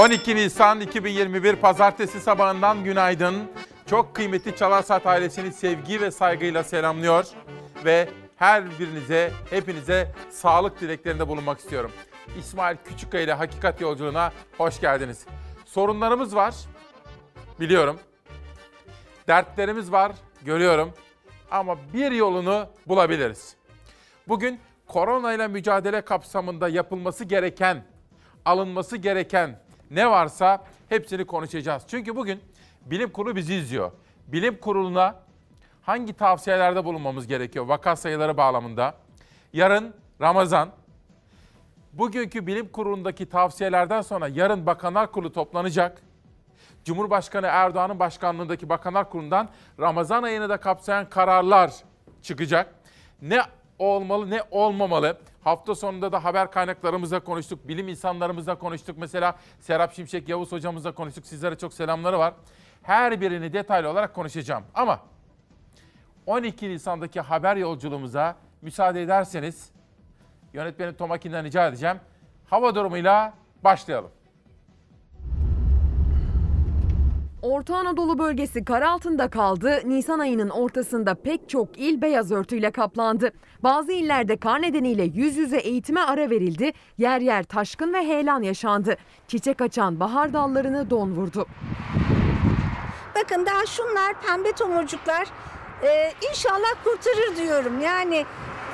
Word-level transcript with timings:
12 0.00 0.36
Nisan 0.36 0.80
2021 0.80 1.56
Pazartesi 1.56 2.20
sabahından 2.20 2.84
günaydın. 2.84 3.34
Çok 3.86 4.14
kıymetli 4.14 4.56
Çalarsat 4.56 5.06
ailesini 5.06 5.52
sevgi 5.52 6.00
ve 6.00 6.10
saygıyla 6.10 6.64
selamlıyor 6.64 7.26
ve 7.84 8.08
her 8.36 8.78
birinize, 8.78 9.32
hepinize 9.50 10.12
sağlık 10.30 10.80
dileklerinde 10.80 11.28
bulunmak 11.28 11.58
istiyorum. 11.58 11.90
İsmail 12.38 12.76
Küçükkaya 12.84 13.24
ile 13.24 13.32
Hakikat 13.32 13.80
Yolculuğuna 13.80 14.32
hoş 14.58 14.80
geldiniz. 14.80 15.24
Sorunlarımız 15.64 16.36
var, 16.36 16.54
biliyorum. 17.60 17.98
Dertlerimiz 19.28 19.92
var, 19.92 20.12
görüyorum. 20.42 20.92
Ama 21.50 21.76
bir 21.92 22.12
yolunu 22.12 22.66
bulabiliriz. 22.86 23.56
Bugün 24.28 24.60
korona 24.86 25.32
ile 25.32 25.48
mücadele 25.48 26.00
kapsamında 26.00 26.68
yapılması 26.68 27.24
gereken, 27.24 27.84
alınması 28.44 28.96
gereken 28.96 29.69
ne 29.90 30.10
varsa 30.10 30.64
hepsini 30.88 31.24
konuşacağız. 31.24 31.82
Çünkü 31.88 32.16
bugün 32.16 32.40
bilim 32.86 33.10
kurulu 33.10 33.36
bizi 33.36 33.54
izliyor. 33.54 33.92
Bilim 34.26 34.60
kuruluna 34.60 35.16
hangi 35.82 36.12
tavsiyelerde 36.12 36.84
bulunmamız 36.84 37.26
gerekiyor 37.26 37.66
vaka 37.66 37.96
sayıları 37.96 38.36
bağlamında? 38.36 38.94
Yarın 39.52 39.94
Ramazan. 40.20 40.70
Bugünkü 41.92 42.46
bilim 42.46 42.68
kurulundaki 42.68 43.28
tavsiyelerden 43.28 44.00
sonra 44.00 44.28
yarın 44.28 44.66
Bakanlar 44.66 45.12
Kurulu 45.12 45.32
toplanacak. 45.32 46.02
Cumhurbaşkanı 46.84 47.46
Erdoğan'ın 47.46 47.98
başkanlığındaki 47.98 48.68
Bakanlar 48.68 49.10
Kurulu'ndan 49.10 49.48
Ramazan 49.80 50.22
ayını 50.22 50.48
da 50.48 50.56
kapsayan 50.56 51.08
kararlar 51.10 51.72
çıkacak. 52.22 52.74
Ne 53.22 53.40
olmalı 53.80 54.30
ne 54.30 54.42
olmamalı? 54.50 55.18
Hafta 55.44 55.74
sonunda 55.74 56.12
da 56.12 56.24
haber 56.24 56.50
kaynaklarımızla 56.50 57.20
konuştuk, 57.20 57.68
bilim 57.68 57.88
insanlarımızla 57.88 58.58
konuştuk. 58.58 58.98
Mesela 58.98 59.36
Serap 59.60 59.94
Şimşek 59.94 60.28
Yavuz 60.28 60.52
hocamızla 60.52 60.92
konuştuk. 60.92 61.26
Sizlere 61.26 61.58
çok 61.58 61.74
selamları 61.74 62.18
var. 62.18 62.34
Her 62.82 63.20
birini 63.20 63.52
detaylı 63.52 63.90
olarak 63.90 64.14
konuşacağım. 64.14 64.64
Ama 64.74 65.00
12 66.26 66.68
Nisan'daki 66.68 67.20
haber 67.20 67.56
yolculuğumuza 67.56 68.36
müsaade 68.62 69.02
ederseniz 69.02 69.70
yönetmenim 70.52 70.94
Tomakin'den 70.94 71.44
rica 71.44 71.68
edeceğim. 71.68 71.96
Hava 72.50 72.74
durumuyla 72.74 73.34
başlayalım. 73.64 74.10
Orta 77.42 77.76
Anadolu 77.76 78.18
bölgesi 78.18 78.64
kar 78.64 78.82
altında 78.82 79.30
kaldı. 79.30 79.80
Nisan 79.84 80.18
ayının 80.18 80.48
ortasında 80.50 81.14
pek 81.14 81.48
çok 81.48 81.78
il 81.78 82.02
beyaz 82.02 82.32
örtüyle 82.32 82.70
kaplandı. 82.70 83.30
Bazı 83.62 83.92
illerde 83.92 84.36
kar 84.36 84.62
nedeniyle 84.62 85.04
yüz 85.04 85.36
yüze 85.36 85.56
eğitime 85.56 86.00
ara 86.00 86.30
verildi. 86.30 86.72
Yer 86.98 87.20
yer 87.20 87.42
taşkın 87.42 87.92
ve 87.92 87.98
heyelan 87.98 88.42
yaşandı. 88.42 88.96
Çiçek 89.28 89.60
açan 89.60 90.00
bahar 90.00 90.32
dallarını 90.32 90.90
don 90.90 91.10
vurdu. 91.10 91.46
Bakın 93.14 93.46
daha 93.46 93.66
şunlar 93.66 94.20
pembe 94.26 94.52
tomurcuklar. 94.52 95.28
Ee, 95.82 96.12
inşallah 96.30 96.84
kurtarır 96.84 97.36
diyorum. 97.36 97.80
Yani 97.80 98.24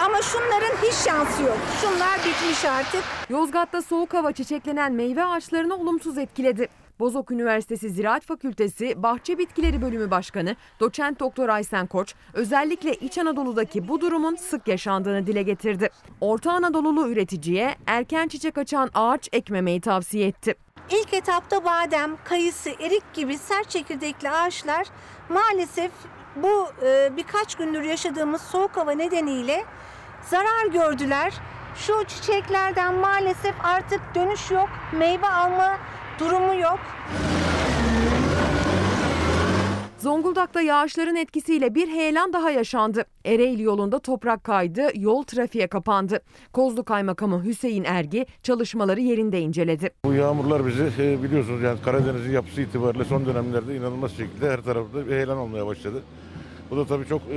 ama 0.00 0.22
şunların 0.22 0.76
hiç 0.82 0.94
şansı 0.94 1.42
yok. 1.42 1.58
Şunlar 1.80 2.18
bitmiş 2.18 2.64
artık. 2.64 3.04
Yozgat'ta 3.30 3.82
soğuk 3.82 4.14
hava 4.14 4.32
çiçeklenen 4.32 4.92
meyve 4.92 5.24
ağaçlarını 5.24 5.74
olumsuz 5.76 6.18
etkiledi. 6.18 6.68
Bozok 7.00 7.30
Üniversitesi 7.30 7.90
Ziraat 7.90 8.24
Fakültesi 8.24 9.02
Bahçe 9.02 9.38
Bitkileri 9.38 9.82
Bölümü 9.82 10.10
Başkanı 10.10 10.56
Doçent 10.80 11.20
Doktor 11.20 11.48
Aysen 11.48 11.86
Koç 11.86 12.14
özellikle 12.34 12.94
İç 12.94 13.18
Anadolu'daki 13.18 13.88
bu 13.88 14.00
durumun 14.00 14.36
sık 14.36 14.68
yaşandığını 14.68 15.26
dile 15.26 15.42
getirdi. 15.42 15.90
Orta 16.20 16.52
Anadolulu 16.52 17.08
üreticiye 17.08 17.74
erken 17.86 18.28
çiçek 18.28 18.58
açan 18.58 18.90
ağaç 18.94 19.28
ekmemeyi 19.32 19.80
tavsiye 19.80 20.26
etti. 20.26 20.54
İlk 20.90 21.14
etapta 21.14 21.64
badem, 21.64 22.16
kayısı, 22.24 22.70
erik 22.70 23.14
gibi 23.14 23.38
sert 23.38 23.70
çekirdekli 23.70 24.30
ağaçlar 24.30 24.86
maalesef 25.28 25.90
bu 26.36 26.66
e, 26.86 27.16
birkaç 27.16 27.54
gündür 27.54 27.82
yaşadığımız 27.82 28.42
soğuk 28.42 28.76
hava 28.76 28.92
nedeniyle 28.92 29.64
zarar 30.30 30.66
gördüler. 30.72 31.32
Şu 31.76 32.04
çiçeklerden 32.04 32.94
maalesef 32.94 33.54
artık 33.64 34.00
dönüş 34.14 34.50
yok, 34.50 34.68
meyve 34.92 35.28
alma 35.28 35.76
durumu 36.20 36.54
yok. 36.60 36.78
Zonguldak'ta 39.98 40.60
yağışların 40.60 41.16
etkisiyle 41.16 41.74
bir 41.74 41.88
heyelan 41.88 42.32
daha 42.32 42.50
yaşandı. 42.50 43.04
Ereğli 43.24 43.62
yolunda 43.62 43.98
toprak 43.98 44.44
kaydı, 44.44 44.88
yol 44.94 45.22
trafiğe 45.22 45.66
kapandı. 45.66 46.20
Kozlu 46.52 46.84
Kaymakamı 46.84 47.44
Hüseyin 47.44 47.84
Ergi 47.84 48.26
çalışmaları 48.42 49.00
yerinde 49.00 49.40
inceledi. 49.40 49.90
Bu 50.04 50.12
yağmurlar 50.12 50.66
bizi 50.66 50.84
e, 50.98 51.22
biliyorsunuz 51.22 51.62
yani 51.62 51.78
Karadeniz'in 51.84 52.32
yapısı 52.32 52.60
itibariyle 52.60 53.04
son 53.04 53.26
dönemlerde 53.26 53.76
inanılmaz 53.76 54.10
şekilde 54.10 54.50
her 54.50 54.60
tarafta 54.60 55.06
bir 55.06 55.12
heyelan 55.12 55.38
olmaya 55.38 55.66
başladı. 55.66 56.02
Bu 56.70 56.76
da 56.76 56.86
tabii 56.86 57.06
çok 57.06 57.22
e, 57.22 57.36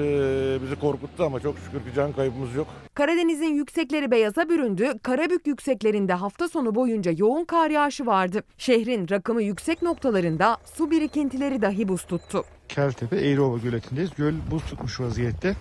bizi 0.64 0.76
korkuttu 0.76 1.24
ama 1.24 1.40
çok 1.40 1.56
şükür 1.58 1.80
ki 1.80 1.96
can 1.96 2.14
kaybımız 2.14 2.56
yok. 2.56 2.68
Karadeniz'in 2.94 3.54
yüksekleri 3.54 4.12
beyaza 4.12 4.50
büründü. 4.50 4.94
Karabük 5.04 5.48
yükseklerinde 5.48 6.14
hafta 6.14 6.50
sonu 6.50 6.76
boyunca 6.76 7.12
yoğun 7.18 7.46
kar 7.46 7.70
yağışı 7.70 8.06
vardı. 8.06 8.44
Şehrin 8.58 9.10
rakımı 9.10 9.44
yüksek 9.44 9.82
noktalarında 9.82 10.58
su 10.76 10.92
birikintileri 10.92 11.62
dahi 11.62 11.88
buz 11.88 12.04
tuttu. 12.04 12.44
Keltepe 12.70 13.16
Eğriova 13.18 13.58
göletindeyiz. 13.58 14.12
Göl 14.18 14.34
buz 14.52 14.66
tutmuş 14.66 15.00
vaziyette. 15.00 15.56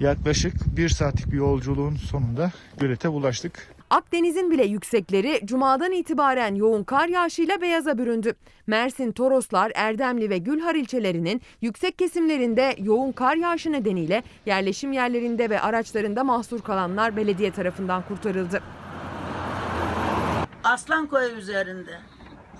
Yaklaşık 0.00 0.76
bir 0.76 0.88
saatlik 0.88 1.26
bir 1.32 1.36
yolculuğun 1.36 1.96
sonunda 1.96 2.52
gölete 2.78 3.08
ulaştık. 3.08 3.74
Akdeniz'in 3.90 4.50
bile 4.50 4.64
yüksekleri 4.64 5.40
cumadan 5.44 5.92
itibaren 5.92 6.54
yoğun 6.54 6.84
kar 6.84 7.08
yağışıyla 7.08 7.60
beyaza 7.60 7.98
büründü. 7.98 8.34
Mersin, 8.66 9.12
Toroslar, 9.12 9.72
Erdemli 9.74 10.30
ve 10.30 10.38
Gülhar 10.38 10.74
ilçelerinin 10.74 11.42
yüksek 11.60 11.98
kesimlerinde 11.98 12.74
yoğun 12.78 13.12
kar 13.12 13.36
yağışı 13.36 13.72
nedeniyle 13.72 14.22
yerleşim 14.46 14.92
yerlerinde 14.92 15.50
ve 15.50 15.60
araçlarında 15.60 16.24
mahsur 16.24 16.60
kalanlar 16.62 17.16
belediye 17.16 17.50
tarafından 17.52 18.02
kurtarıldı. 18.08 18.62
Aslanköy 20.64 21.38
üzerinde 21.38 22.00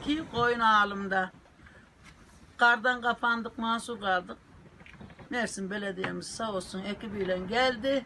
ki 0.05 0.23
koyun 0.35 0.61
ağalımda 0.61 1.31
kardan 2.57 3.01
kapandık 3.01 3.59
mahsur 3.59 4.01
kaldık. 4.01 4.37
Mersin 5.31 5.71
Belediyemiz 5.71 6.27
sağ 6.27 6.53
olsun 6.53 6.83
ekibiyle 6.83 7.39
geldi. 7.39 8.05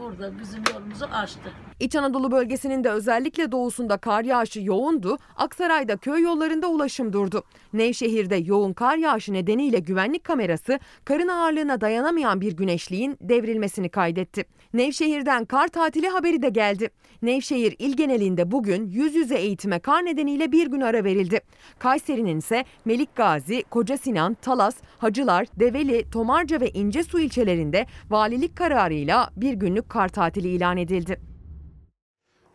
Burada 0.00 0.38
bizim 0.40 0.62
yolumuzu 0.74 1.04
açtı. 1.04 1.52
İç 1.80 1.96
Anadolu 1.96 2.30
bölgesinin 2.30 2.84
de 2.84 2.90
özellikle 2.90 3.52
doğusunda 3.52 3.96
kar 3.96 4.24
yağışı 4.24 4.60
yoğundu. 4.60 5.18
Aksaray'da 5.36 5.96
köy 5.96 6.22
yollarında 6.22 6.66
ulaşım 6.66 7.12
durdu. 7.12 7.42
Nevşehir'de 7.72 8.36
yoğun 8.36 8.72
kar 8.72 8.96
yağışı 8.96 9.32
nedeniyle 9.32 9.78
güvenlik 9.78 10.24
kamerası 10.24 10.78
karın 11.04 11.28
ağırlığına 11.28 11.80
dayanamayan 11.80 12.40
bir 12.40 12.52
güneşliğin 12.52 13.16
devrilmesini 13.20 13.88
kaydetti. 13.88 14.44
Nevşehir'den 14.74 15.44
kar 15.44 15.68
tatili 15.68 16.08
haberi 16.08 16.42
de 16.42 16.48
geldi. 16.48 16.90
Nevşehir 17.22 17.76
il 17.78 17.96
genelinde 17.96 18.50
bugün 18.50 18.86
yüz 18.86 19.14
yüze 19.14 19.38
eğitime 19.38 19.78
kar 19.78 20.04
nedeniyle 20.04 20.52
bir 20.52 20.66
gün 20.66 20.80
ara 20.80 21.04
verildi. 21.04 21.40
Kayseri'nin 21.78 22.38
ise 22.38 22.64
Melik 22.84 23.16
Gazi, 23.16 23.62
Koca 23.70 23.96
Sinan, 23.96 24.34
Talas, 24.34 24.76
Hacılar, 24.98 25.46
Develi, 25.56 26.10
Tomarca 26.10 26.60
ve 26.60 26.70
İncesu 26.70 27.20
ilçelerinde 27.20 27.86
valilik 28.10 28.56
kararıyla 28.56 29.30
bir 29.36 29.52
günlük 29.52 29.88
kar 29.88 30.08
tatili 30.08 30.48
ilan 30.48 30.76
edildi. 30.76 31.20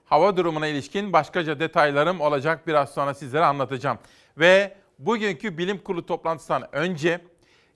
Hava 0.06 0.38
durumuna 0.38 0.68
ilişkin 0.68 1.14
başkaca 1.14 1.60
detaylarım 1.60 2.22
olacak 2.22 2.68
biraz 2.68 2.94
sonra 2.94 3.14
sizlere 3.14 3.46
anlatacağım. 3.46 3.98
Ve 4.38 4.76
bugünkü 5.00 5.58
bilim 5.58 5.78
kurulu 5.78 6.06
toplantısından 6.06 6.76
önce, 6.76 7.22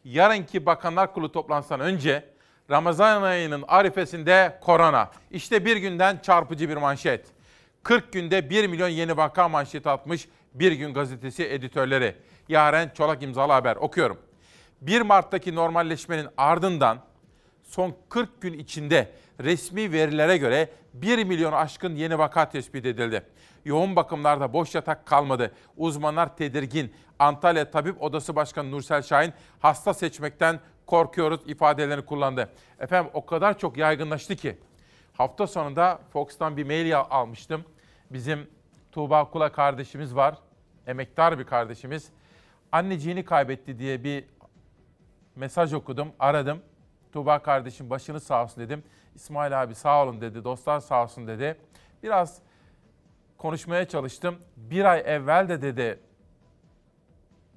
yarınki 0.04 0.66
bakanlar 0.66 1.14
kurulu 1.14 1.32
toplantısından 1.32 1.80
önce 1.80 2.26
Ramazan 2.70 3.22
ayının 3.22 3.64
arifesinde 3.68 4.60
korona. 4.62 5.12
İşte 5.32 5.66
bir 5.66 5.78
günden 5.78 6.18
çarpıcı 6.18 6.70
bir 6.70 6.78
manşet. 6.78 7.26
40 7.84 8.14
günde 8.14 8.50
1 8.50 8.68
milyon 8.68 8.88
yeni 8.88 9.18
vaka 9.18 9.50
manşeti 9.50 9.90
atmış 9.90 10.28
Bir 10.54 10.72
Gün 10.72 10.94
Gazetesi 10.94 11.46
editörleri. 11.46 12.16
Yaren 12.50 12.92
Çolak 12.94 13.24
imzalı 13.24 13.52
haber 13.52 13.76
okuyorum. 13.76 14.18
1 14.82 15.02
Mart'taki 15.02 15.56
normalleşmenin 15.56 16.28
ardından 16.38 17.00
son 17.64 17.96
40 18.10 18.42
gün 18.42 18.54
içinde 18.54 19.12
resmi 19.40 19.92
verilere 19.92 20.38
göre 20.38 20.70
1 20.94 21.24
milyon 21.24 21.52
aşkın 21.52 21.96
yeni 21.96 22.18
vaka 22.18 22.50
tespit 22.50 22.86
edildi. 22.86 23.24
Yoğun 23.66 23.96
bakımlarda 23.96 24.54
boş 24.54 24.76
yatak 24.76 25.06
kalmadı. 25.06 25.52
Uzmanlar 25.78 26.38
tedirgin. 26.38 26.94
Antalya 27.20 27.72
Tabip 27.72 28.02
Odası 28.04 28.36
Başkanı 28.36 28.72
Nursel 28.72 29.02
Şahin 29.02 29.34
hasta 29.60 29.94
seçmekten 29.94 30.60
korkuyoruz 30.90 31.40
ifadelerini 31.46 32.06
kullandı. 32.06 32.50
Efendim 32.80 33.12
o 33.14 33.26
kadar 33.26 33.58
çok 33.58 33.78
yaygınlaştı 33.78 34.36
ki 34.36 34.58
hafta 35.14 35.48
sonunda 35.48 36.00
Fox'tan 36.14 36.58
bir 36.58 36.64
mail 36.64 37.00
almıştım. 37.00 37.64
Bizim 38.12 38.48
Tuğba 38.92 39.30
Kula 39.30 39.52
kardeşimiz 39.52 40.16
var. 40.16 40.38
Emektar 40.88 41.40
bir 41.40 41.44
kardeşimiz. 41.44 42.10
Anneciğini 42.72 43.26
kaybetti 43.26 43.80
diye 43.80 44.04
bir 44.04 44.26
mesaj 45.36 45.74
okudum, 45.74 46.12
aradım. 46.20 46.62
Tuğba 47.12 47.40
kardeşim 47.40 47.90
başını 47.90 48.20
sağ 48.20 48.44
olsun 48.44 48.64
dedim. 48.64 48.84
İsmail 49.16 49.64
abi 49.64 49.76
sağ 49.76 50.04
olun 50.04 50.22
dedi, 50.22 50.44
dostlar 50.44 50.80
sağ 50.80 51.04
olsun 51.04 51.28
dedi. 51.28 51.58
Biraz 52.04 52.42
konuşmaya 53.38 53.88
çalıştım. 53.88 54.36
Bir 54.58 54.86
ay 54.86 55.04
evvel 55.06 55.50
de 55.50 55.62
dedi 55.62 56.00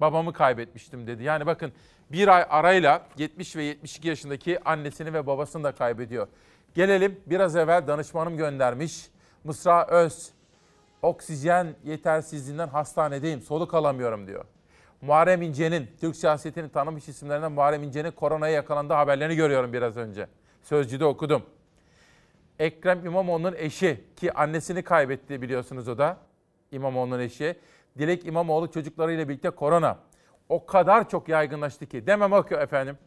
babamı 0.01 0.33
kaybetmiştim 0.33 1.07
dedi. 1.07 1.23
Yani 1.23 1.45
bakın 1.45 1.73
bir 2.13 2.27
ay 2.27 2.45
arayla 2.49 3.01
70 3.17 3.55
ve 3.55 3.63
72 3.63 4.07
yaşındaki 4.07 4.69
annesini 4.69 5.13
ve 5.13 5.27
babasını 5.27 5.63
da 5.63 5.71
kaybediyor. 5.71 6.27
Gelelim 6.73 7.19
biraz 7.25 7.55
evvel 7.55 7.87
danışmanım 7.87 8.37
göndermiş. 8.37 9.07
Mısra 9.43 9.87
Öz, 9.87 10.29
oksijen 11.01 11.75
yetersizliğinden 11.83 12.67
hastanedeyim, 12.67 13.41
soluk 13.41 13.73
alamıyorum 13.73 14.27
diyor. 14.27 14.45
Muharrem 15.01 15.41
İnce'nin, 15.41 15.89
Türk 16.01 16.15
siyasetini 16.15 16.69
tanımış 16.69 17.07
isimlerinden 17.07 17.51
Muharrem 17.51 17.83
İnce'nin 17.83 18.11
koronaya 18.11 18.53
yakalandığı 18.53 18.93
haberlerini 18.93 19.35
görüyorum 19.35 19.73
biraz 19.73 19.97
önce. 19.97 20.27
Sözcüde 20.61 21.05
okudum. 21.05 21.43
Ekrem 22.59 23.05
İmamoğlu'nun 23.05 23.53
eşi 23.57 24.03
ki 24.15 24.33
annesini 24.33 24.83
kaybetti 24.83 25.41
biliyorsunuz 25.41 25.87
o 25.87 25.97
da. 25.97 26.17
İmamoğlu'nun 26.71 27.19
eşi. 27.19 27.55
Dilek 27.97 28.25
İmamoğlu 28.25 28.71
çocuklarıyla 28.71 29.29
birlikte 29.29 29.49
korona. 29.49 29.97
O 30.49 30.65
kadar 30.65 31.09
çok 31.09 31.29
yaygınlaştı 31.29 31.85
ki 31.85 32.07
demem 32.07 32.33
o 32.33 32.43
ki 32.43 32.55
efendim. 32.55 32.97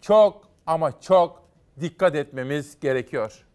Çok 0.00 0.48
ama 0.66 1.00
çok 1.00 1.42
dikkat 1.80 2.14
etmemiz 2.14 2.80
gerekiyor 2.80 3.46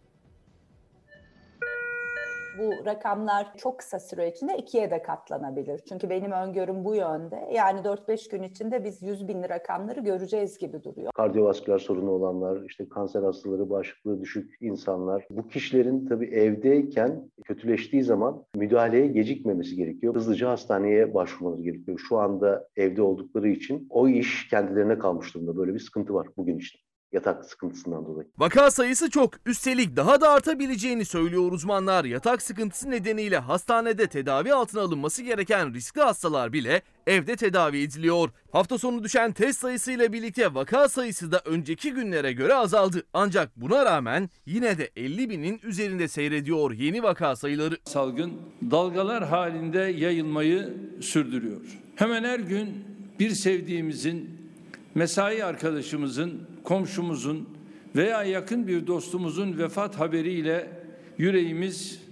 bu 2.58 2.86
rakamlar 2.86 3.46
çok 3.56 3.78
kısa 3.78 4.00
süre 4.00 4.28
içinde 4.28 4.56
ikiye 4.58 4.90
de 4.90 5.02
katlanabilir. 5.02 5.80
Çünkü 5.88 6.10
benim 6.10 6.32
öngörüm 6.32 6.84
bu 6.84 6.94
yönde. 6.94 7.48
Yani 7.54 7.80
4-5 7.80 8.30
gün 8.30 8.42
içinde 8.42 8.84
biz 8.84 9.02
100 9.02 9.28
bin 9.28 9.42
rakamları 9.42 10.00
göreceğiz 10.00 10.58
gibi 10.58 10.82
duruyor. 10.82 11.12
Kardiyovasküler 11.12 11.78
sorunu 11.78 12.10
olanlar, 12.10 12.62
işte 12.68 12.88
kanser 12.88 13.22
hastaları, 13.22 13.70
bağışıklığı 13.70 14.20
düşük 14.20 14.54
insanlar. 14.60 15.26
Bu 15.30 15.48
kişilerin 15.48 16.06
tabii 16.06 16.26
evdeyken 16.26 17.30
kötüleştiği 17.44 18.02
zaman 18.02 18.44
müdahaleye 18.54 19.06
gecikmemesi 19.06 19.76
gerekiyor. 19.76 20.14
Hızlıca 20.14 20.50
hastaneye 20.50 21.14
başvurmanız 21.14 21.62
gerekiyor. 21.62 21.98
Şu 22.08 22.18
anda 22.18 22.68
evde 22.76 23.02
oldukları 23.02 23.48
için 23.48 23.86
o 23.90 24.08
iş 24.08 24.48
kendilerine 24.48 24.98
kalmış 24.98 25.34
durumda. 25.34 25.56
Böyle 25.56 25.74
bir 25.74 25.78
sıkıntı 25.78 26.14
var 26.14 26.26
bugün 26.36 26.58
için 26.58 26.85
yatak 27.16 27.44
sıkıntısından 27.44 28.06
dolayı. 28.06 28.28
Vaka 28.38 28.70
sayısı 28.70 29.10
çok. 29.10 29.34
Üstelik 29.46 29.96
daha 29.96 30.20
da 30.20 30.30
artabileceğini 30.30 31.04
söylüyor 31.04 31.52
uzmanlar. 31.52 32.04
Yatak 32.04 32.42
sıkıntısı 32.42 32.90
nedeniyle 32.90 33.38
hastanede 33.38 34.06
tedavi 34.06 34.54
altına 34.54 34.80
alınması 34.80 35.22
gereken 35.22 35.74
riskli 35.74 36.00
hastalar 36.00 36.52
bile 36.52 36.82
evde 37.06 37.36
tedavi 37.36 37.82
ediliyor. 37.82 38.30
Hafta 38.52 38.78
sonu 38.78 39.04
düşen 39.04 39.32
test 39.32 39.60
sayısıyla 39.60 40.12
birlikte 40.12 40.54
vaka 40.54 40.88
sayısı 40.88 41.32
da 41.32 41.42
önceki 41.44 41.92
günlere 41.92 42.32
göre 42.32 42.54
azaldı. 42.54 43.02
Ancak 43.12 43.56
buna 43.56 43.84
rağmen 43.84 44.30
yine 44.46 44.78
de 44.78 44.90
50 44.96 45.30
binin 45.30 45.60
üzerinde 45.62 46.08
seyrediyor 46.08 46.72
yeni 46.72 47.02
vaka 47.02 47.36
sayıları. 47.36 47.76
Salgın 47.84 48.32
dalgalar 48.70 49.28
halinde 49.28 49.78
yayılmayı 49.78 50.74
sürdürüyor. 51.00 51.60
Hemen 51.96 52.24
her 52.24 52.40
gün 52.40 52.84
bir 53.20 53.30
sevdiğimizin, 53.30 54.35
mesai 54.96 55.44
arkadaşımızın 55.44 56.42
komşumuzun 56.64 57.48
veya 57.96 58.24
yakın 58.24 58.66
bir 58.66 58.86
dostumuzun 58.86 59.58
vefat 59.58 59.98
haberiyle 59.98 60.82
yüreğimiz 61.18 62.02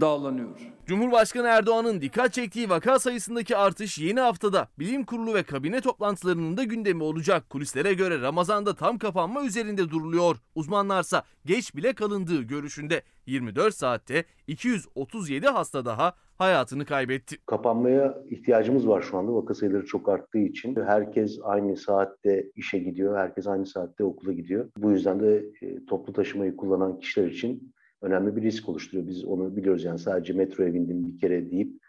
dağlanıyor. 0.00 0.72
Cumhurbaşkanı 0.86 1.46
Erdoğan'ın 1.46 2.00
dikkat 2.00 2.32
çektiği 2.32 2.70
vaka 2.70 2.98
sayısındaki 2.98 3.56
artış 3.56 3.98
yeni 3.98 4.20
haftada 4.20 4.68
bilim 4.78 5.04
kurulu 5.04 5.34
ve 5.34 5.42
kabine 5.42 5.80
toplantılarının 5.80 6.56
da 6.56 6.64
gündemi 6.64 7.02
olacak. 7.02 7.50
Kulislere 7.50 7.94
göre 7.94 8.20
Ramazan'da 8.20 8.74
tam 8.74 8.98
kapanma 8.98 9.44
üzerinde 9.44 9.90
duruluyor. 9.90 10.36
Uzmanlarsa 10.54 11.22
geç 11.46 11.74
bile 11.74 11.92
kalındığı 11.92 12.42
görüşünde 12.42 13.02
24 13.26 13.74
saatte 13.74 14.24
237 14.46 15.48
hasta 15.48 15.84
daha 15.84 16.14
hayatını 16.42 16.84
kaybetti. 16.84 17.36
Kapanmaya 17.46 18.18
ihtiyacımız 18.30 18.88
var 18.88 19.02
şu 19.02 19.18
anda 19.18 19.34
vaka 19.34 19.54
sayıları 19.54 19.86
çok 19.86 20.08
arttığı 20.08 20.38
için. 20.38 20.76
Herkes 20.76 21.38
aynı 21.42 21.76
saatte 21.76 22.50
işe 22.56 22.78
gidiyor, 22.78 23.18
herkes 23.18 23.46
aynı 23.46 23.66
saatte 23.66 24.04
okula 24.04 24.32
gidiyor. 24.32 24.68
Bu 24.76 24.90
yüzden 24.90 25.20
de 25.20 25.44
e, 25.62 25.86
toplu 25.86 26.12
taşımayı 26.12 26.56
kullanan 26.56 26.98
kişiler 26.98 27.26
için 27.26 27.72
önemli 28.02 28.36
bir 28.36 28.42
risk 28.42 28.68
oluşturuyor. 28.68 29.08
Biz 29.08 29.24
onu 29.24 29.56
biliyoruz 29.56 29.84
yani 29.84 29.98
sadece 29.98 30.32
metroya 30.32 30.74
bindim 30.74 31.06
bir 31.06 31.18
kere 31.18 31.50
deyip 31.50 31.81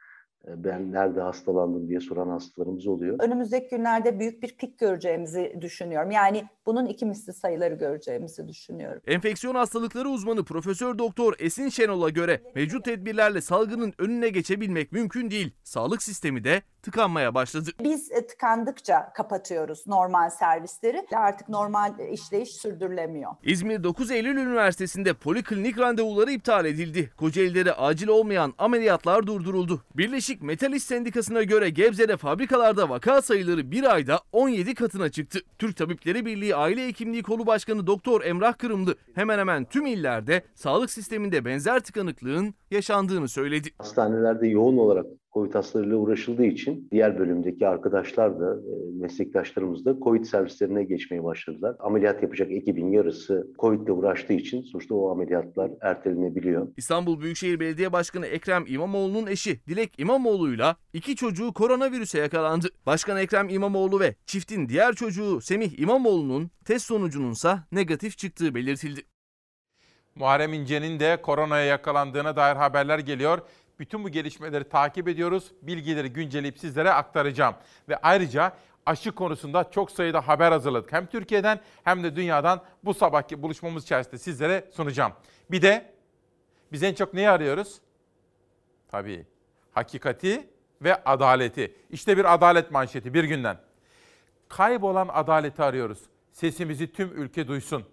ben 0.48 0.92
nerede 0.92 1.22
hastalandım 1.22 1.88
diye 1.90 2.00
soran 2.00 2.30
hastalarımız 2.30 2.88
oluyor. 2.88 3.16
Önümüzdeki 3.20 3.76
günlerde 3.76 4.20
büyük 4.20 4.44
bir 4.44 4.58
pik 4.58 4.80
göreceğimizi 4.80 5.58
düşünüyorum. 5.62 6.12
Yani 6.12 6.46
bunun 6.66 6.86
iki 6.86 7.06
misli 7.06 7.34
sayıları 7.34 7.74
göreceğimizi 7.74 8.48
düşünüyorum. 8.48 9.02
Enfeksiyon 9.08 9.56
hastalıkları 9.56 10.10
uzmanı 10.10 10.44
Profesör 10.44 10.98
Doktor 10.98 11.34
Esin 11.40 11.70
Şenol'a 11.70 12.10
göre 12.10 12.42
mevcut 12.56 12.86
tedbirlerle 12.86 13.42
salgının 13.42 13.94
önüne 13.98 14.30
geçebilmek 14.30 14.92
mümkün 14.92 15.32
değil. 15.32 15.52
Sağlık 15.64 16.04
sistemi 16.04 16.44
de 16.44 16.62
tıkanmaya 16.82 17.36
başladı. 17.36 17.70
Biz 17.84 18.12
e, 18.12 18.28
tıkandıkça 18.28 19.14
kapatıyoruz 19.14 19.88
normal 19.88 20.30
servisleri. 20.30 21.06
Artık 21.16 21.50
normal 21.50 22.00
e, 22.00 22.12
işleyiş 22.12 22.50
sürdürülemiyor. 22.50 23.32
İzmir 23.44 23.84
9 23.84 24.12
Eylül 24.12 24.38
Üniversitesi'nde 24.38 25.14
poliklinik 25.14 25.80
randevuları 25.80 26.32
iptal 26.32 26.66
edildi. 26.66 27.12
Kocaeli'de 27.18 27.74
acil 27.74 28.08
olmayan 28.08 28.54
ameliyatlar 28.58 29.28
durduruldu. 29.28 29.82
Birleşik 29.96 30.33
Metal 30.42 30.74
İş 30.74 30.84
Sendikası'na 30.84 31.44
göre 31.44 31.70
Gebze'de 31.70 32.18
fabrikalarda 32.18 32.90
vaka 32.90 33.22
sayıları 33.22 33.72
bir 33.72 33.94
ayda 33.94 34.20
17 34.32 34.76
katına 34.76 35.10
çıktı. 35.10 35.40
Türk 35.60 35.78
Tabipleri 35.78 36.26
Birliği 36.26 36.56
Aile 36.56 36.88
Hekimliği 36.88 37.24
Kolu 37.24 37.48
Başkanı 37.48 37.88
Doktor 37.88 38.24
Emrah 38.24 38.58
Kırımlı 38.58 38.96
hemen 39.16 39.40
hemen 39.40 39.66
tüm 39.66 39.86
illerde 39.86 40.44
sağlık 40.56 40.92
sisteminde 40.92 41.46
benzer 41.46 41.80
tıkanıklığın 41.80 42.54
yaşandığını 42.72 43.28
söyledi. 43.28 43.70
Hastanelerde 43.78 44.48
yoğun 44.48 44.78
olarak 44.78 45.06
COVID 45.34 45.56
hastalarıyla 45.56 45.98
uğraşıldığı 45.98 46.46
için 46.46 46.88
diğer 46.92 47.20
bölümdeki 47.20 47.68
arkadaşlar 47.68 48.40
da 48.40 48.56
e, 48.56 49.02
meslektaşlarımız 49.02 49.86
da 49.86 49.96
COVID 50.04 50.24
servislerine 50.24 50.84
geçmeye 50.84 51.24
başladılar. 51.24 51.76
Ameliyat 51.80 52.24
yapacak 52.24 52.52
ekibin 52.52 52.92
yarısı 52.92 53.48
COVID 53.60 53.82
ile 53.82 53.92
uğraştığı 53.92 54.34
için 54.34 54.62
sonuçta 54.62 54.96
o 54.96 55.12
ameliyatlar 55.12 55.72
ertelenebiliyor. 55.82 56.68
İstanbul 56.78 57.22
Büyükşehir 57.22 57.60
Belediye 57.60 57.94
Başkanı 57.94 58.26
Ekrem 58.26 58.64
İmamoğlu'nun 58.68 59.28
eşi 59.28 59.60
Dilek 59.68 60.00
İmamoğlu'yla 60.00 60.76
iki 60.94 61.16
çocuğu 61.16 61.54
koronavirüse 61.54 62.20
yakalandı. 62.20 62.68
Başkan 62.86 63.18
Ekrem 63.18 63.50
İmamoğlu 63.50 64.00
ve 64.00 64.16
çiftin 64.26 64.70
diğer 64.70 64.94
çocuğu 64.94 65.42
Semih 65.42 65.80
İmamoğlu'nun 65.80 66.50
test 66.66 66.86
sonucununsa 66.86 67.68
negatif 67.72 68.18
çıktığı 68.18 68.56
belirtildi. 68.56 69.02
Muharrem 70.16 70.54
İnce'nin 70.54 71.00
de 71.00 71.22
koronaya 71.22 71.66
yakalandığına 71.66 72.36
dair 72.36 72.56
haberler 72.56 73.00
geliyor. 73.00 73.40
Bütün 73.80 74.04
bu 74.04 74.10
gelişmeleri 74.10 74.70
takip 74.70 75.08
ediyoruz. 75.08 75.52
Bilgileri 75.62 76.14
güncelleyip 76.14 76.60
sizlere 76.60 76.92
aktaracağım. 76.92 77.56
Ve 77.90 77.98
ayrıca 77.98 78.54
aşı 78.86 79.12
konusunda 79.12 79.72
çok 79.72 79.92
sayıda 79.92 80.28
haber 80.28 80.52
hazırladık. 80.52 80.92
Hem 80.94 81.06
Türkiye'den 81.06 81.60
hem 81.84 82.04
de 82.04 82.16
dünyadan 82.16 82.62
bu 82.84 82.94
sabahki 82.94 83.42
buluşmamız 83.42 83.84
içerisinde 83.84 84.18
sizlere 84.18 84.70
sunacağım. 84.74 85.14
Bir 85.52 85.62
de 85.62 85.94
biz 86.72 86.84
en 86.84 86.94
çok 86.94 87.14
neyi 87.14 87.30
arıyoruz? 87.30 87.82
Tabii 88.88 89.26
hakikati 89.72 90.48
ve 90.82 91.04
adaleti. 91.04 91.76
İşte 91.90 92.18
bir 92.18 92.34
adalet 92.34 92.72
manşeti 92.72 93.14
bir 93.14 93.24
günden. 93.24 93.58
Kaybolan 94.50 95.08
adaleti 95.14 95.64
arıyoruz. 95.64 96.00
Sesimizi 96.32 96.94
tüm 96.94 97.22
ülke 97.22 97.48
duysun 97.48 97.86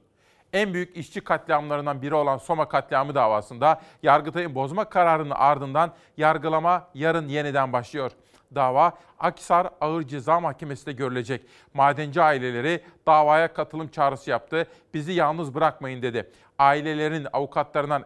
en 0.52 0.74
büyük 0.74 0.96
işçi 0.96 1.20
katliamlarından 1.20 2.02
biri 2.02 2.14
olan 2.14 2.38
Soma 2.38 2.68
katliamı 2.68 3.14
davasında 3.14 3.80
Yargıtay'ın 4.02 4.54
bozma 4.54 4.84
kararının 4.84 5.34
ardından 5.34 5.92
yargılama 6.16 6.88
yarın 6.94 7.28
yeniden 7.28 7.72
başlıyor. 7.72 8.10
Dava 8.54 8.92
Akisar 9.18 9.70
Ağır 9.80 10.02
Ceza 10.02 10.40
Mahkemesi'nde 10.40 10.92
görülecek. 10.92 11.46
Madenci 11.74 12.22
aileleri 12.22 12.84
davaya 13.06 13.52
katılım 13.52 13.88
çağrısı 13.88 14.30
yaptı. 14.30 14.66
Bizi 14.94 15.12
yalnız 15.12 15.54
bırakmayın 15.54 16.02
dedi. 16.02 16.30
Ailelerin 16.58 17.26
avukatlarından 17.32 18.04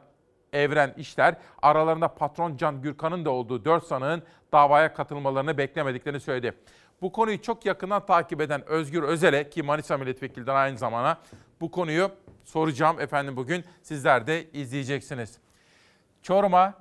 Evren 0.53 0.95
İşler 0.97 1.35
aralarında 1.63 2.09
patron 2.09 2.57
Can 2.57 2.83
Gürkan'ın 2.83 3.25
da 3.25 3.31
olduğu 3.31 3.65
4 3.65 3.85
sanığın 3.85 4.23
davaya 4.53 4.95
katılmalarını 4.95 5.59
beklemediklerini 5.59 6.21
söyledi. 6.21 6.55
Bu 7.03 7.13
konuyu 7.13 7.43
çok 7.43 7.67
yakından 7.67 8.07
takip 8.07 8.41
eden 8.41 8.69
Özgür 8.69 9.03
Özel'e 9.03 9.51
ki 9.51 9.63
Manisa 9.63 9.99
Milletvekili'den 9.99 10.55
aynı 10.55 10.79
zamana 10.79 11.19
bu 11.61 11.71
konuyu 11.71 12.11
soracağım 12.45 13.01
efendim 13.01 13.37
bugün. 13.37 13.65
Sizler 13.83 14.27
de 14.27 14.51
izleyeceksiniz. 14.53 15.39
Çorum'a, 16.23 16.75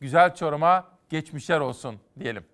güzel 0.00 0.34
Çorum'a 0.34 0.86
geçmişler 1.08 1.60
olsun 1.60 1.96
diyelim. 2.20 2.44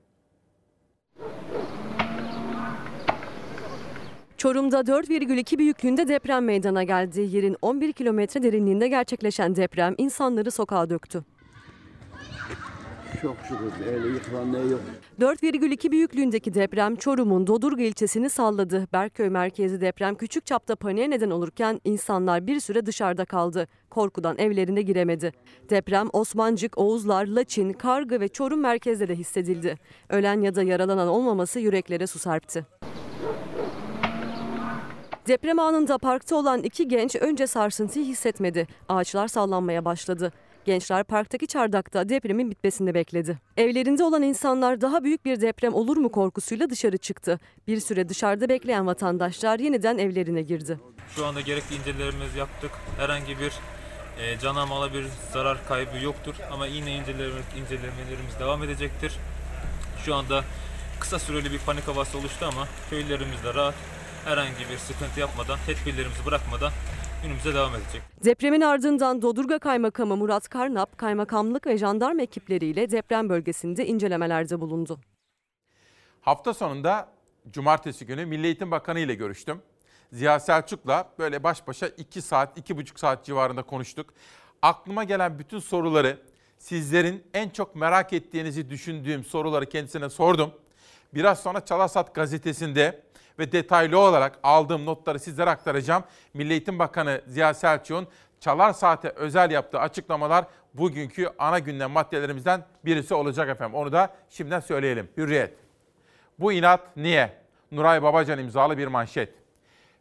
Çorum'da 4.37 4.81
4,2 4.81 5.59
büyüklüğünde 5.59 6.09
deprem 6.09 6.45
meydana 6.45 6.83
geldi. 6.83 7.21
Yerin 7.21 7.57
11 7.63 7.93
kilometre 7.93 8.43
derinliğinde 8.43 8.89
gerçekleşen 8.89 9.57
deprem 9.57 9.95
insanları 9.99 10.51
sokağa 10.51 10.91
döktü. 10.91 11.25
Çok 13.23 13.37
şükür 13.49 13.87
öyle 13.87 14.09
yıkılan 14.09 14.53
ne 14.53 14.59
yok. 14.59 14.81
4,2 15.21 15.91
büyüklüğündeki 15.91 16.55
deprem 16.55 16.97
Çorum'un 16.97 17.47
Dodurga 17.47 17.83
ilçesini 17.83 18.31
salladı. 18.31 18.89
Berköy 18.93 19.29
merkezi 19.29 19.81
deprem 19.81 20.15
küçük 20.15 20.47
çapta 20.47 20.77
paniğe 20.77 21.11
neden 21.11 21.31
olurken 21.31 21.81
insanlar 21.85 22.47
bir 22.47 22.61
süre 22.61 22.87
dışarıda 22.87 23.25
kaldı. 23.25 23.69
Korkudan 23.91 24.39
evlerine 24.39 24.83
giremedi. 24.83 25.33
Deprem 25.71 26.09
Osmancık, 26.13 26.79
Oğuzlar, 26.79 27.27
Laçin, 27.27 27.73
Kargı 27.73 28.21
ve 28.21 28.29
Çorum 28.29 28.61
merkezde 28.61 29.09
de 29.09 29.15
hissedildi. 29.15 29.77
Ölen 30.09 30.41
ya 30.41 30.55
da 30.55 30.63
yaralanan 30.63 31.09
olmaması 31.09 31.61
yüreklere 31.61 32.07
su 32.07 32.19
serpti. 32.19 32.67
Deprem 35.29 35.59
anında 35.59 35.99
parkta 35.99 36.37
olan 36.37 36.63
iki 36.63 36.89
genç 36.89 37.17
önce 37.17 37.47
sarsıntıyı 37.47 38.05
hissetmedi. 38.05 38.67
Ağaçlar 38.89 39.29
sallanmaya 39.29 39.85
başladı. 39.85 40.33
Gençler 40.65 41.05
parktaki 41.05 41.47
çardakta 41.47 42.09
depremin 42.09 42.51
bitmesini 42.51 42.95
bekledi. 42.95 43.39
Evlerinde 43.57 44.05
olan 44.05 44.23
insanlar 44.23 44.81
daha 44.81 45.05
büyük 45.05 45.25
bir 45.25 45.41
deprem 45.41 45.75
olur 45.75 45.97
mu 45.97 46.13
korkusuyla 46.13 46.71
dışarı 46.71 46.97
çıktı. 46.97 47.41
Bir 47.67 47.81
süre 47.81 48.09
dışarıda 48.09 48.49
bekleyen 48.49 48.87
vatandaşlar 48.87 49.59
yeniden 49.59 49.99
evlerine 49.99 50.43
girdi. 50.43 50.79
Şu 51.17 51.27
anda 51.27 51.41
gerekli 51.41 51.77
incelemelerimizi 51.77 52.39
yaptık. 52.39 52.71
Herhangi 52.99 53.39
bir 53.39 53.53
e, 54.23 54.39
cana 54.39 54.67
mala 54.67 54.95
bir 54.95 55.07
zarar 55.33 55.59
kaybı 55.69 56.05
yoktur. 56.05 56.35
Ama 56.53 56.67
yine 56.67 56.97
incelemelerimiz, 56.97 57.45
incelemelerimiz 57.57 58.41
devam 58.41 58.63
edecektir. 58.63 59.13
Şu 60.05 60.15
anda 60.15 60.45
kısa 61.01 61.19
süreli 61.19 61.53
bir 61.53 61.59
panik 61.59 61.89
havası 61.89 62.19
oluştu 62.19 62.47
ama 62.53 62.69
köylerimiz 62.91 63.45
de 63.45 63.55
rahat. 63.55 63.75
Herhangi 64.25 64.69
bir 64.73 64.79
sıkıntı 64.79 65.21
yapmadan, 65.21 65.59
tedbirlerimizi 65.67 66.27
bırakmadan 66.27 66.73
günümüze 67.23 67.55
devam 67.55 67.75
edecek. 67.75 68.03
Depremin 68.25 68.61
ardından 68.61 69.23
Dodurga 69.23 69.59
Kaymakamı 69.59 70.17
Murat 70.17 70.49
Karnap, 70.49 70.99
kaymakamlık 70.99 71.67
ve 71.67 71.79
jandarma 71.79 72.23
ekipleriyle 72.23 72.91
deprem 72.91 73.29
bölgesinde 73.29 73.87
incelemelerde 73.87 74.61
bulundu. 74.61 75.01
Hafta 76.21 76.55
sonunda 76.55 77.09
cumartesi 77.51 78.07
günü 78.07 78.27
Milli 78.27 78.47
Eğitim 78.47 78.71
Bakanı 78.71 79.01
ile 79.01 79.15
görüştüm. 79.15 79.63
Ziya 80.13 80.41
Selçuk'la 80.41 81.09
böyle 81.19 81.43
baş 81.43 81.67
başa 81.67 81.87
2 81.87 82.23
saat, 82.23 82.59
2,5 82.59 82.99
saat 83.01 83.25
civarında 83.25 83.63
konuştuk. 83.63 84.15
Aklıma 84.63 85.05
gelen 85.05 85.39
bütün 85.39 85.59
soruları, 85.59 86.19
sizlerin 86.59 87.25
en 87.35 87.49
çok 87.49 87.77
merak 87.77 88.13
ettiğinizi 88.13 88.71
düşündüğüm 88.71 89.25
soruları 89.25 89.67
kendisine 89.67 90.11
sordum. 90.11 90.53
Biraz 91.15 91.43
sonra 91.43 91.65
Çalasat 91.65 92.15
gazetesinde 92.15 93.03
ve 93.39 93.53
detaylı 93.53 93.99
olarak 93.99 94.39
aldığım 94.43 94.87
notları 94.87 95.19
sizlere 95.19 95.51
aktaracağım. 95.51 96.05
Milli 96.35 96.53
Eğitim 96.53 96.79
Bakanı 96.79 97.23
Ziya 97.27 97.55
Selçuk'un 97.55 98.07
Çalar 98.41 98.73
Saat'e 98.73 99.09
özel 99.09 99.51
yaptığı 99.51 99.81
açıklamalar 99.81 100.45
bugünkü 100.75 101.29
ana 101.39 101.59
gündem 101.59 101.91
maddelerimizden 101.91 102.65
birisi 102.85 103.15
olacak 103.15 103.49
efendim. 103.49 103.75
Onu 103.75 103.93
da 103.93 104.15
şimdiden 104.29 104.61
söyleyelim. 104.61 105.09
Hürriyet. 105.17 105.55
Bu 106.39 106.53
inat 106.53 106.97
niye? 106.97 107.33
Nuray 107.73 108.03
Babacan 108.03 108.39
imzalı 108.39 108.79
bir 108.79 108.87
manşet. 108.87 109.35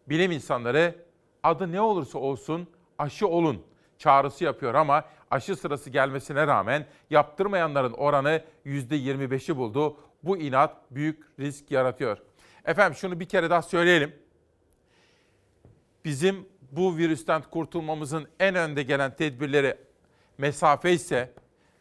Bilim 0.09 0.31
insanları 0.31 0.95
adı 1.43 1.71
ne 1.71 1.81
olursa 1.81 2.19
olsun 2.19 2.67
aşı 2.99 3.27
olun 3.27 3.63
çağrısı 3.97 4.43
yapıyor 4.43 4.73
ama 4.73 5.03
aşı 5.31 5.55
sırası 5.55 5.89
gelmesine 5.89 6.47
rağmen 6.47 6.85
yaptırmayanların 7.09 7.93
oranı 7.93 8.43
%25'i 8.65 9.57
buldu. 9.57 9.97
Bu 10.23 10.37
inat 10.37 10.75
büyük 10.91 11.23
risk 11.39 11.71
yaratıyor. 11.71 12.17
Efendim 12.67 12.97
şunu 12.97 13.19
bir 13.19 13.25
kere 13.25 13.49
daha 13.49 13.61
söyleyelim. 13.61 14.15
Bizim 16.05 16.49
bu 16.71 16.97
virüsten 16.97 17.41
kurtulmamızın 17.41 18.27
en 18.39 18.55
önde 18.55 18.83
gelen 18.83 19.15
tedbirleri 19.15 19.77
mesafe 20.37 20.93
ise, 20.93 21.33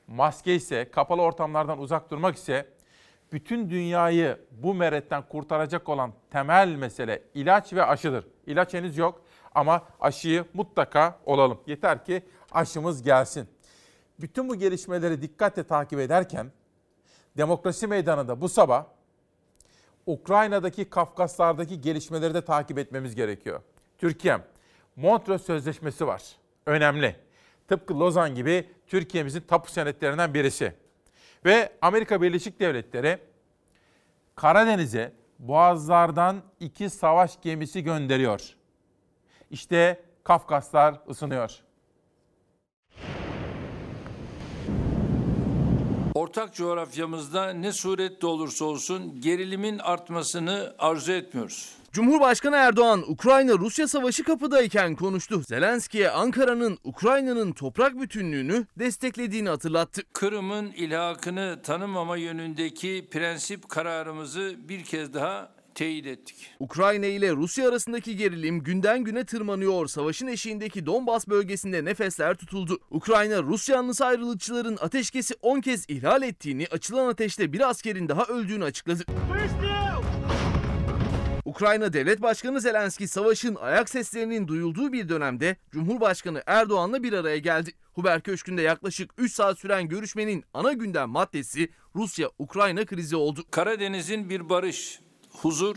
maske 0.07 0.55
ise, 0.55 0.91
kapalı 0.91 1.23
ortamlardan 1.23 1.79
uzak 1.79 2.11
durmak 2.11 2.37
ise 2.37 2.69
bütün 3.33 3.71
dünyayı 3.71 4.39
bu 4.51 4.75
meretten 4.75 5.23
kurtaracak 5.29 5.89
olan 5.89 6.13
temel 6.31 6.69
mesele 6.69 7.23
ilaç 7.35 7.73
ve 7.73 7.85
aşıdır. 7.85 8.27
İlaç 8.47 8.75
henüz 8.75 8.99
yok 8.99 9.23
ama 9.55 9.83
aşıyı 10.01 10.45
mutlaka 10.55 11.19
olalım. 11.25 11.61
Yeter 11.67 12.05
ki 12.05 12.23
aşımız 12.53 13.03
gelsin. 13.03 13.49
Bütün 14.21 14.49
bu 14.49 14.55
gelişmeleri 14.55 15.23
dikkatle 15.23 15.65
takip 15.65 15.99
ederken 15.99 16.53
demokrasi 17.37 17.87
meydanında 17.87 18.41
bu 18.41 18.49
sabah 18.49 18.85
Ukrayna'daki 20.07 20.85
Kafkaslardaki 20.85 21.81
gelişmeleri 21.81 22.35
de 22.35 22.45
takip 22.45 22.79
etmemiz 22.79 23.15
gerekiyor. 23.15 23.61
Türkiye, 23.99 24.39
Montreux 24.97 25.43
Sözleşmesi 25.47 26.07
var. 26.07 26.23
Önemli. 26.67 27.17
Tıpkı 27.69 28.01
Lozan 28.01 28.35
gibi 28.35 28.71
Türkiye'mizin 28.87 29.41
tapu 29.41 29.71
senetlerinden 29.71 30.35
birisi. 30.35 30.73
Ve 31.45 31.73
Amerika 31.83 32.23
Birleşik 32.23 32.61
Devletleri 32.61 33.19
Karadeniz'e 34.35 35.13
boğazlardan 35.39 36.43
iki 36.61 36.91
savaş 36.91 37.41
gemisi 37.43 37.83
gönderiyor. 37.83 38.57
İşte 39.51 40.03
Kafkaslar 40.25 41.01
ısınıyor. 41.11 41.66
Ortak 46.37 46.55
coğrafyamızda 46.55 47.53
ne 47.53 47.73
surette 47.73 48.27
olursa 48.27 48.65
olsun 48.65 49.21
gerilimin 49.21 49.79
artmasını 49.79 50.75
arzu 50.79 51.13
etmiyoruz. 51.13 51.73
Cumhurbaşkanı 51.93 52.57
Erdoğan 52.57 53.05
Ukrayna-Rusya 53.09 53.89
savaşı 53.89 54.25
kapıdayken 54.25 54.95
konuştu. 54.95 55.43
Zelenski'ye 55.49 56.11
Ankara'nın 56.11 56.79
Ukrayna'nın 56.85 57.53
toprak 57.53 58.01
bütünlüğünü 58.01 58.67
desteklediğini 58.79 59.49
hatırlattı. 59.49 60.03
Kırım'ın 60.13 60.73
ilhakını 60.73 61.63
tanımama 61.63 62.17
yönündeki 62.17 63.09
prensip 63.11 63.69
kararımızı 63.69 64.57
bir 64.59 64.85
kez 64.85 65.15
daha 65.15 65.56
teyit 65.77 66.07
ettik. 66.07 66.51
Ukrayna 66.61 67.07
ile 67.07 67.33
Rusya 67.33 67.69
arasındaki 67.69 68.17
gerilim 68.17 68.63
günden 68.63 69.05
güne 69.05 69.25
tırmanıyor. 69.25 69.87
Savaşın 69.87 70.27
eşiğindeki 70.27 70.87
Donbas 70.87 71.29
bölgesinde 71.29 71.85
nefesler 71.85 72.35
tutuldu. 72.35 72.79
Ukrayna 72.91 73.43
Rus 73.43 73.69
yanlısı 73.69 74.07
ayrılıkçıların 74.07 74.79
ateşkesi 74.81 75.35
10 75.43 75.61
kez 75.61 75.85
ihlal 75.89 76.23
ettiğini, 76.23 76.67
açılan 76.71 77.09
ateşte 77.09 77.53
bir 77.53 77.69
askerin 77.71 78.09
daha 78.09 78.25
öldüğünü 78.25 78.65
açıkladı. 78.65 79.05
Ukrayna 81.45 81.93
Devlet 81.93 82.23
Başkanı 82.23 82.61
Zelenski 82.61 83.09
savaşın 83.09 83.55
ayak 83.55 83.91
seslerinin 83.91 84.49
duyulduğu 84.49 84.93
bir 84.93 85.09
dönemde 85.09 85.57
Cumhurbaşkanı 85.73 86.43
Erdoğan'la 86.47 87.03
bir 87.03 87.13
araya 87.13 87.39
geldi. 87.39 87.71
Huber 87.95 88.21
Köşkü'nde 88.21 88.63
yaklaşık 88.63 89.11
3 89.19 89.33
saat 89.33 89.59
süren 89.59 89.89
görüşmenin 89.89 90.45
ana 90.55 90.73
gündem 90.73 91.09
maddesi 91.09 91.69
Rusya-Ukrayna 91.95 92.87
krizi 92.87 93.17
oldu. 93.17 93.45
Karadeniz'in 93.51 94.31
bir 94.31 94.49
barış, 94.49 95.01
huzur 95.37 95.77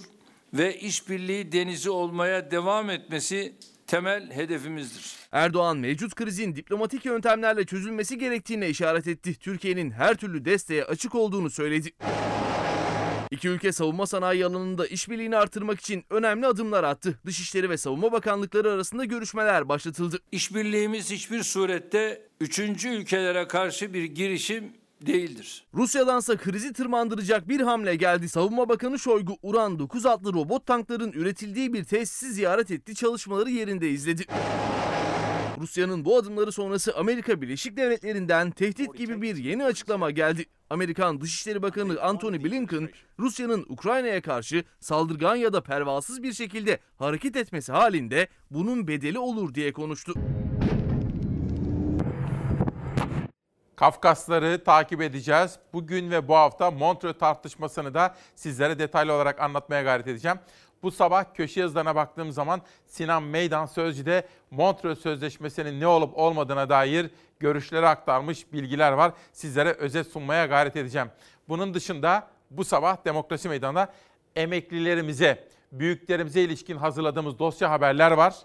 ve 0.54 0.80
işbirliği 0.80 1.52
denizi 1.52 1.90
olmaya 1.90 2.52
devam 2.52 2.90
etmesi 2.90 3.54
temel 3.88 4.32
hedefimizdir. 4.32 5.16
Erdoğan 5.32 5.78
mevcut 5.78 6.16
krizin 6.16 6.56
diplomatik 6.56 7.06
yöntemlerle 7.06 7.66
çözülmesi 7.66 8.18
gerektiğine 8.18 8.70
işaret 8.70 9.08
etti. 9.08 9.36
Türkiye'nin 9.40 9.92
her 9.92 10.16
türlü 10.16 10.46
desteğe 10.46 10.84
açık 10.84 11.16
olduğunu 11.16 11.50
söyledi. 11.50 11.92
İki 13.32 13.48
ülke 13.50 13.72
savunma 13.72 14.08
sanayi 14.08 14.46
alanında 14.46 14.88
işbirliğini 14.88 15.38
artırmak 15.38 15.80
için 15.80 16.06
önemli 16.10 16.48
adımlar 16.48 16.84
attı. 16.84 17.20
Dışişleri 17.26 17.70
ve 17.70 17.78
Savunma 17.78 18.12
Bakanlıkları 18.12 18.72
arasında 18.72 19.06
görüşmeler 19.06 19.70
başlatıldı. 19.70 20.20
İşbirliğimiz 20.32 21.12
hiçbir 21.12 21.44
surette 21.44 22.22
üçüncü 22.40 22.90
ülkelere 22.90 23.48
karşı 23.48 23.94
bir 23.94 24.04
girişim 24.04 24.74
değildir. 25.06 25.66
Rusya'dansa 25.74 26.38
krizi 26.38 26.74
tırmandıracak 26.74 27.50
bir 27.50 27.62
hamle 27.62 27.96
geldi. 27.96 28.30
Savunma 28.30 28.70
Bakanı 28.70 29.00
Şoygu, 29.00 29.38
Uran 29.42 29.80
9 29.80 30.06
adlı 30.06 30.34
robot 30.34 30.66
tankların 30.66 31.12
üretildiği 31.12 31.74
bir 31.74 31.84
tesisi 31.84 32.34
ziyaret 32.34 32.72
etti, 32.72 32.96
çalışmaları 32.96 33.50
yerinde 33.50 33.90
izledi. 33.90 34.26
Rusya'nın 35.60 36.06
bu 36.06 36.18
adımları 36.18 36.52
sonrası 36.52 36.96
Amerika 36.96 37.42
Birleşik 37.42 37.78
Devletleri'nden 37.78 38.52
tehdit 38.52 38.98
gibi 38.98 39.22
bir 39.22 39.36
yeni 39.36 39.66
açıklama 39.66 40.12
geldi. 40.12 40.46
Amerikan 40.70 41.22
Dışişleri 41.22 41.62
Bakanı 41.62 42.02
Antony 42.02 42.44
Blinken, 42.44 42.90
Rusya'nın 43.20 43.66
Ukrayna'ya 43.70 44.22
karşı 44.22 44.64
saldırgan 44.80 45.36
ya 45.36 45.54
da 45.54 45.64
pervasız 45.64 46.24
bir 46.24 46.34
şekilde 46.34 46.80
hareket 46.98 47.36
etmesi 47.36 47.72
halinde 47.72 48.28
bunun 48.52 48.88
bedeli 48.88 49.20
olur 49.20 49.54
diye 49.54 49.74
konuştu. 49.74 50.14
Kafkasları 53.80 54.64
takip 54.64 55.02
edeceğiz. 55.02 55.60
Bugün 55.74 56.12
ve 56.12 56.28
bu 56.28 56.36
hafta 56.36 56.72
Montreux 56.72 57.20
tartışmasını 57.20 57.94
da 57.94 58.16
sizlere 58.36 58.80
detaylı 58.80 59.14
olarak 59.14 59.42
anlatmaya 59.42 59.84
gayret 59.84 60.08
edeceğim. 60.08 60.40
Bu 60.84 60.92
sabah 60.92 61.34
köşe 61.34 61.60
yazılarına 61.60 61.96
baktığım 61.96 62.32
zaman 62.32 62.62
Sinan 62.86 63.24
Meydan 63.24 63.66
Sözcü'de 63.66 64.28
Montreux 64.52 65.00
Sözleşmesi'nin 65.02 65.80
ne 65.80 65.88
olup 65.88 66.18
olmadığına 66.18 66.70
dair 66.70 67.10
görüşleri 67.40 67.88
aktarmış 67.88 68.54
bilgiler 68.54 68.92
var. 68.92 69.12
Sizlere 69.34 69.72
özet 69.72 70.08
sunmaya 70.08 70.46
gayret 70.46 70.76
edeceğim. 70.76 71.08
Bunun 71.50 71.74
dışında 71.74 72.28
bu 72.52 72.66
sabah 72.66 73.06
Demokrasi 73.06 73.50
Meydanı'nda 73.50 73.94
emeklilerimize, 74.36 75.48
büyüklerimize 75.72 76.42
ilişkin 76.42 76.78
hazırladığımız 76.78 77.40
dosya 77.40 77.72
haberler 77.72 78.12
var. 78.12 78.36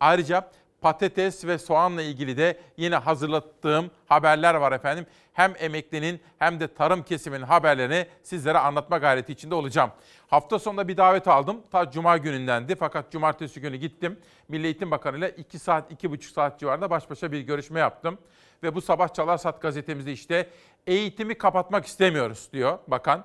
Ayrıca 0.00 0.50
patates 0.86 1.44
ve 1.44 1.58
soğanla 1.58 2.02
ilgili 2.02 2.36
de 2.36 2.58
yine 2.76 2.96
hazırlattığım 2.96 3.90
haberler 4.06 4.54
var 4.54 4.72
efendim. 4.72 5.06
Hem 5.32 5.54
emeklinin 5.58 6.20
hem 6.38 6.60
de 6.60 6.74
tarım 6.74 7.02
kesiminin 7.02 7.42
haberlerini 7.42 8.06
sizlere 8.22 8.58
anlatma 8.58 8.98
gayreti 8.98 9.32
içinde 9.32 9.54
olacağım. 9.54 9.90
Hafta 10.28 10.58
sonunda 10.58 10.88
bir 10.88 10.96
davet 10.96 11.28
aldım. 11.28 11.62
Ta 11.70 11.90
cuma 11.90 12.16
günündendi 12.16 12.76
fakat 12.76 13.12
cumartesi 13.12 13.60
günü 13.60 13.76
gittim. 13.76 14.18
Milli 14.48 14.64
Eğitim 14.64 14.90
Bakanı 14.90 15.18
ile 15.18 15.30
2 15.30 15.58
saat, 15.58 15.92
2,5 15.92 16.32
saat 16.32 16.60
civarında 16.60 16.90
baş 16.90 17.10
başa 17.10 17.32
bir 17.32 17.40
görüşme 17.40 17.80
yaptım. 17.80 18.18
Ve 18.62 18.74
bu 18.74 18.80
sabah 18.80 19.14
Çalarsat 19.14 19.62
gazetemizde 19.62 20.12
işte 20.12 20.50
eğitimi 20.86 21.38
kapatmak 21.38 21.86
istemiyoruz 21.86 22.48
diyor 22.52 22.78
bakan. 22.88 23.24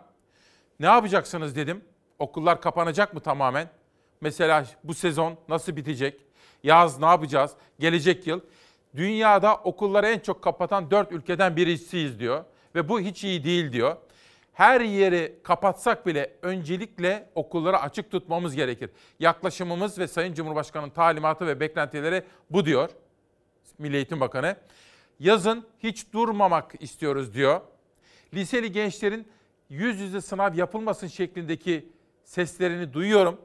Ne 0.79 0.85
yapacaksınız 0.85 1.55
dedim. 1.55 1.83
Okullar 2.19 2.61
kapanacak 2.61 3.13
mı 3.13 3.19
tamamen? 3.19 3.69
Mesela 4.21 4.65
bu 4.83 4.93
sezon 4.93 5.37
nasıl 5.49 5.75
bitecek? 5.75 6.30
Yaz 6.63 6.99
ne 6.99 7.05
yapacağız? 7.05 7.51
Gelecek 7.79 8.27
yıl. 8.27 8.39
Dünyada 8.95 9.55
okulları 9.55 10.07
en 10.07 10.19
çok 10.19 10.41
kapatan 10.41 10.91
dört 10.91 11.11
ülkeden 11.11 11.55
birisiyiz 11.55 12.19
diyor. 12.19 12.43
Ve 12.75 12.89
bu 12.89 12.99
hiç 12.99 13.23
iyi 13.23 13.43
değil 13.43 13.71
diyor. 13.71 13.95
Her 14.53 14.81
yeri 14.81 15.39
kapatsak 15.43 16.05
bile 16.05 16.35
öncelikle 16.41 17.29
okulları 17.35 17.79
açık 17.79 18.11
tutmamız 18.11 18.55
gerekir. 18.55 18.89
Yaklaşımımız 19.19 19.99
ve 19.99 20.07
Sayın 20.07 20.33
Cumhurbaşkanı'nın 20.33 20.89
talimatı 20.89 21.47
ve 21.47 21.59
beklentileri 21.59 22.23
bu 22.49 22.65
diyor 22.65 22.89
Milli 23.77 23.95
Eğitim 23.95 24.19
Bakanı. 24.19 24.55
Yazın 25.19 25.65
hiç 25.79 26.13
durmamak 26.13 26.73
istiyoruz 26.79 27.33
diyor. 27.33 27.61
Liseli 28.33 28.71
gençlerin 28.71 29.27
yüz 29.69 29.99
yüze 29.99 30.21
sınav 30.21 30.55
yapılmasın 30.55 31.07
şeklindeki 31.07 31.89
seslerini 32.23 32.93
duyuyorum. 32.93 33.41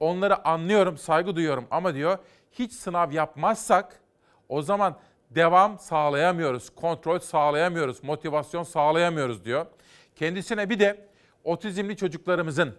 Onları 0.00 0.48
anlıyorum, 0.48 0.98
saygı 0.98 1.36
duyuyorum 1.36 1.66
ama 1.70 1.94
diyor 1.94 2.18
hiç 2.58 2.72
sınav 2.72 3.12
yapmazsak 3.12 4.00
o 4.48 4.62
zaman 4.62 4.98
devam 5.30 5.78
sağlayamıyoruz, 5.78 6.70
kontrol 6.70 7.18
sağlayamıyoruz, 7.18 8.04
motivasyon 8.04 8.62
sağlayamıyoruz 8.62 9.44
diyor. 9.44 9.66
Kendisine 10.16 10.70
bir 10.70 10.78
de 10.78 11.06
otizmli 11.44 11.96
çocuklarımızın, 11.96 12.74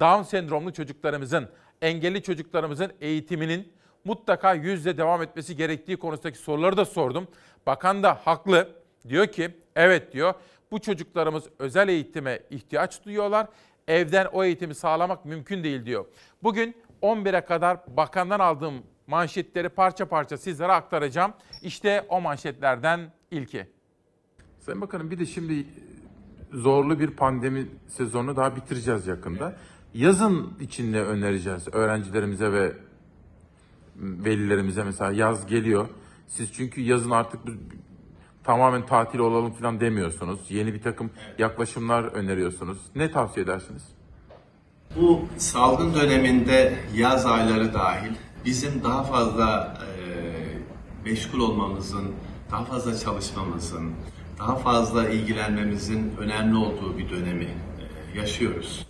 Down 0.00 0.22
sendromlu 0.22 0.72
çocuklarımızın, 0.72 1.48
engelli 1.82 2.22
çocuklarımızın 2.22 2.92
eğitiminin 3.00 3.72
mutlaka 4.04 4.54
yüzde 4.54 4.98
devam 4.98 5.22
etmesi 5.22 5.56
gerektiği 5.56 5.96
konusundaki 5.96 6.38
soruları 6.38 6.76
da 6.76 6.84
sordum. 6.84 7.28
Bakan 7.66 8.02
da 8.02 8.14
haklı. 8.24 8.68
Diyor 9.08 9.26
ki 9.26 9.56
evet 9.76 10.12
diyor 10.12 10.34
bu 10.70 10.80
çocuklarımız 10.80 11.44
özel 11.58 11.88
eğitime 11.88 12.40
ihtiyaç 12.50 13.04
duyuyorlar. 13.04 13.46
Evden 13.88 14.26
o 14.32 14.44
eğitimi 14.44 14.74
sağlamak 14.74 15.24
mümkün 15.24 15.64
değil 15.64 15.86
diyor. 15.86 16.06
Bugün 16.42 16.76
11'e 17.02 17.40
kadar 17.40 17.96
bakandan 17.96 18.40
aldığım 18.40 18.82
manşetleri 19.06 19.68
parça 19.68 20.08
parça 20.08 20.36
sizlere 20.36 20.72
aktaracağım. 20.72 21.32
İşte 21.62 22.06
o 22.08 22.20
manşetlerden 22.20 23.12
ilki. 23.30 23.66
Sayın 24.58 24.80
Bakanım 24.80 25.10
bir 25.10 25.18
de 25.18 25.26
şimdi 25.26 25.66
zorlu 26.52 27.00
bir 27.00 27.10
pandemi 27.10 27.66
sezonu 27.88 28.36
daha 28.36 28.56
bitireceğiz 28.56 29.06
yakında. 29.06 29.56
Yazın 29.94 30.52
için 30.60 30.92
ne 30.92 31.00
önereceğiz 31.00 31.68
öğrencilerimize 31.72 32.52
ve 32.52 32.72
velilerimize 33.96 34.84
mesela 34.84 35.12
yaz 35.12 35.46
geliyor. 35.46 35.88
Siz 36.26 36.52
çünkü 36.52 36.80
yazın 36.80 37.10
artık 37.10 37.40
tamamen 38.44 38.86
tatil 38.86 39.18
olalım 39.18 39.52
falan 39.52 39.80
demiyorsunuz. 39.80 40.40
Yeni 40.48 40.74
bir 40.74 40.82
takım 40.82 41.10
yaklaşımlar 41.38 42.04
öneriyorsunuz. 42.04 42.78
Ne 42.94 43.10
tavsiye 43.10 43.44
edersiniz? 43.44 43.82
Bu 44.96 45.20
salgın 45.38 45.94
döneminde 45.94 46.78
yaz 46.94 47.26
ayları 47.26 47.74
dahil 47.74 48.12
bizim 48.44 48.84
daha 48.84 49.02
fazla 49.02 49.78
e, 49.80 51.10
meşgul 51.10 51.40
olmamızın, 51.40 52.04
daha 52.50 52.64
fazla 52.64 52.98
çalışmamızın, 52.98 53.90
daha 54.38 54.56
fazla 54.56 55.08
ilgilenmemizin 55.08 56.12
önemli 56.18 56.56
olduğu 56.56 56.98
bir 56.98 57.10
dönemi 57.10 57.44
e, 57.44 58.18
yaşıyoruz. 58.18 58.86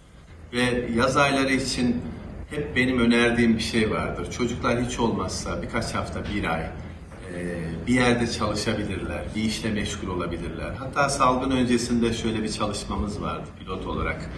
Ve 0.52 0.88
yaz 0.97 1.16
ayları 1.16 1.52
için 1.52 2.02
hep 2.50 2.77
benim 2.77 2.98
önerdiğim 2.98 3.57
bir 3.57 3.62
şey 3.62 3.90
vardır. 3.90 4.31
Çocuklar 4.31 4.85
hiç 4.85 4.98
olmazsa 4.98 5.62
birkaç 5.62 5.94
hafta, 5.94 6.20
bir 6.35 6.44
ay 6.44 6.62
e, 6.62 7.59
bir 7.87 7.94
yerde 7.94 8.27
çalışabilirler, 8.27 9.24
bir 9.37 9.42
işle 9.42 9.70
meşgul 9.70 10.09
olabilirler. 10.09 10.70
Hatta 10.79 11.09
salgın 11.09 11.50
öncesinde 11.50 12.12
şöyle 12.12 12.42
bir 12.42 12.53
çalışmamız 12.53 13.22
vardı 13.22 13.48
pilot 13.59 13.87
olarak. 13.87 14.31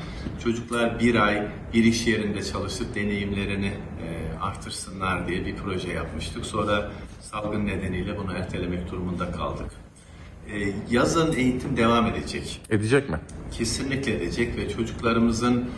Çocuklar 0.45 1.01
bir 1.01 1.15
ay 1.15 1.49
bir 1.75 1.85
iş 1.85 2.07
yerinde 2.07 2.43
çalışıp 2.43 2.95
deneyimlerini 2.95 3.67
e, 3.67 4.24
artırsınlar 4.43 5.29
diye 5.29 5.47
bir 5.47 5.57
proje 5.57 5.93
yapmıştık. 5.93 6.47
Sonra 6.47 6.91
salgın 7.21 7.67
nedeniyle 7.67 8.19
bunu 8.19 8.33
ertelemek 8.33 8.91
durumunda 8.91 9.33
kaldık. 9.33 9.71
E, 10.53 10.73
yazın 10.91 11.33
eğitim 11.33 11.77
devam 11.77 12.07
edecek. 12.07 12.61
Edecek 12.71 13.11
mi? 13.11 13.21
Kesinlikle 13.53 14.15
edecek 14.15 14.57
ve 14.57 14.69
çocuklarımızın 14.69 15.71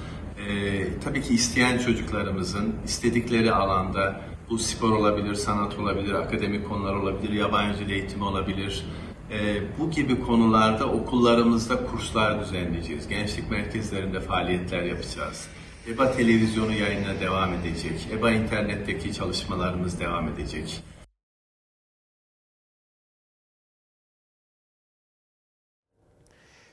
tabii 1.04 1.22
ki 1.22 1.34
isteyen 1.34 1.78
çocuklarımızın 1.78 2.74
istedikleri 2.84 3.52
alanda 3.52 4.20
bu 4.50 4.58
spor 4.58 4.92
olabilir, 4.92 5.34
sanat 5.34 5.78
olabilir, 5.78 6.14
akademik 6.14 6.68
konular 6.68 6.94
olabilir, 6.94 7.32
yabancı 7.32 7.78
dil 7.78 7.90
eğitimi 7.90 8.24
olabilir. 8.24 8.86
E, 9.30 9.62
bu 9.78 9.90
gibi 9.90 10.20
konularda 10.20 10.86
okullarımızda 10.86 11.86
kurslar 11.86 12.40
düzenleyeceğiz. 12.40 13.08
Gençlik 13.08 13.50
merkezlerinde 13.50 14.20
faaliyetler 14.20 14.82
yapacağız. 14.82 15.48
EBA 15.88 16.12
televizyonu 16.12 16.72
yayına 16.72 17.20
devam 17.20 17.52
edecek. 17.54 18.08
EBA 18.12 18.30
internetteki 18.30 19.14
çalışmalarımız 19.14 20.00
devam 20.00 20.28
edecek. 20.28 20.82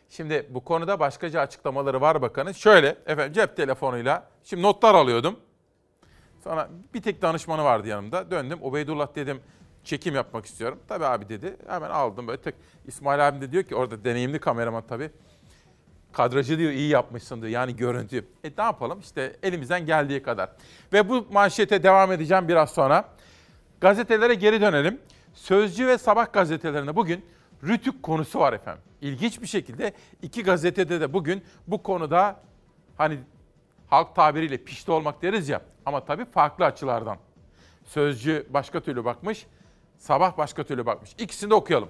Şimdi 0.10 0.48
bu 0.50 0.64
konuda 0.64 1.00
başkaca 1.00 1.42
açıklamaları 1.42 2.02
var 2.02 2.22
bakanın. 2.22 2.52
Şöyle 2.52 2.88
efendim 3.06 3.34
cep 3.34 3.58
telefonuyla 3.58 4.30
şimdi 4.44 4.64
notlar 4.64 4.96
alıyordum. 4.96 5.40
Sonra 6.44 6.70
bir 6.94 7.02
tek 7.02 7.22
danışmanı 7.22 7.64
vardı 7.64 7.88
yanımda. 7.88 8.32
Döndüm. 8.32 8.60
Ubeydullah 8.62 9.16
dedim 9.16 9.42
çekim 9.84 10.16
yapmak 10.16 10.46
istiyorum. 10.46 10.80
Tabii 10.88 11.06
abi 11.06 11.30
dedi. 11.30 11.58
Hemen 11.68 11.90
aldım 11.90 12.28
böyle 12.28 12.42
tek. 12.42 12.56
İsmail 12.86 13.28
abim 13.28 13.42
de 13.42 13.52
diyor 13.52 13.64
ki 13.64 13.76
orada 13.76 14.04
deneyimli 14.04 14.40
kameraman 14.40 14.84
tabii. 14.88 15.12
Kadrajı 16.14 16.58
diyor 16.58 16.72
iyi 16.72 16.90
yapmışsın 16.90 17.42
diyor 17.42 17.52
yani 17.52 17.76
görüntü. 17.76 18.26
E 18.44 18.52
ne 18.58 18.64
yapalım 18.64 19.00
işte 19.00 19.36
elimizden 19.44 19.86
geldiği 19.86 20.24
kadar. 20.24 20.50
Ve 20.94 21.10
bu 21.10 21.28
manşete 21.32 21.84
devam 21.84 22.12
edeceğim 22.12 22.48
biraz 22.48 22.70
sonra. 22.70 23.10
Gazetelere 23.82 24.34
geri 24.34 24.62
dönelim. 24.62 25.00
Sözcü 25.34 25.88
ve 25.88 25.98
Sabah 25.98 26.34
gazetelerinde 26.34 26.96
bugün 26.96 27.26
Rütük 27.64 28.04
konusu 28.04 28.40
var 28.40 28.54
efendim. 28.54 28.84
İlginç 29.02 29.42
bir 29.42 29.48
şekilde 29.48 29.94
iki 30.22 30.44
gazetede 30.44 31.02
de 31.02 31.14
bugün 31.14 31.44
bu 31.68 31.84
konuda 31.84 32.40
hani 32.98 33.20
halk 33.88 34.16
tabiriyle 34.16 34.58
pişti 34.58 34.92
olmak 34.92 35.22
deriz 35.22 35.50
ya 35.50 35.62
ama 35.86 36.06
tabii 36.06 36.26
farklı 36.26 36.66
açılardan. 36.66 37.18
Sözcü 37.84 38.48
başka 38.50 38.80
türlü 38.80 39.06
bakmış, 39.06 39.46
sabah 39.98 40.38
başka 40.38 40.64
türlü 40.64 40.86
bakmış. 40.86 41.16
İkisini 41.18 41.50
de 41.50 41.54
okuyalım. 41.54 41.90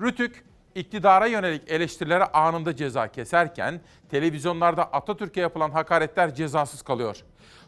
Rütük 0.00 0.44
iktidara 0.74 1.26
yönelik 1.26 1.70
eleştirilere 1.70 2.24
anında 2.24 2.76
ceza 2.76 3.08
keserken 3.08 3.80
televizyonlarda 4.10 4.84
Atatürk'e 4.84 5.40
yapılan 5.40 5.70
hakaretler 5.70 6.34
cezasız 6.34 6.82
kalıyor. 6.82 7.16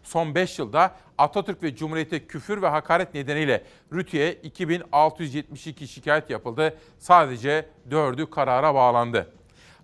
Son 0.02 0.34
5 0.34 0.58
yılda 0.58 0.94
Atatürk 1.18 1.62
ve 1.62 1.76
Cumhuriyet'e 1.76 2.26
küfür 2.26 2.62
ve 2.62 2.68
hakaret 2.68 3.14
nedeniyle 3.14 3.64
Rütü'ye 3.92 4.32
2672 4.32 5.88
şikayet 5.88 6.30
yapıldı. 6.30 6.78
Sadece 6.98 7.66
4'ü 7.90 8.30
karara 8.30 8.74
bağlandı. 8.74 9.32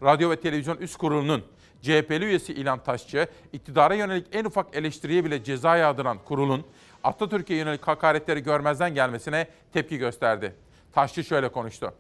Radyo 0.03 0.31
ve 0.31 0.41
Televizyon 0.41 0.77
Üst 0.77 0.97
Kurulu'nun 0.97 1.45
CHP'li 1.83 2.25
üyesi 2.25 2.53
İlhan 2.53 2.83
Taşçı, 2.83 3.27
iktidara 3.53 3.95
yönelik 3.95 4.27
en 4.33 4.45
ufak 4.45 4.77
eleştiriye 4.77 5.25
bile 5.25 5.45
ceza 5.45 5.77
yağdıran 5.77 6.19
kurulun 6.25 6.65
Atatürk'e 7.05 7.55
yönelik 7.55 7.89
hakaretleri 7.89 8.43
görmezden 8.43 8.95
gelmesine 8.95 9.47
tepki 9.73 9.99
gösterdi. 9.99 10.55
Taşçı 10.93 11.25
şöyle 11.25 11.49
konuştu. 11.49 11.95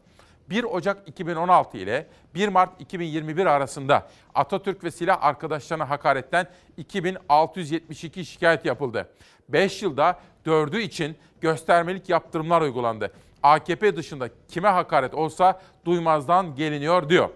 1 0.50 0.64
Ocak 0.64 1.08
2016 1.08 1.78
ile 1.78 2.06
1 2.34 2.48
Mart 2.48 2.80
2021 2.80 3.46
arasında 3.46 4.08
Atatürk 4.34 4.84
ve 4.84 4.90
silah 4.90 5.22
arkadaşlarına 5.22 5.90
hakaretten 5.90 6.46
2672 6.76 8.24
şikayet 8.24 8.64
yapıldı. 8.64 9.08
5 9.48 9.82
yılda 9.82 10.20
4'ü 10.46 10.80
için 10.80 11.16
göstermelik 11.40 12.08
yaptırımlar 12.08 12.62
uygulandı. 12.62 13.12
AKP 13.42 13.96
dışında 13.96 14.28
kime 14.48 14.68
hakaret 14.68 15.14
olsa 15.14 15.60
duymazdan 15.84 16.54
geliniyor 16.54 17.08
diyor. 17.08 17.28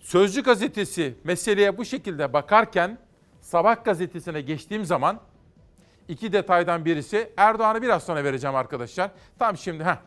Sözcü 0.00 0.42
gazetesi 0.42 1.14
meseleye 1.24 1.78
bu 1.78 1.84
şekilde 1.84 2.32
bakarken 2.32 2.98
Sabah 3.40 3.84
gazetesine 3.84 4.40
geçtiğim 4.40 4.84
zaman 4.84 5.20
iki 6.08 6.32
detaydan 6.32 6.84
birisi 6.84 7.32
Erdoğan'ı 7.36 7.82
biraz 7.82 8.02
sonra 8.02 8.24
vereceğim 8.24 8.56
arkadaşlar. 8.56 9.10
Tam 9.38 9.56
şimdi 9.56 9.84
ha. 9.84 9.98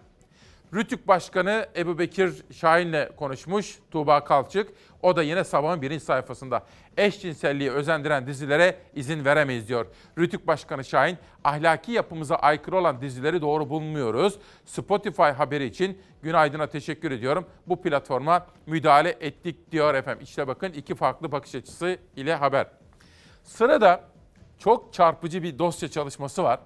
Rütük 0.74 1.08
Başkanı 1.08 1.68
Ebu 1.76 2.00
Bekir 2.00 2.44
Şahin'le 2.52 3.16
konuşmuş 3.16 3.80
Tuğba 3.92 4.24
Kalçık. 4.24 4.74
O 5.02 5.16
da 5.16 5.24
yine 5.24 5.44
sabahın 5.44 5.82
birinci 5.82 6.06
sayfasında 6.06 6.64
eşcinselliği 6.98 7.72
özendiren 7.72 8.28
dizilere 8.28 8.78
izin 8.96 9.26
veremeyiz 9.26 9.68
diyor. 9.68 9.86
Rütük 10.18 10.48
Başkanı 10.48 10.84
Şahin, 10.84 11.18
ahlaki 11.44 11.92
yapımıza 11.92 12.36
aykırı 12.36 12.78
olan 12.78 13.02
dizileri 13.02 13.42
doğru 13.42 13.70
bulmuyoruz. 13.70 14.40
Spotify 14.66 15.22
haberi 15.22 15.66
için 15.66 16.02
Günaydın'a 16.22 16.68
teşekkür 16.68 17.12
ediyorum. 17.12 17.46
Bu 17.68 17.82
platforma 17.82 18.48
müdahale 18.66 19.10
ettik 19.10 19.72
diyor 19.72 19.94
efendim. 19.94 20.24
İşte 20.24 20.48
bakın 20.48 20.72
iki 20.74 20.96
farklı 20.96 21.32
bakış 21.32 21.56
açısı 21.56 21.98
ile 22.16 22.36
haber. 22.36 22.68
Sırada 23.44 24.04
çok 24.60 24.94
çarpıcı 24.94 25.44
bir 25.44 25.60
dosya 25.60 25.90
çalışması 25.90 26.44
var. 26.44 26.60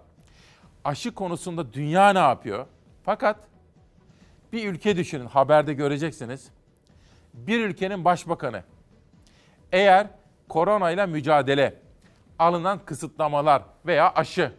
Aşı 0.84 1.14
konusunda 1.14 1.74
dünya 1.74 2.10
ne 2.14 2.20
yapıyor? 2.20 2.66
Fakat 3.04 3.38
bir 4.54 4.70
ülke 4.70 4.98
düşünün, 4.98 5.26
haberde 5.26 5.74
göreceksiniz. 5.74 6.52
Bir 7.34 7.66
ülkenin 7.66 8.06
başbakanı 8.06 8.64
eğer 9.72 10.08
koronayla 10.50 11.08
mücadele, 11.08 11.82
alınan 12.40 12.80
kısıtlamalar 12.86 13.64
veya 13.86 14.14
aşı 14.14 14.52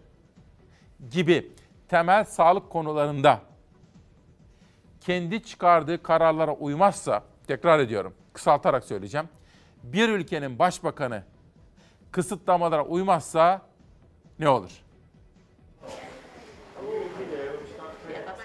gibi 1.11 1.53
temel 1.88 2.24
sağlık 2.24 2.70
konularında 2.70 3.40
kendi 5.01 5.42
çıkardığı 5.42 6.03
kararlara 6.03 6.55
uymazsa, 6.55 7.22
tekrar 7.46 7.79
ediyorum, 7.79 8.14
kısaltarak 8.33 8.85
söyleyeceğim. 8.85 9.29
Bir 9.83 10.09
ülkenin 10.09 10.59
başbakanı 10.59 11.22
kısıtlamalara 12.11 12.85
uymazsa 12.85 13.62
ne 14.38 14.48
olur? 14.48 14.70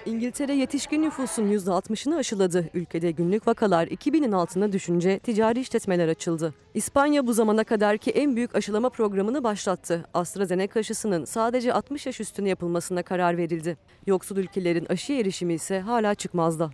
İngiltere 0.06 0.54
yetişkin 0.54 1.02
nüfusun 1.02 1.52
%60'ını 1.52 2.16
aşıladı. 2.16 2.70
Ülkede 2.74 3.10
günlük 3.10 3.46
vakalar 3.46 3.86
2000'in 3.86 4.32
altına 4.32 4.72
düşünce 4.72 5.18
ticari 5.18 5.60
işletmeler 5.60 6.08
açıldı. 6.08 6.54
İspanya 6.74 7.26
bu 7.26 7.32
zamana 7.32 7.64
kadarki 7.64 8.10
en 8.10 8.36
büyük 8.36 8.54
aşılama 8.54 8.88
programını 8.88 9.44
başlattı. 9.44 10.04
AstraZeneca 10.14 10.80
aşısının 10.80 11.24
sadece 11.24 11.72
60 11.72 12.06
yaş 12.06 12.20
üstüne 12.20 12.48
yapılmasına 12.48 13.02
karar 13.02 13.36
verildi. 13.36 13.76
Yoksul 14.06 14.36
ülkelerin 14.36 14.86
aşı 14.86 15.12
erişimi 15.12 15.54
ise 15.54 15.80
hala 15.80 16.14
çıkmazda. 16.14 16.70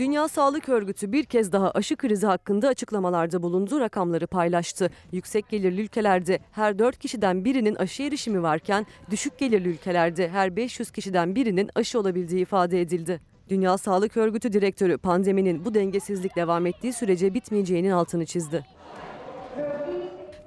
Dünya 0.00 0.28
Sağlık 0.28 0.68
Örgütü 0.68 1.12
bir 1.12 1.24
kez 1.24 1.52
daha 1.52 1.70
aşı 1.70 1.96
krizi 1.96 2.26
hakkında 2.26 2.68
açıklamalarda 2.68 3.42
bulundu, 3.42 3.80
rakamları 3.80 4.26
paylaştı. 4.26 4.90
Yüksek 5.12 5.48
gelirli 5.48 5.80
ülkelerde 5.80 6.38
her 6.52 6.78
4 6.78 6.98
kişiden 6.98 7.44
birinin 7.44 7.74
aşı 7.74 8.02
erişimi 8.02 8.42
varken 8.42 8.86
düşük 9.10 9.38
gelirli 9.38 9.68
ülkelerde 9.68 10.28
her 10.28 10.56
500 10.56 10.90
kişiden 10.90 11.34
birinin 11.34 11.70
aşı 11.74 12.00
olabildiği 12.00 12.42
ifade 12.42 12.80
edildi. 12.80 13.20
Dünya 13.48 13.78
Sağlık 13.78 14.16
Örgütü 14.16 14.52
Direktörü 14.52 14.98
pandeminin 14.98 15.64
bu 15.64 15.74
dengesizlik 15.74 16.36
devam 16.36 16.66
ettiği 16.66 16.92
sürece 16.92 17.34
bitmeyeceğinin 17.34 17.90
altını 17.90 18.26
çizdi. 18.26 18.64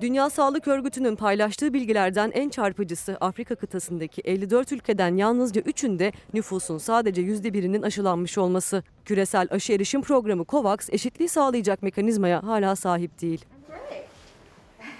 Dünya 0.02 0.30
Sağlık 0.30 0.68
Örgütü'nün 0.68 1.16
paylaştığı 1.16 1.74
bilgilerden 1.74 2.32
en 2.34 2.50
çarpıcısı 2.50 3.18
Afrika 3.22 3.56
kıtasındaki 3.56 4.22
54 4.22 4.72
ülkeden 4.72 5.18
yalnızca 5.18 5.62
3'ünde 5.62 6.14
nüfusun 6.34 6.78
sadece 6.78 7.22
%1'inin 7.22 7.82
aşılanmış 7.82 8.38
olması. 8.38 8.84
Küresel 9.06 9.48
aşı 9.52 9.74
erişim 9.74 10.02
programı 10.02 10.46
COVAX 10.46 10.90
eşitliği 10.90 11.30
sağlayacak 11.30 11.84
mekanizmaya 11.84 12.44
hala 12.44 12.76
sahip 12.76 13.22
değil. 13.22 13.46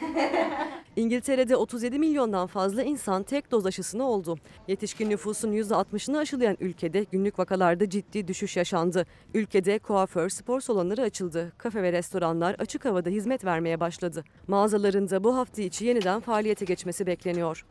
İngiltere'de 0.96 1.56
37 1.56 2.00
milyondan 2.00 2.48
fazla 2.48 2.84
insan 2.84 3.24
tek 3.24 3.52
doz 3.52 3.66
aşısını 3.66 4.10
oldu. 4.10 4.38
Yetişkin 4.68 5.10
nüfusun 5.10 5.52
%60'ını 5.52 6.18
aşılayan 6.18 6.58
ülkede 6.60 7.06
günlük 7.12 7.40
vakalarda 7.40 7.90
ciddi 7.90 8.28
düşüş 8.28 8.58
yaşandı. 8.58 9.06
Ülkede 9.34 9.80
kuaför, 9.80 10.30
spor 10.30 10.62
salonları 10.62 11.02
açıldı. 11.02 11.54
Kafe 11.58 11.84
ve 11.84 11.92
restoranlar 11.92 12.56
açık 12.60 12.86
havada 12.86 13.10
hizmet 13.10 13.46
vermeye 13.46 13.80
başladı. 13.80 14.24
Mağazalarında 14.48 15.24
bu 15.24 15.36
hafta 15.36 15.62
içi 15.62 15.86
yeniden 15.86 16.20
faaliyete 16.20 16.66
geçmesi 16.66 17.08
bekleniyor. 17.08 17.66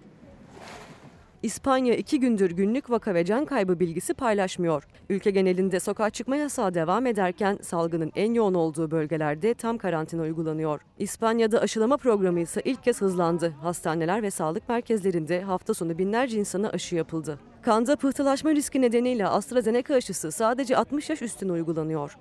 İspanya 1.43 1.95
iki 1.95 2.21
gündür 2.21 2.51
günlük 2.51 2.91
vaka 2.91 3.15
ve 3.15 3.25
can 3.25 3.45
kaybı 3.45 3.81
bilgisi 3.81 4.15
paylaşmıyor. 4.15 4.85
Ülke 5.09 5.31
genelinde 5.31 5.81
sokağa 5.81 6.11
çıkma 6.11 6.37
yasağı 6.37 6.75
devam 6.75 7.07
ederken 7.07 7.59
salgının 7.63 8.13
en 8.15 8.35
yoğun 8.35 8.55
olduğu 8.55 8.91
bölgelerde 8.91 9.55
tam 9.55 9.79
karantina 9.79 10.23
uygulanıyor. 10.23 10.81
İspanya'da 10.99 11.61
aşılama 11.61 11.97
programı 11.97 12.41
ise 12.41 12.63
ilk 12.65 12.85
kez 12.85 13.01
hızlandı. 13.01 13.55
Hastaneler 13.63 14.23
ve 14.23 14.31
sağlık 14.31 14.69
merkezlerinde 14.69 15.41
hafta 15.43 15.75
sonu 15.75 15.99
binlerce 15.99 16.39
insana 16.39 16.69
aşı 16.69 16.97
yapıldı. 16.97 17.39
Kanda 17.63 17.97
pıhtılaşma 17.97 18.51
riski 18.51 18.81
nedeniyle 18.81 19.27
AstraZeneca 19.27 19.95
aşısı 19.95 20.33
sadece 20.33 20.77
60 20.77 21.11
yaş 21.11 21.23
üstüne 21.23 21.53
uygulanıyor. 21.53 22.17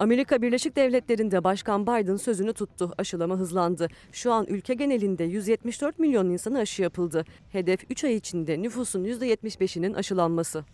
Amerika 0.00 0.42
Birleşik 0.42 0.76
Devletleri'nde 0.76 1.44
Başkan 1.44 1.86
Biden 1.86 2.16
sözünü 2.16 2.52
tuttu. 2.52 2.92
Aşılama 2.98 3.36
hızlandı. 3.36 3.88
Şu 4.12 4.32
an 4.32 4.46
ülke 4.48 4.74
genelinde 4.74 5.24
174 5.24 5.98
milyon 5.98 6.30
insana 6.30 6.58
aşı 6.58 6.82
yapıldı. 6.82 7.24
Hedef 7.52 7.90
3 7.90 8.04
ay 8.04 8.14
içinde 8.14 8.62
nüfusun 8.62 9.04
%75'inin 9.04 9.94
aşılanması. 9.94 10.64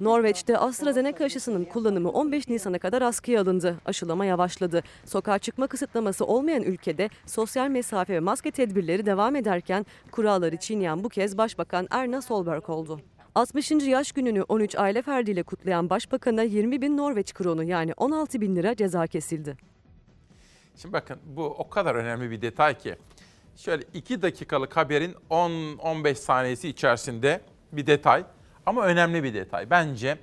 Norveç'te 0.00 0.58
AstraZeneca 0.58 1.24
aşısının 1.24 1.64
kullanımı 1.64 2.10
15 2.10 2.48
Nisan'a 2.48 2.78
kadar 2.78 3.02
askıya 3.02 3.40
alındı. 3.40 3.76
Aşılama 3.84 4.24
yavaşladı. 4.24 4.82
Sokağa 5.04 5.38
çıkma 5.38 5.66
kısıtlaması 5.66 6.24
olmayan 6.24 6.62
ülkede 6.62 7.08
sosyal 7.26 7.68
mesafe 7.68 8.14
ve 8.14 8.20
maske 8.20 8.50
tedbirleri 8.50 9.06
devam 9.06 9.36
ederken 9.36 9.86
kuralları 10.10 10.56
çiğneyen 10.56 11.04
bu 11.04 11.08
kez 11.08 11.38
Başbakan 11.38 11.86
Erna 11.90 12.22
Solberg 12.22 12.70
oldu. 12.70 13.00
60. 13.34 13.70
yaş 13.70 14.12
gününü 14.12 14.42
13 14.42 14.74
aile 14.76 15.02
ferdiyle 15.02 15.42
kutlayan 15.42 15.90
başbakana 15.90 16.42
20 16.42 16.82
bin 16.82 16.96
Norveç 16.96 17.34
kronu 17.34 17.64
yani 17.64 17.92
16 17.96 18.40
bin 18.40 18.56
lira 18.56 18.76
ceza 18.76 19.06
kesildi. 19.06 19.56
Şimdi 20.76 20.92
bakın 20.92 21.18
bu 21.26 21.44
o 21.44 21.68
kadar 21.68 21.94
önemli 21.94 22.30
bir 22.30 22.42
detay 22.42 22.78
ki. 22.78 22.96
Şöyle 23.56 23.84
2 23.94 24.22
dakikalık 24.22 24.76
haberin 24.76 25.16
10-15 25.30 26.14
saniyesi 26.14 26.68
içerisinde 26.68 27.40
bir 27.72 27.86
detay 27.86 28.24
ama 28.66 28.82
önemli 28.84 29.24
bir 29.24 29.34
detay. 29.34 29.70
Bence 29.70 30.18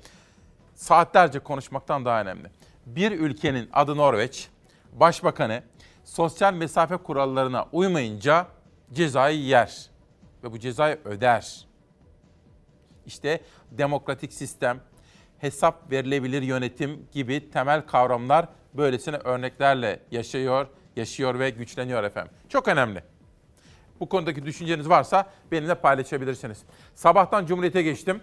saatlerce 0.76 1.39
konuşmaktan 1.39 2.06
daha 2.06 2.21
önemli. 2.21 2.47
Bir 2.86 3.12
ülkenin 3.12 3.69
adı 3.74 3.97
Norveç, 3.97 4.50
başbakanı 4.93 5.63
sosyal 6.04 6.54
mesafe 6.54 6.97
kurallarına 6.97 7.67
uymayınca 7.71 8.47
cezayı 8.93 9.39
yer 9.39 9.89
ve 10.43 10.52
bu 10.52 10.60
cezayı 10.60 11.00
öder. 11.06 11.70
İşte 13.12 13.41
demokratik 13.71 14.34
sistem, 14.34 14.80
hesap 15.39 15.91
verilebilir 15.91 16.41
yönetim 16.41 17.08
gibi 17.12 17.52
temel 17.52 17.82
kavramlar 17.82 18.47
böylesine 18.74 19.15
örneklerle 19.15 20.00
yaşıyor, 20.12 20.67
yaşıyor 20.95 21.39
ve 21.39 21.50
güçleniyor 21.50 22.04
efendim. 22.04 22.32
Çok 22.50 22.67
önemli. 22.67 23.04
Bu 24.00 24.10
konudaki 24.10 24.45
düşünceniz 24.45 24.89
varsa 24.89 25.30
benimle 25.52 25.76
paylaşabilirsiniz. 25.76 26.63
Sabahtan 26.95 27.45
Cumhuriyet'e 27.45 27.82
geçtim. 27.82 28.21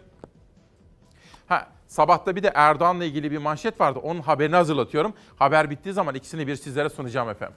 Ha, 1.47 1.69
sabahta 1.87 2.37
bir 2.37 2.43
de 2.43 2.53
Erdoğan'la 2.55 3.05
ilgili 3.05 3.31
bir 3.31 3.39
manşet 3.39 3.81
vardı. 3.81 3.99
Onun 4.03 4.21
haberini 4.21 4.57
hazırlatıyorum. 4.57 5.15
Haber 5.37 5.71
bittiği 5.71 5.93
zaman 5.93 6.15
ikisini 6.15 6.47
bir 6.47 6.57
sizlere 6.57 6.89
sunacağım 6.89 7.29
efendim. 7.29 7.57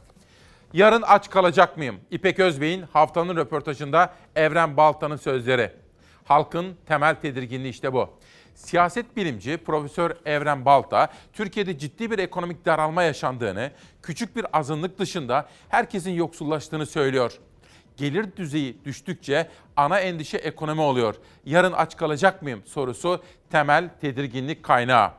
Yarın 0.73 1.01
aç 1.01 1.29
kalacak 1.29 1.77
mıyım? 1.77 1.99
İpek 2.11 2.39
Özbey'in 2.39 2.81
haftanın 2.93 3.35
röportajında 3.35 4.13
Evren 4.35 4.77
Balta'nın 4.77 5.15
sözleri. 5.15 5.81
Halkın 6.25 6.75
temel 6.85 7.15
tedirginliği 7.15 7.71
işte 7.71 7.93
bu. 7.93 8.09
Siyaset 8.55 9.17
bilimci 9.17 9.57
Profesör 9.57 10.11
Evren 10.25 10.65
Balta, 10.65 11.09
Türkiye'de 11.33 11.77
ciddi 11.77 12.11
bir 12.11 12.19
ekonomik 12.19 12.65
daralma 12.65 13.03
yaşandığını, 13.03 13.71
küçük 14.01 14.35
bir 14.35 14.45
azınlık 14.53 14.99
dışında 14.99 15.49
herkesin 15.69 16.11
yoksullaştığını 16.11 16.85
söylüyor. 16.85 17.39
Gelir 17.97 18.35
düzeyi 18.37 18.77
düştükçe 18.85 19.49
ana 19.75 19.99
endişe 19.99 20.37
ekonomi 20.37 20.81
oluyor. 20.81 21.15
Yarın 21.45 21.71
aç 21.71 21.97
kalacak 21.97 22.41
mıyım 22.41 22.61
sorusu 22.65 23.23
temel 23.49 23.89
tedirginlik 24.01 24.63
kaynağı. 24.63 25.11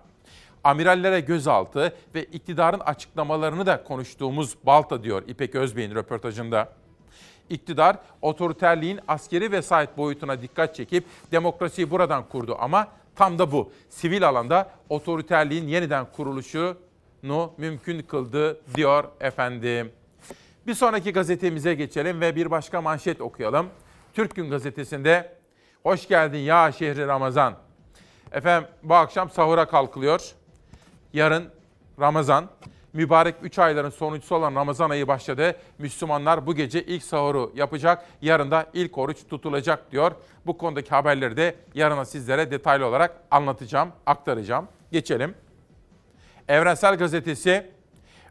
Amirallere 0.64 1.20
gözaltı 1.20 1.96
ve 2.14 2.24
iktidarın 2.24 2.80
açıklamalarını 2.80 3.66
da 3.66 3.84
konuştuğumuz 3.84 4.56
Balta 4.64 5.04
diyor 5.04 5.22
İpek 5.28 5.54
Özbey'in 5.54 5.94
röportajında. 5.94 6.72
İktidar 7.50 7.96
otoriterliğin 8.22 9.00
askeri 9.08 9.52
vesayet 9.52 9.98
boyutuna 9.98 10.42
dikkat 10.42 10.74
çekip 10.74 11.04
demokrasiyi 11.32 11.90
buradan 11.90 12.28
kurdu 12.28 12.56
ama 12.60 12.88
tam 13.16 13.38
da 13.38 13.52
bu. 13.52 13.72
Sivil 13.88 14.28
alanda 14.28 14.70
otoriterliğin 14.88 15.68
yeniden 15.68 16.06
kuruluşunu 16.12 17.52
mümkün 17.56 18.02
kıldı 18.02 18.60
diyor 18.74 19.04
efendim. 19.20 19.92
Bir 20.66 20.74
sonraki 20.74 21.12
gazetemize 21.12 21.74
geçelim 21.74 22.20
ve 22.20 22.36
bir 22.36 22.50
başka 22.50 22.80
manşet 22.80 23.20
okuyalım. 23.20 23.66
Türk 24.14 24.34
Gün 24.34 24.50
Gazetesi'nde 24.50 25.32
hoş 25.82 26.08
geldin 26.08 26.38
ya 26.38 26.72
şehri 26.72 27.06
Ramazan. 27.06 27.54
Efendim 28.32 28.68
bu 28.82 28.94
akşam 28.94 29.30
sahura 29.30 29.64
kalkılıyor. 29.64 30.32
Yarın 31.12 31.48
Ramazan. 32.00 32.48
Mübarek 32.92 33.34
3 33.42 33.58
ayların 33.58 33.90
sonuncusu 33.90 34.34
olan 34.34 34.54
Ramazan 34.54 34.90
ayı 34.90 35.08
başladı. 35.08 35.56
Müslümanlar 35.78 36.46
bu 36.46 36.54
gece 36.54 36.82
ilk 36.82 37.02
sahuru 37.02 37.52
yapacak. 37.54 38.06
Yarın 38.22 38.50
da 38.50 38.66
ilk 38.72 38.98
oruç 38.98 39.18
tutulacak 39.30 39.92
diyor. 39.92 40.12
Bu 40.46 40.58
konudaki 40.58 40.90
haberleri 40.90 41.36
de 41.36 41.54
yarına 41.74 42.04
sizlere 42.04 42.50
detaylı 42.50 42.86
olarak 42.86 43.16
anlatacağım, 43.30 43.92
aktaracağım. 44.06 44.68
Geçelim. 44.92 45.34
Evrensel 46.48 46.96
Gazetesi 46.96 47.66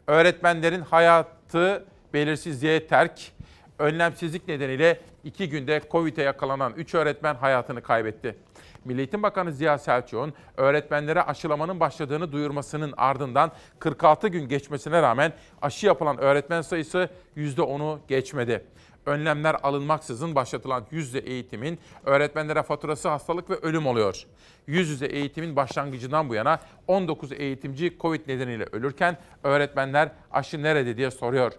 öğretmenlerin 0.06 0.80
hayatı 0.80 1.84
belirsizliğe 2.14 2.86
terk, 2.86 3.32
önlemsizlik 3.78 4.48
nedeniyle 4.48 5.00
iki 5.24 5.48
günde 5.48 5.82
Covid'e 5.90 6.22
yakalanan 6.22 6.72
3 6.76 6.94
öğretmen 6.94 7.34
hayatını 7.34 7.82
kaybetti. 7.82 8.36
Milli 8.84 8.98
Eğitim 8.98 9.22
Bakanı 9.22 9.52
Ziya 9.52 9.78
Selçuk'un 9.78 10.32
öğretmenlere 10.56 11.22
aşılamanın 11.22 11.80
başladığını 11.80 12.32
duyurmasının 12.32 12.94
ardından 12.96 13.52
46 13.78 14.28
gün 14.28 14.48
geçmesine 14.48 15.02
rağmen 15.02 15.32
aşı 15.62 15.86
yapılan 15.86 16.18
öğretmen 16.18 16.62
sayısı 16.62 17.08
%10'u 17.36 18.00
geçmedi. 18.08 18.64
Önlemler 19.06 19.56
alınmaksızın 19.62 20.34
başlatılan 20.34 20.86
yüz 20.90 21.06
yüze 21.06 21.18
eğitimin 21.18 21.78
öğretmenlere 22.04 22.62
faturası 22.62 23.08
hastalık 23.08 23.50
ve 23.50 23.54
ölüm 23.54 23.86
oluyor. 23.86 24.24
Yüz 24.66 24.88
yüze 24.88 25.06
eğitimin 25.06 25.56
başlangıcından 25.56 26.28
bu 26.28 26.34
yana 26.34 26.60
19 26.88 27.32
eğitimci 27.32 27.96
Covid 28.00 28.28
nedeniyle 28.28 28.66
ölürken 28.72 29.16
öğretmenler 29.42 30.08
aşı 30.30 30.62
nerede 30.62 30.96
diye 30.96 31.10
soruyor. 31.10 31.52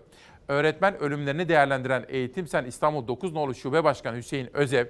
Öğretmen 0.48 1.00
ölümlerini 1.00 1.50
değerlendiren 1.50 2.06
Eğitim 2.08 2.48
Sen 2.48 2.66
İstanbul 2.66 3.08
9 3.08 3.34
Nolu 3.34 3.56
Şube 3.56 3.84
Başkanı 3.84 4.18
Hüseyin 4.18 4.58
Özev, 4.58 4.86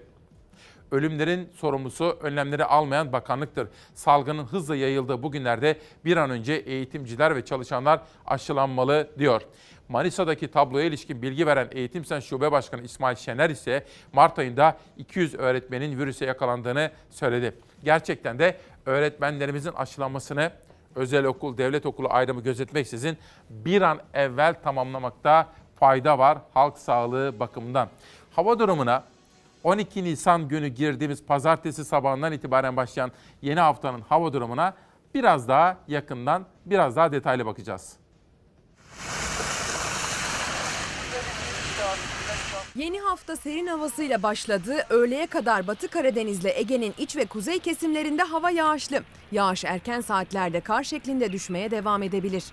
ölümlerin 0.91 1.49
sorumlusu 1.55 2.17
önlemleri 2.21 2.65
almayan 2.65 3.13
bakanlıktır. 3.13 3.67
Salgının 3.93 4.43
hızla 4.43 4.75
yayıldığı 4.75 5.23
bu 5.23 5.31
günlerde 5.31 5.77
bir 6.05 6.17
an 6.17 6.29
önce 6.29 6.53
eğitimciler 6.53 7.35
ve 7.35 7.45
çalışanlar 7.45 8.01
aşılanmalı 8.25 9.09
diyor. 9.19 9.41
Manisa'daki 9.89 10.47
tabloya 10.51 10.85
ilişkin 10.85 11.21
bilgi 11.21 11.47
veren 11.47 11.67
Eğitim 11.71 12.05
Sen 12.05 12.19
Şube 12.19 12.51
Başkanı 12.51 12.81
İsmail 12.81 13.15
Şener 13.15 13.49
ise 13.49 13.85
Mart 14.13 14.39
ayında 14.39 14.77
200 14.97 15.35
öğretmenin 15.35 15.99
virüse 15.99 16.25
yakalandığını 16.25 16.91
söyledi. 17.09 17.55
Gerçekten 17.83 18.39
de 18.39 18.57
öğretmenlerimizin 18.85 19.73
aşılanmasını 19.73 20.51
özel 20.95 21.25
okul, 21.25 21.57
devlet 21.57 21.85
okulu 21.85 22.07
ayrımı 22.11 22.41
gözetmeksizin 22.41 23.17
bir 23.49 23.81
an 23.81 23.99
evvel 24.13 24.61
tamamlamakta 24.63 25.47
fayda 25.79 26.19
var 26.19 26.37
halk 26.53 26.77
sağlığı 26.77 27.39
bakımından. 27.39 27.89
Hava 28.31 28.59
durumuna 28.59 29.03
12 29.63 30.03
Nisan 30.03 30.47
günü 30.47 30.67
girdiğimiz 30.67 31.25
pazartesi 31.25 31.85
sabahından 31.85 32.33
itibaren 32.33 32.77
başlayan 32.77 33.11
yeni 33.41 33.59
haftanın 33.59 34.01
hava 34.01 34.33
durumuna 34.33 34.73
biraz 35.13 35.47
daha 35.47 35.77
yakından, 35.87 36.45
biraz 36.65 36.95
daha 36.95 37.11
detaylı 37.11 37.45
bakacağız. 37.45 37.97
Yeni 42.75 42.99
hafta 42.99 43.35
serin 43.35 43.67
havasıyla 43.67 44.23
başladı. 44.23 44.85
Öğleye 44.89 45.27
kadar 45.27 45.67
Batı 45.67 45.87
Karadeniz'le 45.87 46.45
Ege'nin 46.45 46.93
iç 46.97 47.15
ve 47.15 47.25
kuzey 47.25 47.59
kesimlerinde 47.59 48.23
hava 48.23 48.51
yağışlı. 48.51 49.03
Yağış 49.31 49.65
erken 49.65 50.01
saatlerde 50.01 50.61
kar 50.61 50.83
şeklinde 50.83 51.31
düşmeye 51.31 51.71
devam 51.71 52.03
edebilir. 52.03 52.43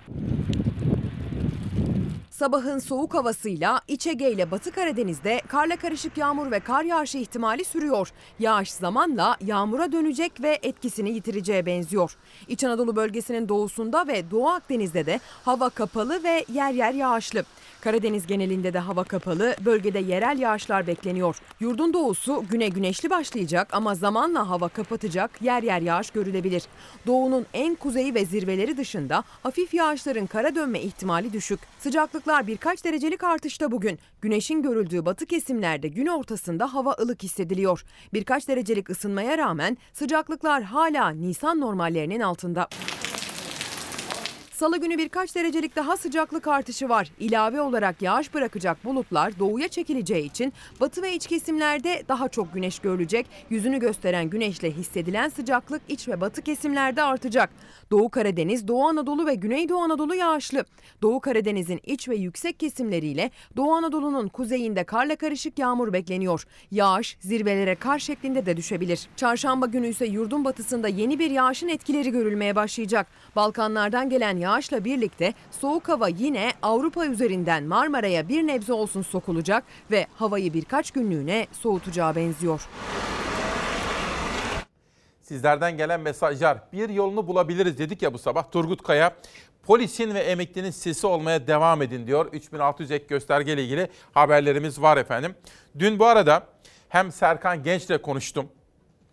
Sabahın 2.41 2.79
soğuk 2.79 3.13
havasıyla 3.13 3.81
İç 3.87 4.07
Ege 4.07 4.31
ile 4.31 4.51
Batı 4.51 4.71
Karadeniz'de 4.71 5.41
karla 5.47 5.75
karışık 5.75 6.17
yağmur 6.17 6.51
ve 6.51 6.59
kar 6.59 6.83
yağışı 6.83 7.17
ihtimali 7.17 7.65
sürüyor. 7.65 8.11
Yağış 8.39 8.71
zamanla 8.71 9.37
yağmura 9.45 9.91
dönecek 9.91 10.41
ve 10.41 10.59
etkisini 10.63 11.09
yitireceğe 11.09 11.65
benziyor. 11.65 12.17
İç 12.47 12.63
Anadolu 12.63 12.95
bölgesinin 12.95 13.49
doğusunda 13.49 14.07
ve 14.07 14.31
Doğu 14.31 14.49
Akdeniz'de 14.49 15.05
de 15.05 15.19
hava 15.45 15.69
kapalı 15.69 16.23
ve 16.23 16.45
yer 16.53 16.71
yer 16.71 16.93
yağışlı. 16.93 17.43
Karadeniz 17.81 18.27
genelinde 18.27 18.73
de 18.73 18.79
hava 18.79 19.03
kapalı, 19.03 19.55
bölgede 19.65 19.99
yerel 19.99 20.39
yağışlar 20.39 20.87
bekleniyor. 20.87 21.37
Yurdun 21.59 21.93
doğusu 21.93 22.43
güne 22.49 22.67
güneşli 22.67 23.09
başlayacak 23.09 23.67
ama 23.71 23.95
zamanla 23.95 24.49
hava 24.49 24.67
kapatacak, 24.67 25.41
yer 25.41 25.63
yer 25.63 25.81
yağış 25.81 26.11
görülebilir. 26.11 26.63
Doğunun 27.07 27.45
en 27.53 27.75
kuzeyi 27.75 28.15
ve 28.15 28.25
zirveleri 28.25 28.77
dışında 28.77 29.23
hafif 29.43 29.73
yağışların 29.73 30.25
kara 30.25 30.55
dönme 30.55 30.81
ihtimali 30.81 31.33
düşük. 31.33 31.59
Sıcaklıklar 31.79 32.47
birkaç 32.47 32.85
derecelik 32.85 33.23
artışta 33.23 33.71
bugün. 33.71 33.99
Güneşin 34.21 34.61
görüldüğü 34.61 35.05
batı 35.05 35.25
kesimlerde 35.25 35.87
gün 35.87 36.07
ortasında 36.07 36.73
hava 36.73 36.95
ılık 37.01 37.23
hissediliyor. 37.23 37.83
Birkaç 38.13 38.47
derecelik 38.47 38.89
ısınmaya 38.89 39.37
rağmen 39.37 39.77
sıcaklıklar 39.93 40.63
hala 40.63 41.09
Nisan 41.09 41.59
normallerinin 41.59 42.19
altında. 42.19 42.67
Salı 44.61 44.77
günü 44.77 44.97
birkaç 44.97 45.35
derecelik 45.35 45.75
daha 45.75 45.97
sıcaklık 45.97 46.47
artışı 46.47 46.89
var. 46.89 47.11
İlave 47.19 47.61
olarak 47.61 48.01
yağış 48.01 48.33
bırakacak 48.33 48.85
bulutlar 48.85 49.39
doğuya 49.39 49.67
çekileceği 49.67 50.25
için 50.25 50.53
batı 50.81 51.01
ve 51.01 51.13
iç 51.13 51.27
kesimlerde 51.27 52.03
daha 52.07 52.29
çok 52.29 52.53
güneş 52.53 52.79
görülecek. 52.79 53.27
Yüzünü 53.49 53.79
gösteren 53.79 54.29
güneşle 54.29 54.71
hissedilen 54.71 55.29
sıcaklık 55.29 55.81
iç 55.87 56.07
ve 56.07 56.21
batı 56.21 56.41
kesimlerde 56.41 57.03
artacak. 57.03 57.49
Doğu 57.91 58.09
Karadeniz, 58.09 58.67
Doğu 58.67 58.83
Anadolu 58.83 59.25
ve 59.25 59.35
Güneydoğu 59.35 59.79
Anadolu 59.79 60.15
yağışlı. 60.15 60.65
Doğu 61.01 61.19
Karadeniz'in 61.19 61.79
iç 61.83 62.09
ve 62.09 62.15
yüksek 62.15 62.59
kesimleriyle 62.59 63.31
Doğu 63.57 63.73
Anadolu'nun 63.73 64.27
kuzeyinde 64.27 64.83
karla 64.83 65.15
karışık 65.15 65.59
yağmur 65.59 65.93
bekleniyor. 65.93 66.45
Yağış 66.71 67.17
zirvelere 67.19 67.75
kar 67.75 67.99
şeklinde 67.99 68.45
de 68.45 68.57
düşebilir. 68.57 69.07
Çarşamba 69.15 69.65
günü 69.65 69.87
ise 69.87 70.05
yurdun 70.05 70.45
batısında 70.45 70.87
yeni 70.87 71.19
bir 71.19 71.31
yağışın 71.31 71.67
etkileri 71.67 72.11
görülmeye 72.11 72.55
başlayacak. 72.55 73.07
Balkanlardan 73.35 74.09
gelen 74.09 74.37
yağışla 74.51 74.85
birlikte 74.85 75.33
soğuk 75.51 75.89
hava 75.89 76.07
yine 76.07 76.51
Avrupa 76.61 77.05
üzerinden 77.05 77.63
Marmara'ya 77.63 78.29
bir 78.29 78.47
nebze 78.47 78.73
olsun 78.73 79.01
sokulacak 79.01 79.63
ve 79.91 80.07
havayı 80.15 80.53
birkaç 80.53 80.91
günlüğüne 80.91 81.47
soğutacağı 81.51 82.15
benziyor. 82.15 82.61
Sizlerden 85.21 85.77
gelen 85.77 85.99
mesajlar 85.99 86.57
bir 86.73 86.89
yolunu 86.89 87.27
bulabiliriz 87.27 87.77
dedik 87.77 88.01
ya 88.01 88.13
bu 88.13 88.17
sabah. 88.17 88.51
Turgut 88.51 88.83
Kaya 88.83 89.15
polisin 89.63 90.13
ve 90.13 90.19
emeklinin 90.19 90.71
sesi 90.71 91.07
olmaya 91.07 91.47
devam 91.47 91.81
edin 91.81 92.07
diyor. 92.07 92.25
3600 92.33 92.91
ek 92.91 93.05
göstergeyle 93.07 93.63
ilgili 93.63 93.89
haberlerimiz 94.11 94.81
var 94.81 94.97
efendim. 94.97 95.35
Dün 95.79 95.99
bu 95.99 96.05
arada 96.05 96.43
hem 96.89 97.11
Serkan 97.11 97.63
Genç'le 97.63 98.01
konuştum 98.01 98.49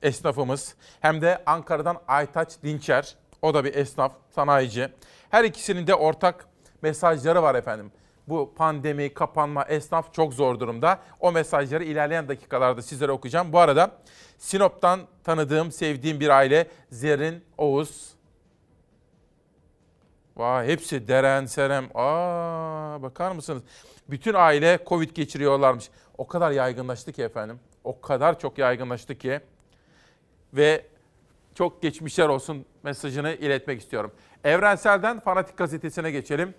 esnafımız 0.03 0.75
hem 1.01 1.21
de 1.21 1.43
Ankara'dan 1.47 1.97
Aytaç 2.09 2.53
Dinçer 2.63 3.17
o 3.43 3.55
da 3.55 3.65
bir 3.65 3.75
esnaf, 3.75 4.13
sanayici. 4.35 4.89
Her 5.31 5.45
ikisinin 5.45 5.87
de 5.87 5.95
ortak 5.95 6.49
mesajları 6.83 7.43
var 7.43 7.55
efendim. 7.55 7.93
Bu 8.29 8.55
pandemi, 8.57 9.15
kapanma, 9.15 9.65
esnaf 9.65 10.15
çok 10.15 10.35
zor 10.35 10.61
durumda. 10.61 11.01
O 11.21 11.33
mesajları 11.33 11.85
ilerleyen 11.85 12.29
dakikalarda 12.29 12.83
sizlere 12.83 13.13
okuyacağım. 13.13 13.53
Bu 13.53 13.59
arada 13.59 13.91
Sinop'tan 14.39 15.01
tanıdığım, 15.25 15.73
sevdiğim 15.73 16.21
bir 16.21 16.29
aile 16.29 16.69
Zerrin, 16.91 17.45
Oğuz. 17.59 18.09
Vay 20.37 20.67
hepsi 20.69 21.09
Deren, 21.09 21.47
Serem. 21.47 21.89
Aa 21.95 23.03
bakar 23.03 23.33
mısınız? 23.33 23.63
Bütün 24.11 24.35
aile 24.35 24.79
Covid 24.87 25.11
geçiriyorlarmış. 25.11 25.91
O 26.19 26.27
kadar 26.27 26.51
yaygınlaştı 26.51 27.13
ki 27.13 27.23
efendim. 27.23 27.61
O 27.85 28.01
kadar 28.01 28.39
çok 28.39 28.59
yaygınlaştı 28.59 29.19
ki. 29.19 29.41
Ve 30.55 30.87
çok 31.55 31.83
geçmişler 31.83 32.29
olsun 32.29 32.65
mesajını 32.83 33.33
iletmek 33.33 33.81
istiyorum. 33.81 34.13
Evrensel'den 34.45 35.21
Fanatik 35.21 35.57
Gazetesi'ne 35.57 36.11
geçelim. 36.11 36.55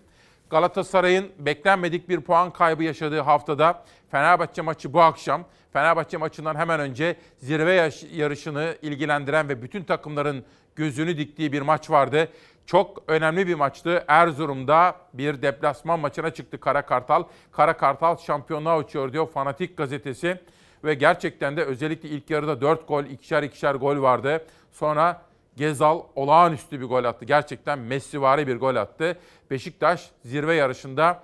Galatasaray'ın 0.49 1.31
beklenmedik 1.39 2.09
bir 2.09 2.21
puan 2.21 2.53
kaybı 2.53 2.83
yaşadığı 2.83 3.19
haftada 3.19 3.83
Fenerbahçe 4.11 4.61
maçı 4.61 4.93
bu 4.93 5.01
akşam. 5.01 5.45
Fenerbahçe 5.73 6.17
maçından 6.17 6.55
hemen 6.55 6.79
önce 6.79 7.15
zirve 7.37 7.91
yarışını 8.13 8.75
ilgilendiren 8.81 9.49
ve 9.49 9.61
bütün 9.61 9.83
takımların 9.83 10.45
gözünü 10.75 11.17
diktiği 11.17 11.51
bir 11.51 11.61
maç 11.61 11.89
vardı. 11.89 12.29
Çok 12.65 13.03
önemli 13.07 13.47
bir 13.47 13.55
maçtı. 13.55 14.03
Erzurum'da 14.07 14.95
bir 15.13 15.41
deplasman 15.41 15.99
maçına 15.99 16.33
çıktı 16.33 16.59
Kara 16.59 16.81
Kartal. 16.81 17.23
Kara 17.51 17.77
Kartal 17.77 18.17
şampiyonluğa 18.17 18.79
uçuyor 18.79 19.13
diyor 19.13 19.29
Fanatik 19.29 19.77
gazetesi. 19.77 20.39
Ve 20.83 20.93
gerçekten 20.93 21.57
de 21.57 21.63
özellikle 21.63 22.09
ilk 22.09 22.29
yarıda 22.29 22.61
4 22.61 22.87
gol, 22.87 23.03
ikişer 23.03 23.43
ikişer 23.43 23.75
gol 23.75 24.01
vardı. 24.01 24.45
Sonra 24.71 25.21
Gezal 25.55 26.01
olağanüstü 26.15 26.81
bir 26.81 26.85
gol 26.85 27.03
attı. 27.03 27.25
Gerçekten 27.25 27.79
Messivari 27.79 28.47
bir 28.47 28.55
gol 28.55 28.75
attı. 28.75 29.17
Beşiktaş 29.51 30.11
zirve 30.25 30.55
yarışında 30.55 31.23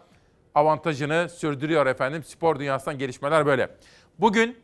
avantajını 0.56 1.30
sürdürüyor 1.30 1.86
efendim. 1.86 2.24
Spor 2.24 2.60
dünyasından 2.60 2.98
gelişmeler 2.98 3.46
böyle. 3.46 3.70
Bugün 4.20 4.58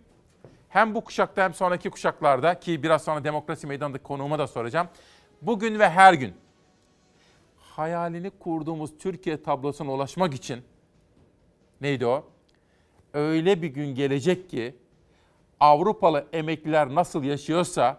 hem 0.70 0.96
bu 0.96 1.04
kuşakta 1.04 1.44
hem 1.44 1.54
sonraki 1.54 1.90
kuşaklarda 1.90 2.60
ki 2.60 2.84
biraz 2.84 3.04
sonra 3.04 3.24
demokrasi 3.24 3.68
meydanındaki 3.68 4.04
konuğuma 4.04 4.40
da 4.40 4.48
soracağım. 4.48 4.88
Bugün 5.42 5.80
ve 5.80 5.90
her 5.90 6.14
gün 6.14 6.34
hayalini 7.58 8.30
kurduğumuz 8.30 8.98
Türkiye 8.98 9.44
tablosuna 9.44 9.92
ulaşmak 9.92 10.34
için 10.34 10.62
neydi 11.82 12.06
o? 12.06 12.26
Öyle 13.14 13.62
bir 13.62 13.68
gün 13.68 13.96
gelecek 13.96 14.50
ki 14.50 14.76
Avrupalı 15.60 16.28
emekliler 16.34 16.96
nasıl 16.96 17.24
yaşıyorsa 17.24 17.98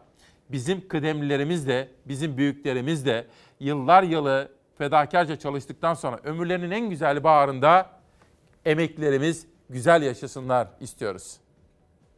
bizim 0.49 0.89
kıdemlilerimiz 0.89 1.69
de, 1.69 1.89
bizim 2.07 2.37
büyüklerimiz 2.37 3.07
de 3.07 3.27
yıllar 3.61 4.03
yılı 4.03 4.49
fedakarca 4.79 5.39
çalıştıktan 5.39 5.95
sonra 5.95 6.21
ömürlerinin 6.25 6.71
en 6.71 6.91
güzel 6.91 7.25
baharında 7.25 7.91
emeklilerimiz 8.65 9.47
güzel 9.71 10.03
yaşasınlar 10.03 10.69
istiyoruz. 10.81 11.37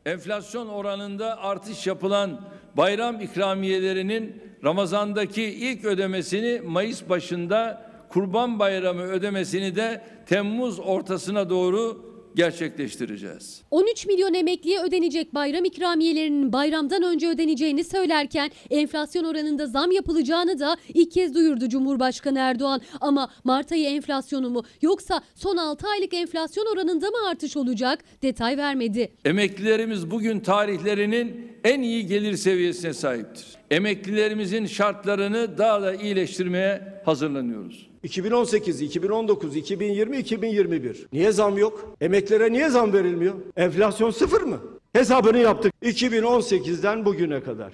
Enflasyon 0.06 0.68
oranında 0.68 1.42
artış 1.42 1.86
yapılan 1.86 2.40
bayram 2.76 3.20
ikramiyelerinin 3.20 4.42
Ramazan'daki 4.64 5.42
ilk 5.42 5.84
ödemesini 5.84 6.60
Mayıs 6.60 7.08
başında, 7.08 7.90
Kurban 8.08 8.58
Bayramı 8.58 9.02
ödemesini 9.02 9.76
de 9.76 10.04
Temmuz 10.26 10.80
ortasına 10.80 11.50
doğru 11.50 12.13
gerçekleştireceğiz. 12.34 13.62
13 13.70 14.06
milyon 14.06 14.34
emekliye 14.34 14.80
ödenecek 14.80 15.34
bayram 15.34 15.64
ikramiyelerinin 15.64 16.52
bayramdan 16.52 17.02
önce 17.02 17.28
ödeneceğini 17.28 17.84
söylerken 17.84 18.50
enflasyon 18.70 19.24
oranında 19.24 19.66
zam 19.66 19.90
yapılacağını 19.90 20.58
da 20.58 20.76
ilk 20.94 21.12
kez 21.12 21.34
duyurdu 21.34 21.68
Cumhurbaşkanı 21.68 22.38
Erdoğan. 22.38 22.80
Ama 23.00 23.30
Mart 23.44 23.72
ayı 23.72 23.86
enflasyonu 23.86 24.50
mu 24.50 24.64
yoksa 24.82 25.20
son 25.34 25.56
6 25.56 25.88
aylık 25.88 26.14
enflasyon 26.14 26.66
oranında 26.74 27.10
mı 27.10 27.16
artış 27.30 27.56
olacak 27.56 27.98
detay 28.22 28.56
vermedi. 28.56 29.12
Emeklilerimiz 29.24 30.10
bugün 30.10 30.40
tarihlerinin 30.40 31.52
en 31.64 31.82
iyi 31.82 32.06
gelir 32.06 32.36
seviyesine 32.36 32.92
sahiptir. 32.92 33.46
Emeklilerimizin 33.70 34.66
şartlarını 34.66 35.58
daha 35.58 35.82
da 35.82 35.94
iyileştirmeye 35.94 37.02
hazırlanıyoruz. 37.04 37.93
2018, 38.04 38.82
2019, 38.82 39.56
2020, 39.56 40.16
2021. 40.18 41.06
Niye 41.12 41.32
zam 41.32 41.58
yok? 41.58 41.94
Emeklere 42.00 42.52
niye 42.52 42.68
zam 42.68 42.92
verilmiyor? 42.92 43.34
Enflasyon 43.56 44.10
sıfır 44.10 44.42
mı? 44.42 44.58
Hesabını 44.92 45.38
yaptık 45.38 45.72
2018'den 45.82 47.04
bugüne 47.04 47.42
kadar. 47.42 47.72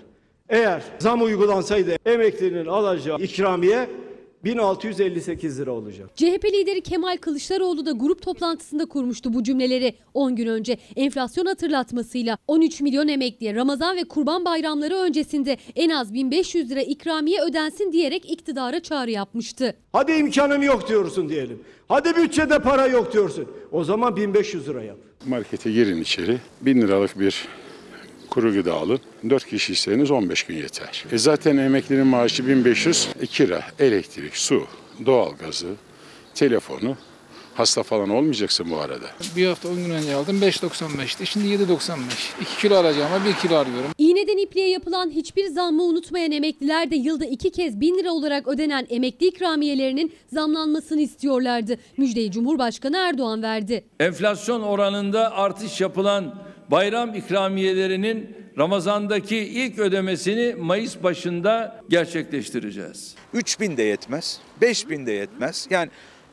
Eğer 0.48 0.82
zam 0.98 1.22
uygulansaydı 1.22 1.96
emeklinin 2.06 2.66
alacağı 2.66 3.18
ikramiye 3.18 3.90
1658 4.44 5.60
lira 5.60 5.72
olacak. 5.72 6.10
CHP 6.16 6.44
lideri 6.44 6.80
Kemal 6.80 7.16
Kılıçdaroğlu 7.16 7.86
da 7.86 7.92
grup 7.92 8.22
toplantısında 8.22 8.86
kurmuştu 8.86 9.34
bu 9.34 9.42
cümleleri. 9.42 9.94
10 10.14 10.36
gün 10.36 10.46
önce 10.46 10.78
enflasyon 10.96 11.46
hatırlatmasıyla 11.46 12.38
13 12.48 12.80
milyon 12.80 13.08
emekliye 13.08 13.54
Ramazan 13.54 13.96
ve 13.96 14.04
Kurban 14.04 14.44
bayramları 14.44 14.96
öncesinde 14.96 15.56
en 15.76 15.90
az 15.90 16.14
1500 16.14 16.70
lira 16.70 16.82
ikramiye 16.82 17.42
ödensin 17.42 17.92
diyerek 17.92 18.30
iktidara 18.30 18.80
çağrı 18.80 19.10
yapmıştı. 19.10 19.76
Hadi 19.92 20.12
imkanım 20.12 20.62
yok 20.62 20.88
diyorsun 20.88 21.28
diyelim. 21.28 21.60
Hadi 21.88 22.16
bütçede 22.16 22.58
para 22.58 22.86
yok 22.86 23.12
diyorsun. 23.12 23.46
O 23.72 23.84
zaman 23.84 24.16
1500 24.16 24.68
lira 24.68 24.82
yap. 24.82 24.98
Markete 25.26 25.72
girin 25.72 26.02
içeri. 26.02 26.38
1000 26.60 26.80
liralık 26.82 27.20
bir 27.20 27.48
kuru 28.30 28.52
gıda 28.52 28.74
alın. 28.74 29.00
4 29.30 29.46
kişiyseniz 29.46 30.10
15 30.10 30.42
gün 30.42 30.56
yeter. 30.56 31.04
E 31.12 31.18
zaten 31.18 31.56
emeklinin 31.56 32.06
maaşı 32.06 32.46
1500. 32.48 33.08
E 33.20 33.26
kira, 33.26 33.62
elektrik, 33.78 34.36
su, 34.36 34.66
doğalgazı, 35.06 35.68
telefonu. 36.34 36.96
Hasta 37.54 37.82
falan 37.82 38.10
olmayacaksın 38.10 38.70
bu 38.70 38.76
arada. 38.76 39.04
Bir 39.36 39.46
hafta 39.46 39.68
10 39.68 39.76
gün 39.76 39.90
önce 39.90 40.14
aldım 40.14 40.40
5.95'ti. 40.42 41.26
Şimdi 41.26 41.46
7.95. 41.46 41.96
2 42.40 42.56
kilo 42.60 42.76
alacağıma 42.76 43.24
1 43.24 43.32
kilo 43.34 43.56
arıyorum. 43.56 43.90
İğneden 43.98 44.36
ipliğe 44.42 44.68
yapılan 44.68 45.10
hiçbir 45.10 45.46
zammı 45.46 45.82
unutmayan 45.82 46.32
emekliler 46.32 46.90
de 46.90 46.96
yılda 46.96 47.24
iki 47.24 47.50
kez 47.50 47.80
1000 47.80 47.98
lira 47.98 48.12
olarak 48.12 48.48
ödenen 48.48 48.86
emekli 48.90 49.26
ikramiyelerinin 49.26 50.12
zamlanmasını 50.32 51.00
istiyorlardı. 51.00 51.76
Müjdeyi 51.96 52.30
Cumhurbaşkanı 52.30 52.96
Erdoğan 52.96 53.42
verdi. 53.42 53.84
Enflasyon 54.00 54.62
oranında 54.62 55.32
artış 55.36 55.80
yapılan 55.80 56.34
bayram 56.70 57.14
ikramiyelerinin 57.14 58.36
Ramazan'daki 58.58 59.36
ilk 59.36 59.78
ödemesini 59.78 60.54
Mayıs 60.54 61.02
başında 61.02 61.82
gerçekleştireceğiz. 61.88 63.14
3000 63.34 63.76
de 63.76 63.82
yetmez, 63.82 64.40
5000 64.60 65.06
de 65.06 65.12
yetmez. 65.12 65.66
Yani 65.70 65.90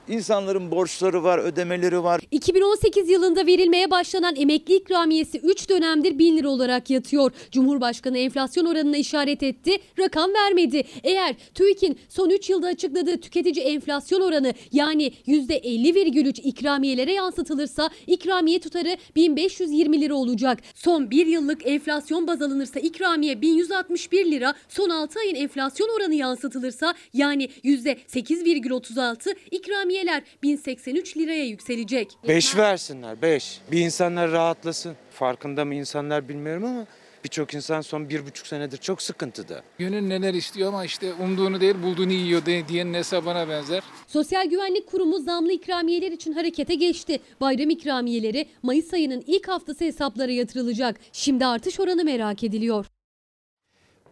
insanların 0.09 0.71
borçları 0.71 1.23
var, 1.23 1.39
ödemeleri 1.39 2.03
var. 2.03 2.21
2018 2.31 3.09
yılında 3.09 3.45
verilmeye 3.45 3.91
başlanan 3.91 4.35
emekli 4.35 4.75
ikramiyesi 4.75 5.37
3 5.37 5.69
dönemdir 5.69 6.19
1000 6.19 6.37
lira 6.37 6.49
olarak 6.49 6.89
yatıyor. 6.89 7.31
Cumhurbaşkanı 7.51 8.17
enflasyon 8.17 8.65
oranına 8.65 8.97
işaret 8.97 9.43
etti, 9.43 9.71
rakam 9.99 10.33
vermedi. 10.33 10.83
Eğer 11.03 11.35
TÜİK'in 11.53 11.99
son 12.09 12.29
3 12.29 12.49
yılda 12.49 12.67
açıkladığı 12.67 13.17
tüketici 13.17 13.65
enflasyon 13.65 14.21
oranı 14.21 14.53
yani 14.71 15.11
%50,3 15.27 16.41
ikramiyelere 16.41 17.13
yansıtılırsa 17.13 17.89
ikramiye 18.07 18.59
tutarı 18.59 18.97
1520 19.15 20.01
lira 20.01 20.15
olacak. 20.15 20.59
Son 20.75 21.11
1 21.11 21.25
yıllık 21.25 21.67
enflasyon 21.67 22.27
baz 22.27 22.41
alınırsa 22.41 22.79
ikramiye 22.79 23.41
1161 23.41 24.31
lira, 24.31 24.53
son 24.69 24.89
6 24.89 25.19
ayın 25.19 25.35
enflasyon 25.35 25.89
oranı 25.97 26.15
yansıtılırsa 26.15 26.93
yani 27.13 27.49
%8,36 27.63 29.35
ikramiye 29.51 29.96
ikramiyeler 29.97 30.23
1083 30.43 31.17
liraya 31.17 31.45
yükselecek. 31.45 32.17
5 32.27 32.57
versinler 32.57 33.21
5. 33.21 33.61
Bir 33.71 33.79
insanlar 33.79 34.31
rahatlasın. 34.31 34.95
Farkında 35.11 35.65
mı 35.65 35.75
insanlar 35.75 36.29
bilmiyorum 36.29 36.65
ama 36.65 36.85
birçok 37.23 37.53
insan 37.53 37.81
son 37.81 38.09
bir 38.09 38.25
buçuk 38.25 38.47
senedir 38.47 38.77
çok 38.77 39.01
sıkıntıda. 39.01 39.63
Gönül 39.77 40.01
neler 40.01 40.33
istiyor 40.33 40.69
ama 40.69 40.85
işte 40.85 41.13
umduğunu 41.13 41.61
değil 41.61 41.75
bulduğunu 41.83 42.11
yiyor 42.11 42.41
diyenin 42.67 42.93
hesabına 42.93 43.49
benzer. 43.49 43.83
Sosyal 44.07 44.45
Güvenlik 44.49 44.87
Kurumu 44.87 45.19
zamlı 45.19 45.51
ikramiyeler 45.51 46.11
için 46.11 46.33
harekete 46.33 46.75
geçti. 46.75 47.19
Bayram 47.41 47.69
ikramiyeleri 47.69 48.47
Mayıs 48.63 48.93
ayının 48.93 49.23
ilk 49.27 49.47
haftası 49.47 49.85
hesaplara 49.85 50.31
yatırılacak. 50.31 50.95
Şimdi 51.11 51.45
artış 51.45 51.79
oranı 51.79 52.03
merak 52.03 52.43
ediliyor. 52.43 52.85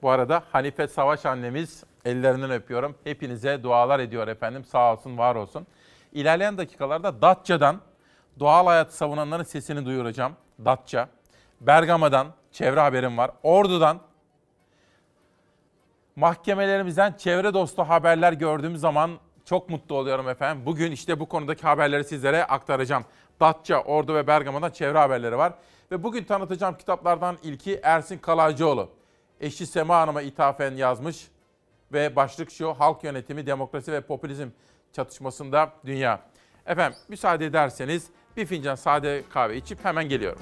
Bu 0.02 0.10
arada 0.10 0.44
Hanife 0.52 0.88
Savaş 0.88 1.26
annemiz 1.26 1.84
ellerinden 2.06 2.52
öpüyorum. 2.52 2.96
Hepinize 3.04 3.64
dualar 3.64 4.00
ediyor 4.00 4.28
efendim. 4.28 4.66
Sağ 4.66 4.94
olsun, 4.94 5.18
var 5.18 5.36
olsun. 5.36 5.68
İlerleyen 6.16 6.58
dakikalarda 6.58 7.22
Datça'dan 7.22 7.82
doğal 8.40 8.68
hayatı 8.68 8.96
savunanların 8.98 9.44
sesini 9.44 9.86
duyuracağım. 9.86 10.34
Datça. 10.66 11.10
Bergama'dan 11.62 12.28
çevre 12.52 12.80
haberim 12.80 13.18
var. 13.18 13.32
Ordu'dan 13.44 14.00
mahkemelerimizden 16.16 17.14
çevre 17.14 17.54
dostu 17.54 17.84
haberler 17.84 18.34
gördüğüm 18.34 18.78
zaman 18.78 19.12
çok 19.46 19.70
mutlu 19.70 19.96
oluyorum 19.96 20.30
efendim. 20.30 20.66
Bugün 20.66 20.92
işte 20.92 21.20
bu 21.20 21.30
konudaki 21.30 21.64
haberleri 21.64 22.04
sizlere 22.04 22.46
aktaracağım. 22.46 23.06
Datça, 23.40 23.82
Ordu 23.82 24.16
ve 24.16 24.28
Bergama'dan 24.28 24.70
çevre 24.70 24.98
haberleri 24.98 25.38
var. 25.38 25.54
Ve 25.92 26.04
bugün 26.04 26.24
tanıtacağım 26.24 26.78
kitaplardan 26.78 27.38
ilki 27.44 27.80
Ersin 27.84 28.18
Kalaycıoğlu. 28.18 28.90
Eşi 29.42 29.68
Sema 29.68 29.98
Hanım'a 29.98 30.22
ithafen 30.22 30.76
yazmış 30.76 31.28
ve 31.94 32.16
başlık 32.16 32.52
şu 32.52 32.74
halk 32.74 33.04
yönetimi, 33.04 33.46
demokrasi 33.46 33.92
ve 33.92 34.02
popülizm 34.02 34.48
çatışmasında 34.96 35.74
dünya. 35.86 36.20
Efendim 36.66 37.00
müsaade 37.08 37.46
ederseniz 37.46 38.08
bir 38.38 38.46
fincan 38.46 38.76
sade 38.76 39.24
kahve 39.30 39.58
içip 39.58 39.86
hemen 39.86 40.10
geliyorum. 40.10 40.42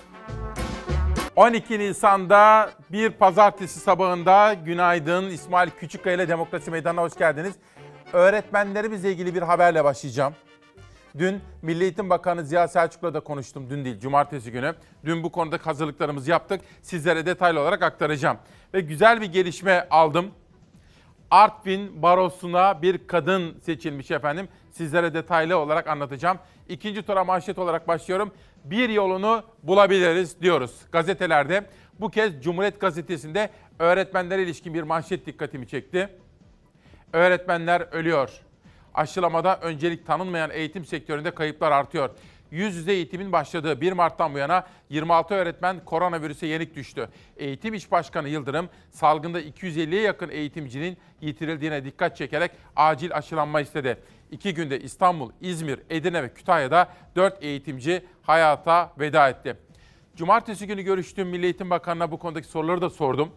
12 1.36 1.80
Nisan'da 1.80 2.70
bir 2.92 3.10
pazartesi 3.10 3.80
sabahında 3.80 4.54
günaydın 4.54 5.30
İsmail 5.30 5.70
Küçükkaya 5.70 6.16
ile 6.16 6.28
Demokrasi 6.28 6.72
Meydanı'na 6.72 7.02
hoş 7.02 7.16
geldiniz. 7.16 7.54
Öğretmenlerimizle 8.14 9.12
ilgili 9.12 9.36
bir 9.36 9.42
haberle 9.42 9.84
başlayacağım. 9.84 10.34
Dün 11.18 11.42
Milli 11.62 11.84
Eğitim 11.84 12.10
Bakanı 12.10 12.46
Ziya 12.46 12.68
Selçuk'la 12.68 13.14
da 13.14 13.20
konuştum. 13.20 13.70
Dün 13.70 13.86
değil, 13.86 14.00
cumartesi 14.00 14.52
günü. 14.52 14.76
Dün 15.06 15.24
bu 15.24 15.32
konuda 15.32 15.60
hazırlıklarımızı 15.64 16.32
yaptık. 16.32 16.62
Sizlere 16.82 17.26
detaylı 17.26 17.60
olarak 17.60 17.82
aktaracağım. 17.82 18.38
Ve 18.74 18.82
güzel 18.82 19.22
bir 19.22 19.26
gelişme 19.26 19.88
aldım. 19.90 20.32
Artvin 21.34 22.02
Barosu'na 22.02 22.82
bir 22.82 23.08
kadın 23.08 23.60
seçilmiş 23.60 24.12
efendim. 24.12 24.48
Sizlere 24.72 25.14
detaylı 25.14 25.58
olarak 25.58 25.88
anlatacağım. 25.88 26.38
İkinci 26.70 27.04
tura 27.04 27.24
manşet 27.24 27.58
olarak 27.60 27.88
başlıyorum. 27.88 28.32
Bir 28.64 28.90
yolunu 28.90 29.44
bulabiliriz 29.64 30.42
diyoruz 30.42 30.82
gazetelerde. 30.92 31.66
Bu 32.00 32.10
kez 32.10 32.44
Cumhuriyet 32.44 32.80
Gazetesi'nde 32.80 33.50
öğretmenlere 33.80 34.44
ilişkin 34.44 34.74
bir 34.74 34.84
manşet 34.84 35.26
dikkatimi 35.26 35.68
çekti. 35.68 36.10
Öğretmenler 37.14 37.82
ölüyor. 37.92 38.30
Aşılamada 38.94 39.60
öncelik 39.62 40.08
tanınmayan 40.08 40.52
eğitim 40.52 40.86
sektöründe 40.86 41.32
kayıplar 41.32 41.72
artıyor. 41.72 42.10
Yüz 42.54 42.76
yüze 42.76 42.94
eğitimin 42.94 43.32
başladığı 43.32 43.82
1 43.82 43.92
Mart'tan 43.92 44.34
bu 44.34 44.38
yana 44.38 44.68
26 44.90 45.34
öğretmen 45.34 45.86
koronavirüse 45.86 46.48
yenik 46.48 46.76
düştü. 46.76 47.10
Eğitim 47.38 47.74
İş 47.74 47.92
Başkanı 47.92 48.30
Yıldırım, 48.30 48.70
salgında 48.92 49.42
250'ye 49.42 50.02
yakın 50.02 50.30
eğitimcinin 50.30 50.98
yitirildiğine 51.22 51.86
dikkat 51.86 52.18
çekerek 52.18 52.52
acil 52.76 53.16
aşılanma 53.16 53.62
istedi. 53.62 53.98
İki 54.32 54.54
günde 54.54 54.80
İstanbul, 54.80 55.32
İzmir, 55.42 55.80
Edirne 55.90 56.24
ve 56.24 56.34
Kütahya'da 56.34 56.90
4 57.16 57.44
eğitimci 57.44 58.06
hayata 58.22 58.94
veda 59.00 59.30
etti. 59.30 59.58
Cumartesi 60.16 60.68
günü 60.68 60.82
görüştüğüm 60.82 61.28
Milli 61.28 61.44
Eğitim 61.44 61.70
Bakanı'na 61.70 62.12
bu 62.12 62.20
konudaki 62.20 62.48
soruları 62.48 62.82
da 62.82 62.90
sordum. 62.90 63.32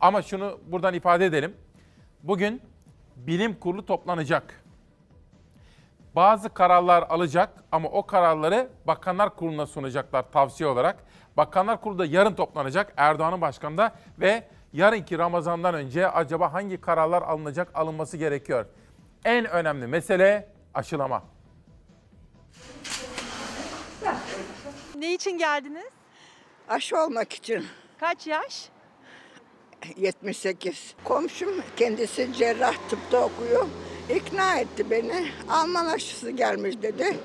Ama 0.00 0.22
şunu 0.22 0.60
buradan 0.66 0.94
ifade 0.94 1.26
edelim. 1.26 1.54
Bugün 2.22 2.62
bilim 3.16 3.54
kurulu 3.54 3.86
toplanacak 3.86 4.63
bazı 6.16 6.54
kararlar 6.54 7.02
alacak 7.08 7.50
ama 7.72 7.88
o 7.88 8.06
kararları 8.06 8.68
Bakanlar 8.86 9.36
Kurulu'na 9.36 9.66
sunacaklar 9.66 10.30
tavsiye 10.32 10.68
olarak. 10.68 11.04
Bakanlar 11.36 11.80
Kurulu 11.80 11.98
da 11.98 12.06
yarın 12.06 12.34
toplanacak 12.34 12.92
Erdoğan'ın 12.96 13.40
başkanında 13.40 13.94
ve 14.20 14.48
yarınki 14.72 15.18
Ramazan'dan 15.18 15.74
önce 15.74 16.08
acaba 16.08 16.52
hangi 16.52 16.80
kararlar 16.80 17.22
alınacak, 17.22 17.70
alınması 17.74 18.16
gerekiyor? 18.16 18.66
En 19.24 19.44
önemli 19.44 19.86
mesele 19.86 20.48
aşılama. 20.74 21.22
Ne 24.98 25.14
için 25.14 25.38
geldiniz? 25.38 25.90
Aşı 26.68 26.96
olmak 26.96 27.32
için. 27.32 27.66
Kaç 28.00 28.26
yaş? 28.26 28.68
78. 29.96 30.94
Komşum 31.04 31.48
kendisi 31.76 32.32
cerrah 32.32 32.74
tıpta 32.88 33.24
okuyor. 33.24 33.66
İkna 34.10 34.58
etti 34.58 34.90
beni. 34.90 35.26
Alman 35.48 35.86
aşısı 35.86 36.30
gelmiş 36.30 36.74
dedi. 36.82 37.16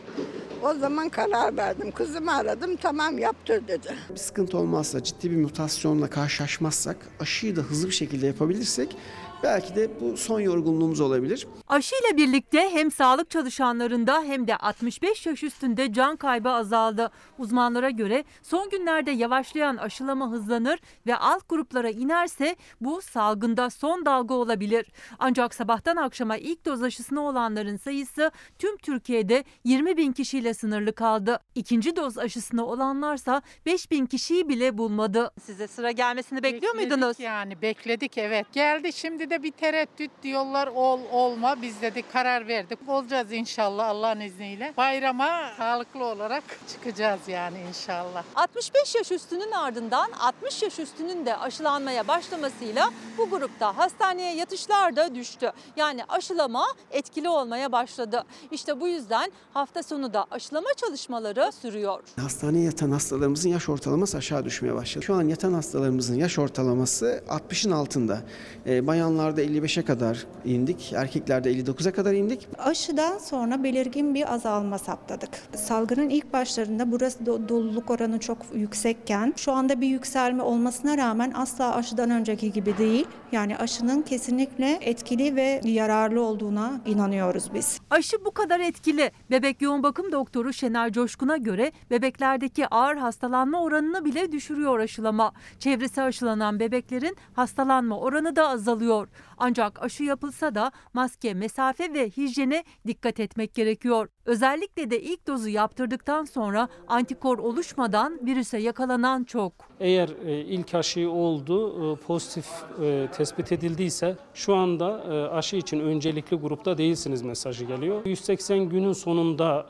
O 0.63 0.73
zaman 0.73 1.09
karar 1.09 1.57
verdim. 1.57 1.91
Kızımı 1.91 2.35
aradım 2.35 2.75
tamam 2.75 3.17
yaptır 3.17 3.67
dedi. 3.67 3.95
Bir 4.09 4.15
sıkıntı 4.19 4.57
olmazsa, 4.57 5.03
ciddi 5.03 5.31
bir 5.31 5.35
mutasyonla 5.37 6.09
karşılaşmazsak, 6.09 6.97
aşıyı 7.19 7.55
da 7.55 7.61
hızlı 7.61 7.87
bir 7.87 7.93
şekilde 7.93 8.27
yapabilirsek 8.27 8.95
belki 9.43 9.75
de 9.75 9.89
bu 10.01 10.17
son 10.17 10.39
yorgunluğumuz 10.39 11.01
olabilir. 11.01 11.47
Aşıyla 11.67 12.17
birlikte 12.17 12.69
hem 12.69 12.91
sağlık 12.91 13.29
çalışanlarında 13.29 14.23
hem 14.23 14.47
de 14.47 14.55
65 14.57 15.25
yaş 15.25 15.43
üstünde 15.43 15.93
can 15.93 16.15
kaybı 16.15 16.49
azaldı. 16.49 17.11
Uzmanlara 17.37 17.89
göre 17.89 18.23
son 18.43 18.69
günlerde 18.69 19.11
yavaşlayan 19.11 19.77
aşılama 19.77 20.31
hızlanır 20.31 20.79
ve 21.07 21.15
alt 21.15 21.49
gruplara 21.49 21.89
inerse 21.89 22.55
bu 22.81 23.01
salgında 23.01 23.69
son 23.69 24.05
dalga 24.05 24.33
olabilir. 24.33 24.85
Ancak 25.19 25.53
sabahtan 25.55 25.95
akşama 25.95 26.37
ilk 26.37 26.65
doz 26.65 26.83
aşısına 26.83 27.21
olanların 27.21 27.77
sayısı 27.77 28.31
tüm 28.59 28.77
Türkiye'de 28.77 29.43
20 29.63 29.97
bin 29.97 30.11
kişiyle 30.11 30.53
sınırlı 30.53 30.93
kaldı. 30.95 31.39
İkinci 31.55 31.95
doz 31.95 32.17
aşısına 32.17 32.65
olanlarsa 32.65 33.41
5 33.65 33.91
bin 33.91 34.05
kişiyi 34.05 34.49
bile 34.49 34.77
bulmadı. 34.77 35.31
Size 35.41 35.67
sıra 35.67 35.91
gelmesini 35.91 36.43
bekliyor 36.43 36.73
Bekledik 36.73 36.91
muydunuz? 36.91 37.19
Yani 37.19 37.61
bekledik 37.61 38.17
evet. 38.17 38.53
Geldi 38.53 38.93
şimdi 38.93 39.28
de 39.29 39.43
bir 39.43 39.51
tereddüt 39.51 40.11
diyorlar 40.23 40.67
ol 40.67 40.99
olma. 41.11 41.61
Biz 41.61 41.81
dedik 41.81 42.13
karar 42.13 42.47
verdik. 42.47 42.79
Olacağız 42.87 43.31
inşallah 43.31 43.87
Allah'ın 43.87 44.19
izniyle. 44.19 44.73
Bayrama 44.77 45.51
sağlıklı 45.57 46.05
olarak 46.05 46.43
çıkacağız 46.73 47.19
yani 47.27 47.57
inşallah. 47.69 48.23
65 48.35 48.95
yaş 48.95 49.11
üstünün 49.11 49.51
ardından 49.51 50.11
60 50.19 50.63
yaş 50.63 50.79
üstünün 50.79 51.25
de 51.25 51.37
aşılanmaya 51.37 52.07
başlamasıyla 52.07 52.89
bu 53.17 53.29
grupta 53.29 53.77
hastaneye 53.77 54.35
yatışlar 54.35 54.95
da 54.95 55.15
düştü. 55.15 55.51
Yani 55.75 56.05
aşılama 56.09 56.65
etkili 56.91 57.29
olmaya 57.29 57.71
başladı. 57.71 58.23
İşte 58.51 58.79
bu 58.79 58.87
yüzden 58.87 59.31
hafta 59.53 59.83
sonu 59.83 60.13
da 60.13 60.25
aşılama 60.31 60.69
çalışmaları 60.77 61.51
sürüyor. 61.61 62.03
Hastaneye 62.21 62.65
yatan 62.65 62.91
hastalarımızın 62.91 63.49
yaş 63.49 63.69
ortalaması 63.69 64.17
aşağı 64.17 64.45
düşmeye 64.45 64.75
başladı. 64.75 65.05
Şu 65.05 65.15
an 65.15 65.27
yatan 65.27 65.53
hastalarımızın 65.53 66.15
yaş 66.15 66.39
ortalaması 66.39 67.23
60'ın 67.29 67.71
altında. 67.71 68.21
Ee, 68.65 68.87
bayanlarda 69.19 69.43
55'e 69.43 69.83
kadar 69.83 70.25
indik, 70.45 70.93
erkeklerde 70.93 71.51
59'a 71.51 71.91
kadar 71.91 72.13
indik. 72.13 72.47
Aşıdan 72.57 73.17
sonra 73.17 73.63
belirgin 73.63 74.15
bir 74.15 74.33
azalma 74.33 74.77
saptadık. 74.77 75.29
Salgının 75.55 76.09
ilk 76.09 76.33
başlarında 76.33 76.91
burası 76.91 77.23
do- 77.23 77.49
doluluk 77.49 77.89
oranı 77.89 78.19
çok 78.19 78.37
yüksekken 78.53 79.33
şu 79.37 79.51
anda 79.51 79.81
bir 79.81 79.87
yükselme 79.87 80.43
olmasına 80.43 80.97
rağmen 80.97 81.31
asla 81.35 81.75
aşıdan 81.75 82.09
önceki 82.09 82.51
gibi 82.51 82.77
değil. 82.77 83.05
Yani 83.31 83.57
aşının 83.57 84.01
kesinlikle 84.01 84.79
etkili 84.81 85.35
ve 85.35 85.61
yararlı 85.63 86.21
olduğuna 86.21 86.81
inanıyoruz 86.85 87.53
biz. 87.53 87.79
Aşı 87.89 88.25
bu 88.25 88.31
kadar 88.31 88.59
etkili. 88.59 89.11
Bebek 89.31 89.61
yoğun 89.61 89.83
bakım 89.83 90.11
doktoru 90.11 90.53
Şener 90.53 90.91
Coşkun'a 90.91 91.37
göre 91.37 91.71
bebeklerdeki 91.91 92.67
ağır 92.67 92.95
hastalanma 92.95 93.61
oranını 93.63 94.05
bile 94.05 94.31
düşürüyor 94.31 94.79
aşılama. 94.79 95.31
Çevresi 95.59 96.01
aşılanan 96.01 96.59
bebeklerin 96.59 97.17
hastalanma 97.33 97.99
oranı 97.99 98.35
da 98.35 98.49
azalıyor. 98.49 99.07
Ancak 99.37 99.83
aşı 99.83 100.03
yapılsa 100.03 100.55
da 100.55 100.71
maske, 100.93 101.33
mesafe 101.33 101.93
ve 101.93 102.09
hijyene 102.09 102.63
dikkat 102.87 103.19
etmek 103.19 103.53
gerekiyor. 103.53 104.09
Özellikle 104.29 104.91
de 104.91 105.01
ilk 105.01 105.27
dozu 105.27 105.49
yaptırdıktan 105.49 106.25
sonra 106.25 106.67
antikor 106.87 107.39
oluşmadan 107.39 108.19
virüse 108.25 108.57
yakalanan 108.57 109.23
çok. 109.23 109.53
Eğer 109.79 110.09
e, 110.25 110.39
ilk 110.39 110.75
aşı 110.75 111.11
oldu, 111.11 111.93
e, 111.93 111.95
pozitif 111.95 112.45
e, 112.83 113.07
tespit 113.17 113.51
edildiyse 113.51 114.17
şu 114.33 114.55
anda 114.55 115.03
aşı 115.33 115.55
için 115.55 115.79
öncelikli 115.79 116.37
grupta 116.37 116.77
değilsiniz 116.77 117.21
mesajı 117.21 117.65
geliyor. 117.65 118.05
180 118.05 118.69
günün 118.69 118.93
sonunda 118.93 119.65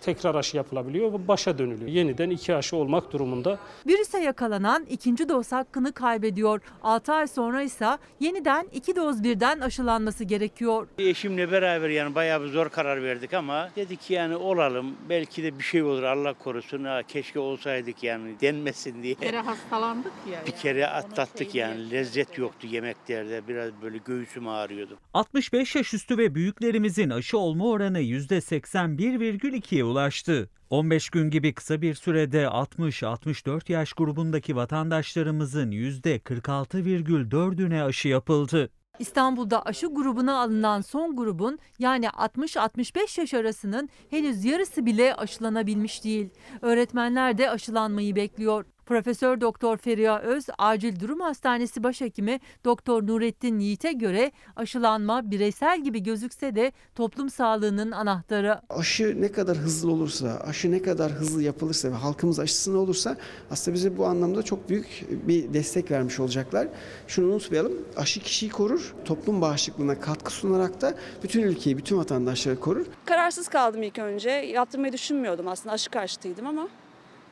tekrar 0.00 0.34
aşı 0.34 0.56
yapılabiliyor 0.56 1.12
ve 1.12 1.28
başa 1.28 1.58
dönülüyor. 1.58 1.90
Yeniden 1.90 2.30
iki 2.30 2.54
aşı 2.54 2.76
olmak 2.76 3.12
durumunda. 3.12 3.58
Virüse 3.86 4.18
yakalanan 4.18 4.86
ikinci 4.90 5.28
doz 5.28 5.52
hakkını 5.52 5.92
kaybediyor. 5.92 6.60
6 6.82 7.12
ay 7.12 7.26
sonra 7.26 7.62
ise 7.62 7.98
yeniden 8.20 8.68
iki 8.72 8.96
doz 8.96 9.24
birden 9.24 9.60
aşılanması 9.60 10.24
gerekiyor. 10.24 10.88
Eşimle 10.98 11.52
beraber 11.52 11.88
yani 11.88 12.14
bayağı 12.14 12.42
bir 12.42 12.48
zor 12.48 12.68
karar 12.68 13.02
verdik 13.02 13.34
ama 13.34 13.68
dedik 13.88 14.10
yani 14.10 14.36
olalım. 14.36 14.96
Belki 15.08 15.42
de 15.42 15.58
bir 15.58 15.64
şey 15.64 15.82
olur 15.82 16.02
Allah 16.02 16.34
korusun. 16.34 16.84
Ha, 16.84 17.02
keşke 17.08 17.38
olsaydık 17.38 18.02
yani 18.02 18.40
denmesin 18.40 19.02
diye. 19.02 19.16
Bir 19.16 19.20
kere 19.20 19.40
hastalandık 19.40 20.12
ya. 20.32 20.46
Bir 20.46 20.52
kere 20.52 20.86
atlattık 20.86 21.54
yani. 21.54 21.90
Lezzet 21.90 22.38
yoktu 22.38 22.66
yemeklerde. 22.66 23.48
Biraz 23.48 23.70
böyle 23.82 23.98
göğsüm 23.98 24.48
ağrıyordu. 24.48 24.98
65 25.14 25.74
yaş 25.74 25.94
üstü 25.94 26.18
ve 26.18 26.34
büyüklerimizin 26.34 27.10
aşı 27.10 27.38
olma 27.38 27.68
oranı 27.68 28.00
%81,2'ye 28.00 29.84
ulaştı. 29.84 30.50
15 30.70 31.10
gün 31.10 31.30
gibi 31.30 31.54
kısa 31.54 31.82
bir 31.82 31.94
sürede 31.94 32.42
60-64 32.42 33.72
yaş 33.72 33.92
grubundaki 33.92 34.56
vatandaşlarımızın 34.56 35.72
%46,4'üne 35.72 37.82
aşı 37.82 38.08
yapıldı. 38.08 38.70
İstanbul'da 38.98 39.62
aşı 39.62 39.86
grubuna 39.86 40.40
alınan 40.40 40.80
son 40.80 41.16
grubun 41.16 41.58
yani 41.78 42.06
60-65 42.06 43.20
yaş 43.20 43.34
arasının 43.34 43.88
henüz 44.10 44.44
yarısı 44.44 44.86
bile 44.86 45.14
aşılanabilmiş 45.14 46.04
değil. 46.04 46.30
Öğretmenler 46.62 47.38
de 47.38 47.50
aşılanmayı 47.50 48.16
bekliyor. 48.16 48.64
Profesör 48.88 49.40
Doktor 49.40 49.76
Feriha 49.76 50.20
Öz, 50.20 50.46
Acil 50.58 51.00
Durum 51.00 51.20
Hastanesi 51.20 51.82
Başhekimi 51.82 52.40
Doktor 52.64 53.06
Nurettin 53.06 53.58
Yiğit'e 53.58 53.92
göre 53.92 54.32
aşılanma 54.56 55.30
bireysel 55.30 55.82
gibi 55.84 56.02
gözükse 56.02 56.54
de 56.54 56.72
toplum 56.94 57.30
sağlığının 57.30 57.90
anahtarı. 57.90 58.60
Aşı 58.70 59.22
ne 59.22 59.32
kadar 59.32 59.56
hızlı 59.56 59.90
olursa, 59.92 60.42
aşı 60.46 60.72
ne 60.72 60.82
kadar 60.82 61.12
hızlı 61.12 61.42
yapılırsa 61.42 61.90
ve 61.90 61.94
halkımız 61.94 62.40
aşısına 62.40 62.78
olursa 62.78 63.16
aslında 63.50 63.74
bize 63.74 63.96
bu 63.96 64.06
anlamda 64.06 64.42
çok 64.42 64.68
büyük 64.68 65.06
bir 65.28 65.54
destek 65.54 65.90
vermiş 65.90 66.20
olacaklar. 66.20 66.68
Şunu 67.06 67.32
unutmayalım, 67.32 67.72
aşı 67.96 68.20
kişiyi 68.20 68.50
korur, 68.50 68.94
toplum 69.04 69.40
bağışıklığına 69.40 70.00
katkı 70.00 70.32
sunarak 70.32 70.80
da 70.80 70.94
bütün 71.22 71.42
ülkeyi, 71.42 71.78
bütün 71.78 71.98
vatandaşları 71.98 72.60
korur. 72.60 72.86
Kararsız 73.04 73.48
kaldım 73.48 73.82
ilk 73.82 73.98
önce. 73.98 74.30
Yaptırmayı 74.30 74.92
düşünmüyordum 74.92 75.48
aslında 75.48 75.72
aşı 75.74 75.90
karşıtıydım 75.90 76.46
ama 76.46 76.68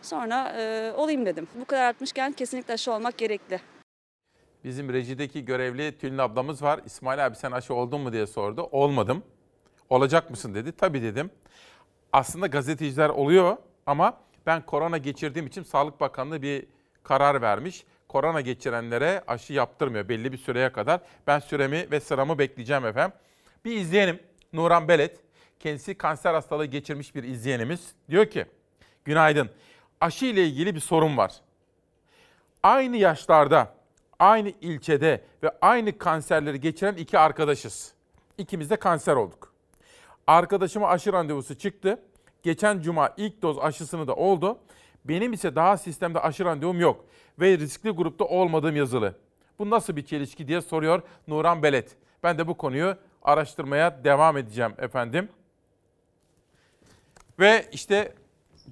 sonra 0.03 0.53
e, 0.59 0.92
olayım 0.97 1.26
dedim. 1.26 1.49
Bu 1.61 1.64
kadar 1.64 1.84
artmışken 1.84 2.32
kesinlikle 2.32 2.74
aşı 2.74 2.92
olmak 2.92 3.18
gerekli. 3.18 3.61
Bizim 4.64 4.92
rejideki 4.92 5.44
görevli 5.44 5.99
Tülin 5.99 6.18
ablamız 6.18 6.62
var. 6.62 6.80
İsmail 6.86 7.26
abi 7.26 7.36
sen 7.36 7.53
aşı 7.53 7.74
oldun 7.74 8.01
mu 8.01 8.12
diye 8.12 8.26
sordu. 8.26 8.62
Olmadım. 8.62 9.22
Olacak 9.90 10.30
mısın 10.30 10.55
dedi. 10.55 10.72
Tabii 10.72 11.03
dedim. 11.03 11.30
Aslında 12.12 12.47
gazeteciler 12.47 13.09
oluyor 13.09 13.57
ama 13.86 14.20
ben 14.47 14.66
korona 14.66 14.99
geçirdiğim 14.99 15.47
için 15.47 15.62
Sağlık 15.62 16.01
Bakanlığı 16.01 16.42
bir 16.42 16.66
karar 17.03 17.42
vermiş. 17.42 17.84
Korona 18.09 18.40
geçirenlere 18.40 19.22
aşı 19.26 19.53
yaptırmıyor 19.53 20.09
belli 20.09 20.32
bir 20.32 20.38
süreye 20.38 20.72
kadar. 20.72 21.01
Ben 21.26 21.38
süremi 21.38 21.90
ve 21.90 22.01
sıramı 22.01 22.38
bekleyeceğim 22.38 22.86
efendim. 22.86 23.18
Bir 23.64 23.76
izleyenim 23.76 24.20
Nuran 24.53 24.88
Belet. 24.88 25.20
Kendisi 25.61 25.94
kanser 25.94 26.34
hastalığı 26.34 26.66
geçirmiş 26.66 27.14
bir 27.14 27.24
izleyenimiz. 27.24 27.94
Diyor 28.11 28.26
ki 28.26 28.47
günaydın 29.05 29.51
aşı 30.01 30.26
ile 30.26 30.47
ilgili 30.47 30.74
bir 30.74 30.80
sorun 30.80 31.16
var. 31.16 31.32
Aynı 32.62 32.97
yaşlarda, 32.97 33.74
aynı 34.18 34.53
ilçede 34.61 35.24
ve 35.42 35.51
aynı 35.61 35.99
kanserleri 35.99 36.61
geçiren 36.61 36.94
iki 36.94 37.18
arkadaşız. 37.18 37.94
İkimiz 38.38 38.70
de 38.70 38.76
kanser 38.76 39.16
olduk. 39.16 39.53
Arkadaşıma 40.26 40.88
aşı 40.88 41.12
randevusu 41.12 41.59
çıktı. 41.59 42.03
Geçen 42.42 42.80
cuma 42.80 43.14
ilk 43.16 43.42
doz 43.42 43.59
aşısını 43.59 44.07
da 44.07 44.14
oldu. 44.14 44.59
Benim 45.05 45.32
ise 45.32 45.57
daha 45.57 45.76
sistemde 45.76 46.20
aşı 46.20 46.44
randevum 46.44 46.80
yok 46.80 47.05
ve 47.40 47.59
riskli 47.59 47.90
grupta 47.90 48.24
olmadığım 48.24 48.76
yazılı. 48.76 49.14
Bu 49.59 49.70
nasıl 49.70 49.97
bir 49.97 50.07
çelişki 50.07 50.49
diye 50.49 50.61
soruyor 50.61 51.03
Nuran 51.28 51.62
Belet. 51.62 51.97
Ben 52.22 52.38
de 52.38 52.47
bu 52.47 52.57
konuyu 52.57 52.97
araştırmaya 53.22 54.05
devam 54.05 54.36
edeceğim 54.36 54.74
efendim. 54.78 55.28
Ve 57.38 57.68
işte 57.72 58.14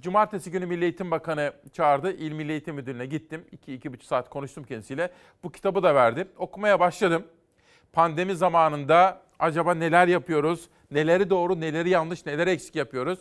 Cumartesi 0.00 0.50
günü 0.50 0.66
Milli 0.66 0.84
Eğitim 0.84 1.10
Bakanı 1.10 1.52
çağırdı. 1.72 2.12
İl 2.12 2.32
Milli 2.32 2.52
Eğitim 2.52 2.74
Müdürlüğü'ne 2.74 3.06
gittim. 3.06 3.44
2-2,5 3.66 4.04
saat 4.04 4.30
konuştum 4.30 4.64
kendisiyle. 4.64 5.10
Bu 5.42 5.52
kitabı 5.52 5.82
da 5.82 5.94
verdi. 5.94 6.28
Okumaya 6.38 6.80
başladım. 6.80 7.24
Pandemi 7.92 8.36
zamanında 8.36 9.22
acaba 9.38 9.74
neler 9.74 10.08
yapıyoruz? 10.08 10.68
Neleri 10.90 11.30
doğru, 11.30 11.60
neleri 11.60 11.90
yanlış, 11.90 12.26
neleri 12.26 12.50
eksik 12.50 12.76
yapıyoruz? 12.76 13.18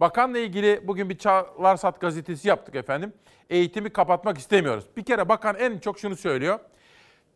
Bakanla 0.00 0.38
ilgili 0.38 0.88
bugün 0.88 1.10
bir 1.10 1.18
Çağlarsat 1.18 2.00
gazetesi 2.00 2.48
yaptık 2.48 2.74
efendim. 2.74 3.12
Eğitimi 3.50 3.90
kapatmak 3.90 4.38
istemiyoruz. 4.38 4.84
Bir 4.96 5.04
kere 5.04 5.28
bakan 5.28 5.56
en 5.58 5.78
çok 5.78 5.98
şunu 5.98 6.16
söylüyor. 6.16 6.58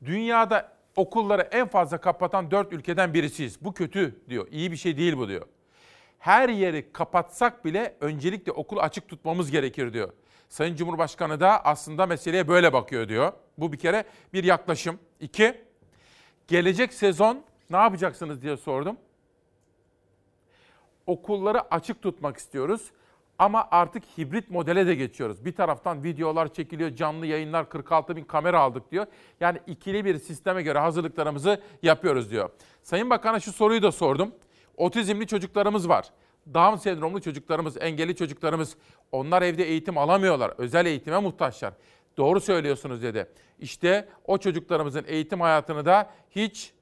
Dünyada 0.04 0.72
okulları 0.96 1.42
en 1.42 1.68
fazla 1.68 1.98
kapatan 1.98 2.50
4 2.50 2.72
ülkeden 2.72 3.14
birisiyiz. 3.14 3.64
Bu 3.64 3.74
kötü 3.74 4.20
diyor. 4.28 4.46
İyi 4.50 4.72
bir 4.72 4.76
şey 4.76 4.96
değil 4.96 5.16
bu 5.16 5.28
diyor. 5.28 5.46
Her 6.26 6.48
yeri 6.48 6.92
kapatsak 6.92 7.64
bile 7.64 7.96
öncelikle 8.00 8.52
okulu 8.52 8.80
açık 8.80 9.08
tutmamız 9.08 9.50
gerekir 9.50 9.92
diyor. 9.92 10.12
Sayın 10.48 10.76
Cumhurbaşkanı 10.76 11.40
da 11.40 11.64
aslında 11.64 12.06
meseleye 12.06 12.48
böyle 12.48 12.72
bakıyor 12.72 13.08
diyor. 13.08 13.32
Bu 13.58 13.72
bir 13.72 13.78
kere 13.78 14.04
bir 14.32 14.44
yaklaşım. 14.44 14.98
İki, 15.20 15.60
gelecek 16.48 16.92
sezon 16.92 17.42
ne 17.70 17.76
yapacaksınız 17.76 18.42
diye 18.42 18.56
sordum. 18.56 18.96
Okulları 21.06 21.74
açık 21.74 22.02
tutmak 22.02 22.36
istiyoruz. 22.36 22.90
Ama 23.38 23.68
artık 23.70 24.04
hibrit 24.18 24.50
modele 24.50 24.86
de 24.86 24.94
geçiyoruz. 24.94 25.44
Bir 25.44 25.54
taraftan 25.54 26.04
videolar 26.04 26.54
çekiliyor, 26.54 26.94
canlı 26.94 27.26
yayınlar 27.26 27.68
46 27.68 28.16
bin 28.16 28.24
kamera 28.24 28.60
aldık 28.60 28.92
diyor. 28.92 29.06
Yani 29.40 29.58
ikili 29.66 30.04
bir 30.04 30.18
sisteme 30.18 30.62
göre 30.62 30.78
hazırlıklarımızı 30.78 31.62
yapıyoruz 31.82 32.30
diyor. 32.30 32.50
Sayın 32.82 33.10
Bakan'a 33.10 33.40
şu 33.40 33.52
soruyu 33.52 33.82
da 33.82 33.92
sordum. 33.92 34.32
Otizmli 34.76 35.26
çocuklarımız 35.26 35.88
var. 35.88 36.06
Down 36.54 36.76
sendromlu 36.76 37.20
çocuklarımız, 37.20 37.76
engelli 37.80 38.16
çocuklarımız. 38.16 38.76
Onlar 39.12 39.42
evde 39.42 39.64
eğitim 39.64 39.98
alamıyorlar. 39.98 40.52
Özel 40.58 40.86
eğitime 40.86 41.18
muhtaçlar. 41.18 41.74
Doğru 42.16 42.40
söylüyorsunuz 42.40 43.02
dedi. 43.02 43.26
İşte 43.58 44.08
o 44.24 44.38
çocuklarımızın 44.38 45.04
eğitim 45.06 45.40
hayatını 45.40 45.84
da 45.84 46.10
hiç 46.30 46.72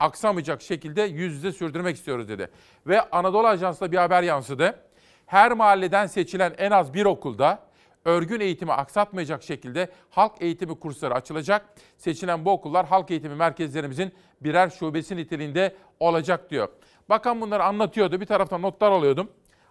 aksamayacak 0.00 0.62
şekilde 0.62 1.02
yüz 1.02 1.34
yüze 1.34 1.52
sürdürmek 1.52 1.96
istiyoruz 1.96 2.28
dedi. 2.28 2.50
Ve 2.86 3.10
Anadolu 3.10 3.46
Ajansı'da 3.46 3.92
bir 3.92 3.96
haber 3.96 4.22
yansıdı. 4.22 4.80
Her 5.26 5.52
mahalleden 5.52 6.06
seçilen 6.06 6.54
en 6.58 6.70
az 6.70 6.94
bir 6.94 7.04
okulda 7.04 7.62
örgün 8.04 8.40
eğitimi 8.40 8.72
aksatmayacak 8.72 9.42
şekilde 9.42 9.90
halk 10.10 10.32
eğitimi 10.40 10.80
kursları 10.80 11.14
açılacak. 11.14 11.66
Seçilen 11.96 12.44
bu 12.44 12.50
okullar 12.50 12.86
halk 12.86 13.10
eğitimi 13.10 13.34
merkezlerimizin 13.34 14.12
birer 14.40 14.70
şubesi 14.70 15.16
niteliğinde 15.16 15.76
olacak 16.00 16.50
diyor. 16.50 16.68
Bakan 17.12 17.40
bunları 17.40 17.64
anlatıyordu. 17.64 18.20
Bir 18.20 18.26
taraftan 18.26 18.62
notlar 18.62 18.90
alıyordum. 18.90 19.30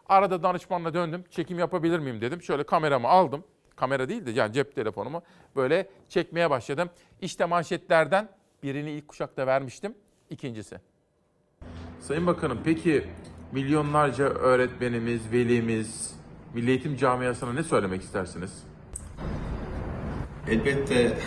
Arada 0.10 0.44
danışmanla 0.44 0.94
döndüm. 0.94 1.24
Çekim 1.32 1.60
yapabilir 1.60 2.00
miyim 2.00 2.22
dedim. 2.22 2.42
Şöyle 2.42 2.64
kameramı 2.64 3.08
aldım. 3.08 3.44
Kamera 3.76 4.10
değil 4.10 4.26
de 4.26 4.32
yani 4.32 4.54
cep 4.54 4.76
telefonumu 4.76 5.22
böyle 5.56 5.90
çekmeye 6.10 6.50
başladım. 6.50 6.90
İşte 7.22 7.46
manşetlerden 7.46 8.30
birini 8.64 8.92
ilk 8.92 9.08
kuşakta 9.08 9.48
vermiştim. 9.48 9.94
İkincisi. 10.30 10.78
Sayın 12.00 12.28
Bakanım 12.28 12.60
peki 12.64 13.08
milyonlarca 13.52 14.26
öğretmenimiz, 14.26 15.32
velimiz, 15.32 16.16
Milli 16.54 16.70
Eğitim 16.70 16.98
camiasına 16.98 17.54
ne 17.54 17.64
söylemek 17.64 18.02
istersiniz? 18.02 18.64
Elbette 20.48 21.18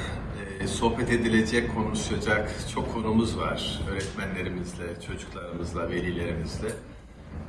sohbet 0.67 1.11
edilecek, 1.11 1.75
konuşacak 1.75 2.55
çok 2.75 2.95
konumuz 2.95 3.39
var 3.39 3.81
öğretmenlerimizle, 3.91 4.85
çocuklarımızla, 5.07 5.91
velilerimizle. 5.91 6.69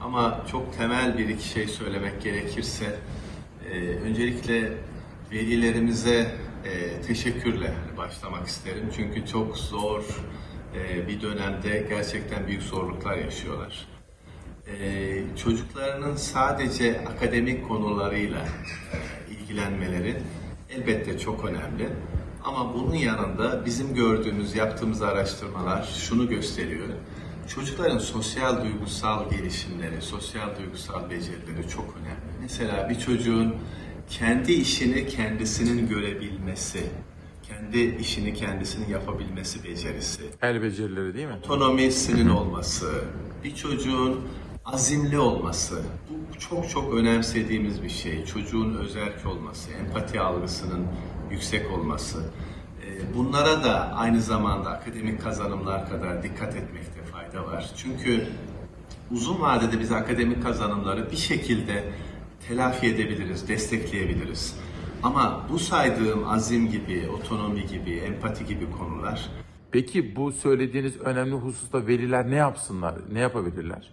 Ama 0.01 0.45
çok 0.51 0.77
temel 0.77 1.17
bir 1.17 1.29
iki 1.29 1.47
şey 1.47 1.67
söylemek 1.67 2.21
gerekirse, 2.21 2.99
e, 3.71 3.77
öncelikle 3.79 4.73
velilerimize 5.31 6.31
e, 6.65 7.01
teşekkürle 7.01 7.73
başlamak 7.97 8.47
isterim. 8.47 8.89
Çünkü 8.95 9.27
çok 9.27 9.57
zor 9.57 10.03
e, 10.75 11.07
bir 11.07 11.21
dönemde 11.21 11.85
gerçekten 11.89 12.47
büyük 12.47 12.63
zorluklar 12.63 13.17
yaşıyorlar. 13.17 13.87
E, 14.67 15.37
çocuklarının 15.37 16.15
sadece 16.15 17.05
akademik 17.07 17.67
konularıyla 17.67 18.39
e, 18.39 19.33
ilgilenmeleri 19.33 20.15
elbette 20.69 21.19
çok 21.19 21.45
önemli. 21.45 21.89
Ama 22.45 22.73
bunun 22.73 22.95
yanında 22.95 23.65
bizim 23.65 23.95
gördüğümüz, 23.95 24.55
yaptığımız 24.55 25.01
araştırmalar 25.01 25.83
şunu 25.83 26.29
gösteriyor. 26.29 26.87
Çocukların 27.55 27.97
sosyal 27.97 28.63
duygusal 28.63 29.29
gelişimleri, 29.29 30.01
sosyal 30.01 30.57
duygusal 30.59 31.09
becerileri 31.09 31.69
çok 31.69 31.95
önemli. 32.01 32.41
Mesela 32.41 32.89
bir 32.89 32.99
çocuğun 32.99 33.55
kendi 34.09 34.53
işini 34.53 35.07
kendisinin 35.07 35.89
görebilmesi, 35.89 36.83
kendi 37.43 37.79
işini 37.79 38.33
kendisinin 38.33 38.89
yapabilmesi 38.89 39.63
becerisi. 39.63 40.21
El 40.41 40.61
becerileri 40.61 41.13
değil 41.13 41.27
mi? 41.27 41.33
Otonomisinin 41.43 42.29
olması, 42.29 42.91
bir 43.43 43.55
çocuğun 43.55 44.21
azimli 44.65 45.19
olması. 45.19 45.81
Bu 46.09 46.39
çok 46.39 46.69
çok 46.69 46.93
önemsediğimiz 46.93 47.83
bir 47.83 47.89
şey. 47.89 48.25
Çocuğun 48.25 48.75
özerk 48.75 49.25
olması, 49.25 49.71
empati 49.71 50.19
algısının 50.19 50.87
yüksek 51.31 51.71
olması. 51.71 52.23
Ee, 52.85 53.15
bunlara 53.17 53.63
da 53.63 53.93
aynı 53.95 54.21
zamanda 54.21 54.69
akademik 54.69 55.21
kazanımlar 55.21 55.89
kadar 55.89 56.23
dikkat 56.23 56.55
etmekte 56.55 57.03
fayda 57.03 57.47
var. 57.47 57.71
Çünkü 57.75 58.27
uzun 59.11 59.41
vadede 59.41 59.79
biz 59.79 59.91
akademik 59.91 60.43
kazanımları 60.43 61.11
bir 61.11 61.17
şekilde 61.17 61.83
telafi 62.47 62.87
edebiliriz, 62.87 63.47
destekleyebiliriz. 63.47 64.55
Ama 65.03 65.41
bu 65.49 65.59
saydığım 65.59 66.27
azim 66.27 66.71
gibi, 66.71 67.09
otonomi 67.09 67.65
gibi, 67.65 67.91
empati 67.91 68.45
gibi 68.45 68.71
konular 68.71 69.29
Peki 69.75 70.15
bu 70.15 70.31
söylediğiniz 70.31 70.97
önemli 70.97 71.35
hususta 71.35 71.87
veliler 71.87 72.31
ne 72.31 72.35
yapsınlar, 72.35 72.95
ne 73.11 73.19
yapabilirler? 73.19 73.91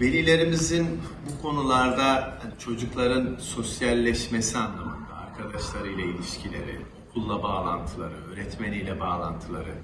Velilerimizin 0.00 0.86
bu 1.26 1.42
konularda 1.42 2.38
çocukların 2.58 3.36
sosyalleşmesi 3.40 4.58
anlamında 4.58 5.14
arkadaşlarıyla 5.16 6.04
ilişkileri, 6.04 6.76
okulla 7.08 7.42
bağlantıları, 7.42 8.14
öğretmeniyle 8.32 9.00
bağlantıları 9.00 9.74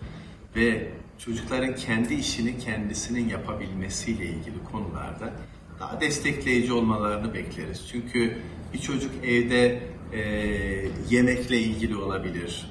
ve 0.56 0.92
çocukların 1.18 1.74
kendi 1.74 2.14
işini 2.14 2.58
kendisinin 2.58 3.28
yapabilmesiyle 3.28 4.24
ilgili 4.24 4.64
konularda 4.72 5.32
daha 5.80 6.00
destekleyici 6.00 6.72
olmalarını 6.72 7.34
bekleriz. 7.34 7.88
Çünkü 7.92 8.38
bir 8.72 8.78
çocuk 8.78 9.24
evde 9.24 9.82
e, 10.12 10.20
yemekle 11.10 11.58
ilgili 11.58 11.96
olabilir, 11.96 12.70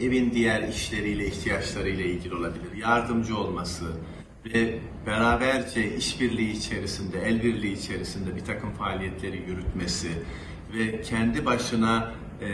evin 0.00 0.32
diğer 0.32 0.68
işleriyle, 0.68 1.26
ihtiyaçlarıyla 1.26 2.04
ilgili 2.04 2.34
olabilir, 2.34 2.76
yardımcı 2.76 3.36
olması 3.36 3.84
ve 4.44 4.78
beraberce 5.06 5.96
işbirliği 5.96 6.52
içerisinde, 6.52 7.20
el 7.22 7.42
birliği 7.42 7.72
içerisinde 7.72 8.36
bir 8.36 8.44
takım 8.44 8.70
faaliyetleri 8.70 9.36
yürütmesi 9.36 10.08
ve 10.74 11.02
kendi 11.02 11.46
başına 11.46 12.12
e, 12.40 12.48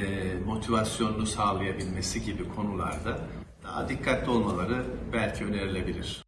motivasyonunu 0.46 1.26
sağlayabilmesi 1.26 2.22
gibi 2.24 2.48
konularda 2.48 3.18
daha 3.62 3.88
dikkatli 3.88 4.30
olmaları 4.30 4.84
belki 5.12 5.44
önerilebilir. 5.44 6.26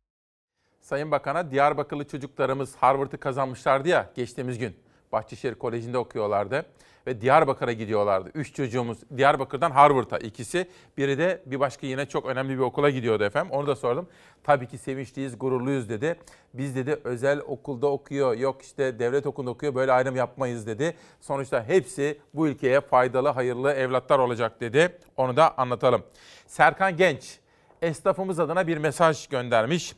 Sayın 0.80 1.10
Bakan'a 1.10 1.50
Diyarbakırlı 1.50 2.08
çocuklarımız 2.08 2.76
Harvard'ı 2.76 3.18
kazanmışlardı 3.18 3.88
ya 3.88 4.10
geçtiğimiz 4.14 4.58
gün. 4.58 4.76
Bahçeşehir 5.12 5.54
Koleji'nde 5.54 5.98
okuyorlardı 5.98 6.66
ve 7.08 7.20
Diyarbakır'a 7.20 7.72
gidiyorlardı. 7.72 8.30
Üç 8.34 8.54
çocuğumuz 8.54 8.98
Diyarbakır'dan 9.16 9.70
Harvard'a 9.70 10.18
ikisi. 10.18 10.68
Biri 10.96 11.18
de 11.18 11.42
bir 11.46 11.60
başka 11.60 11.86
yine 11.86 12.06
çok 12.06 12.26
önemli 12.26 12.54
bir 12.54 12.62
okula 12.62 12.90
gidiyordu 12.90 13.24
efendim. 13.24 13.52
Onu 13.52 13.66
da 13.66 13.76
sordum. 13.76 14.08
Tabii 14.44 14.66
ki 14.66 14.78
sevinçliyiz, 14.78 15.38
gururluyuz 15.38 15.88
dedi. 15.88 16.16
Biz 16.54 16.76
dedi 16.76 17.00
özel 17.04 17.38
okulda 17.38 17.86
okuyor, 17.86 18.36
yok 18.36 18.62
işte 18.62 18.98
devlet 18.98 19.26
okulunda 19.26 19.50
okuyor 19.50 19.74
böyle 19.74 19.92
ayrım 19.92 20.16
yapmayız 20.16 20.66
dedi. 20.66 20.94
Sonuçta 21.20 21.64
hepsi 21.64 22.18
bu 22.34 22.48
ülkeye 22.48 22.80
faydalı, 22.80 23.28
hayırlı 23.28 23.72
evlatlar 23.72 24.18
olacak 24.18 24.60
dedi. 24.60 24.98
Onu 25.16 25.36
da 25.36 25.58
anlatalım. 25.58 26.02
Serkan 26.46 26.96
Genç 26.96 27.38
esnafımız 27.82 28.40
adına 28.40 28.66
bir 28.66 28.78
mesaj 28.78 29.26
göndermiş. 29.26 29.94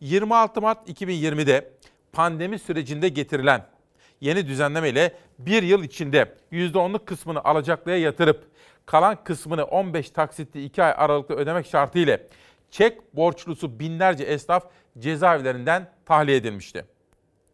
26 0.00 0.60
Mart 0.60 0.88
2020'de 0.88 1.70
pandemi 2.12 2.58
sürecinde 2.58 3.08
getirilen 3.08 3.75
yeni 4.20 4.46
düzenleme 4.46 4.88
ile 4.88 5.14
bir 5.38 5.62
yıl 5.62 5.84
içinde 5.84 6.34
%10'luk 6.52 7.04
kısmını 7.04 7.44
alacaklıya 7.44 7.98
yatırıp 7.98 8.44
kalan 8.86 9.24
kısmını 9.24 9.64
15 9.64 10.10
taksitli 10.10 10.64
2 10.64 10.82
ay 10.82 10.94
aralıklı 10.96 11.34
ödemek 11.34 11.66
şartı 11.66 11.98
ile 11.98 12.26
çek 12.70 13.16
borçlusu 13.16 13.80
binlerce 13.80 14.24
esnaf 14.24 14.64
cezaevlerinden 14.98 15.90
tahliye 16.04 16.36
edilmişti. 16.36 16.84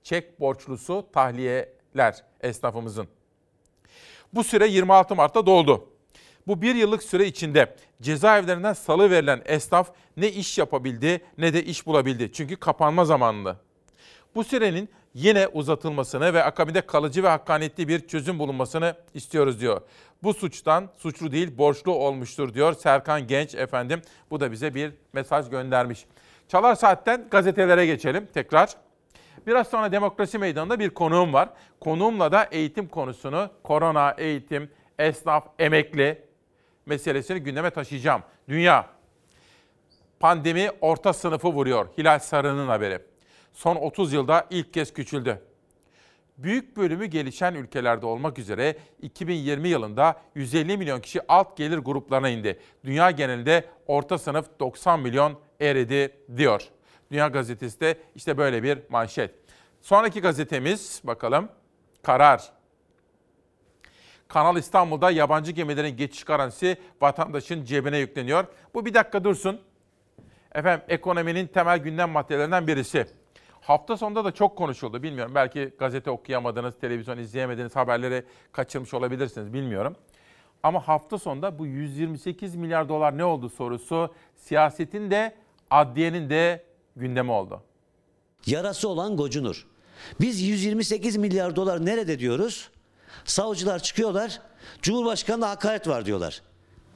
Çek 0.02 0.40
borçlusu 0.40 1.06
tahliyeler 1.12 2.24
esnafımızın. 2.40 3.08
Bu 4.34 4.44
süre 4.44 4.66
26 4.66 5.14
Mart'ta 5.14 5.46
doldu. 5.46 5.88
Bu 6.46 6.62
bir 6.62 6.74
yıllık 6.74 7.02
süre 7.02 7.26
içinde 7.26 7.76
cezaevlerinden 8.02 8.72
salı 8.72 9.10
verilen 9.10 9.42
esnaf 9.44 9.90
ne 10.16 10.28
iş 10.28 10.58
yapabildi 10.58 11.20
ne 11.38 11.54
de 11.54 11.64
iş 11.64 11.86
bulabildi. 11.86 12.32
Çünkü 12.32 12.56
kapanma 12.56 13.04
zamanlı. 13.04 13.56
Bu 14.34 14.44
sürenin 14.44 14.88
yine 15.14 15.48
uzatılmasını 15.48 16.34
ve 16.34 16.44
akabinde 16.44 16.80
kalıcı 16.80 17.22
ve 17.22 17.28
hakkaniyetli 17.28 17.88
bir 17.88 18.06
çözüm 18.06 18.38
bulunmasını 18.38 18.94
istiyoruz 19.14 19.60
diyor. 19.60 19.80
Bu 20.22 20.34
suçtan 20.34 20.88
suçlu 20.96 21.32
değil 21.32 21.58
borçlu 21.58 21.92
olmuştur 21.92 22.54
diyor 22.54 22.72
Serkan 22.72 23.26
Genç 23.26 23.54
efendim. 23.54 24.02
Bu 24.30 24.40
da 24.40 24.52
bize 24.52 24.74
bir 24.74 24.92
mesaj 25.12 25.50
göndermiş. 25.50 26.06
Çalar 26.48 26.74
Saat'ten 26.74 27.26
gazetelere 27.30 27.86
geçelim 27.86 28.28
tekrar. 28.34 28.70
Biraz 29.46 29.68
sonra 29.68 29.92
Demokrasi 29.92 30.38
Meydanı'nda 30.38 30.78
bir 30.78 30.90
konuğum 30.90 31.32
var. 31.32 31.48
Konuğumla 31.80 32.32
da 32.32 32.48
eğitim 32.50 32.88
konusunu, 32.88 33.50
korona, 33.62 34.14
eğitim, 34.18 34.70
esnaf, 34.98 35.44
emekli 35.58 36.22
meselesini 36.86 37.40
gündeme 37.40 37.70
taşıyacağım. 37.70 38.22
Dünya 38.48 38.86
Pandemi 40.20 40.70
orta 40.80 41.12
sınıfı 41.12 41.48
vuruyor. 41.48 41.86
Hilal 41.98 42.18
Sarı'nın 42.18 42.68
haberi. 42.68 43.11
Son 43.52 43.76
30 43.76 44.12
yılda 44.12 44.46
ilk 44.50 44.74
kez 44.74 44.92
küçüldü. 44.92 45.42
Büyük 46.38 46.76
bölümü 46.76 47.06
gelişen 47.06 47.54
ülkelerde 47.54 48.06
olmak 48.06 48.38
üzere 48.38 48.76
2020 49.02 49.68
yılında 49.68 50.20
150 50.34 50.76
milyon 50.76 51.00
kişi 51.00 51.20
alt 51.28 51.56
gelir 51.56 51.78
gruplarına 51.78 52.28
indi. 52.28 52.60
Dünya 52.84 53.10
genelinde 53.10 53.64
orta 53.86 54.18
sınıf 54.18 54.46
90 54.60 55.00
milyon 55.00 55.38
eridi 55.60 56.16
diyor. 56.36 56.62
Dünya 57.10 57.28
Gazetesi 57.28 57.80
de 57.80 57.98
işte 58.14 58.38
böyle 58.38 58.62
bir 58.62 58.78
manşet. 58.88 59.34
Sonraki 59.80 60.20
gazetemiz 60.20 61.00
bakalım. 61.04 61.48
Karar. 62.02 62.52
Kanal 64.28 64.56
İstanbul'da 64.56 65.10
yabancı 65.10 65.52
gemilerin 65.52 65.96
geçiş 65.96 66.24
garantisi 66.24 66.76
vatandaşın 67.00 67.64
cebine 67.64 67.98
yükleniyor. 67.98 68.44
Bu 68.74 68.86
bir 68.86 68.94
dakika 68.94 69.24
dursun. 69.24 69.60
Efendim 70.54 70.84
ekonominin 70.88 71.46
temel 71.46 71.78
gündem 71.78 72.10
maddelerinden 72.10 72.66
birisi. 72.66 73.06
Hafta 73.62 73.96
sonunda 73.96 74.24
da 74.24 74.32
çok 74.32 74.56
konuşuldu. 74.56 75.02
Bilmiyorum 75.02 75.34
belki 75.34 75.72
gazete 75.78 76.10
okuyamadınız, 76.10 76.74
televizyon 76.80 77.18
izleyemediniz, 77.18 77.76
haberleri 77.76 78.24
kaçırmış 78.52 78.94
olabilirsiniz 78.94 79.52
bilmiyorum. 79.52 79.96
Ama 80.62 80.88
hafta 80.88 81.18
sonunda 81.18 81.58
bu 81.58 81.66
128 81.66 82.56
milyar 82.56 82.88
dolar 82.88 83.18
ne 83.18 83.24
oldu 83.24 83.48
sorusu 83.48 84.14
siyasetin 84.36 85.10
de 85.10 85.34
adliyenin 85.70 86.30
de 86.30 86.64
gündemi 86.96 87.30
oldu. 87.30 87.62
Yarası 88.46 88.88
olan 88.88 89.16
gocunur. 89.16 89.66
Biz 90.20 90.42
128 90.42 91.16
milyar 91.16 91.56
dolar 91.56 91.86
nerede 91.86 92.18
diyoruz? 92.18 92.70
Savcılar 93.24 93.78
çıkıyorlar, 93.78 94.40
Cumhurbaşkanı'na 94.82 95.50
hakaret 95.50 95.88
var 95.88 96.06
diyorlar. 96.06 96.42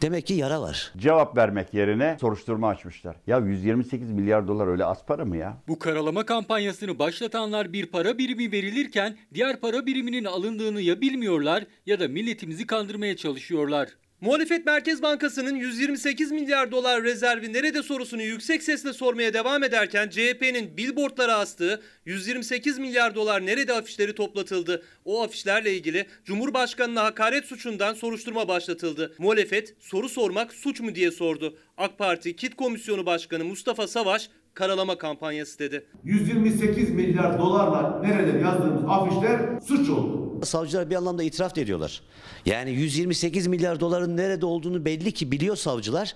Demek 0.02 0.26
ki 0.26 0.34
yara 0.34 0.62
var. 0.62 0.92
Cevap 0.96 1.36
vermek 1.36 1.74
yerine 1.74 2.16
soruşturma 2.20 2.68
açmışlar. 2.68 3.16
Ya 3.26 3.38
128 3.38 4.10
milyar 4.10 4.48
dolar 4.48 4.66
öyle 4.66 4.84
az 4.84 5.06
para 5.06 5.24
mı 5.24 5.36
ya? 5.36 5.56
Bu 5.68 5.78
karalama 5.78 6.26
kampanyasını 6.26 6.98
başlatanlar 6.98 7.72
bir 7.72 7.86
para 7.86 8.18
birimi 8.18 8.52
verilirken 8.52 9.16
diğer 9.34 9.60
para 9.60 9.86
biriminin 9.86 10.24
alındığını 10.24 10.80
ya 10.80 11.00
bilmiyorlar 11.00 11.64
ya 11.86 12.00
da 12.00 12.08
milletimizi 12.08 12.66
kandırmaya 12.66 13.16
çalışıyorlar. 13.16 13.88
Muhalefet 14.20 14.66
Merkez 14.66 15.02
Bankası'nın 15.02 15.54
128 15.54 16.32
milyar 16.32 16.70
dolar 16.70 17.02
rezervi 17.02 17.52
nerede 17.52 17.82
sorusunu 17.82 18.22
yüksek 18.22 18.62
sesle 18.62 18.92
sormaya 18.92 19.34
devam 19.34 19.62
ederken 19.62 20.08
CHP'nin 20.08 20.76
billboardlara 20.76 21.34
astığı 21.34 21.82
128 22.04 22.78
milyar 22.78 23.14
dolar 23.14 23.46
nerede 23.46 23.72
afişleri 23.72 24.14
toplatıldı. 24.14 24.82
O 25.04 25.22
afişlerle 25.22 25.74
ilgili 25.74 26.06
Cumhurbaşkanı'na 26.24 27.04
hakaret 27.04 27.44
suçundan 27.44 27.94
soruşturma 27.94 28.48
başlatıldı. 28.48 29.14
Muhalefet 29.18 29.74
soru 29.80 30.08
sormak 30.08 30.54
suç 30.54 30.80
mu 30.80 30.94
diye 30.94 31.10
sordu. 31.10 31.58
AK 31.76 31.98
Parti 31.98 32.36
Kit 32.36 32.56
Komisyonu 32.56 33.06
Başkanı 33.06 33.44
Mustafa 33.44 33.86
Savaş 33.86 34.30
karalama 34.56 34.98
kampanyası 34.98 35.58
dedi. 35.58 35.86
128 36.04 36.90
milyar 36.90 37.38
dolarla 37.38 38.00
nerede 38.00 38.38
yazdığımız 38.38 38.82
afişler 38.88 39.40
suç 39.66 39.88
oldu. 39.88 40.40
Savcılar 40.44 40.90
bir 40.90 40.94
anlamda 40.94 41.22
itiraf 41.22 41.56
da 41.56 41.60
ediyorlar. 41.60 42.02
Yani 42.46 42.70
128 42.70 43.46
milyar 43.46 43.80
doların 43.80 44.16
nerede 44.16 44.46
olduğunu 44.46 44.84
belli 44.84 45.12
ki 45.12 45.32
biliyor 45.32 45.56
savcılar. 45.56 46.14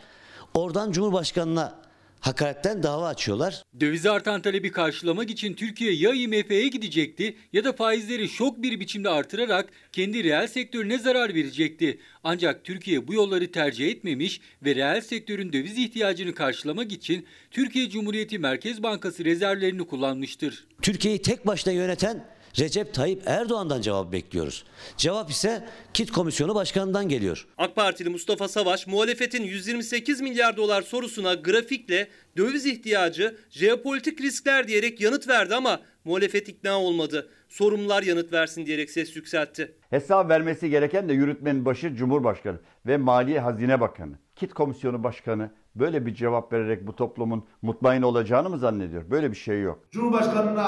Oradan 0.54 0.92
Cumhurbaşkanı'na 0.92 1.74
hakaretten 2.20 2.82
dava 2.82 3.08
açıyorlar. 3.08 3.62
Dövize 3.80 4.10
artan 4.10 4.42
talebi 4.42 4.72
karşılamak 4.72 5.30
için 5.30 5.54
Türkiye 5.54 5.92
ya 5.92 6.14
IMF'ye 6.14 6.68
gidecekti 6.68 7.36
ya 7.52 7.64
da 7.64 7.72
faizleri 7.72 8.28
şok 8.28 8.62
bir 8.62 8.80
biçimde 8.80 9.08
artırarak 9.08 9.68
kendi 9.92 10.24
reel 10.24 10.46
sektörüne 10.46 10.98
zarar 10.98 11.34
verecekti. 11.34 12.00
Ancak 12.24 12.64
Türkiye 12.64 13.08
bu 13.08 13.14
yolları 13.14 13.52
tercih 13.52 13.88
etmemiş 13.88 14.40
ve 14.64 14.74
reel 14.74 15.00
sektörün 15.00 15.52
döviz 15.52 15.78
ihtiyacını 15.78 16.34
karşılamak 16.34 16.92
için 16.92 17.26
Türkiye 17.50 17.90
Cumhuriyeti 17.90 18.38
Merkez 18.38 18.82
Bankası 18.82 19.24
rezervlerini 19.24 19.86
kullanmıştır. 19.86 20.66
Türkiye'yi 20.82 21.22
tek 21.22 21.46
başına 21.46 21.72
yöneten 21.72 22.24
Recep 22.58 22.94
Tayyip 22.94 23.22
Erdoğan'dan 23.26 23.80
cevap 23.80 24.12
bekliyoruz. 24.12 24.64
Cevap 24.96 25.30
ise 25.30 25.64
Kit 25.94 26.12
Komisyonu 26.12 26.54
Başkanı'ndan 26.54 27.08
geliyor. 27.08 27.46
AK 27.58 27.76
Partili 27.76 28.08
Mustafa 28.08 28.48
Savaş 28.48 28.86
muhalefetin 28.86 29.42
128 29.42 30.20
milyar 30.20 30.56
dolar 30.56 30.82
sorusuna 30.82 31.34
grafikle 31.34 32.08
döviz 32.36 32.66
ihtiyacı, 32.66 33.36
jeopolitik 33.50 34.20
riskler 34.20 34.68
diyerek 34.68 35.00
yanıt 35.00 35.28
verdi 35.28 35.54
ama 35.54 35.80
muhalefet 36.04 36.48
ikna 36.48 36.80
olmadı. 36.80 37.28
Sorumlular 37.48 38.02
yanıt 38.02 38.32
versin 38.32 38.66
diyerek 38.66 38.90
ses 38.90 39.16
yükseltti. 39.16 39.74
Hesap 39.90 40.30
vermesi 40.30 40.70
gereken 40.70 41.08
de 41.08 41.12
yürütmenin 41.12 41.64
başı 41.64 41.94
Cumhurbaşkanı 41.94 42.58
ve 42.86 42.96
Maliye 42.96 43.40
Hazine 43.40 43.80
Bakanı. 43.80 44.18
Kit 44.40 44.54
Komisyonu 44.54 45.04
Başkanı 45.04 45.50
böyle 45.74 46.06
bir 46.06 46.14
cevap 46.14 46.52
vererek 46.52 46.86
bu 46.86 46.96
toplumun 46.96 47.44
mutmain 47.62 48.02
olacağını 48.02 48.50
mı 48.50 48.58
zannediyor? 48.58 49.10
Böyle 49.10 49.30
bir 49.30 49.36
şey 49.36 49.60
yok. 49.60 49.84
Cumhurbaşkanına 49.90 50.64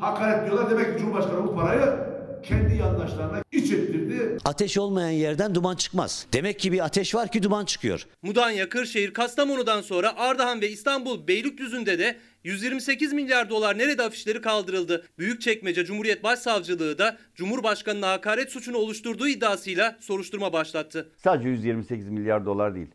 hakaret 0.00 0.46
diyorlar. 0.46 0.70
Demek 0.70 0.94
ki 0.94 1.00
Cumhurbaşkanı 1.00 1.44
bu 1.46 1.54
parayı 1.54 2.12
kendi 2.42 2.74
yandaşlarına 2.74 3.42
iç 3.52 3.72
ettirdi. 3.72 4.38
Ateş 4.44 4.78
olmayan 4.78 5.10
yerden 5.10 5.54
duman 5.54 5.76
çıkmaz. 5.76 6.26
Demek 6.32 6.58
ki 6.58 6.72
bir 6.72 6.84
ateş 6.84 7.14
var 7.14 7.28
ki 7.28 7.42
duman 7.42 7.64
çıkıyor. 7.64 8.06
Mudanya, 8.22 8.68
Kırşehir, 8.68 9.12
Kastamonu'dan 9.12 9.80
sonra 9.80 10.16
Ardahan 10.16 10.60
ve 10.60 10.70
İstanbul 10.70 11.28
Beylikdüzü'nde 11.28 11.98
de 11.98 12.16
128 12.44 13.12
milyar 13.12 13.50
dolar 13.50 13.78
nerede 13.78 14.02
afişleri 14.02 14.40
kaldırıldı. 14.40 15.06
Büyükçekmece 15.18 15.84
Cumhuriyet 15.84 16.24
Başsavcılığı 16.24 16.98
da 16.98 17.16
Cumhurbaşkanı'na 17.34 18.10
hakaret 18.10 18.50
suçunu 18.50 18.76
oluşturduğu 18.76 19.28
iddiasıyla 19.28 19.96
soruşturma 20.00 20.52
başlattı. 20.52 21.12
Sadece 21.16 21.48
128 21.48 22.08
milyar 22.08 22.46
dolar 22.46 22.74
değil. 22.74 22.88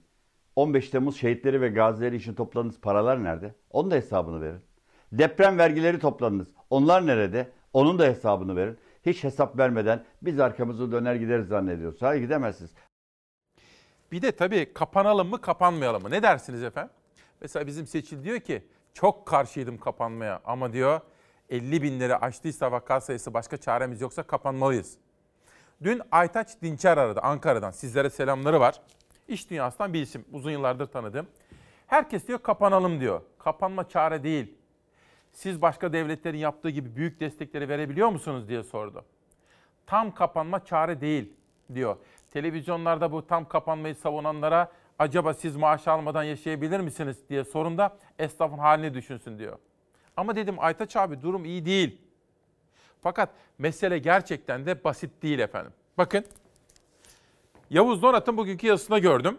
15 0.58 0.90
Temmuz 0.90 1.18
şehitleri 1.18 1.62
ve 1.62 1.70
gazileri 1.70 2.16
için 2.16 2.34
topladığınız 2.34 2.80
paralar 2.80 3.24
nerede? 3.24 3.56
Onun 3.72 3.92
da 3.92 3.96
hesabını 3.96 4.42
verin. 4.42 4.60
Deprem 5.12 5.58
vergileri 5.58 6.00
topladınız. 6.00 6.48
Onlar 6.70 7.08
nerede? 7.08 7.52
Onun 7.74 8.00
da 8.00 8.06
hesabını 8.06 8.56
verin. 8.56 8.78
Hiç 9.06 9.24
hesap 9.24 9.58
vermeden 9.58 10.04
biz 10.22 10.40
arkamızı 10.40 10.92
döner 10.92 11.16
gideriz 11.16 11.48
zannediyoruz. 11.48 12.02
Hayır 12.02 12.22
gidemezsiniz. 12.22 12.72
Bir 14.12 14.22
de 14.22 14.32
tabii 14.32 14.74
kapanalım 14.74 15.30
mı 15.30 15.42
kapanmayalım 15.42 16.04
mı? 16.04 16.12
Ne 16.12 16.24
dersiniz 16.24 16.64
efendim? 16.64 16.92
Mesela 17.42 17.68
bizim 17.68 17.88
Seçil 17.88 18.24
diyor 18.24 18.40
ki 18.40 18.64
çok 18.94 19.26
karşıydım 19.26 19.78
kapanmaya 19.78 20.42
ama 20.46 20.74
diyor 20.74 21.02
50 21.50 21.82
binleri 21.84 22.16
aştıysa 22.16 22.72
vaka 22.72 23.02
sayısı 23.02 23.34
başka 23.34 23.58
çaremiz 23.58 24.02
yoksa 24.02 24.24
kapanmalıyız. 24.24 24.98
Dün 25.84 26.02
Aytaç 26.12 26.62
Dinçer 26.62 26.98
aradı 26.98 27.20
Ankara'dan. 27.20 27.72
Sizlere 27.72 28.10
selamları 28.10 28.60
var. 28.60 28.82
İş 29.28 29.50
dünyasından 29.50 29.94
bir 29.94 30.02
isim. 30.02 30.26
Uzun 30.32 30.52
yıllardır 30.52 30.86
tanıdığım. 30.86 31.28
Herkes 31.88 32.28
diyor 32.28 32.40
kapanalım 32.40 33.00
diyor. 33.00 33.22
Kapanma 33.40 33.90
çare 33.90 34.24
değil. 34.24 34.54
Siz 35.32 35.62
başka 35.62 35.94
devletlerin 35.94 36.38
yaptığı 36.38 36.70
gibi 36.70 36.96
büyük 36.96 37.20
destekleri 37.20 37.70
verebiliyor 37.70 38.10
musunuz 38.10 38.50
diye 38.50 38.64
sordu. 38.64 39.06
Tam 39.86 40.14
kapanma 40.14 40.66
çare 40.66 41.02
değil 41.02 41.34
diyor. 41.74 41.98
Televizyonlarda 42.32 43.12
bu 43.12 43.28
tam 43.28 43.48
kapanmayı 43.48 43.96
savunanlara 43.96 44.72
acaba 45.00 45.34
siz 45.34 45.56
maaş 45.56 45.88
almadan 45.88 46.24
yaşayabilir 46.24 46.80
misiniz 46.80 47.30
diye 47.30 47.44
sorunda 47.44 47.98
esnafın 48.20 48.58
halini 48.58 48.94
düşünsün 48.94 49.40
diyor. 49.40 49.58
Ama 50.18 50.36
dedim 50.36 50.56
Aytaç 50.60 50.96
abi 50.96 51.22
durum 51.22 51.46
iyi 51.46 51.66
değil. 51.66 52.02
Fakat 53.02 53.30
mesele 53.58 53.98
gerçekten 53.98 54.66
de 54.66 54.84
basit 54.84 55.24
değil 55.24 55.40
efendim. 55.40 55.74
Bakın 55.98 56.26
Yavuz 57.70 58.02
Donat'ın 58.02 58.38
bugünkü 58.38 58.68
yazısında 58.68 59.00
gördüm. 59.00 59.38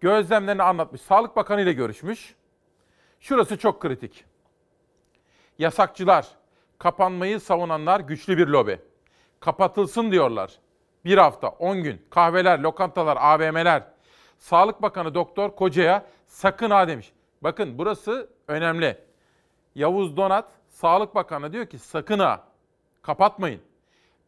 Gözlemlerini 0.00 0.62
anlatmış. 0.62 1.00
Sağlık 1.00 1.36
Bakanı 1.36 1.60
ile 1.60 1.72
görüşmüş. 1.72 2.34
Şurası 3.20 3.58
çok 3.58 3.82
kritik. 3.82 4.24
Yasakçılar, 5.58 6.28
kapanmayı 6.78 7.40
savunanlar 7.40 8.00
güçlü 8.00 8.38
bir 8.38 8.46
lobi. 8.46 8.80
Kapatılsın 9.40 10.10
diyorlar. 10.10 10.58
Bir 11.04 11.18
hafta, 11.18 11.48
10 11.48 11.82
gün, 11.82 12.02
kahveler, 12.10 12.58
lokantalar, 12.58 13.16
AVM'ler. 13.20 13.82
Sağlık 14.38 14.82
Bakanı 14.82 15.14
Doktor 15.14 15.56
Koca'ya 15.56 16.06
sakın 16.26 16.70
ha 16.70 16.88
demiş. 16.88 17.12
Bakın 17.42 17.78
burası 17.78 18.30
önemli. 18.48 18.98
Yavuz 19.74 20.16
Donat, 20.16 20.48
Sağlık 20.68 21.14
Bakanı 21.14 21.52
diyor 21.52 21.66
ki 21.66 21.78
sakın 21.78 22.18
ha, 22.18 22.44
kapatmayın. 23.02 23.60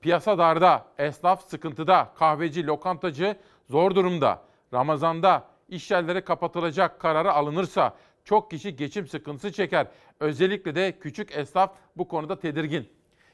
Piyasa 0.07 0.39
darda, 0.39 0.87
esnaf 0.99 1.49
sıkıntıda, 1.49 2.13
kahveci, 2.19 2.67
lokantacı 2.67 3.37
zor 3.71 3.95
durumda. 3.95 4.43
Ramazanda 4.75 5.49
iş 5.69 5.91
yerleri 5.91 6.25
kapatılacak 6.25 7.01
kararı 7.01 7.33
alınırsa 7.33 7.97
çok 8.25 8.51
kişi 8.51 8.77
geçim 8.77 9.07
sıkıntısı 9.07 9.53
çeker. 9.53 9.87
Özellikle 10.21 10.75
de 10.75 10.99
küçük 10.99 11.37
esnaf 11.37 11.73
bu 11.97 12.09
konuda 12.09 12.39
tedirgin. 12.39 12.89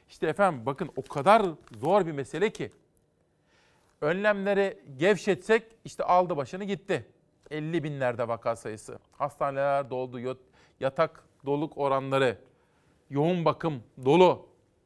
İşte 0.09 0.27
efendim 0.27 0.65
bakın 0.65 0.89
o 0.95 1.01
kadar 1.01 1.45
zor 1.77 2.05
bir 2.05 2.11
mesele 2.11 2.49
ki. 2.49 2.71
Önlemleri 4.01 4.79
gevşetsek 4.97 5.63
işte 5.85 6.03
aldı 6.03 6.37
başını 6.37 6.63
gitti. 6.63 7.05
50 7.51 7.83
binlerde 7.83 8.27
vaka 8.27 8.55
sayısı. 8.55 8.99
Hastaneler 9.11 9.89
doldu, 9.89 10.37
yatak 10.79 11.23
doluk 11.45 11.77
oranları, 11.77 12.37
yoğun 13.09 13.45
bakım 13.45 13.83
dolu, 14.05 14.45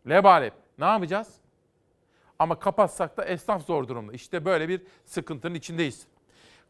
lebalep. 0.09 0.53
Ne 0.79 0.85
yapacağız? 0.85 1.46
Ama 2.39 2.59
kapatsak 2.59 3.17
da 3.17 3.25
esnaf 3.25 3.65
zor 3.65 3.87
durumda. 3.87 4.13
İşte 4.13 4.45
böyle 4.45 4.69
bir 4.69 4.81
sıkıntının 5.05 5.55
içindeyiz. 5.55 6.07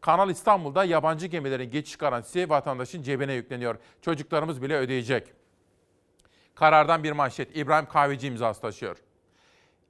Kanal 0.01 0.29
İstanbul'da 0.29 0.83
yabancı 0.83 1.27
gemilerin 1.27 1.71
geçiş 1.71 1.95
garantisi 1.95 2.49
vatandaşın 2.49 3.01
cebine 3.01 3.33
yükleniyor. 3.33 3.75
Çocuklarımız 4.01 4.61
bile 4.61 4.75
ödeyecek. 4.75 5.33
Karardan 6.55 7.03
bir 7.03 7.11
manşet 7.11 7.57
İbrahim 7.57 7.85
Kahveci 7.85 8.27
imzası 8.27 8.61
taşıyor. 8.61 8.97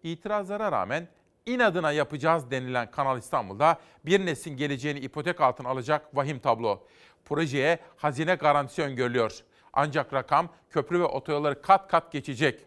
İtirazlara 0.03 0.71
rağmen 0.71 1.07
inadına 1.45 1.91
yapacağız 1.91 2.51
denilen 2.51 2.91
Kanal 2.91 3.17
İstanbul'da 3.17 3.79
bir 4.05 4.25
neslin 4.25 4.57
geleceğini 4.57 4.99
ipotek 4.99 5.41
altına 5.41 5.69
alacak 5.69 6.15
vahim 6.15 6.39
tablo. 6.39 6.83
Projeye 7.25 7.79
hazine 7.97 8.35
garantisi 8.35 8.81
öngörülüyor. 8.81 9.43
Ancak 9.73 10.13
rakam 10.13 10.49
köprü 10.69 10.99
ve 10.99 11.05
otoyolları 11.05 11.61
kat 11.61 11.87
kat 11.87 12.11
geçecek. 12.11 12.65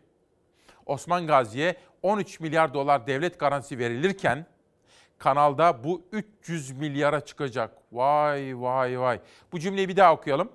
Osman 0.90 1.26
Gazi'ye 1.26 1.76
13 2.02 2.40
milyar 2.40 2.74
dolar 2.74 3.06
devlet 3.06 3.40
garantisi 3.40 3.78
verilirken 3.78 4.46
kanalda 5.18 5.84
bu 5.84 6.02
300 6.12 6.70
milyara 6.70 7.20
çıkacak. 7.20 7.70
Vay 7.92 8.52
vay 8.62 9.00
vay. 9.00 9.20
Bu 9.52 9.60
cümleyi 9.60 9.88
bir 9.88 9.96
daha 9.96 10.14
okuyalım. 10.14 10.52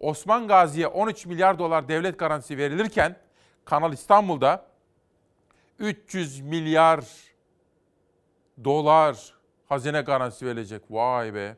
Osman 0.00 0.48
Gazi'ye 0.48 0.86
13 0.86 1.26
milyar 1.26 1.58
dolar 1.58 1.88
devlet 1.88 2.18
garantisi 2.18 2.58
verilirken 2.58 3.16
Kanal 3.64 3.92
İstanbul'da 3.92 4.66
300 5.78 6.40
milyar 6.40 7.04
dolar 8.64 9.34
hazine 9.68 10.00
garantisi 10.00 10.46
verilecek. 10.46 10.82
Vay 10.90 11.34
be. 11.34 11.56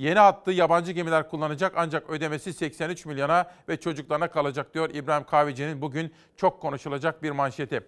Yeni 0.00 0.18
hattı 0.18 0.50
yabancı 0.50 0.92
gemiler 0.92 1.28
kullanacak 1.28 1.72
ancak 1.76 2.10
ödemesi 2.10 2.52
83 2.52 3.06
milyona 3.06 3.50
ve 3.68 3.80
çocuklarına 3.80 4.30
kalacak 4.30 4.74
diyor 4.74 4.90
İbrahim 4.94 5.24
Kahveci'nin 5.26 5.82
bugün 5.82 6.12
çok 6.36 6.62
konuşulacak 6.62 7.22
bir 7.22 7.30
manşeti. 7.30 7.80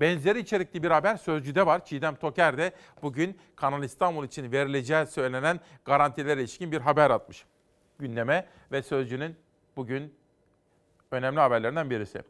Benzeri 0.00 0.38
içerikli 0.38 0.82
bir 0.82 0.90
haber 0.90 1.16
Sözcü'de 1.16 1.66
var. 1.66 1.84
Çiğdem 1.84 2.14
Toker 2.14 2.58
de 2.58 2.72
bugün 3.02 3.38
Kanal 3.56 3.84
İstanbul 3.84 4.24
için 4.24 4.52
verileceği 4.52 5.06
söylenen 5.06 5.60
garantilere 5.84 6.40
ilişkin 6.40 6.72
bir 6.72 6.80
haber 6.80 7.10
atmış 7.10 7.44
gündeme 7.98 8.46
ve 8.72 8.82
Sözcü'nün 8.82 9.36
bugün 9.76 10.14
önemli 11.10 11.40
haberlerinden 11.40 11.90
birisi. 11.90 12.22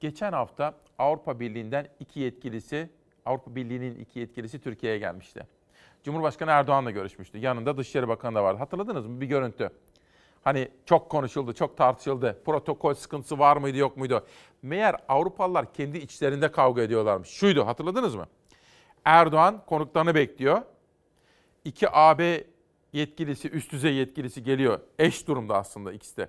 Geçen 0.00 0.32
hafta 0.32 0.74
Avrupa 0.98 1.40
Birliği'nden 1.40 1.88
iki 2.00 2.20
yetkilisi, 2.20 2.90
Avrupa 3.24 3.54
Birliği'nin 3.56 3.98
iki 3.98 4.18
yetkilisi 4.18 4.60
Türkiye'ye 4.60 4.98
gelmişti. 4.98 5.57
Cumhurbaşkanı 6.04 6.50
Erdoğan'la 6.50 6.90
görüşmüştü. 6.90 7.38
Yanında 7.38 7.76
Dışişleri 7.76 8.08
Bakanı 8.08 8.34
da 8.34 8.44
vardı. 8.44 8.58
Hatırladınız 8.58 9.06
mı 9.06 9.20
bir 9.20 9.26
görüntü? 9.26 9.70
Hani 10.44 10.68
çok 10.86 11.10
konuşuldu, 11.10 11.54
çok 11.54 11.76
tartışıldı. 11.76 12.42
Protokol 12.44 12.94
sıkıntısı 12.94 13.38
var 13.38 13.56
mıydı, 13.56 13.78
yok 13.78 13.96
muydu? 13.96 14.26
Meğer 14.62 14.96
Avrupalılar 15.08 15.72
kendi 15.72 15.98
içlerinde 15.98 16.52
kavga 16.52 16.82
ediyorlarmış. 16.82 17.28
Şuydu, 17.28 17.66
hatırladınız 17.66 18.14
mı? 18.14 18.26
Erdoğan 19.04 19.62
konuklarını 19.66 20.14
bekliyor. 20.14 20.62
İki 21.64 21.90
AB 21.90 22.44
yetkilisi, 22.92 23.48
üst 23.48 23.72
düzey 23.72 23.94
yetkilisi 23.94 24.42
geliyor. 24.42 24.80
Eş 24.98 25.28
durumda 25.28 25.56
aslında 25.56 25.92
ikisi 25.92 26.16
de. 26.16 26.28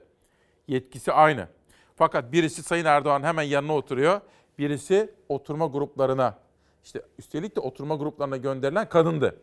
Yetkisi 0.68 1.12
aynı. 1.14 1.48
Fakat 1.96 2.32
birisi 2.32 2.64
Sayın 2.64 2.86
Erdoğan 2.86 3.24
hemen 3.24 3.44
yanına 3.44 3.76
oturuyor. 3.76 4.22
Birisi 4.58 5.14
oturma 5.30 5.66
gruplarına, 5.68 6.40
işte 6.84 7.02
üstelik 7.20 7.56
de 7.56 7.60
oturma 7.60 7.96
gruplarına 7.96 8.38
gönderilen 8.38 8.90
kadındı. 8.90 9.40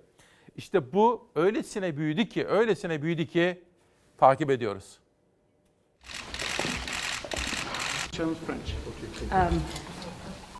İşte 0.56 0.92
bu 0.92 1.28
öylesine 1.34 1.96
büyüdü 1.96 2.28
ki, 2.28 2.46
öylesine 2.46 3.02
büyüdü 3.02 3.26
ki 3.26 3.64
takip 4.18 4.50
ediyoruz. 4.50 4.98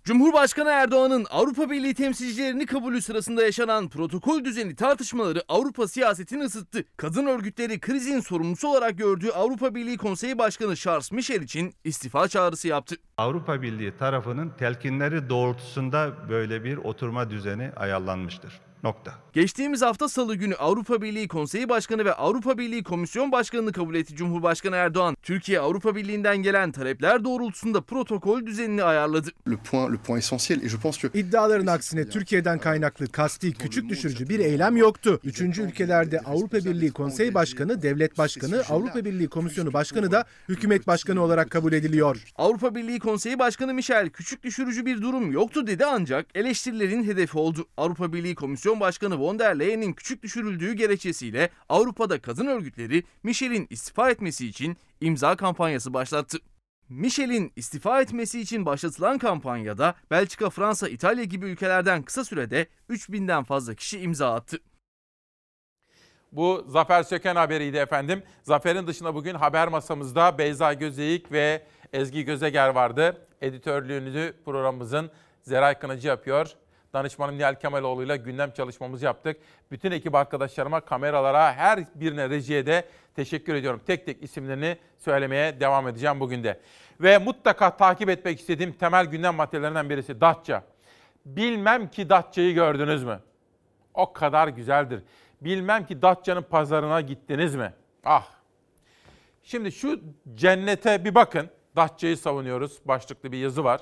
Cumhurbaşkanı 0.05 0.71
Erdoğan'ın 0.71 1.27
Avrupa 1.31 1.71
Birliği 1.71 1.95
temsilcilerini 1.95 2.67
kabulü 2.67 3.03
sırasında 3.03 3.43
yaşanan 3.43 3.89
protokol 3.89 4.45
düzeni 4.45 4.77
tartışmaları 4.77 5.43
Avrupa 5.49 5.89
siyasetini 5.89 6.43
ısıttı. 6.45 6.85
Kadın 6.97 7.27
örgütleri 7.27 7.81
krizin 7.81 8.21
sorumlusu 8.21 8.69
olarak 8.69 8.99
gördüğü 8.99 9.31
Avrupa 9.31 9.75
Birliği 9.75 9.97
Konseyi 9.97 10.39
Başkanı 10.39 10.77
Charles 10.77 11.13
Michel 11.13 11.43
için 11.43 11.75
istifa 11.85 12.29
çağrısı 12.29 12.69
yaptı. 12.69 12.97
Avrupa 13.17 13.63
Birliği 13.63 13.97
tarafının 13.99 14.53
telkinleri 14.59 15.29
doğrultusunda 15.29 16.13
böyle 16.29 16.65
bir 16.65 16.77
oturma 16.77 17.31
düzeni 17.31 17.71
ayarlanmıştır. 17.77 18.66
Nokta. 18.83 19.15
Geçtiğimiz 19.33 19.83
hafta 19.83 20.09
salı 20.09 20.35
günü 20.35 20.55
Avrupa 20.55 21.03
Birliği 21.03 21.29
Konseyi 21.29 21.69
Başkanı 21.69 22.05
ve 22.05 22.15
Avrupa 22.15 22.59
Birliği 22.59 22.83
Komisyon 22.83 23.33
Başkanı'nı 23.33 23.73
kabul 23.73 23.95
etti 23.95 24.17
Cumhurbaşkanı 24.17 24.77
Erdoğan. 24.77 25.17
Türkiye 25.23 25.61
Avrupa 25.61 25.97
Birliği'nden 25.97 26.37
gelen 26.37 26.73
talepler 26.73 27.25
doğrultusunda 27.25 27.81
protokol 27.81 28.47
düzenini 28.47 28.83
ayarladı. 28.83 29.31
Le 29.51 29.57
point, 29.71 29.93
le 29.93 29.97
point 29.97 30.23
essentiel 30.23 30.63
et 30.63 30.71
je 30.71 30.79
pense 30.79 31.01
que 31.01 31.21
İddiaların 31.21 31.67
aksine 31.67 32.09
Türkiye'den 32.09 32.59
kaynaklı 32.59 33.07
kasti 33.07 33.53
küçük 33.53 33.89
düşürücü 33.89 34.29
bir 34.29 34.39
eylem 34.39 34.77
yoktu. 34.77 35.21
Üçüncü 35.25 35.63
ülkelerde 35.63 36.21
Avrupa 36.21 36.57
Birliği 36.57 36.91
Konsey 36.91 37.35
Başkanı, 37.35 37.83
Devlet 37.83 38.19
Başkanı, 38.19 38.63
Avrupa 38.69 39.05
Birliği 39.05 39.29
Komisyonu 39.29 39.73
Başkanı 39.73 40.13
da 40.13 40.25
hükümet 40.49 40.87
başkanı 40.87 41.23
olarak 41.23 41.51
kabul 41.51 41.73
ediliyor. 41.73 42.25
Avrupa 42.37 42.75
Birliği 42.75 42.99
Konseyi 42.99 43.39
Başkanı 43.39 43.75
Michel 43.75 44.09
küçük 44.09 44.43
düşürücü 44.43 44.87
bir 44.87 45.03
durum 45.03 45.33
yoktu 45.33 45.67
dedi 45.67 45.85
ancak 45.87 46.27
eleştirilerin 46.35 47.05
hedefi 47.05 47.39
oldu. 47.39 47.67
Avrupa 47.77 48.13
Birliği 48.13 48.35
Komisyon 48.67 48.81
Başkanı 48.81 49.19
von 49.19 49.39
der 49.39 49.59
Leyen'in 49.59 49.93
küçük 49.93 50.23
düşürüldüğü 50.23 50.73
gerekçesiyle 50.73 51.51
Avrupa'da 51.69 52.23
kadın 52.23 52.47
örgütleri 52.47 53.05
Michel'in 53.23 53.67
istifa 53.71 54.11
etmesi 54.11 54.47
için 54.47 54.77
imza 55.01 55.37
kampanyası 55.37 55.95
başlattı. 55.95 56.39
Michel'in 56.89 57.53
istifa 57.57 58.01
etmesi 58.01 58.41
için 58.41 58.67
başlatılan 58.67 59.19
kampanyada 59.19 59.95
Belçika, 60.11 60.51
Fransa, 60.51 60.89
İtalya 60.89 61.25
gibi 61.25 61.47
ülkelerden 61.47 62.03
kısa 62.03 62.25
sürede 62.25 62.67
3000'den 62.91 63.45
fazla 63.45 63.75
kişi 63.75 64.01
imza 64.01 64.35
attı. 64.35 64.59
Bu 66.33 66.65
Zafer 66.69 67.03
Söken 67.03 67.37
haberiydi 67.37 67.77
efendim. 67.77 68.23
Zafer'in 68.43 68.87
dışında 68.87 69.15
bugün 69.15 69.35
haber 69.35 69.69
masamızda 69.69 70.39
Beyza 70.39 70.73
Gözeyik 70.73 71.33
ve 71.33 71.67
Ezgi 71.93 72.25
Gözeger 72.25 72.69
vardı. 72.69 73.27
Editörlüğünü 73.41 74.33
programımızın 74.45 75.11
Zeray 75.43 75.79
Kınıcı 75.79 76.09
yapıyor. 76.09 76.57
Danışmanım 76.97 77.39
Nihal 77.39 77.55
Kemaloğlu 77.55 78.03
ile 78.05 78.17
gündem 78.17 78.51
çalışmamızı 78.51 79.05
yaptık. 79.05 79.37
Bütün 79.71 79.91
ekip 79.91 80.15
arkadaşlarıma, 80.15 80.81
kameralara, 80.81 81.53
her 81.55 81.85
birine 81.95 82.31
rejiye 82.31 82.67
de 82.67 82.89
teşekkür 83.17 83.55
ediyorum. 83.55 83.81
Tek 83.87 84.07
tek 84.07 84.23
isimlerini 84.23 84.77
söylemeye 84.99 85.61
devam 85.61 85.89
edeceğim 85.89 86.21
bugün 86.21 86.45
de. 86.45 86.61
Ve 87.01 87.19
mutlaka 87.19 87.77
takip 87.77 88.09
etmek 88.09 88.41
istediğim 88.41 88.73
temel 88.73 89.07
gündem 89.07 89.35
maddelerinden 89.35 89.91
birisi 89.91 90.21
Datça. 90.21 90.63
Bilmem 91.27 91.91
ki 91.91 92.09
Datça'yı 92.09 92.55
gördünüz 92.55 93.05
mü? 93.05 93.21
O 93.95 94.13
kadar 94.13 94.49
güzeldir. 94.49 95.03
Bilmem 95.41 95.87
ki 95.87 96.03
Datça'nın 96.03 96.43
pazarına 96.43 97.01
gittiniz 97.01 97.55
mi? 97.55 97.73
Ah! 98.05 98.29
Şimdi 99.43 99.73
şu 99.73 100.01
cennete 100.35 101.05
bir 101.05 101.15
bakın. 101.15 101.51
Datça'yı 101.77 102.17
savunuyoruz. 102.17 102.79
Başlıklı 102.85 103.33
bir 103.33 103.39
yazı 103.39 103.65
var. 103.65 103.81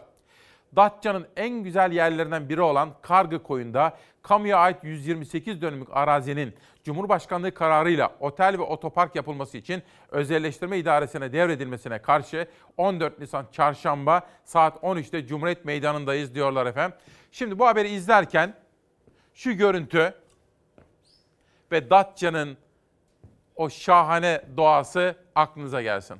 Datça'nın 0.76 1.26
en 1.36 1.62
güzel 1.62 1.92
yerlerinden 1.92 2.48
biri 2.48 2.60
olan 2.60 2.90
Kargı 3.02 3.42
Koyun'da 3.42 3.96
kamuya 4.22 4.58
ait 4.58 4.84
128 4.84 5.62
dönümlük 5.62 5.88
arazinin 5.90 6.54
Cumhurbaşkanlığı 6.84 7.54
kararıyla 7.54 8.12
otel 8.20 8.58
ve 8.58 8.62
otopark 8.62 9.16
yapılması 9.16 9.58
için 9.58 9.82
özelleştirme 10.10 10.78
idaresine 10.78 11.32
devredilmesine 11.32 11.98
karşı 11.98 12.48
14 12.76 13.18
Nisan 13.18 13.46
çarşamba 13.52 14.26
saat 14.44 14.76
13'te 14.76 15.26
Cumhuriyet 15.26 15.64
Meydanı'ndayız 15.64 16.34
diyorlar 16.34 16.66
efendim. 16.66 16.98
Şimdi 17.32 17.58
bu 17.58 17.66
haberi 17.66 17.88
izlerken 17.88 18.54
şu 19.34 19.52
görüntü 19.52 20.14
ve 21.72 21.90
Datça'nın 21.90 22.56
o 23.56 23.70
şahane 23.70 24.44
doğası 24.56 25.16
aklınıza 25.34 25.82
gelsin. 25.82 26.16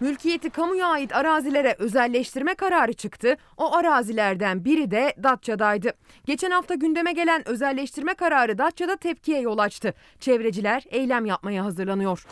Mülkiyeti 0.00 0.50
kamuya 0.50 0.86
ait 0.86 1.16
arazilere 1.16 1.76
özelleştirme 1.78 2.54
kararı 2.54 2.92
çıktı. 2.92 3.36
O 3.56 3.74
arazilerden 3.74 4.64
biri 4.64 4.90
de 4.90 5.14
Datça'daydı. 5.22 5.92
Geçen 6.26 6.50
hafta 6.50 6.74
gündeme 6.74 7.12
gelen 7.12 7.48
özelleştirme 7.48 8.14
kararı 8.14 8.58
Datça'da 8.58 8.96
tepkiye 8.96 9.40
yol 9.40 9.58
açtı. 9.58 9.94
Çevreciler 10.20 10.84
eylem 10.90 11.26
yapmaya 11.26 11.64
hazırlanıyor. 11.64 12.26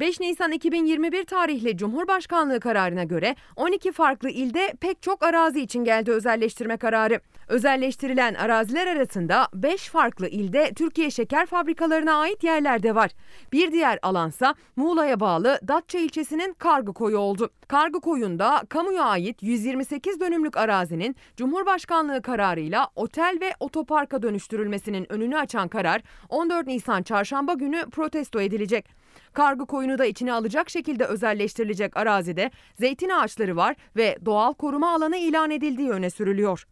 5 0.00 0.20
Nisan 0.20 0.52
2021 0.52 1.24
tarihli 1.24 1.76
Cumhurbaşkanlığı 1.76 2.60
kararına 2.60 3.04
göre 3.04 3.36
12 3.56 3.92
farklı 3.92 4.30
ilde 4.30 4.74
pek 4.80 5.02
çok 5.02 5.22
arazi 5.22 5.60
için 5.60 5.84
geldi 5.84 6.10
özelleştirme 6.10 6.76
kararı. 6.76 7.20
Özelleştirilen 7.50 8.34
araziler 8.34 8.86
arasında 8.86 9.48
5 9.54 9.88
farklı 9.88 10.28
ilde 10.28 10.72
Türkiye 10.74 11.10
şeker 11.10 11.46
fabrikalarına 11.46 12.14
ait 12.14 12.44
yerler 12.44 12.82
de 12.82 12.94
var. 12.94 13.10
Bir 13.52 13.72
diğer 13.72 13.98
alansa 14.02 14.54
Muğla'ya 14.76 15.20
bağlı 15.20 15.60
Datça 15.68 15.98
ilçesinin 15.98 16.52
Kargı 16.52 16.92
Koyu 16.92 17.18
oldu. 17.18 17.50
Kargı 17.68 18.00
Koyu'nda 18.00 18.62
kamuya 18.68 19.04
ait 19.04 19.42
128 19.42 20.20
dönümlük 20.20 20.56
arazinin 20.56 21.16
Cumhurbaşkanlığı 21.36 22.22
kararıyla 22.22 22.88
otel 22.96 23.38
ve 23.40 23.52
otoparka 23.60 24.22
dönüştürülmesinin 24.22 25.12
önünü 25.12 25.38
açan 25.38 25.68
karar 25.68 26.02
14 26.28 26.66
Nisan 26.66 27.02
çarşamba 27.02 27.54
günü 27.54 27.90
protesto 27.90 28.40
edilecek. 28.40 28.88
Kargı 29.32 29.66
koyunu 29.66 29.98
da 29.98 30.04
içine 30.04 30.32
alacak 30.32 30.70
şekilde 30.70 31.04
özelleştirilecek 31.04 31.96
arazide 31.96 32.50
zeytin 32.74 33.08
ağaçları 33.08 33.56
var 33.56 33.76
ve 33.96 34.18
doğal 34.24 34.52
koruma 34.52 34.94
alanı 34.94 35.16
ilan 35.16 35.50
edildiği 35.50 35.90
öne 35.90 36.10
sürülüyor. 36.10 36.66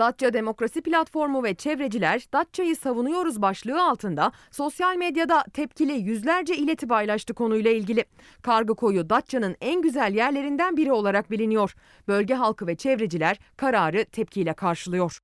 Datça 0.00 0.32
Demokrasi 0.32 0.82
Platformu 0.82 1.44
ve 1.44 1.54
çevreciler 1.54 2.26
Datça'yı 2.32 2.76
savunuyoruz 2.76 3.42
başlığı 3.42 3.82
altında 3.82 4.32
sosyal 4.50 4.96
medyada 4.96 5.44
tepkili 5.52 5.92
yüzlerce 5.92 6.56
ileti 6.56 6.88
paylaştı 6.88 7.34
konuyla 7.34 7.70
ilgili. 7.70 8.04
Kargı 8.42 8.74
koyu 8.74 9.10
Datça'nın 9.10 9.56
en 9.60 9.82
güzel 9.82 10.14
yerlerinden 10.14 10.76
biri 10.76 10.92
olarak 10.92 11.30
biliniyor. 11.30 11.74
Bölge 12.08 12.34
halkı 12.34 12.66
ve 12.66 12.76
çevreciler 12.76 13.38
kararı 13.56 14.04
tepkiyle 14.04 14.54
karşılıyor. 14.54 15.18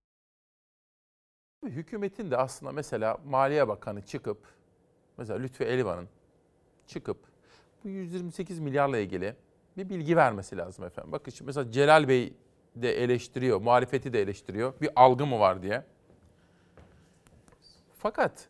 Hükümetin 1.65 2.31
de 2.31 2.37
aslında 2.37 2.73
mesela 2.73 3.19
Maliye 3.27 3.69
Bakanı 3.69 4.03
çıkıp 4.03 4.39
mesela 5.19 5.39
Lütfü 5.39 5.65
Elvan'ın 5.65 6.09
çıkıp 6.87 7.19
bu 7.85 7.89
128 7.89 8.59
milyarla 8.59 8.99
ilgili 8.99 9.37
bir 9.77 9.89
bilgi 9.89 10.17
vermesi 10.17 10.57
lazım 10.57 10.85
efendim. 10.85 11.13
Bakın 11.13 11.31
şimdi 11.31 11.47
mesela 11.47 11.73
Celal 11.73 12.09
Bey 12.09 12.35
de 12.83 13.03
eleştiriyor, 13.03 13.61
muhalefeti 13.61 14.13
de 14.13 14.23
eleştiriyor. 14.23 14.73
Bir 14.81 14.91
algı 14.97 15.27
mı 15.27 15.41
var 15.41 15.63
diye. 15.63 15.83
Fakat 17.99 18.49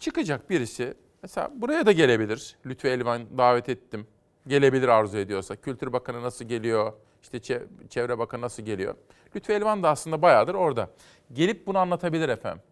çıkacak 0.00 0.50
birisi 0.50 0.94
mesela 1.22 1.50
buraya 1.54 1.86
da 1.86 1.92
gelebilir. 1.92 2.56
Lütfü 2.66 2.88
Elvan 2.88 3.38
davet 3.38 3.68
ettim. 3.68 4.06
Gelebilir 4.46 4.88
arzu 4.88 5.18
ediyorsa. 5.18 5.56
Kültür 5.56 5.92
Bakanı 5.92 6.22
nasıl 6.22 6.44
geliyor? 6.44 6.92
İşte 7.22 7.40
Çevre 7.88 8.18
Bakanı 8.18 8.42
nasıl 8.42 8.62
geliyor? 8.62 8.94
Lütfü 9.36 9.52
Elvan 9.52 9.82
da 9.82 9.90
aslında 9.90 10.22
bayağıdır 10.22 10.54
orada. 10.54 10.90
Gelip 11.32 11.66
bunu 11.66 11.78
anlatabilir 11.78 12.28
efendim. 12.28 12.62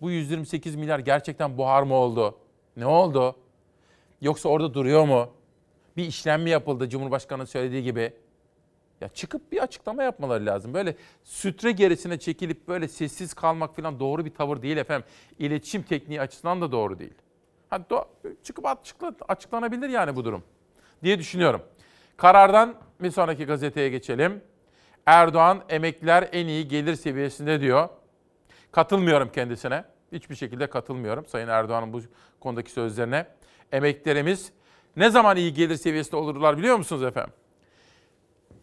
Bu 0.00 0.10
128 0.10 0.76
milyar 0.76 0.98
gerçekten 0.98 1.58
buhar 1.58 1.82
mı 1.82 1.94
oldu? 1.94 2.38
Ne 2.76 2.86
oldu? 2.86 3.36
Yoksa 4.20 4.48
orada 4.48 4.74
duruyor 4.74 5.04
mu? 5.04 5.30
Bir 5.96 6.04
işlem 6.04 6.42
mi 6.42 6.50
yapıldı 6.50 6.88
Cumhurbaşkanı'nın 6.88 7.44
söylediği 7.44 7.82
gibi? 7.82 8.12
Ya 9.04 9.08
çıkıp 9.08 9.52
bir 9.52 9.62
açıklama 9.62 10.02
yapmaları 10.02 10.46
lazım. 10.46 10.74
Böyle 10.74 10.96
sütre 11.24 11.72
gerisine 11.72 12.18
çekilip 12.18 12.68
böyle 12.68 12.88
sessiz 12.88 13.34
kalmak 13.34 13.76
falan 13.76 14.00
doğru 14.00 14.24
bir 14.24 14.34
tavır 14.34 14.62
değil 14.62 14.76
efendim. 14.76 15.06
İletişim 15.38 15.82
tekniği 15.82 16.20
açısından 16.20 16.60
da 16.60 16.72
doğru 16.72 16.98
değil. 16.98 17.14
Ha, 17.70 17.76
do- 17.90 18.06
çıkıp 18.42 18.66
açıkla, 18.66 19.14
açıklanabilir 19.28 19.88
yani 19.88 20.16
bu 20.16 20.24
durum 20.24 20.42
diye 21.02 21.18
düşünüyorum. 21.18 21.62
Karardan 22.16 22.74
bir 23.00 23.10
sonraki 23.10 23.44
gazeteye 23.44 23.88
geçelim. 23.88 24.42
Erdoğan 25.06 25.62
emekliler 25.68 26.28
en 26.32 26.46
iyi 26.46 26.68
gelir 26.68 26.94
seviyesinde 26.94 27.60
diyor. 27.60 27.88
Katılmıyorum 28.72 29.28
kendisine. 29.32 29.84
Hiçbir 30.12 30.34
şekilde 30.34 30.66
katılmıyorum 30.66 31.26
Sayın 31.26 31.48
Erdoğan'ın 31.48 31.92
bu 31.92 32.00
konudaki 32.40 32.70
sözlerine. 32.70 33.26
Emeklilerimiz 33.72 34.52
ne 34.96 35.10
zaman 35.10 35.36
iyi 35.36 35.54
gelir 35.54 35.76
seviyesinde 35.76 36.16
olurlar 36.16 36.58
biliyor 36.58 36.76
musunuz 36.76 37.02
efendim? 37.02 37.34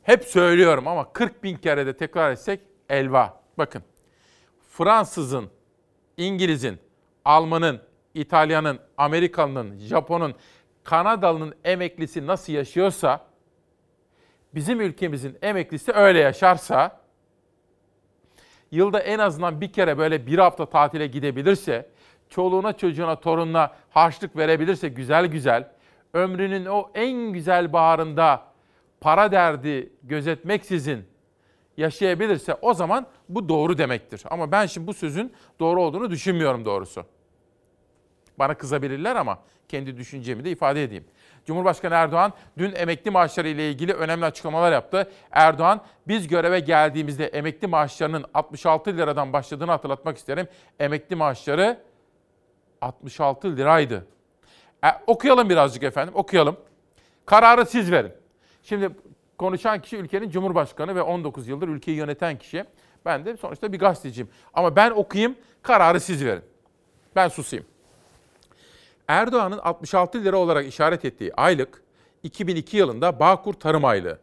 Hep 0.04 0.24
söylüyorum 0.24 0.88
ama 0.88 1.14
40 1.14 1.43
bin 1.43 1.56
kere 1.58 1.86
de 1.86 1.97
tekrar 1.97 2.32
etsek 2.32 2.60
elva. 2.89 3.41
Bakın 3.58 3.84
Fransızın, 4.72 5.49
İngiliz'in, 6.18 6.80
Alman'ın, 7.26 7.82
İtalyan'ın, 8.14 8.80
Amerikalı'nın, 8.97 9.78
Japon'un, 9.78 10.36
Kanadalı'nın 10.84 11.56
emeklisi 11.64 12.28
nasıl 12.28 12.54
yaşıyorsa, 12.54 13.26
bizim 14.56 14.82
ülkemizin 14.82 15.38
emeklisi 15.41 15.91
öyle 15.93 16.20
yaşarsa, 16.20 17.02
yılda 18.72 18.99
en 18.99 19.20
azından 19.20 19.62
bir 19.62 19.74
kere 19.74 19.97
böyle 19.97 20.28
bir 20.28 20.38
hafta 20.38 20.66
tatile 20.66 21.08
gidebilirse, 21.08 21.89
çoluğuna 22.30 22.74
çocuğuna 22.74 23.20
torununa 23.20 23.76
harçlık 23.89 24.38
verebilirse 24.38 24.88
güzel 24.88 25.26
güzel, 25.26 25.72
ömrünün 26.14 26.66
o 26.66 26.91
en 26.95 27.34
güzel 27.34 27.74
baharında 27.74 28.51
para 29.02 29.32
derdi 29.32 29.93
gözetmeksizin 30.04 31.06
yaşayabilirse 31.78 32.54
o 32.62 32.74
zaman 32.74 33.08
bu 33.30 33.49
doğru 33.49 33.78
demektir. 33.78 34.24
Ama 34.30 34.52
ben 34.52 34.66
şimdi 34.66 34.88
bu 34.88 34.93
sözün 34.93 35.34
doğru 35.60 35.82
olduğunu 35.82 36.12
düşünmüyorum 36.12 36.66
doğrusu. 36.66 37.06
Bana 38.39 38.54
kızabilirler 38.54 39.16
ama 39.16 39.39
kendi 39.68 39.97
düşüncemi 39.97 40.45
de 40.45 40.52
ifade 40.52 40.84
edeyim. 40.84 41.06
Cumhurbaşkanı 41.45 41.93
Erdoğan 41.93 42.34
dün 42.58 42.76
emekli 42.76 43.12
maaşları 43.12 43.47
ile 43.47 43.70
ilgili 43.70 43.93
önemli 43.93 44.26
açıklamalar 44.26 44.72
yaptı. 44.72 45.12
Erdoğan 45.32 45.82
biz 46.08 46.28
göreve 46.28 46.60
geldiğimizde 46.60 47.28
emekli 47.28 47.68
maaşlarının 47.68 48.26
66 48.34 48.97
liradan 48.97 49.34
başladığını 49.34 49.72
hatırlatmak 49.72 50.18
isterim. 50.18 50.47
Emekli 50.80 51.16
maaşları 51.16 51.80
66 52.82 53.58
liraydı. 53.58 54.08
E, 54.86 54.88
okuyalım 55.08 55.49
birazcık 55.49 55.84
efendim, 55.84 56.14
okuyalım. 56.16 56.58
Kararı 57.26 57.66
siz 57.66 57.91
verin. 57.91 58.20
Şimdi 58.64 58.89
konuşan 59.38 59.82
kişi 59.82 59.97
ülkenin 59.97 60.30
cumhurbaşkanı 60.30 60.95
ve 60.95 61.01
19 61.01 61.47
yıldır 61.47 61.68
ülkeyi 61.68 61.97
yöneten 61.97 62.38
kişi. 62.38 62.66
Ben 63.05 63.26
de 63.26 63.38
sonuçta 63.38 63.74
bir 63.74 63.80
gazeteciyim. 63.80 64.30
Ama 64.53 64.76
ben 64.76 64.91
okuyayım, 64.91 65.36
kararı 65.62 65.99
siz 65.99 66.26
verin. 66.26 66.43
Ben 67.16 67.28
susayım. 67.28 67.66
Erdoğan'ın 69.07 69.57
66 69.57 70.24
lira 70.24 70.38
olarak 70.38 70.68
işaret 70.68 71.05
ettiği 71.05 71.34
aylık 71.34 71.84
2002 72.24 72.78
yılında 72.78 73.20
Bağkur 73.20 73.53
Tarım 73.53 73.86
Aylığı. 73.86 74.20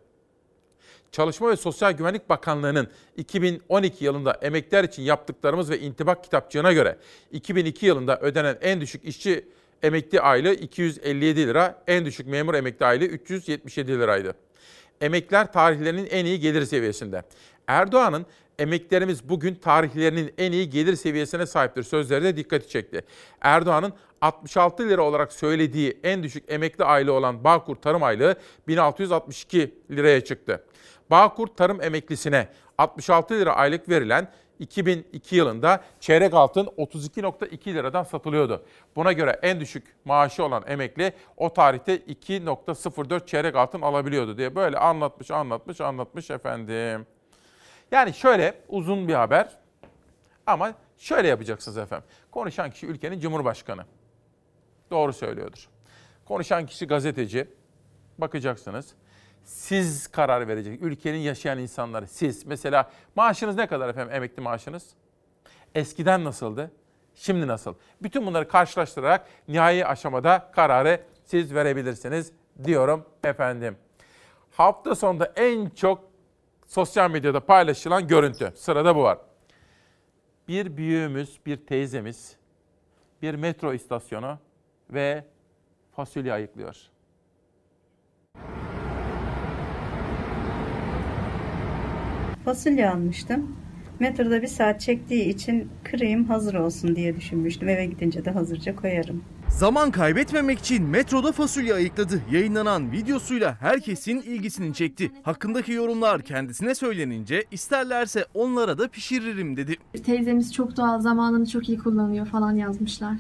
Çalışma 1.13 1.51
ve 1.51 1.57
Sosyal 1.57 1.93
Güvenlik 1.93 2.29
Bakanlığı'nın 2.29 2.89
2012 3.17 4.05
yılında 4.05 4.33
emekliler 4.33 4.85
için 4.85 5.03
yaptıklarımız 5.03 5.71
ve 5.71 5.81
intibak 5.81 6.25
kitapçığına 6.25 6.73
göre 6.73 6.99
2002 7.33 7.87
yılında 7.87 8.21
ödenen 8.21 8.59
en 8.61 8.81
düşük 8.81 9.05
işçi 9.05 9.49
emekli 9.83 10.21
aylığı 10.21 10.55
257 10.55 11.47
lira, 11.47 11.83
en 11.87 12.05
düşük 12.05 12.27
memur 12.27 12.55
emekli 12.55 12.87
aylığı 12.87 13.05
377 13.05 13.99
liraydı. 13.99 14.35
Emekler 15.01 15.53
tarihlerinin 15.53 16.07
en 16.11 16.25
iyi 16.25 16.41
gelir 16.41 16.65
seviyesinde. 16.65 17.23
Erdoğan'ın 17.67 18.27
emeklerimiz 18.59 19.29
bugün 19.29 19.55
tarihlerinin 19.55 20.35
en 20.39 20.53
iyi 20.53 20.71
gelir 20.71 20.97
seviyesine 20.97 21.47
sahiptir 21.47 21.83
sözleri 21.83 22.25
de 22.25 22.37
dikkati 22.37 22.69
çekti. 22.69 23.03
Erdoğan'ın 23.41 23.93
66 24.21 24.89
lira 24.89 25.03
olarak 25.03 25.33
söylediği 25.33 25.99
en 26.03 26.23
düşük 26.23 26.45
emekli 26.49 26.85
aylığı 26.85 27.13
olan 27.13 27.45
Bağkur 27.45 27.77
Tarım 27.77 28.03
Aylığı 28.03 28.35
1662 28.69 29.75
liraya 29.91 30.25
çıktı. 30.25 30.65
Bağkur 31.11 31.47
Tarım 31.47 31.83
emeklisine 31.83 32.49
66 32.79 33.35
lira 33.35 33.57
aylık 33.57 33.89
verilen 33.89 34.29
2002 34.59 35.37
yılında 35.37 35.85
çeyrek 36.01 36.35
altın 36.35 36.67
32.2 36.67 37.75
liradan 37.75 38.03
satılıyordu. 38.03 38.65
Buna 38.97 39.13
göre 39.13 39.39
en 39.43 39.61
düşük 39.61 39.97
maaşı 40.05 40.45
olan 40.45 40.65
emekli 40.67 41.13
o 41.37 41.53
tarihte 41.53 41.97
2.04 41.97 43.27
çeyrek 43.27 43.57
altın 43.57 43.83
alabiliyordu 43.83 44.39
diye 44.39 44.55
böyle 44.55 44.79
anlatmış, 44.79 45.31
anlatmış, 45.31 45.81
anlatmış 45.81 46.31
efendim. 46.31 47.07
Yani 47.91 48.15
şöyle 48.15 48.55
uzun 48.69 49.09
bir 49.09 49.15
haber 49.15 49.59
ama 50.47 50.75
şöyle 50.99 51.29
yapacaksınız 51.29 51.79
efendim. 51.79 52.09
Konuşan 52.31 52.71
kişi 52.71 52.87
ülkenin 52.87 53.21
cumhurbaşkanı. 53.21 53.85
Doğru 54.91 55.13
söylüyordur. 55.13 55.69
Konuşan 56.25 56.67
kişi 56.67 56.87
gazeteci. 56.87 57.49
Bakacaksınız. 58.19 58.95
Siz 59.49 60.07
karar 60.07 60.49
verecek. 60.49 60.83
Ülkenin 60.83 61.19
yaşayan 61.19 61.59
insanları 61.59 62.07
siz. 62.07 62.47
Mesela 62.47 62.91
maaşınız 63.17 63.57
ne 63.57 63.67
kadar 63.67 63.89
efendim 63.89 64.15
emekli 64.15 64.43
maaşınız? 64.43 64.87
Eskiden 65.75 66.25
nasıldı? 66.25 66.71
Şimdi 67.15 67.47
nasıl? 67.47 67.75
Bütün 68.03 68.27
bunları 68.27 68.49
karşılaştırarak 68.49 69.27
nihai 69.49 69.87
aşamada 69.87 70.51
kararı 70.55 71.01
siz 71.25 71.55
verebilirsiniz 71.55 72.33
diyorum 72.65 73.05
efendim. 73.25 73.77
Hafta 74.51 74.95
sonunda 74.95 75.33
en 75.37 75.71
çok 75.71 76.05
sosyal 76.67 77.11
medyada 77.11 77.41
paylaşılan 77.41 78.07
görüntü. 78.09 78.53
Sırada 78.57 78.97
bu 78.97 79.03
var. 79.03 79.19
Bir 80.49 80.77
büyüğümüz, 80.77 81.41
bir 81.47 81.67
teyzemiz 81.67 82.37
bir 83.23 83.35
metro 83.35 83.75
istasyonu 83.75 84.39
ve 84.91 85.25
fasulye 85.93 86.33
ayıklıyor. 86.33 86.77
Fasulye 92.49 92.91
almıştım. 92.91 93.57
Metroda 94.01 94.43
bir 94.43 94.47
saat 94.47 94.81
çektiği 94.81 95.25
için 95.25 95.69
kırayım 95.85 96.25
hazır 96.25 96.55
olsun 96.55 96.97
diye 96.97 97.17
düşünmüştüm. 97.17 97.69
Eve 97.69 97.87
gidince 97.87 98.25
de 98.25 98.31
hazırca 98.31 98.77
koyarım. 98.77 99.25
Zaman 99.49 99.91
kaybetmemek 99.91 100.59
için 100.59 100.83
metroda 100.85 101.33
fasulye 101.33 101.75
ayıkladı. 101.75 102.23
Yayınlanan 102.33 102.93
videosuyla 102.93 103.57
herkesin 103.61 104.21
ilgisini 104.21 104.75
çekti. 104.75 105.11
Hakkındaki 105.23 105.73
yorumlar 105.73 106.23
kendisine 106.23 106.75
söylenince 106.75 107.45
isterlerse 107.51 108.25
onlara 108.35 108.79
da 108.79 108.89
pişiririm 108.89 109.57
dedi. 109.57 109.77
Teyzemiz 110.05 110.55
çok 110.55 110.77
doğal 110.77 111.01
zamanını 111.01 111.47
çok 111.47 111.69
iyi 111.69 111.79
kullanıyor 111.79 112.27
falan 112.27 112.53
yazmışlar. 112.53 113.17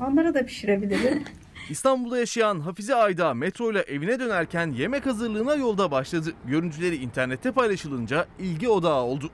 Onlara 0.00 0.34
da 0.34 0.46
pişirebilirim. 0.46 1.22
İstanbul'da 1.70 2.18
yaşayan 2.18 2.60
Hafize 2.60 2.94
Ayda 2.94 3.34
metro 3.34 3.72
ile 3.72 3.80
evine 3.80 4.20
dönerken 4.20 4.70
yemek 4.72 5.06
hazırlığına 5.06 5.54
yolda 5.54 5.90
başladı. 5.90 6.32
Görüntüleri 6.46 6.96
internette 6.96 7.52
paylaşılınca 7.52 8.26
ilgi 8.38 8.68
odağı 8.68 9.02
oldu. 9.02 9.30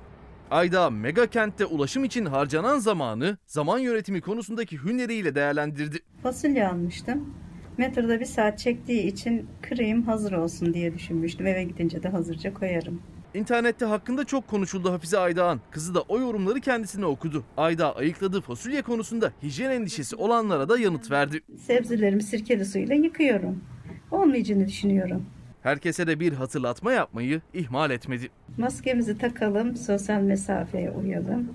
Ayda 0.50 0.90
mega 0.90 1.26
kentte 1.26 1.66
ulaşım 1.66 2.04
için 2.04 2.24
harcanan 2.24 2.78
zamanı 2.78 3.38
zaman 3.46 3.78
yönetimi 3.78 4.20
konusundaki 4.20 4.84
hüneriyle 4.84 5.34
değerlendirdi. 5.34 5.98
Fasulye 6.22 6.68
almıştım. 6.68 7.34
Metroda 7.78 8.20
bir 8.20 8.24
saat 8.24 8.58
çektiği 8.58 9.02
için 9.06 9.46
kırayım 9.62 10.02
hazır 10.02 10.32
olsun 10.32 10.74
diye 10.74 10.94
düşünmüştüm. 10.94 11.46
Eve 11.46 11.64
gidince 11.64 12.02
de 12.02 12.08
hazırca 12.08 12.54
koyarım. 12.54 13.02
İnternette 13.34 13.84
hakkında 13.84 14.24
çok 14.24 14.48
konuşuldu 14.48 14.92
Hafize 14.92 15.18
Aydağ'ın. 15.18 15.60
Kızı 15.70 15.94
da 15.94 16.02
o 16.02 16.20
yorumları 16.20 16.60
kendisine 16.60 17.06
okudu. 17.06 17.44
Aydağ 17.56 17.94
ayıkladığı 17.94 18.40
fasulye 18.40 18.82
konusunda 18.82 19.32
hijyen 19.42 19.70
endişesi 19.70 20.16
olanlara 20.16 20.68
da 20.68 20.78
yanıt 20.78 21.10
verdi. 21.10 21.40
Sebzelerimi 21.58 22.22
sirkeli 22.22 22.64
suyla 22.64 22.94
yıkıyorum. 22.94 23.64
Olmayacağını 24.10 24.68
düşünüyorum. 24.68 25.26
Herkese 25.62 26.06
de 26.06 26.20
bir 26.20 26.32
hatırlatma 26.32 26.92
yapmayı 26.92 27.40
ihmal 27.54 27.90
etmedi. 27.90 28.28
Maskemizi 28.58 29.18
takalım, 29.18 29.76
sosyal 29.76 30.20
mesafeye 30.20 30.90
uyalım. 30.90 31.52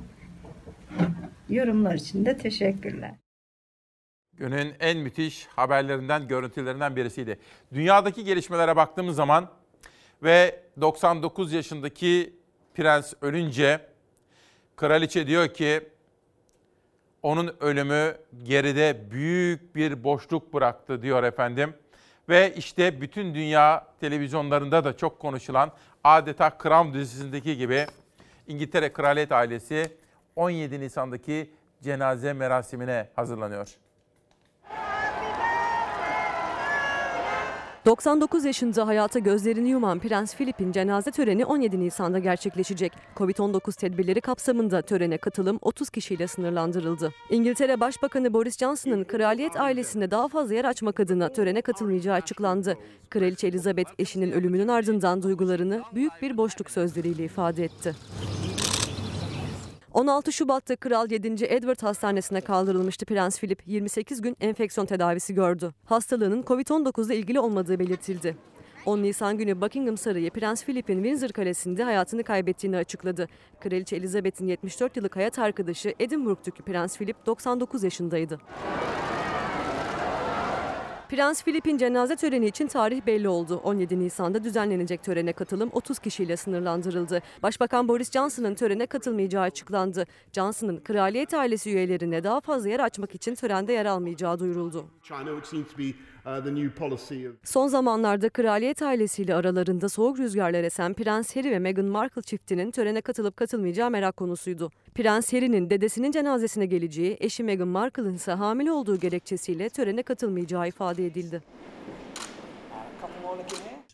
Yorumlar 1.49 1.95
için 1.95 2.25
de 2.25 2.37
teşekkürler. 2.37 3.15
Günün 4.37 4.73
en 4.79 4.97
müthiş 4.97 5.47
haberlerinden, 5.47 6.27
görüntülerinden 6.27 6.95
birisiydi. 6.95 7.39
Dünyadaki 7.73 8.23
gelişmelere 8.23 8.75
baktığımız 8.75 9.15
zaman 9.15 9.49
ve 10.23 10.59
99 10.81 11.53
yaşındaki 11.53 12.33
prens 12.73 13.13
ölünce 13.21 13.79
kraliçe 14.75 15.27
diyor 15.27 15.47
ki 15.47 15.89
onun 17.23 17.55
ölümü 17.59 18.17
geride 18.43 19.11
büyük 19.11 19.75
bir 19.75 20.03
boşluk 20.03 20.53
bıraktı 20.53 21.01
diyor 21.01 21.23
efendim. 21.23 21.73
Ve 22.29 22.53
işte 22.55 23.01
bütün 23.01 23.35
dünya 23.35 23.87
televizyonlarında 23.99 24.83
da 24.83 24.97
çok 24.97 25.19
konuşulan 25.19 25.71
adeta 26.03 26.57
Crown 26.63 26.93
dizisindeki 26.93 27.57
gibi 27.57 27.85
İngiltere 28.47 28.93
kraliyet 28.93 29.31
ailesi 29.31 29.91
17 30.35 30.79
Nisan'daki 30.79 31.53
cenaze 31.83 32.33
merasimine 32.33 33.09
hazırlanıyor. 33.15 33.75
99 37.85 38.45
yaşında 38.45 38.87
hayata 38.87 39.19
gözlerini 39.19 39.69
yuman 39.69 39.99
Prens 39.99 40.35
Philip'in 40.35 40.71
cenaze 40.71 41.11
töreni 41.11 41.45
17 41.45 41.79
Nisan'da 41.79 42.19
gerçekleşecek. 42.19 42.93
Covid-19 43.15 43.79
tedbirleri 43.79 44.21
kapsamında 44.21 44.81
törene 44.81 45.17
katılım 45.17 45.59
30 45.61 45.89
kişiyle 45.89 46.27
sınırlandırıldı. 46.27 47.13
İngiltere 47.29 47.79
Başbakanı 47.79 48.33
Boris 48.33 48.57
Johnson'ın 48.57 49.03
kraliyet 49.03 49.59
ailesinde 49.59 50.11
daha 50.11 50.27
fazla 50.27 50.55
yer 50.55 50.65
açmak 50.65 50.99
adına 50.99 51.29
törene 51.29 51.61
katılmayacağı 51.61 52.15
açıklandı. 52.15 52.77
Kraliçe 53.09 53.47
Elizabeth 53.47 53.89
eşinin 53.99 54.31
ölümünün 54.31 54.67
ardından 54.67 55.23
duygularını 55.23 55.81
büyük 55.95 56.21
bir 56.21 56.37
boşluk 56.37 56.71
sözleriyle 56.71 57.23
ifade 57.23 57.63
etti. 57.63 57.95
16 59.99 60.31
Şubat'ta 60.31 60.75
Kral 60.75 61.11
7. 61.11 61.27
Edward 61.45 61.83
Hastanesi'ne 61.83 62.41
kaldırılmıştı 62.41 63.05
Prens 63.05 63.39
Philip. 63.39 63.61
28 63.65 64.21
gün 64.21 64.37
enfeksiyon 64.41 64.85
tedavisi 64.85 65.33
gördü. 65.33 65.73
Hastalığının 65.85 66.43
Covid-19 66.43 67.05
ile 67.05 67.17
ilgili 67.17 67.39
olmadığı 67.39 67.79
belirtildi. 67.79 68.37
10 68.85 69.03
Nisan 69.03 69.37
günü 69.37 69.61
Buckingham 69.61 69.97
Sarayı 69.97 70.31
Prens 70.31 70.63
Philip'in 70.63 71.03
Windsor 71.03 71.29
Kalesi'nde 71.29 71.83
hayatını 71.83 72.23
kaybettiğini 72.23 72.77
açıkladı. 72.77 73.27
Kraliçe 73.59 73.95
Elizabeth'in 73.95 74.47
74 74.47 74.97
yıllık 74.97 75.15
hayat 75.15 75.39
arkadaşı 75.39 75.93
Edinburgh'daki 75.99 76.61
Prens 76.63 76.97
Philip 76.97 77.25
99 77.25 77.83
yaşındaydı. 77.83 78.39
Prens 81.09 81.43
Philip'in 81.43 81.77
cenaze 81.77 82.15
töreni 82.15 82.47
için 82.47 82.67
tarih 82.67 83.05
belli 83.05 83.29
oldu. 83.29 83.61
17 83.63 83.99
Nisan'da 83.99 84.43
düzenlenecek 84.43 85.03
törene 85.03 85.33
katılım 85.33 85.69
30 85.73 85.99
kişiyle 85.99 86.37
sınırlandırıldı. 86.37 87.21
Başbakan 87.43 87.87
Boris 87.87 88.11
Johnson'ın 88.11 88.55
törene 88.55 88.85
katılmayacağı 88.85 89.43
açıklandı. 89.43 90.05
Johnson'ın 90.33 90.79
kraliyet 90.79 91.33
ailesi 91.33 91.69
üyelerine 91.69 92.23
daha 92.23 92.41
fazla 92.41 92.69
yer 92.69 92.79
açmak 92.79 93.15
için 93.15 93.35
törende 93.35 93.73
yer 93.73 93.85
almayacağı 93.85 94.39
duyuruldu. 94.39 94.85
Son 97.43 97.67
zamanlarda 97.67 98.29
kraliyet 98.29 98.81
ailesiyle 98.81 99.35
aralarında 99.35 99.89
soğuk 99.89 100.19
rüzgarlar 100.19 100.63
esen 100.63 100.93
Prens 100.93 101.35
Harry 101.35 101.51
ve 101.51 101.59
Meghan 101.59 101.85
Markle 101.85 102.21
çiftinin 102.21 102.71
törene 102.71 103.01
katılıp 103.01 103.37
katılmayacağı 103.37 103.89
merak 103.89 104.17
konusuydu. 104.17 104.71
Prens 104.95 105.33
Harry'nin 105.33 105.69
dedesinin 105.69 106.11
cenazesine 106.11 106.65
geleceği, 106.65 107.17
eşi 107.19 107.43
Meghan 107.43 107.67
Markle'ın 107.67 108.13
ise 108.13 108.31
hamile 108.31 108.71
olduğu 108.71 108.99
gerekçesiyle 108.99 109.69
törene 109.69 110.03
katılmayacağı 110.03 110.67
ifade 110.67 111.05
edildi. 111.05 111.41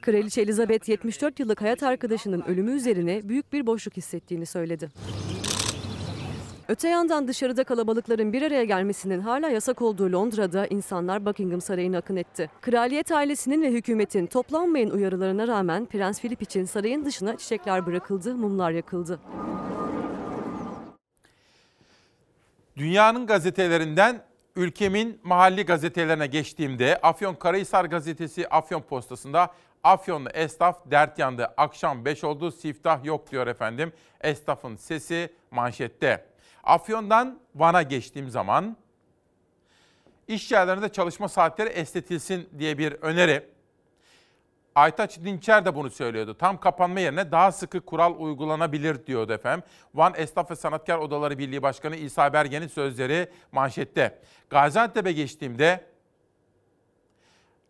Kraliçe 0.01 0.41
Elizabeth 0.41 0.89
74 0.89 1.39
yıllık 1.39 1.61
hayat 1.61 1.83
arkadaşının 1.83 2.41
ölümü 2.41 2.71
üzerine 2.71 3.29
büyük 3.29 3.53
bir 3.53 3.67
boşluk 3.67 3.97
hissettiğini 3.97 4.45
söyledi. 4.45 4.89
Öte 6.67 6.89
yandan 6.89 7.27
dışarıda 7.27 7.63
kalabalıkların 7.63 8.33
bir 8.33 8.41
araya 8.41 8.63
gelmesinin 8.63 9.19
hala 9.19 9.49
yasak 9.49 9.81
olduğu 9.81 10.11
Londra'da 10.11 10.67
insanlar 10.67 11.25
Buckingham 11.25 11.61
Sarayı'na 11.61 11.97
akın 11.97 12.15
etti. 12.15 12.49
Kraliyet 12.61 13.11
ailesinin 13.11 13.61
ve 13.61 13.71
hükümetin 13.71 14.25
toplanmayın 14.25 14.89
uyarılarına 14.89 15.47
rağmen 15.47 15.85
Prens 15.85 16.21
Philip 16.21 16.41
için 16.41 16.65
sarayın 16.65 17.05
dışına 17.05 17.37
çiçekler 17.37 17.85
bırakıldı, 17.85 18.35
mumlar 18.35 18.71
yakıldı. 18.71 19.19
Dünyanın 22.77 23.27
gazetelerinden 23.27 24.21
ülkemin 24.55 25.19
mahalli 25.23 25.65
gazetelerine 25.65 26.27
geçtiğimde 26.27 26.99
Afyon 27.01 27.35
Karahisar 27.35 27.85
gazetesi 27.85 28.47
Afyon 28.47 28.81
postasında 28.81 29.53
Afyonlu 29.83 30.29
esnaf 30.29 30.91
dert 30.91 31.19
yandı. 31.19 31.53
Akşam 31.57 32.05
5 32.05 32.23
oldu 32.23 32.51
siftah 32.51 33.05
yok 33.05 33.31
diyor 33.31 33.47
efendim. 33.47 33.93
Esnafın 34.21 34.75
sesi 34.75 35.29
manşette. 35.51 36.34
Afyon'dan 36.65 37.39
Van'a 37.55 37.81
geçtiğim 37.81 38.29
zaman 38.29 38.77
iş 40.27 40.51
yerlerinde 40.51 40.89
çalışma 40.89 41.27
saatleri 41.27 41.69
esnetilsin 41.69 42.49
diye 42.59 42.77
bir 42.77 42.91
öneri. 42.91 43.55
Aytaç 44.75 45.19
Dinçer 45.19 45.65
de 45.65 45.75
bunu 45.75 45.89
söylüyordu. 45.89 46.37
Tam 46.37 46.59
kapanma 46.59 46.99
yerine 46.99 47.31
daha 47.31 47.51
sıkı 47.51 47.81
kural 47.81 48.15
uygulanabilir 48.19 49.05
diyordu 49.05 49.33
efendim. 49.33 49.65
Van 49.93 50.13
Esnaf 50.17 50.51
ve 50.51 50.55
Sanatkar 50.55 50.97
Odaları 50.97 51.37
Birliği 51.37 51.61
Başkanı 51.61 51.95
İsa 51.95 52.33
Bergen'in 52.33 52.67
sözleri 52.67 53.31
manşette. 53.51 54.19
Gaziantep'e 54.49 55.11
geçtiğimde 55.11 55.85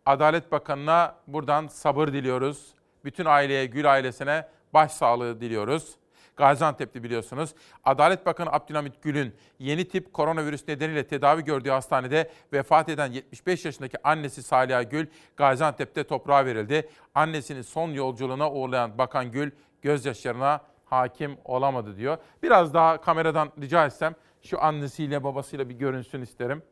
Adalet 0.06 0.52
Bakanı'na 0.52 1.16
buradan 1.28 1.68
sabır 1.68 2.08
diliyoruz. 2.08 2.74
Bütün 3.04 3.26
aileye, 3.26 3.66
Gül 3.66 3.92
ailesine 3.92 4.48
başsağlığı 4.74 5.42
diliyoruz. 5.42 5.96
Gaziantep'te 6.38 7.04
biliyorsunuz. 7.04 7.56
Adalet 7.84 8.26
Bakanı 8.26 8.52
Abdülhamit 8.52 9.02
Gül'ün 9.02 9.36
yeni 9.60 9.88
tip 9.88 10.14
koronavirüs 10.14 10.68
nedeniyle 10.68 11.08
tedavi 11.08 11.44
gördüğü 11.44 11.70
hastanede 11.70 12.32
vefat 12.54 12.90
eden 12.90 13.12
75 13.12 13.66
yaşındaki 13.66 14.08
annesi 14.08 14.44
Saliha 14.44 14.84
Gül 14.84 15.08
Gaziantep'te 15.38 16.04
toprağa 16.04 16.46
verildi. 16.46 16.90
Annesinin 17.16 17.62
son 17.62 17.90
yolculuğuna 17.90 18.52
uğurlayan 18.52 18.98
Bakan 18.98 19.32
Gül 19.32 19.52
gözyaşlarına 19.82 20.62
hakim 20.86 21.38
olamadı 21.46 21.98
diyor. 21.98 22.18
Biraz 22.44 22.74
daha 22.74 23.02
kameradan 23.02 23.52
rica 23.62 23.86
etsem 23.86 24.16
şu 24.42 24.64
annesiyle 24.64 25.24
babasıyla 25.24 25.70
bir 25.70 25.76
görünsün 25.76 26.22
isterim. 26.22 26.64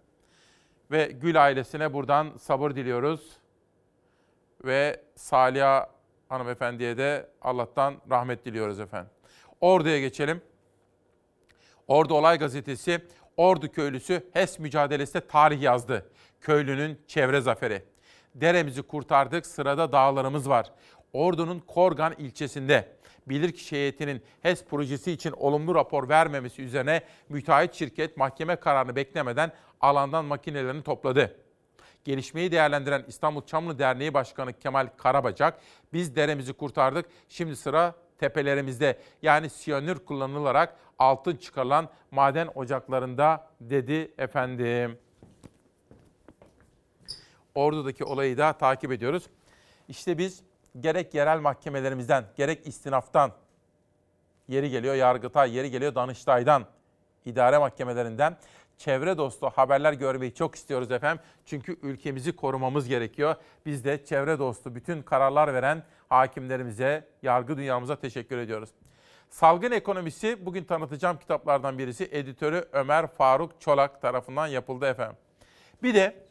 Ve 0.91 1.05
Gül 1.05 1.43
ailesine 1.43 1.93
buradan 1.93 2.31
sabır 2.37 2.75
diliyoruz. 2.75 3.37
Ve 4.65 5.01
Saliha 5.15 5.89
hanımefendiye 6.29 6.97
de 6.97 7.29
Allah'tan 7.41 7.95
rahmet 8.09 8.45
diliyoruz 8.45 8.79
efendim. 8.79 9.11
Ordu'ya 9.63 9.99
geçelim. 9.99 10.41
Ordu 11.87 12.13
Olay 12.13 12.37
Gazetesi, 12.37 13.01
Ordu 13.37 13.71
köylüsü 13.71 14.29
HES 14.33 14.59
mücadelesinde 14.59 15.27
tarih 15.27 15.61
yazdı. 15.61 16.09
Köylünün 16.41 16.99
çevre 17.07 17.41
zaferi. 17.41 17.83
Deremizi 18.35 18.81
kurtardık, 18.81 19.45
sırada 19.45 19.91
dağlarımız 19.91 20.49
var. 20.49 20.71
Ordu'nun 21.13 21.59
Korgan 21.59 22.13
ilçesinde 22.17 22.87
bilirkişi 23.27 23.75
heyetinin 23.75 24.23
HES 24.41 24.65
projesi 24.65 25.11
için 25.11 25.31
olumlu 25.31 25.75
rapor 25.75 26.09
vermemesi 26.09 26.61
üzerine 26.61 27.01
müteahhit 27.29 27.73
şirket 27.73 28.17
mahkeme 28.17 28.55
kararını 28.55 28.95
beklemeden 28.95 29.51
alandan 29.81 30.25
makinelerini 30.25 30.83
topladı. 30.83 31.39
Gelişmeyi 32.03 32.51
değerlendiren 32.51 33.05
İstanbul 33.07 33.45
Çamlı 33.45 33.79
Derneği 33.79 34.13
Başkanı 34.13 34.53
Kemal 34.53 34.87
Karabacak, 34.97 35.59
biz 35.93 36.15
deremizi 36.15 36.53
kurtardık, 36.53 37.05
şimdi 37.29 37.55
sıra 37.55 37.95
tepelerimizde 38.23 38.99
yani 39.21 39.49
siyanür 39.49 39.99
kullanılarak 39.99 40.75
altın 40.99 41.35
çıkarılan 41.35 41.89
maden 42.11 42.49
ocaklarında 42.55 43.47
dedi 43.61 44.13
efendim. 44.17 44.99
Ordu'daki 47.55 48.03
olayı 48.03 48.37
da 48.37 48.53
takip 48.53 48.91
ediyoruz. 48.91 49.23
İşte 49.87 50.17
biz 50.17 50.43
gerek 50.79 51.13
yerel 51.13 51.39
mahkemelerimizden, 51.39 52.25
gerek 52.35 52.67
istinaftan, 52.67 53.31
yeri 54.47 54.69
geliyor 54.69 54.95
Yargıtay, 54.95 55.55
yeri 55.55 55.71
geliyor 55.71 55.95
Danıştay'dan, 55.95 56.65
idare 57.25 57.57
mahkemelerinden 57.57 58.37
çevre 58.77 59.17
dostu 59.17 59.49
haberler 59.49 59.93
görmeyi 59.93 60.33
çok 60.33 60.55
istiyoruz 60.55 60.91
efendim. 60.91 61.23
Çünkü 61.45 61.77
ülkemizi 61.81 62.35
korumamız 62.35 62.87
gerekiyor. 62.87 63.35
Biz 63.65 63.85
de 63.85 64.05
çevre 64.05 64.39
dostu 64.39 64.75
bütün 64.75 65.01
kararlar 65.01 65.53
veren 65.53 65.83
hakimlerimize, 66.09 67.07
yargı 67.21 67.57
dünyamıza 67.57 67.95
teşekkür 67.95 68.37
ediyoruz. 68.37 68.69
Salgın 69.29 69.71
Ekonomisi 69.71 70.45
bugün 70.45 70.63
tanıtacağım 70.63 71.17
kitaplardan 71.17 71.77
birisi 71.77 72.09
editörü 72.11 72.67
Ömer 72.71 73.07
Faruk 73.07 73.61
Çolak 73.61 74.01
tarafından 74.01 74.47
yapıldı 74.47 74.85
efendim. 74.85 75.17
Bir 75.83 75.93
de 75.93 76.23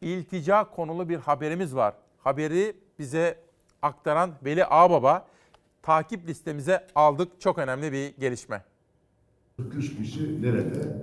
iltica 0.00 0.64
konulu 0.64 1.08
bir 1.08 1.16
haberimiz 1.16 1.76
var. 1.76 1.94
Haberi 2.18 2.76
bize 2.98 3.38
aktaran 3.82 4.34
Veli 4.44 4.66
Ağbaba 4.66 5.26
takip 5.82 6.28
listemize 6.28 6.86
aldık. 6.94 7.40
Çok 7.40 7.58
önemli 7.58 7.92
bir 7.92 8.16
gelişme. 8.16 8.62
43 9.58 9.96
kişi 9.96 10.42
nerede? 10.42 10.96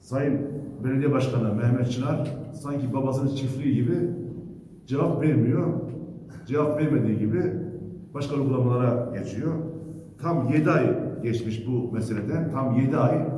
Sayın 0.00 0.40
Belediye 0.84 1.12
Başkanı 1.12 1.54
Mehmet 1.54 1.90
Çınar 1.90 2.36
sanki 2.52 2.94
babasının 2.94 3.34
çiftliği 3.34 3.74
gibi 3.74 3.94
cevap 4.86 5.22
vermiyor. 5.22 5.66
Cevap 6.46 6.80
vermediği 6.80 7.18
gibi 7.18 7.42
başka 8.14 8.36
uygulamalara 8.36 9.18
geçiyor. 9.18 9.52
Tam 10.18 10.48
7 10.52 10.70
ay 10.70 10.98
geçmiş 11.22 11.66
bu 11.66 11.92
meseleden. 11.92 12.50
Tam 12.50 12.74
7 12.80 12.96
ay 12.96 13.28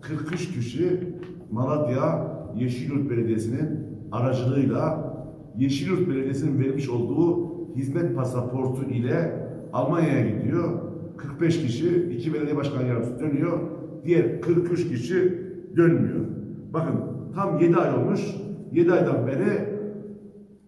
43 0.00 0.54
kişi 0.54 1.14
Malatya 1.50 2.32
Yeşilyurt 2.56 3.10
Belediyesi'nin 3.10 3.80
aracılığıyla 4.12 5.12
Yeşilyurt 5.58 6.08
Belediyesi'nin 6.08 6.60
vermiş 6.64 6.88
olduğu 6.88 7.50
hizmet 7.76 8.16
pasaportu 8.16 8.84
ile 8.84 9.46
Almanya'ya 9.72 10.30
gidiyor. 10.30 10.81
45 11.22 11.62
kişi, 11.62 12.12
iki 12.12 12.34
belediye 12.34 12.56
başkan 12.56 12.84
yardımcısı 12.84 13.20
dönüyor. 13.20 13.58
Diğer 14.04 14.40
43 14.40 14.88
kişi 14.88 15.38
dönmüyor. 15.76 16.24
Bakın 16.72 16.94
tam 17.34 17.58
7 17.58 17.76
ay 17.76 17.94
olmuş. 17.94 18.20
7 18.72 18.92
aydan 18.92 19.26
beri 19.26 19.72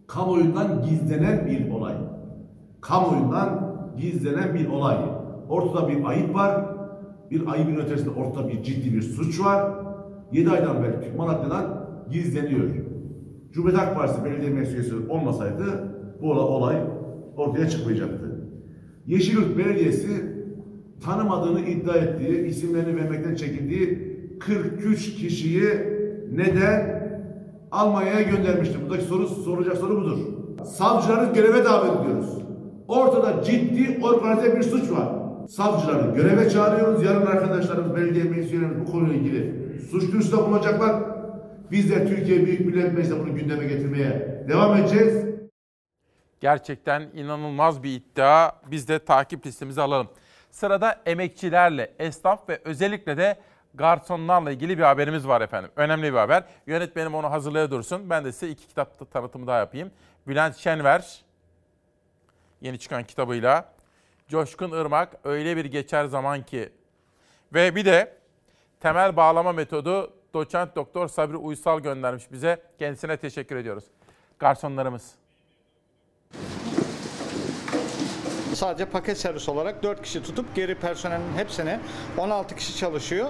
kamuoyundan 0.07 0.83
gizlenen 0.83 1.47
bir 1.47 1.71
olay. 1.71 1.95
Kamuoyundan 2.81 3.77
gizlenen 4.01 4.55
bir 4.55 4.69
olay. 4.69 4.97
Ortada 5.49 5.89
bir 5.89 6.05
ayıp 6.05 6.35
var. 6.35 6.65
Bir 7.31 7.43
ayıbın 7.53 7.77
ötesinde 7.77 8.11
ortada 8.11 8.49
bir 8.49 8.63
ciddi 8.63 8.95
bir 8.95 9.03
suç 9.03 9.41
var. 9.41 9.73
7 10.33 10.51
aydan 10.51 10.83
beri 10.83 11.17
Malatya'dan 11.17 11.87
gizleniyor. 12.11 12.71
Cumhuriyet 13.53 13.81
Halk 13.81 13.97
Partisi 13.97 14.25
belediye 14.25 14.51
meclisi 14.51 14.95
olmasaydı 15.09 15.65
bu 16.23 16.33
olay 16.33 16.77
ortaya 17.37 17.69
çıkmayacaktı. 17.69 18.41
Yeşilyurt 19.07 19.59
Belediyesi 19.59 20.34
tanımadığını 21.05 21.61
iddia 21.61 21.95
ettiği, 21.95 22.47
isimlerini 22.47 22.97
vermekten 22.97 23.35
çekindiği 23.35 24.15
43 24.41 25.15
kişiyi 25.15 25.69
neden 26.33 27.05
Almanya'ya 27.71 28.23
göndermiştir? 28.23 28.83
Buradaki 28.83 29.05
soru, 29.05 29.29
soracak 29.29 29.77
soru 29.77 30.01
budur. 30.01 30.19
Savcıları 30.65 31.33
göreve 31.35 31.65
davet 31.65 32.01
ediyoruz. 32.01 32.39
Ortada 32.89 33.43
ciddi 33.43 34.05
organize 34.05 34.57
bir 34.57 34.63
suç 34.63 34.91
var. 34.91 35.09
Savcıları 35.49 36.15
göreve 36.15 36.51
çağırıyoruz. 36.51 37.05
Yarın 37.05 37.27
arkadaşlarımız, 37.27 37.97
belediye 37.97 38.25
meclislerimiz 38.25 38.81
bu 38.81 38.93
konuyla 38.93 39.15
ilgili 39.15 39.55
suç 39.91 40.03
duyurusunda 40.03 40.47
bulunacaklar. 40.47 41.03
Biz 41.71 41.91
de 41.91 42.07
Türkiye 42.09 42.47
Büyük 42.47 42.61
Millet 42.61 42.93
Meclisi'nde 42.93 43.21
bunu 43.21 43.35
gündeme 43.35 43.65
getirmeye 43.65 44.45
devam 44.49 44.77
edeceğiz. 44.77 45.25
Gerçekten 46.41 47.03
inanılmaz 47.15 47.83
bir 47.83 47.91
iddia. 47.91 48.53
Biz 48.71 48.89
de 48.89 48.99
takip 48.99 49.47
listemize 49.47 49.83
alalım. 49.83 50.09
Sırada 50.55 51.03
emekçilerle, 51.07 51.93
esnaf 51.99 52.49
ve 52.49 52.61
özellikle 52.65 53.17
de 53.17 53.37
garsonlarla 53.75 54.51
ilgili 54.51 54.79
bir 54.79 54.83
haberimiz 54.83 55.29
var 55.29 55.41
efendim. 55.41 55.71
Önemli 55.77 56.13
bir 56.13 56.19
haber. 56.19 56.45
Yönetmenim 56.67 57.15
onu 57.15 57.31
hazırlaya 57.31 57.71
dursun. 57.71 58.11
Ben 58.11 58.25
de 58.25 58.33
size 58.33 58.49
iki 58.49 58.69
kitap 58.69 59.13
tanıtımı 59.13 59.47
daha 59.47 59.59
yapayım. 59.59 59.91
Bülent 60.27 60.57
Şenver, 60.57 61.25
yeni 62.61 62.79
çıkan 62.79 63.05
kitabıyla. 63.05 63.73
Coşkun 64.29 64.71
Irmak, 64.71 65.17
öyle 65.25 65.57
bir 65.57 65.65
geçer 65.65 66.05
zaman 66.05 66.43
ki. 66.43 66.73
Ve 67.55 67.75
bir 67.77 67.85
de 67.85 68.17
temel 68.81 69.17
bağlama 69.17 69.53
metodu 69.53 70.13
doçent 70.35 70.77
doktor 70.77 71.09
Sabri 71.09 71.37
Uysal 71.37 71.81
göndermiş 71.81 72.33
bize. 72.33 72.63
Kendisine 72.79 73.17
teşekkür 73.17 73.57
ediyoruz. 73.57 73.85
Garsonlarımız. 74.39 75.24
Sadece 78.55 78.85
paket 78.85 79.19
servis 79.19 79.49
olarak 79.49 79.83
4 79.83 80.03
kişi 80.03 80.23
tutup 80.23 80.55
geri 80.55 80.75
personelin 80.75 81.23
hepsini 81.37 81.79
16 82.19 82.57
kişi 82.57 82.77
çalışıyor. 82.77 83.27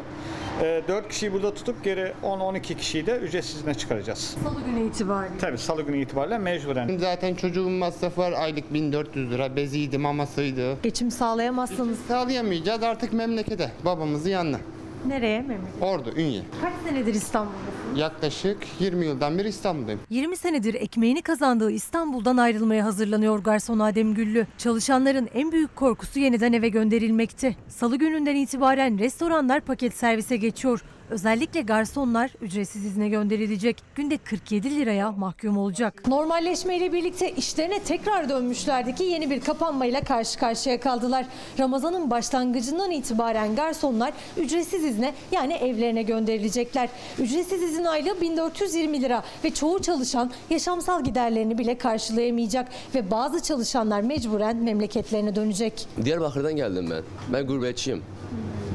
4 0.89 1.09
kişiyi 1.09 1.33
burada 1.33 1.55
tutup 1.55 1.85
geri 1.85 2.13
10-12 2.23 2.61
kişiyi 2.77 3.07
de 3.07 3.17
ücretsiz 3.19 3.57
izne 3.57 3.75
çıkaracağız. 3.75 4.37
Salı 4.45 4.61
günü 4.67 4.87
itibariyle. 4.89 5.39
Tabii 5.39 5.59
salı 5.59 5.83
günü 5.83 5.99
itibariyle 6.03 6.39
mecburen. 6.39 6.99
Zaten 6.99 7.35
çocuğun 7.35 7.73
masrafı 7.73 8.21
var 8.21 8.33
aylık 8.33 8.75
1400 8.75 9.31
lira 9.31 9.57
beziydi 9.57 9.99
mamasıydı. 9.99 10.83
Geçim 10.83 11.11
sağlayamazsanız 11.11 11.99
Sağlayamayacağız 12.09 12.83
artık 12.83 13.13
memlekete 13.13 13.71
babamızın 13.85 14.31
yanına. 14.31 14.59
Nereye 15.09 15.43
memleket? 15.43 15.83
Ordu, 15.83 16.13
Ünye. 16.17 16.43
Kaç 16.63 16.73
senedir 16.89 17.15
İstanbul'dasın? 17.15 17.97
Yaklaşık 17.97 18.59
20 18.81 19.07
yıldan 19.07 19.39
beri 19.39 19.49
İstanbul'dayım. 19.49 20.01
20 20.11 20.37
senedir 20.37 20.75
ekmeğini 20.75 21.23
kazandığı 21.23 21.71
İstanbul'dan 21.71 22.37
ayrılmaya 22.37 22.85
hazırlanıyor 22.85 23.39
garson 23.39 23.79
Adem 23.79 24.15
Güllü. 24.15 24.47
Çalışanların 24.59 25.29
en 25.35 25.53
büyük 25.53 25.77
korkusu 25.77 26.19
yeniden 26.19 26.53
eve 26.53 26.69
gönderilmekti. 26.69 27.57
Salı 27.69 27.97
gününden 27.97 28.37
itibaren 28.37 28.99
restoranlar 28.99 29.61
paket 29.61 29.95
servise 29.95 30.37
geçiyor. 30.37 30.83
Özellikle 31.11 31.61
garsonlar 31.61 32.31
ücretsiz 32.41 32.85
izne 32.85 33.09
gönderilecek. 33.09 33.77
Günde 33.95 34.19
47 34.19 34.77
liraya 34.77 35.13
mahkum 35.13 35.59
olacak. 35.59 36.09
Normalleşmeyle 36.09 36.93
birlikte 36.93 37.33
işlerine 37.33 37.79
tekrar 37.83 38.29
dönmüşlerdi 38.29 38.95
ki 38.95 39.05
yeni 39.05 39.31
bir 39.31 39.41
kapanmayla 39.41 40.01
karşı 40.01 40.39
karşıya 40.39 40.81
kaldılar. 40.81 41.27
Ramazan'ın 41.59 42.11
başlangıcından 42.11 42.91
itibaren 42.91 43.57
garsonlar 43.57 44.13
ücretsiz 44.37 44.85
izne 44.85 45.15
yani 45.33 45.55
evlerine 45.55 46.03
gönderilecekler. 46.03 46.89
Ücretsiz 47.19 47.63
izin 47.63 47.85
aylığı 47.85 48.21
1420 48.21 49.03
lira 49.03 49.25
ve 49.45 49.51
çoğu 49.51 49.83
çalışan 49.83 50.31
yaşamsal 50.51 51.05
giderlerini 51.05 51.59
bile 51.59 51.79
karşılayamayacak 51.79 52.69
ve 52.95 53.11
bazı 53.11 53.43
çalışanlar 53.43 54.01
mecburen 54.01 54.57
memleketlerine 54.57 55.35
dönecek. 55.37 55.87
Diyarbakır'dan 56.05 56.57
geldim 56.57 56.89
ben. 56.91 57.03
Ben 57.33 57.47
gurbetçiyim. 57.47 58.03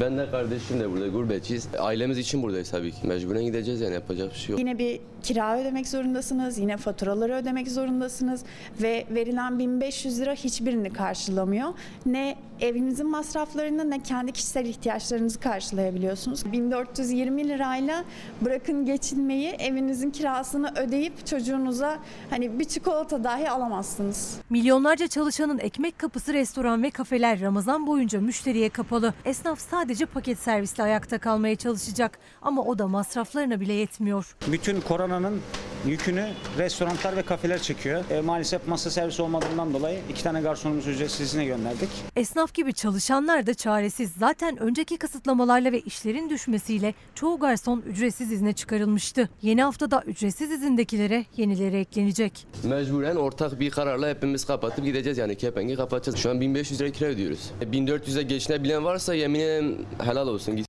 Ben 0.02 0.18
de 0.18 0.32
kardeşim 0.32 0.80
de 0.80 0.92
burada 0.92 1.08
gurbetçiyiz. 1.08 1.68
Ailemiz 1.80 2.19
için 2.20 2.44
buradayız 2.44 2.72
tabii 2.72 2.92
ki. 2.92 3.08
Mecburen 3.08 3.44
gideceğiz 3.44 3.82
yani 3.82 3.94
yapacak 3.94 4.34
bir 4.34 4.38
şey 4.38 4.50
yok. 4.50 4.60
Yine 4.60 4.78
bir 4.78 5.00
kira 5.24 5.60
ödemek 5.62 5.88
zorundasınız, 5.88 6.58
yine 6.58 6.78
faturaları 6.78 7.34
ödemek 7.34 7.72
zorundasınız 7.72 8.44
ve 8.82 9.06
verilen 9.12 9.60
1500 9.60 10.20
lira 10.20 10.34
hiçbirini 10.34 10.94
karşılamıyor. 10.94 11.70
Ne 12.06 12.36
evinizin 12.62 13.10
masraflarını 13.10 13.90
ne 13.90 14.04
kendi 14.04 14.32
kişisel 14.32 14.66
ihtiyaçlarınızı 14.66 15.40
karşılayabiliyorsunuz. 15.40 16.52
1420 16.52 17.50
lirayla 17.50 18.04
bırakın 18.42 18.86
geçinmeyi, 18.86 19.50
evinizin 19.50 20.12
kirasını 20.12 20.74
ödeyip 20.76 21.26
çocuğunuza 21.26 22.00
hani 22.30 22.60
bir 22.60 22.66
çikolata 22.66 23.24
dahi 23.24 23.50
alamazsınız. 23.50 24.38
Milyonlarca 24.50 25.08
çalışanın 25.08 25.60
ekmek 25.60 26.00
kapısı 26.00 26.34
restoran 26.34 26.84
ve 26.84 26.92
kafeler 26.92 27.42
Ramazan 27.42 27.88
boyunca 27.88 28.22
müşteriye 28.22 28.70
kapalı. 28.70 29.14
Esnaf 29.26 29.60
sadece 29.60 30.06
paket 30.06 30.40
servisle 30.40 30.84
ayakta 30.84 31.18
kalmaya 31.18 31.56
çalışacak 31.56 32.09
ama 32.42 32.62
o 32.62 32.80
da 32.80 32.88
masraflarına 32.88 33.60
bile 33.60 33.74
yetmiyor. 33.74 34.36
Bütün 34.52 34.82
koronanın 34.82 35.42
yükünü 35.88 36.28
restoranlar 36.58 37.18
ve 37.18 37.22
kafeler 37.22 37.62
çekiyor. 37.62 38.04
E, 38.10 38.22
maalesef 38.22 38.68
masa 38.68 38.90
servisi 38.90 39.22
olmadığından 39.22 39.74
dolayı 39.74 40.00
iki 40.10 40.24
tane 40.24 40.42
garsonumuzu 40.42 40.90
ücretsiz 40.90 41.22
izne 41.22 41.46
gönderdik. 41.46 41.90
Esnaf 42.16 42.54
gibi 42.54 42.74
çalışanlar 42.74 43.48
da 43.48 43.54
çaresiz. 43.54 44.12
Zaten 44.18 44.58
önceki 44.58 44.98
kısıtlamalarla 44.98 45.72
ve 45.72 45.80
işlerin 45.80 46.30
düşmesiyle 46.30 46.94
çoğu 47.16 47.40
garson 47.40 47.84
ücretsiz 47.88 48.32
izne 48.32 48.54
çıkarılmıştı. 48.54 49.30
Yeni 49.42 49.64
haftada 49.64 50.04
ücretsiz 50.06 50.52
izindekilere 50.52 51.26
yenileri 51.38 51.78
eklenecek. 51.78 52.48
Mecburen 52.64 53.16
ortak 53.16 53.60
bir 53.60 53.70
kararla 53.70 54.10
hepimiz 54.10 54.46
kapatıp 54.46 54.86
gideceğiz 54.86 55.18
yani 55.18 55.36
kepengi 55.36 55.76
kapatacağız. 55.76 56.18
Şu 56.20 56.30
an 56.30 56.42
1500 56.42 56.82
lira 56.82 56.90
kira 56.90 57.10
ödüyoruz. 57.10 57.52
1400'e 57.62 58.24
geçinebilen 58.24 58.86
varsa 58.86 59.14
yemin 59.14 59.40
ederim 59.40 59.86
helal 60.04 60.28
olsun. 60.28 60.69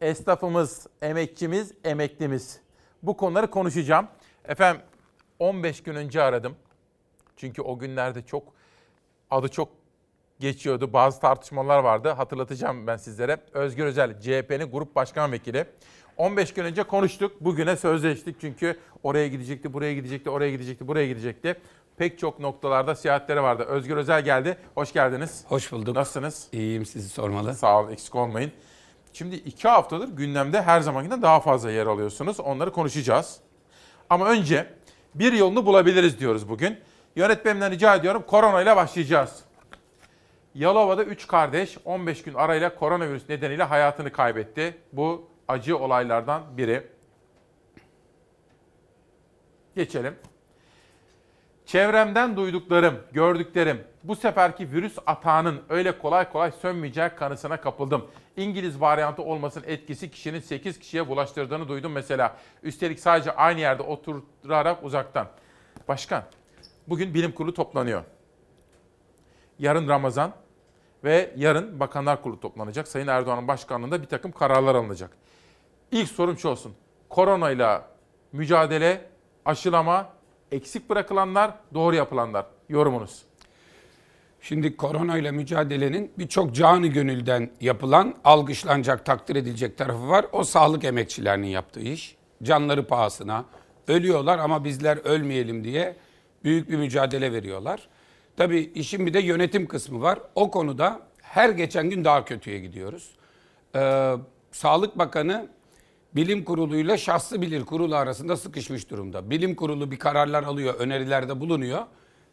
Esnafımız, 0.00 0.86
emekçimiz, 1.02 1.72
emeklimiz. 1.84 2.60
Bu 3.02 3.16
konuları 3.16 3.50
konuşacağım. 3.50 4.08
Efendim 4.44 4.82
15 5.38 5.82
gün 5.82 5.94
önce 5.94 6.22
aradım. 6.22 6.56
Çünkü 7.36 7.62
o 7.62 7.78
günlerde 7.78 8.22
çok 8.22 8.42
adı 9.30 9.48
çok 9.48 9.68
geçiyordu. 10.40 10.92
Bazı 10.92 11.20
tartışmalar 11.20 11.78
vardı. 11.78 12.08
Hatırlatacağım 12.08 12.86
ben 12.86 12.96
sizlere. 12.96 13.38
Özgür 13.52 13.84
Özel, 13.86 14.20
CHP'nin 14.20 14.70
grup 14.70 14.94
başkan 14.94 15.32
vekili. 15.32 15.64
15 16.16 16.54
gün 16.54 16.64
önce 16.64 16.82
konuştuk. 16.82 17.40
Bugüne 17.40 17.76
sözleştik. 17.76 18.40
Çünkü 18.40 18.78
oraya 19.02 19.28
gidecekti, 19.28 19.72
buraya 19.72 19.94
gidecekti, 19.94 20.30
oraya 20.30 20.50
gidecekti, 20.50 20.88
buraya 20.88 21.06
gidecekti. 21.06 21.60
Pek 21.96 22.18
çok 22.18 22.40
noktalarda 22.40 22.94
seyahatleri 22.94 23.42
vardı. 23.42 23.62
Özgür 23.62 23.96
Özel 23.96 24.24
geldi. 24.24 24.58
Hoş 24.74 24.92
geldiniz. 24.92 25.44
Hoş 25.48 25.72
bulduk. 25.72 25.96
Nasılsınız? 25.96 26.48
İyiyim 26.52 26.86
sizi 26.86 27.08
sormalı. 27.08 27.54
Sağ 27.54 27.80
olun 27.80 27.92
eksik 27.92 28.14
olmayın. 28.14 28.52
Şimdi 29.18 29.36
iki 29.36 29.68
haftadır 29.68 30.08
gündemde 30.08 30.62
her 30.62 30.80
zamankinden 30.80 31.22
daha 31.22 31.40
fazla 31.40 31.70
yer 31.70 31.86
alıyorsunuz. 31.86 32.40
Onları 32.40 32.72
konuşacağız. 32.72 33.40
Ama 34.10 34.28
önce 34.28 34.74
bir 35.14 35.32
yolunu 35.32 35.66
bulabiliriz 35.66 36.20
diyoruz 36.20 36.48
bugün. 36.48 36.78
Yönetmenimden 37.16 37.70
rica 37.70 37.94
ediyorum 37.94 38.24
korona 38.26 38.62
ile 38.62 38.76
başlayacağız. 38.76 39.44
Yalova'da 40.54 41.04
3 41.04 41.26
kardeş 41.26 41.78
15 41.84 42.22
gün 42.22 42.34
arayla 42.34 42.74
koronavirüs 42.74 43.28
nedeniyle 43.28 43.62
hayatını 43.62 44.12
kaybetti. 44.12 44.78
Bu 44.92 45.30
acı 45.48 45.78
olaylardan 45.78 46.42
biri. 46.56 46.86
Geçelim. 49.76 50.14
Çevremden 51.66 52.36
duyduklarım, 52.36 52.98
gördüklerim 53.12 53.84
Bu 54.08 54.16
seferki 54.16 54.72
virüs 54.72 54.98
atağının 55.06 55.62
öyle 55.68 55.98
kolay 55.98 56.32
kolay 56.32 56.52
sönmeyeceği 56.52 57.08
kanısına 57.08 57.60
kapıldım. 57.60 58.06
İngiliz 58.36 58.80
varyantı 58.80 59.22
olmasının 59.22 59.64
etkisi 59.66 60.10
kişinin 60.10 60.40
8 60.40 60.78
kişiye 60.78 61.08
bulaştırdığını 61.08 61.68
duydum 61.68 61.92
mesela. 61.92 62.36
Üstelik 62.62 63.00
sadece 63.00 63.32
aynı 63.32 63.60
yerde 63.60 63.82
oturarak 63.82 64.84
uzaktan. 64.84 65.28
Başkan, 65.88 66.22
bugün 66.86 67.14
bilim 67.14 67.32
kurulu 67.32 67.54
toplanıyor. 67.54 68.02
Yarın 69.58 69.88
Ramazan 69.88 70.32
ve 71.04 71.34
yarın 71.36 71.80
Bakanlar 71.80 72.22
Kurulu 72.22 72.40
toplanacak. 72.40 72.88
Sayın 72.88 73.06
Erdoğan'ın 73.06 73.48
başkanlığında 73.48 74.02
bir 74.02 74.06
takım 74.06 74.32
kararlar 74.32 74.74
alınacak. 74.74 75.10
İlk 75.92 76.08
sorum 76.08 76.38
şu 76.38 76.48
olsun. 76.48 76.74
Koronayla 77.08 77.88
mücadele, 78.32 79.10
aşılama, 79.44 80.08
eksik 80.52 80.90
bırakılanlar, 80.90 81.50
doğru 81.74 81.96
yapılanlar. 81.96 82.46
Yorumunuz. 82.68 83.27
Şimdi 84.40 84.76
koronayla 84.76 85.32
mücadelenin 85.32 86.12
birçok 86.18 86.54
canı 86.54 86.86
gönülden 86.86 87.50
yapılan, 87.60 88.14
algışlanacak, 88.24 89.06
takdir 89.06 89.36
edilecek 89.36 89.78
tarafı 89.78 90.08
var. 90.08 90.26
O 90.32 90.44
sağlık 90.44 90.84
emekçilerinin 90.84 91.46
yaptığı 91.46 91.80
iş. 91.80 92.16
Canları 92.42 92.86
pahasına. 92.86 93.44
Ölüyorlar 93.88 94.38
ama 94.38 94.64
bizler 94.64 94.96
ölmeyelim 94.96 95.64
diye 95.64 95.96
büyük 96.44 96.70
bir 96.70 96.76
mücadele 96.76 97.32
veriyorlar. 97.32 97.88
Tabii 98.36 98.58
işin 98.74 99.06
bir 99.06 99.14
de 99.14 99.20
yönetim 99.20 99.66
kısmı 99.66 100.02
var. 100.02 100.18
O 100.34 100.50
konuda 100.50 101.00
her 101.22 101.50
geçen 101.50 101.90
gün 101.90 102.04
daha 102.04 102.24
kötüye 102.24 102.58
gidiyoruz. 102.58 103.10
Ee, 103.76 104.14
Sağlık 104.52 104.98
Bakanı 104.98 105.48
bilim 106.14 106.44
kuruluyla 106.44 106.96
şahsı 106.96 107.42
bilir 107.42 107.64
kurulu 107.64 107.96
arasında 107.96 108.36
sıkışmış 108.36 108.90
durumda. 108.90 109.30
Bilim 109.30 109.54
kurulu 109.54 109.90
bir 109.90 109.98
kararlar 109.98 110.42
alıyor, 110.42 110.74
önerilerde 110.74 111.40
bulunuyor. 111.40 111.82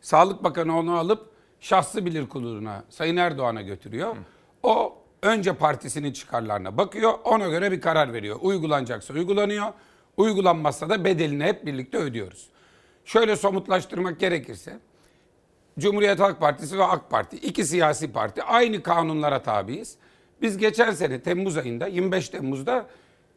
Sağlık 0.01 0.43
Bakanı 0.43 0.77
onu 0.77 0.97
alıp 0.97 1.34
şahsı 1.65 2.05
bilir 2.05 2.29
kuruluna, 2.29 2.83
Sayın 2.89 3.17
Erdoğan'a 3.17 3.61
götürüyor. 3.61 4.15
O 4.63 4.97
önce 5.21 5.53
partisinin 5.53 6.13
çıkarlarına 6.13 6.77
bakıyor, 6.77 7.13
ona 7.23 7.47
göre 7.47 7.71
bir 7.71 7.81
karar 7.81 8.13
veriyor. 8.13 8.37
Uygulanacaksa 8.41 9.13
uygulanıyor, 9.13 9.65
uygulanmazsa 10.17 10.89
da 10.89 11.05
bedelini 11.05 11.43
hep 11.43 11.65
birlikte 11.65 11.97
ödüyoruz. 11.97 12.49
Şöyle 13.05 13.35
somutlaştırmak 13.35 14.19
gerekirse, 14.19 14.79
Cumhuriyet 15.79 16.19
Halk 16.19 16.39
Partisi 16.39 16.77
ve 16.77 16.83
AK 16.83 17.09
Parti 17.09 17.37
iki 17.37 17.65
siyasi 17.65 18.11
parti 18.11 18.43
aynı 18.43 18.83
kanunlara 18.83 19.41
tabiiz. 19.41 19.95
Biz 20.41 20.57
geçen 20.57 20.91
sene 20.91 21.21
Temmuz 21.21 21.57
ayında 21.57 21.87
25 21.87 22.29
Temmuz'da 22.29 22.85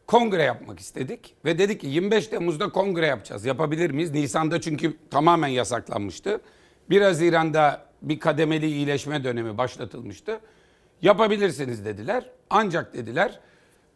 kongre 0.07 0.43
yapmak 0.43 0.79
istedik 0.79 1.35
ve 1.45 1.57
dedik 1.57 1.81
ki 1.81 1.87
25 1.87 2.27
Temmuz'da 2.27 2.69
kongre 2.69 3.05
yapacağız. 3.05 3.45
Yapabilir 3.45 3.91
miyiz? 3.91 4.11
Nisan'da 4.11 4.61
çünkü 4.61 4.97
tamamen 5.11 5.47
yasaklanmıştı. 5.47 6.41
1 6.89 7.01
Haziran'da 7.01 7.88
bir 8.01 8.19
kademeli 8.19 8.67
iyileşme 8.67 9.23
dönemi 9.23 9.57
başlatılmıştı. 9.57 10.39
Yapabilirsiniz 11.01 11.85
dediler. 11.85 12.29
Ancak 12.49 12.93
dediler 12.93 13.39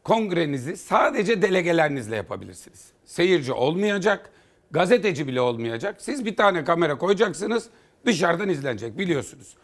kongrenizi 0.04 0.78
sadece 0.78 1.42
delegelerinizle 1.42 2.16
yapabilirsiniz. 2.16 2.92
Seyirci 3.06 3.54
olmayacak, 3.54 4.30
gazeteci 4.72 5.28
bile 5.28 5.42
olmayacak. 5.42 5.96
Siz 6.00 6.26
bir 6.26 6.36
tane 6.36 6.64
kamera 6.64 6.98
koyacaksınız, 6.98 7.70
dışarıdan 8.06 8.50
izlenecek 8.50 8.98
biliyorsunuz. 8.98 9.56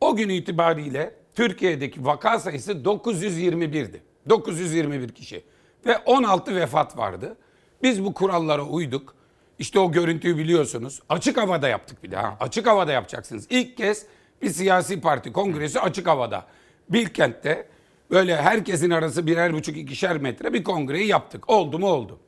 O 0.00 0.16
gün 0.16 0.28
itibariyle 0.28 1.14
Türkiye'deki 1.34 2.04
vaka 2.04 2.38
sayısı 2.38 2.72
921'di. 2.72 4.02
921 4.28 5.08
kişi 5.08 5.44
ve 5.86 5.98
16 5.98 6.56
vefat 6.56 6.98
vardı. 6.98 7.36
Biz 7.82 8.04
bu 8.04 8.14
kurallara 8.14 8.62
uyduk. 8.62 9.14
İşte 9.58 9.78
o 9.78 9.92
görüntüyü 9.92 10.38
biliyorsunuz. 10.38 11.00
Açık 11.08 11.36
havada 11.36 11.68
yaptık 11.68 12.02
bir 12.02 12.10
daha. 12.10 12.36
Açık 12.40 12.66
havada 12.66 12.92
yapacaksınız. 12.92 13.46
İlk 13.50 13.76
kez 13.76 14.06
bir 14.42 14.50
siyasi 14.50 15.00
parti 15.00 15.32
kongresi 15.32 15.80
açık 15.80 16.06
havada. 16.06 16.46
Bilkent'te 16.88 17.68
böyle 18.10 18.36
herkesin 18.36 18.90
arası 18.90 19.26
birer 19.26 19.52
buçuk 19.52 19.76
ikişer 19.76 20.18
metre 20.18 20.52
bir 20.52 20.64
kongreyi 20.64 21.06
yaptık. 21.06 21.50
Oldu 21.50 21.78
mu 21.78 21.86
oldu. 21.86 22.18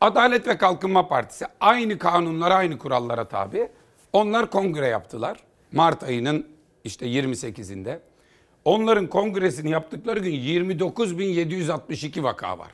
Adalet 0.00 0.46
ve 0.46 0.58
Kalkınma 0.58 1.08
Partisi 1.08 1.46
aynı 1.60 1.98
kanunlara 1.98 2.54
aynı 2.54 2.78
kurallara 2.78 3.28
tabi. 3.28 3.68
Onlar 4.12 4.50
kongre 4.50 4.86
yaptılar. 4.86 5.38
Mart 5.72 6.02
ayının 6.02 6.46
işte 6.84 7.06
28'inde. 7.06 7.98
Onların 8.64 9.06
kongresini 9.06 9.70
yaptıkları 9.70 10.18
gün 10.18 10.32
29.762 10.32 12.22
vaka 12.22 12.58
var. 12.58 12.70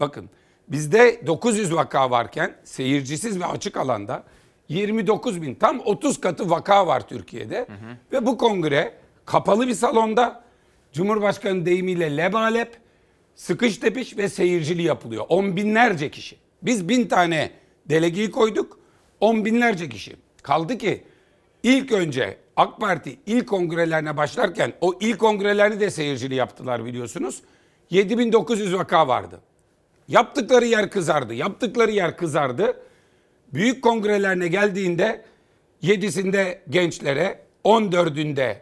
Bakın 0.00 0.30
bizde 0.68 1.26
900 1.26 1.74
vaka 1.74 2.10
varken 2.10 2.56
seyircisiz 2.64 3.40
ve 3.40 3.46
açık 3.46 3.76
alanda 3.76 4.24
29 4.68 5.42
bin 5.42 5.54
tam 5.54 5.80
30 5.80 6.20
katı 6.20 6.50
vaka 6.50 6.86
var 6.86 7.08
Türkiye'de. 7.08 7.58
Hı 7.58 7.62
hı. 7.62 7.96
Ve 8.12 8.26
bu 8.26 8.38
kongre 8.38 8.94
kapalı 9.24 9.68
bir 9.68 9.74
salonda 9.74 10.44
Cumhurbaşkanı 10.92 11.66
deyimiyle 11.66 12.16
lebalep, 12.16 12.76
sıkış 13.34 13.78
tepiş 13.78 14.16
ve 14.16 14.28
seyircili 14.28 14.82
yapılıyor. 14.82 15.24
On 15.28 15.56
binlerce 15.56 16.10
kişi. 16.10 16.36
Biz 16.62 16.88
bin 16.88 17.06
tane 17.06 17.50
delegeyi 17.88 18.30
koyduk. 18.30 18.78
On 19.20 19.44
binlerce 19.44 19.88
kişi. 19.88 20.16
Kaldı 20.42 20.78
ki 20.78 21.04
ilk 21.62 21.92
önce 21.92 22.36
AK 22.56 22.80
Parti 22.80 23.18
ilk 23.26 23.48
kongrelerine 23.48 24.16
başlarken 24.16 24.72
o 24.80 24.94
ilk 25.00 25.18
kongrelerini 25.18 25.80
de 25.80 25.90
seyircili 25.90 26.34
yaptılar 26.34 26.84
biliyorsunuz. 26.84 27.42
7900 27.90 28.74
vaka 28.74 29.08
vardı. 29.08 29.40
Yaptıkları 30.08 30.64
yer 30.64 30.90
kızardı. 30.90 31.34
Yaptıkları 31.34 31.90
yer 31.90 32.16
kızardı. 32.16 32.76
Büyük 33.54 33.82
kongrelerine 33.82 34.48
geldiğinde 34.48 35.24
7'sinde 35.82 36.58
gençlere, 36.70 37.40
14'ünde 37.64 38.56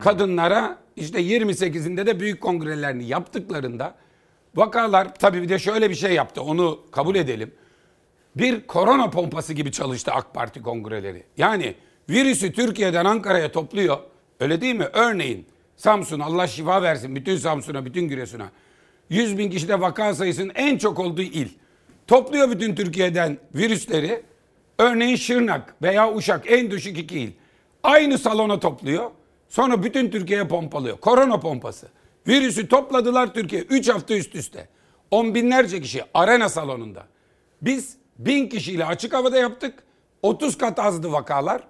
kadınlara, 0.00 0.78
işte 0.96 1.20
28'inde 1.20 2.06
de 2.06 2.20
büyük 2.20 2.40
kongrelerini 2.40 3.04
yaptıklarında 3.04 3.94
vakalar 4.54 5.14
tabii 5.14 5.42
bir 5.42 5.48
de 5.48 5.58
şöyle 5.58 5.90
bir 5.90 5.94
şey 5.94 6.12
yaptı. 6.12 6.42
Onu 6.42 6.80
kabul 6.90 7.16
edelim. 7.16 7.54
Bir 8.36 8.66
korona 8.66 9.10
pompası 9.10 9.52
gibi 9.54 9.72
çalıştı 9.72 10.12
AK 10.12 10.34
Parti 10.34 10.62
kongreleri. 10.62 11.22
Yani 11.36 11.74
virüsü 12.10 12.52
Türkiye'den 12.52 13.04
Ankara'ya 13.04 13.52
topluyor. 13.52 13.98
Öyle 14.40 14.60
değil 14.60 14.74
mi? 14.74 14.88
Örneğin 14.92 15.46
Samsun 15.76 16.20
Allah 16.20 16.46
şifa 16.46 16.82
versin 16.82 17.16
bütün 17.16 17.36
Samsun'a, 17.36 17.84
bütün 17.84 18.08
Giresun'a. 18.08 18.50
100 19.10 19.38
bin 19.38 19.50
kişide 19.50 19.80
vaka 19.80 20.14
sayısının 20.14 20.52
en 20.54 20.78
çok 20.78 20.98
olduğu 20.98 21.22
il. 21.22 21.48
Topluyor 22.06 22.50
bütün 22.50 22.74
Türkiye'den 22.74 23.38
virüsleri. 23.54 24.22
Örneğin 24.78 25.16
Şırnak 25.16 25.74
veya 25.82 26.14
Uşak 26.14 26.50
en 26.50 26.70
düşük 26.70 26.98
iki 26.98 27.20
il. 27.20 27.30
Aynı 27.82 28.18
salona 28.18 28.60
topluyor. 28.60 29.10
Sonra 29.48 29.82
bütün 29.82 30.10
Türkiye'ye 30.10 30.48
pompalıyor. 30.48 30.98
Korona 30.98 31.40
pompası. 31.40 31.88
Virüsü 32.28 32.68
topladılar 32.68 33.34
Türkiye 33.34 33.62
3 33.62 33.88
hafta 33.88 34.14
üst 34.14 34.34
üste. 34.34 34.68
On 35.10 35.34
binlerce 35.34 35.80
kişi 35.80 36.02
arena 36.14 36.48
salonunda. 36.48 37.06
Biz 37.62 37.96
bin 38.18 38.48
kişiyle 38.48 38.84
açık 38.84 39.14
havada 39.14 39.36
yaptık. 39.38 39.74
30 40.22 40.58
kat 40.58 40.78
azdı 40.78 41.12
vakalar. 41.12 41.62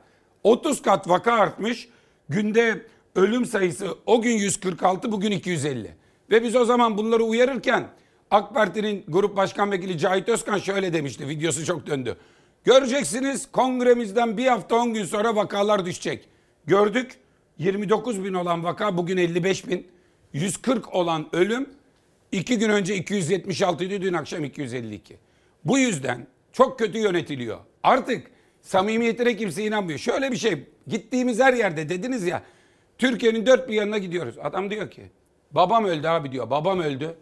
30 0.44 0.82
kat 0.82 1.08
vaka 1.08 1.32
artmış. 1.32 1.88
Günde 2.28 2.86
ölüm 3.16 3.46
sayısı 3.46 3.98
o 4.06 4.22
gün 4.22 4.36
146 4.36 5.12
bugün 5.12 5.30
250. 5.30 5.94
Ve 6.30 6.42
biz 6.42 6.56
o 6.56 6.64
zaman 6.64 6.98
bunları 6.98 7.22
uyarırken 7.22 7.88
AK 8.30 8.54
Parti'nin 8.54 9.04
grup 9.08 9.36
başkan 9.36 9.70
vekili 9.70 9.98
Cahit 9.98 10.28
Özkan 10.28 10.58
şöyle 10.58 10.92
demişti. 10.92 11.28
Videosu 11.28 11.64
çok 11.64 11.86
döndü. 11.86 12.16
Göreceksiniz 12.64 13.48
kongremizden 13.52 14.36
bir 14.36 14.46
hafta 14.46 14.76
10 14.76 14.94
gün 14.94 15.04
sonra 15.04 15.36
vakalar 15.36 15.86
düşecek. 15.86 16.28
Gördük 16.66 17.18
29 17.58 18.24
bin 18.24 18.34
olan 18.34 18.64
vaka 18.64 18.96
bugün 18.96 19.16
55 19.16 19.68
bin. 19.68 19.86
140 20.32 20.94
olan 20.94 21.26
ölüm 21.32 21.66
2 22.32 22.58
gün 22.58 22.68
önce 22.68 22.96
276 22.96 23.84
idi 23.84 24.02
dün 24.02 24.12
akşam 24.12 24.44
252. 24.44 25.16
Bu 25.64 25.78
yüzden 25.78 26.26
çok 26.52 26.78
kötü 26.78 26.98
yönetiliyor. 26.98 27.58
Artık 27.82 28.26
samimiyetine 28.60 29.36
kimse 29.36 29.64
inanmıyor. 29.64 29.98
Şöyle 29.98 30.32
bir 30.32 30.36
şey 30.36 30.64
gittiğimiz 30.86 31.40
her 31.40 31.54
yerde 31.54 31.88
dediniz 31.88 32.24
ya 32.26 32.42
Türkiye'nin 32.98 33.46
dört 33.46 33.68
bir 33.68 33.74
yanına 33.74 33.98
gidiyoruz. 33.98 34.34
Adam 34.42 34.70
diyor 34.70 34.90
ki 34.90 35.02
babam 35.50 35.84
öldü 35.84 36.06
abi 36.06 36.32
diyor 36.32 36.50
babam 36.50 36.80
öldü. 36.80 37.16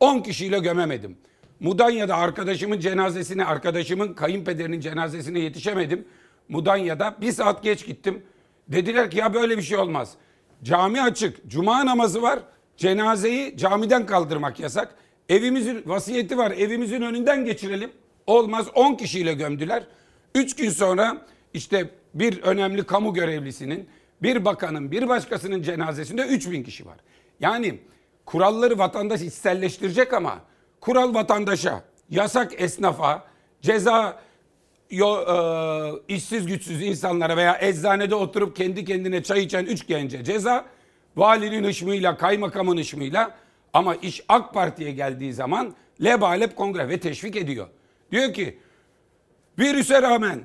10 0.00 0.20
kişiyle 0.20 0.58
gömemedim. 0.58 1.16
Mudanya'da 1.60 2.16
arkadaşımın 2.16 2.80
cenazesine, 2.80 3.44
arkadaşımın 3.44 4.14
kayınpederinin 4.14 4.80
cenazesine 4.80 5.38
yetişemedim. 5.38 6.04
Mudanya'da 6.48 7.16
bir 7.20 7.32
saat 7.32 7.62
geç 7.62 7.86
gittim. 7.86 8.22
Dediler 8.68 9.10
ki 9.10 9.18
ya 9.18 9.34
böyle 9.34 9.56
bir 9.56 9.62
şey 9.62 9.78
olmaz. 9.78 10.12
Cami 10.62 11.02
açık, 11.02 11.48
cuma 11.48 11.86
namazı 11.86 12.22
var. 12.22 12.38
Cenazeyi 12.76 13.56
camiden 13.56 14.06
kaldırmak 14.06 14.60
yasak. 14.60 14.94
Evimizin 15.28 15.82
vasiyeti 15.86 16.38
var, 16.38 16.50
evimizin 16.50 17.02
önünden 17.02 17.44
geçirelim. 17.44 17.90
Olmaz 18.26 18.66
10 18.74 18.94
kişiyle 18.94 19.34
gömdüler. 19.34 19.84
3 20.34 20.56
gün 20.56 20.70
sonra 20.70 21.26
işte 21.54 21.90
bir 22.14 22.42
önemli 22.42 22.84
kamu 22.84 23.14
görevlisinin, 23.14 23.88
bir 24.22 24.44
bakanın, 24.44 24.90
bir 24.90 25.08
başkasının 25.08 25.62
cenazesinde 25.62 26.26
3 26.26 26.50
bin 26.50 26.62
kişi 26.62 26.86
var. 26.86 26.96
Yani 27.42 27.78
kuralları 28.26 28.78
vatandaş 28.78 29.20
içselleştirecek 29.20 30.12
ama 30.12 30.40
kural 30.80 31.14
vatandaşa, 31.14 31.84
yasak 32.10 32.60
esnafa, 32.60 33.24
ceza 33.60 34.20
yo, 34.90 35.20
e, 35.20 36.14
işsiz 36.14 36.46
güçsüz 36.46 36.82
insanlara 36.82 37.36
veya 37.36 37.58
eczanede 37.60 38.14
oturup 38.14 38.56
kendi 38.56 38.84
kendine 38.84 39.22
çay 39.22 39.42
içen 39.42 39.64
üç 39.64 39.86
gence 39.86 40.24
ceza. 40.24 40.64
Valinin 41.16 41.64
hışmıyla, 41.64 42.16
kaymakamın 42.16 42.76
hışmıyla 42.76 43.34
ama 43.72 43.94
iş 43.94 44.24
AK 44.28 44.54
Parti'ye 44.54 44.92
geldiği 44.92 45.32
zaman 45.32 45.74
lebalep 46.04 46.56
kongre 46.56 46.88
ve 46.88 47.00
teşvik 47.00 47.36
ediyor. 47.36 47.68
Diyor 48.12 48.32
ki 48.32 48.58
virüse 49.58 50.02
rağmen 50.02 50.40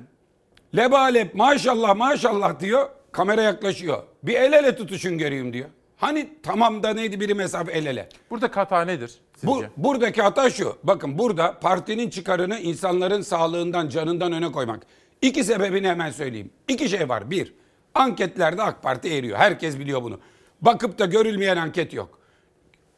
lebalep 0.76 1.34
maşallah 1.34 1.96
maşallah 1.96 2.60
diyor 2.60 2.88
kamera 3.12 3.42
yaklaşıyor. 3.42 4.02
Bir 4.22 4.34
el 4.34 4.52
ele 4.52 4.76
tutuşun 4.76 5.18
göreyim 5.18 5.52
diyor. 5.52 5.68
Hani 5.98 6.28
tamam 6.42 6.82
da 6.82 6.94
neydi 6.94 7.20
biri 7.20 7.34
mesafe 7.34 7.72
el 7.72 7.86
ele. 7.86 8.08
Burada 8.30 8.50
hata 8.54 8.84
nedir 8.84 9.18
sizce? 9.34 9.46
Bu, 9.46 9.64
buradaki 9.76 10.22
hata 10.22 10.50
şu. 10.50 10.76
Bakın 10.82 11.18
burada 11.18 11.58
partinin 11.60 12.10
çıkarını 12.10 12.58
insanların 12.58 13.22
sağlığından, 13.22 13.88
canından 13.88 14.32
öne 14.32 14.52
koymak. 14.52 14.86
İki 15.22 15.44
sebebini 15.44 15.88
hemen 15.88 16.10
söyleyeyim. 16.10 16.50
İki 16.68 16.88
şey 16.88 17.08
var. 17.08 17.30
Bir, 17.30 17.54
anketlerde 17.94 18.62
AK 18.62 18.82
Parti 18.82 19.14
eriyor. 19.14 19.38
Herkes 19.38 19.78
biliyor 19.78 20.02
bunu. 20.02 20.18
Bakıp 20.60 20.98
da 20.98 21.06
görülmeyen 21.06 21.56
anket 21.56 21.92
yok. 21.92 22.18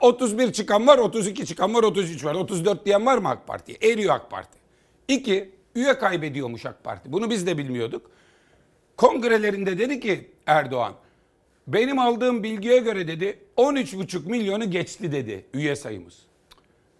31 0.01 0.53
çıkan 0.53 0.87
var, 0.87 0.99
32 0.99 1.47
çıkan 1.47 1.75
var, 1.75 1.83
33 1.83 2.25
var. 2.25 2.35
34 2.35 2.87
diyen 2.87 3.07
var 3.07 3.19
mı 3.19 3.29
AK 3.29 3.47
Parti? 3.47 3.77
Eriyor 3.83 4.15
AK 4.15 4.31
Parti. 4.31 4.59
İki, 5.09 5.51
üye 5.75 5.99
kaybediyormuş 5.99 6.67
AK 6.67 6.85
Parti. 6.85 7.13
Bunu 7.13 7.31
biz 7.31 7.47
de 7.47 7.59
bilmiyorduk. 7.59 8.11
Kongrelerinde 8.97 9.79
dedi 9.79 10.01
ki 10.01 10.31
Erdoğan, 10.47 10.93
benim 11.73 11.99
aldığım 11.99 12.43
bilgiye 12.43 12.79
göre 12.79 13.09
dedi 13.09 13.39
13,5 13.57 14.29
milyonu 14.29 14.71
geçti 14.71 15.13
dedi 15.13 15.45
üye 15.55 15.77
sayımız. 15.77 16.19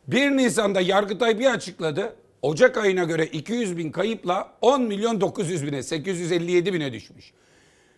1 0.07 0.31
Nisan'da 0.31 0.81
Yargıtay 0.81 1.39
bir 1.39 1.47
açıkladı. 1.47 2.17
Ocak 2.43 2.77
ayına 2.79 3.05
göre 3.05 3.27
200 3.27 3.77
bin 3.77 3.93
kayıpla 3.93 4.53
10 4.61 4.83
milyon 4.83 5.21
900 5.21 5.67
bine 5.67 5.83
857 5.83 6.73
bine 6.75 6.93
düşmüş. 6.93 7.33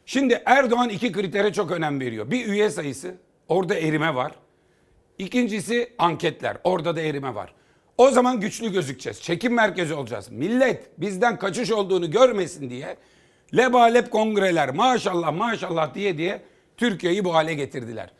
Şimdi 0.06 0.42
Erdoğan 0.46 0.88
iki 0.88 1.12
kritere 1.12 1.52
çok 1.52 1.70
önem 1.70 2.00
veriyor. 2.00 2.30
Bir 2.30 2.46
üye 2.46 2.70
sayısı 2.70 3.14
orada 3.48 3.74
erime 3.74 4.14
var. 4.14 4.32
İkincisi 5.18 5.92
anketler 5.98 6.56
orada 6.64 6.96
da 6.96 7.00
erime 7.00 7.34
var. 7.34 7.54
O 7.98 8.10
zaman 8.10 8.40
güçlü 8.40 8.72
gözükeceğiz. 8.72 9.22
Çekim 9.22 9.54
merkezi 9.54 9.94
olacağız. 9.94 10.28
Millet 10.30 11.00
bizden 11.00 11.38
kaçış 11.38 11.70
olduğunu 11.70 12.10
görmesin 12.10 12.70
diye 12.70 12.96
lebalep 13.56 14.10
kongreler 14.10 14.74
maşallah 14.74 15.32
maşallah 15.32 15.94
diye 15.94 16.18
diye 16.18 16.42
Türkiye'yi 16.82 17.24
bu 17.24 17.34
hale 17.34 17.54
getirdiler. 17.54 18.10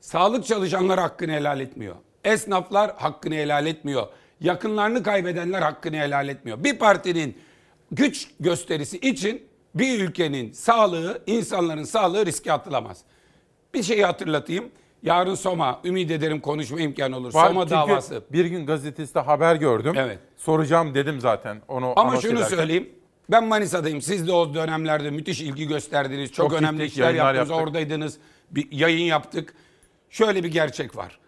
Sağlık 0.00 0.46
çalışanları 0.46 1.00
hakkını 1.00 1.32
helal 1.32 1.60
etmiyor. 1.60 1.94
Esnaflar 2.24 2.96
hakkını 2.96 3.34
helal 3.34 3.66
etmiyor. 3.66 4.06
Yakınlarını 4.40 5.02
kaybedenler 5.02 5.62
hakkını 5.62 5.96
helal 5.96 6.28
etmiyor. 6.28 6.64
Bir 6.64 6.78
partinin 6.78 7.38
güç 7.92 8.28
gösterisi 8.40 8.98
için 8.98 9.42
bir 9.74 10.00
ülkenin 10.00 10.52
sağlığı, 10.52 11.22
insanların 11.26 11.84
sağlığı 11.84 12.26
riske 12.26 12.52
atılamaz. 12.52 13.00
Bir 13.74 13.82
şeyi 13.82 14.04
hatırlatayım. 14.04 14.64
Yarın 15.02 15.34
Soma, 15.34 15.80
ümit 15.84 16.10
ederim 16.10 16.40
konuşma 16.40 16.80
imkanı 16.80 17.16
olur. 17.16 17.34
Var 17.34 17.48
Soma 17.48 17.70
davası. 17.70 18.22
Bir 18.32 18.44
gün 18.44 18.66
gazetesinde 18.66 19.20
haber 19.20 19.56
gördüm. 19.56 19.94
Evet. 19.96 20.18
Soracağım 20.36 20.94
dedim 20.94 21.20
zaten 21.20 21.62
onu 21.68 21.92
Ama 21.96 22.20
şunu 22.20 22.32
ederken. 22.32 22.56
söyleyeyim. 22.56 22.88
Ben 23.30 23.44
Manisa'dayım. 23.44 24.02
Siz 24.02 24.26
de 24.28 24.32
o 24.32 24.54
dönemlerde 24.54 25.10
müthiş 25.10 25.40
ilgi 25.40 25.66
gösterdiniz. 25.68 26.32
Çok, 26.32 26.50
Çok 26.50 26.58
önemli 26.60 26.84
işler 26.84 27.14
yaptınız. 27.14 27.48
yaptık. 27.50 27.66
Oradaydınız. 27.68 28.18
Bir 28.50 28.72
yayın 28.72 29.04
yaptık. 29.04 29.54
Şöyle 30.10 30.44
bir 30.44 30.48
gerçek 30.48 30.96
var. 30.96 31.18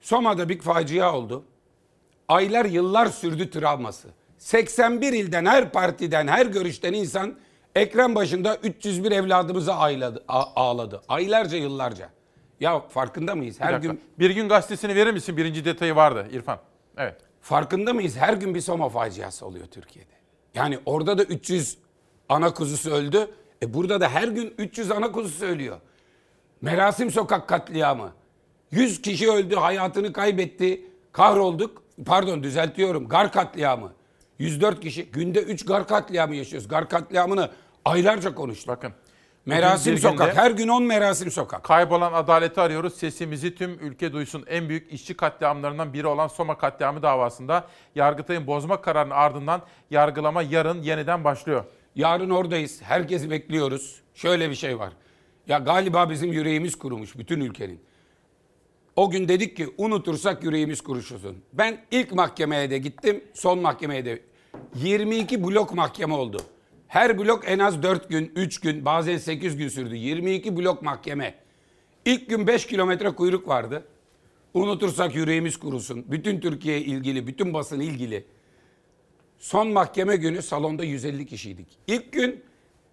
Soma'da 0.00 0.48
bir 0.48 0.60
facia 0.60 1.14
oldu. 1.14 1.44
Aylar 2.28 2.64
yıllar 2.64 3.06
sürdü 3.06 3.50
travması. 3.50 4.08
81 4.38 5.12
ilden 5.12 5.46
her 5.46 5.72
partiden 5.72 6.28
her 6.28 6.46
görüşten 6.46 6.92
insan 6.92 7.34
ekran 7.74 8.14
başında 8.14 8.56
301 8.56 9.12
evladımızı 9.12 9.74
ağladı, 9.74 10.24
a- 10.28 10.44
ağladı. 10.56 11.02
Aylarca 11.08 11.56
yıllarca. 11.58 12.10
Ya 12.60 12.80
farkında 12.80 13.34
mıyız? 13.34 13.60
Bir 13.60 13.64
Her 13.64 13.72
dakika. 13.74 13.92
gün 13.92 14.00
Bir 14.18 14.30
gün 14.30 14.48
gazetesini 14.48 14.94
verir 14.94 15.12
misin? 15.12 15.36
Birinci 15.36 15.64
detayı 15.64 15.96
vardı 15.96 16.26
İrfan. 16.32 16.58
Evet. 16.96 17.16
Farkında 17.40 17.92
mıyız? 17.92 18.16
Her 18.16 18.34
gün 18.34 18.54
bir 18.54 18.60
Soma 18.60 18.88
faciası 18.88 19.46
oluyor 19.46 19.66
Türkiye'de. 19.66 20.15
Yani 20.56 20.78
orada 20.86 21.18
da 21.18 21.24
300 21.24 21.76
ana 22.28 22.54
kuzusu 22.54 22.90
öldü. 22.90 23.28
E 23.62 23.74
burada 23.74 24.00
da 24.00 24.08
her 24.08 24.28
gün 24.28 24.54
300 24.58 24.90
ana 24.90 25.12
kuzusu 25.12 25.44
ölüyor. 25.44 25.80
Merasim 26.60 27.10
Sokak 27.10 27.48
katliamı. 27.48 28.12
100 28.70 29.02
kişi 29.02 29.30
öldü, 29.30 29.54
hayatını 29.54 30.12
kaybetti. 30.12 30.84
Kahrolduk. 31.12 31.82
Pardon 32.06 32.42
düzeltiyorum. 32.42 33.08
Gar 33.08 33.32
katliamı. 33.32 33.92
104 34.38 34.80
kişi. 34.80 35.04
Günde 35.04 35.42
3 35.42 35.66
gar 35.66 35.88
katliamı 35.88 36.34
yaşıyoruz. 36.36 36.68
Gar 36.68 36.88
katliamını 36.88 37.50
aylarca 37.84 38.34
konuştuk. 38.34 38.68
Bakın. 38.68 38.92
Merasim 39.46 39.92
bir 39.92 40.00
Sokak. 40.00 40.28
günde- 40.30 40.40
Her 40.42 40.50
gün 40.50 40.68
10 40.68 40.82
Merasim 40.82 41.30
Sokak. 41.30 41.64
Kaybolan 41.64 42.12
adaleti 42.12 42.60
arıyoruz. 42.60 42.94
Sesimizi 42.94 43.54
tüm 43.54 43.70
ülke 43.80 44.12
duysun. 44.12 44.44
En 44.48 44.68
büyük 44.68 44.92
işçi 44.92 45.14
katliamlarından 45.16 45.92
biri 45.92 46.06
olan 46.06 46.28
Soma 46.28 46.58
katliamı 46.58 47.02
davasında 47.02 47.66
Yargıtay'ın 47.94 48.46
bozma 48.46 48.80
kararının 48.80 49.14
ardından 49.14 49.62
yargılama 49.90 50.42
yarın 50.42 50.82
yeniden 50.82 51.24
başlıyor. 51.24 51.64
Yarın 51.94 52.30
oradayız. 52.30 52.82
Herkesi 52.82 53.30
bekliyoruz. 53.30 54.00
Şöyle 54.14 54.50
bir 54.50 54.54
şey 54.54 54.78
var. 54.78 54.92
Ya 55.46 55.58
galiba 55.58 56.10
bizim 56.10 56.32
yüreğimiz 56.32 56.78
kurumuş 56.78 57.18
bütün 57.18 57.40
ülkenin. 57.40 57.80
O 58.96 59.10
gün 59.10 59.28
dedik 59.28 59.56
ki 59.56 59.68
unutursak 59.78 60.44
yüreğimiz 60.44 60.80
kuruşusun. 60.80 61.36
Ben 61.52 61.78
ilk 61.90 62.12
mahkemeye 62.12 62.70
de 62.70 62.78
gittim, 62.78 63.24
son 63.34 63.58
mahkemeye 63.58 64.04
de. 64.04 64.20
22 64.74 65.44
blok 65.44 65.74
mahkeme 65.74 66.14
oldu. 66.14 66.40
Her 66.88 67.18
blok 67.18 67.44
en 67.46 67.58
az 67.58 67.82
4 67.82 68.08
gün, 68.08 68.32
3 68.36 68.60
gün, 68.60 68.84
bazen 68.84 69.18
8 69.18 69.56
gün 69.56 69.68
sürdü. 69.68 69.96
22 69.96 70.56
blok 70.56 70.82
mahkeme. 70.82 71.34
İlk 72.04 72.28
gün 72.28 72.46
5 72.46 72.66
kilometre 72.66 73.10
kuyruk 73.10 73.48
vardı. 73.48 73.84
Unutursak 74.54 75.14
yüreğimiz 75.14 75.56
kurusun. 75.56 76.04
Bütün 76.08 76.40
Türkiye 76.40 76.80
ilgili, 76.80 77.26
bütün 77.26 77.54
basın 77.54 77.80
ilgili. 77.80 78.24
Son 79.38 79.68
mahkeme 79.68 80.16
günü 80.16 80.42
salonda 80.42 80.84
150 80.84 81.26
kişiydik. 81.26 81.66
İlk 81.86 82.12
gün 82.12 82.44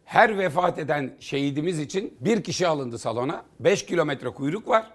her 0.06 0.38
vefat 0.38 0.80
eden 0.80 1.16
şehidimiz 1.20 1.80
için 1.80 2.18
bir 2.20 2.44
kişi 2.44 2.68
alındı 2.68 2.98
salona. 2.98 3.46
5 3.60 3.86
kilometre 3.86 4.30
kuyruk 4.30 4.68
var. 4.68 4.92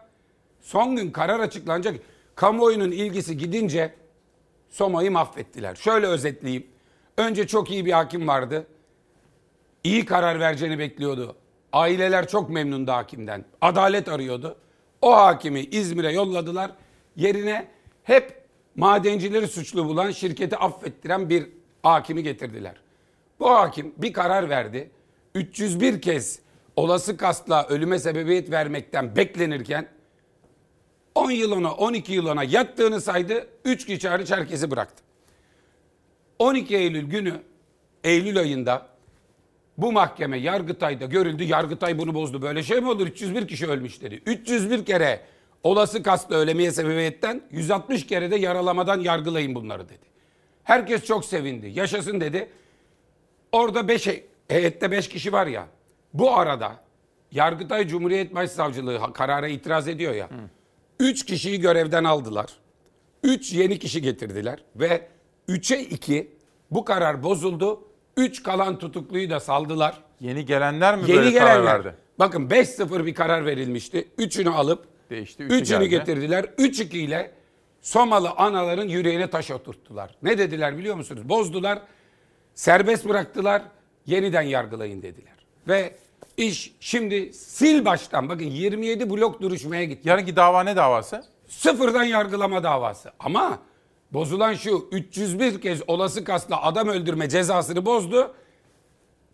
Son 0.60 0.96
gün 0.96 1.10
karar 1.10 1.40
açıklanacak. 1.40 2.00
Kamuoyunun 2.34 2.90
ilgisi 2.90 3.36
gidince 3.36 3.94
Soma'yı 4.70 5.10
mahvettiler. 5.10 5.74
Şöyle 5.74 6.06
özetleyeyim. 6.06 6.66
Önce 7.16 7.46
çok 7.46 7.70
iyi 7.70 7.86
bir 7.86 7.92
hakim 7.92 8.28
vardı. 8.28 8.66
İyi 9.88 10.04
karar 10.04 10.40
vereceğini 10.40 10.78
bekliyordu. 10.78 11.36
Aileler 11.72 12.28
çok 12.28 12.50
memnundu 12.50 12.92
hakimden. 12.92 13.44
Adalet 13.60 14.08
arıyordu. 14.08 14.56
O 15.02 15.16
hakimi 15.16 15.60
İzmir'e 15.60 16.12
yolladılar. 16.12 16.70
Yerine 17.16 17.68
hep 18.02 18.44
madencileri 18.76 19.48
suçlu 19.48 19.84
bulan 19.84 20.10
şirketi 20.10 20.56
affettiren 20.56 21.28
bir 21.28 21.46
hakimi 21.82 22.22
getirdiler. 22.22 22.74
Bu 23.40 23.50
hakim 23.50 23.94
bir 23.96 24.12
karar 24.12 24.48
verdi. 24.48 24.90
301 25.34 26.02
kez 26.02 26.38
olası 26.76 27.16
kastla 27.16 27.66
ölüme 27.66 27.98
sebebiyet 27.98 28.50
vermekten 28.50 29.16
beklenirken 29.16 29.88
10 31.14 31.30
yıl 31.30 31.52
ona 31.52 31.74
12 31.74 32.12
yıl 32.12 32.26
ona 32.26 32.44
yattığını 32.44 33.00
saydı. 33.00 33.46
3 33.64 33.86
kişi 33.86 34.08
hariç 34.08 34.30
herkesi 34.30 34.70
bıraktı. 34.70 35.02
12 36.38 36.76
Eylül 36.76 37.04
günü 37.10 37.34
Eylül 38.04 38.38
ayında 38.38 38.97
bu 39.78 39.92
mahkeme 39.92 40.38
Yargıtay'da 40.38 41.04
görüldü. 41.06 41.44
Yargıtay 41.44 41.98
bunu 41.98 42.14
bozdu. 42.14 42.42
Böyle 42.42 42.62
şey 42.62 42.80
mi 42.80 42.88
olur? 42.90 43.06
301 43.06 43.48
kişi 43.48 43.66
ölmüş 43.66 44.02
dedi. 44.02 44.22
301 44.26 44.84
kere 44.84 45.20
olası 45.62 46.02
kastla 46.02 46.36
ölemeye 46.36 46.70
sebebiyetten 46.70 47.42
160 47.50 48.06
kere 48.06 48.30
de 48.30 48.36
yaralamadan 48.36 49.00
yargılayın 49.00 49.54
bunları 49.54 49.88
dedi. 49.88 50.06
Herkes 50.64 51.04
çok 51.04 51.24
sevindi. 51.24 51.66
Yaşasın 51.74 52.20
dedi. 52.20 52.48
Orada 53.52 53.88
5 53.88 54.08
heyette 54.48 54.90
5 54.90 55.08
kişi 55.08 55.32
var 55.32 55.46
ya. 55.46 55.66
Bu 56.14 56.36
arada 56.36 56.76
Yargıtay 57.32 57.88
Cumhuriyet 57.88 58.34
Başsavcılığı 58.34 59.12
karara 59.12 59.48
itiraz 59.48 59.88
ediyor 59.88 60.14
ya. 60.14 60.28
3 61.00 61.26
kişiyi 61.26 61.60
görevden 61.60 62.04
aldılar. 62.04 62.46
3 63.22 63.52
yeni 63.52 63.78
kişi 63.78 64.02
getirdiler 64.02 64.64
ve 64.76 65.08
3'e 65.48 65.80
2 65.80 66.30
bu 66.70 66.84
karar 66.84 67.22
bozuldu. 67.22 67.87
3 68.18 68.42
kalan 68.42 68.78
tutukluyu 68.78 69.30
da 69.30 69.40
saldılar. 69.40 69.94
Yeni 70.20 70.44
gelenler 70.44 70.96
mi 70.96 71.02
Yeni 71.10 71.16
böyle 71.18 71.38
karar 71.38 71.56
gelenler. 71.60 71.84
verdi? 71.84 71.94
Bakın 72.18 72.48
5-0 72.48 73.06
bir 73.06 73.14
karar 73.14 73.46
verilmişti. 73.46 74.08
Üçünü 74.18 74.50
alıp 74.50 74.84
Değişti. 75.10 75.42
üçü 75.42 75.54
üçünü 75.54 75.78
geldi. 75.78 75.88
getirdiler. 75.90 76.44
3-2 76.44 76.96
ile 76.96 77.30
Somalı 77.82 78.30
anaların 78.30 78.88
yüreğine 78.88 79.30
taş 79.30 79.50
oturttular. 79.50 80.14
Ne 80.22 80.38
dediler 80.38 80.78
biliyor 80.78 80.96
musunuz? 80.96 81.28
Bozdular. 81.28 81.78
Serbest 82.54 83.08
bıraktılar. 83.08 83.62
Yeniden 84.06 84.42
yargılayın 84.42 85.02
dediler. 85.02 85.32
Ve 85.68 85.94
iş 86.36 86.72
şimdi 86.80 87.32
sil 87.56 87.78
baştan 87.84 88.28
bakın 88.28 88.44
27 88.44 89.10
blok 89.10 89.42
duruşmaya 89.42 89.84
gitti. 89.84 90.08
Yarınki 90.08 90.36
dava 90.36 90.62
ne 90.62 90.76
davası? 90.76 91.24
Sıfırdan 91.48 92.04
yargılama 92.04 92.62
davası. 92.62 93.10
Ama 93.18 93.58
Bozulan 94.12 94.54
şu 94.54 94.88
301 94.92 95.60
kez 95.60 95.82
olası 95.88 96.24
kasla 96.24 96.62
adam 96.62 96.88
öldürme 96.88 97.28
cezasını 97.28 97.86
bozdu. 97.86 98.34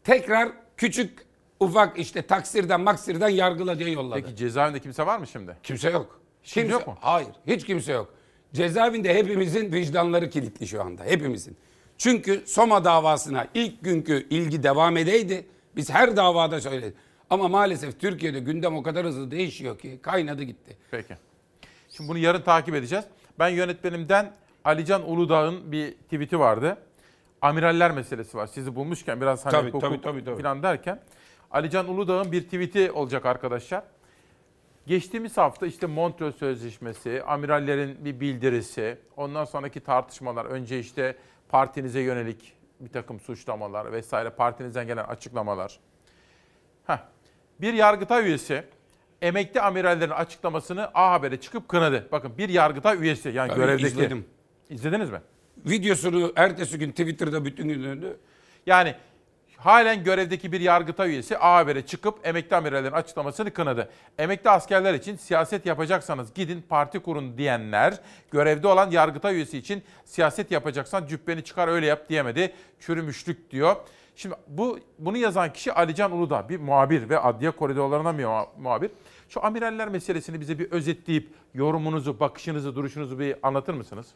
Tekrar 0.05 0.49
küçük 0.77 1.27
ufak 1.61 1.99
işte 1.99 2.23
taksirden 2.23 2.81
maksirden 2.81 3.29
yargıla 3.29 3.79
diye 3.79 3.91
yolladı. 3.91 4.23
Peki 4.23 4.37
cezaevinde 4.37 4.81
kimse 4.81 5.07
var 5.07 5.19
mı 5.19 5.27
şimdi? 5.27 5.57
Kimse 5.63 5.91
yok. 5.91 6.21
Kimse 6.43 6.61
Kimse 6.61 6.73
yok 6.73 6.87
mu? 6.87 6.97
Hayır, 7.01 7.29
hiç 7.47 7.65
kimse 7.65 7.93
yok. 7.93 8.15
Cezaevinde 8.55 9.15
hepimizin 9.15 9.73
vicdanları 9.73 10.31
kilitli 10.31 10.67
şu 10.67 10.83
anda, 10.83 11.05
hepimizin. 11.05 11.57
Çünkü 11.99 12.43
Soma 12.47 12.85
davasına 12.85 13.47
ilk 13.55 13.85
günkü 13.85 14.27
ilgi 14.31 14.63
devam 14.63 14.97
edeydi. 14.97 15.47
Biz 15.77 15.91
her 15.91 16.17
davada 16.17 16.61
söyledik. 16.61 16.97
Ama 17.31 17.49
maalesef 17.49 18.01
Türkiye'de 18.01 18.41
gündem 18.41 18.77
o 18.77 18.83
kadar 18.83 19.07
hızlı 19.07 19.31
değişiyor 19.31 19.79
ki 19.79 19.99
kaynadı 20.03 20.43
gitti. 20.43 20.77
Peki. 20.91 21.17
Şimdi 21.91 22.09
bunu 22.09 22.19
yarın 22.19 22.43
takip 22.43 22.75
edeceğiz. 22.75 23.05
Ben 23.39 23.49
yönetmenimden 23.49 24.33
Alican 24.65 25.11
Uludağ'ın 25.11 25.73
bir 25.73 25.93
tweet'i 25.93 26.39
vardı. 26.39 26.77
Amiraller 27.43 27.91
meselesi 27.91 28.37
var. 28.37 28.47
Sizi 28.47 28.75
bulmuşken 28.75 29.21
biraz 29.21 29.47
hani 29.47 29.53
Tabii, 29.53 29.69
hukuk 29.69 29.81
tabii, 29.81 30.01
tabii, 30.01 30.25
tabii. 30.25 30.43
falan 30.43 30.63
derken. 30.63 31.01
Alican 31.51 31.89
Uludağ'ın 31.89 32.33
bir 32.33 32.43
tweet'i 32.43 32.93
olacak 32.93 33.27
arkadaşlar. 33.27 33.83
Geçtiğimiz 34.87 35.37
hafta 35.37 35.67
işte 35.67 35.87
Montreux 35.87 36.37
Sözleşmesi, 36.37 37.23
amirallerin 37.27 38.05
bir 38.05 38.21
bildirisi, 38.21 38.99
ondan 39.17 39.45
sonraki 39.45 39.81
tartışmalar, 39.81 40.45
önce 40.45 40.79
işte 40.79 41.17
partinize 41.49 42.01
yönelik 42.01 42.53
bir 42.81 42.89
takım 42.93 43.21
suçlamalar 43.21 43.93
vesaire, 43.93 44.31
partinizden 44.31 44.87
gelen 44.87 45.05
açıklamalar. 45.05 45.79
Heh. 46.87 46.99
Bir 47.61 47.75
yargıtay 47.75 48.27
üyesi 48.27 48.65
emekli 49.23 49.61
amirallerin 49.61 50.11
açıklamasını 50.11 50.91
A 50.95 51.13
Haber'e 51.13 51.41
çıkıp 51.41 51.69
kınadı. 51.69 52.09
Bakın 52.13 52.39
bir 52.39 52.49
yargıtay 52.49 52.99
üyesi 53.03 53.29
yani 53.29 53.49
Tabii, 53.49 53.61
görevdeki. 53.61 53.87
izledim. 53.87 54.25
İzlediniz 54.75 55.11
mi? 55.11 55.21
Videosunu 55.67 56.33
ertesi 56.37 56.79
gün 56.79 56.91
Twitter'da 56.91 57.45
bütün 57.45 57.69
gün 57.69 57.83
döndü. 57.85 58.17
Yani 58.67 58.95
halen 59.57 60.05
görevdeki 60.05 60.53
bir 60.53 60.61
yargıtay 60.61 61.11
üyesi 61.11 61.39
A 61.39 61.57
Haber'e 61.57 61.87
çıkıp 61.87 62.27
emekli 62.27 62.57
amirallerin 62.57 62.93
açıklamasını 62.93 63.51
kınadı. 63.51 63.89
Emekli 64.19 64.51
askerler 64.51 64.95
için 64.95 65.17
siyaset 65.17 65.67
yapacaksanız 65.67 66.35
gidin 66.35 66.65
parti 66.69 66.99
kurun 66.99 67.39
diyenler 67.39 68.01
görevde 68.31 68.69
olan 68.69 68.91
yargıtay 68.91 69.35
üyesi 69.37 69.59
için 69.59 69.83
siyaset 70.05 70.51
yapacaksan 70.51 71.07
cübbeni 71.07 71.45
çıkar 71.45 71.69
öyle 71.69 71.87
yap 71.87 72.09
diyemedi. 72.09 72.53
Çürümüşlük 72.81 73.51
diyor. 73.51 73.77
Şimdi 74.17 74.35
bu 74.49 74.79
bunu 74.99 75.17
yazan 75.17 75.53
kişi 75.53 75.73
Alican 75.73 76.13
Uludağ 76.13 76.49
bir 76.49 76.61
muhabir 76.61 77.09
ve 77.09 77.19
adliye 77.19 77.51
koridorlarına 77.51 78.19
bir 78.19 78.25
muha- 78.25 78.49
muhabir. 78.59 78.91
Şu 79.29 79.45
amiraller 79.47 79.89
meselesini 79.89 80.41
bize 80.41 80.59
bir 80.59 80.71
özetleyip 80.71 81.29
yorumunuzu, 81.55 82.21
bakışınızı, 82.21 82.77
duruşunuzu 82.77 83.19
bir 83.19 83.37
anlatır 83.43 83.75
mısınız? 83.75 84.07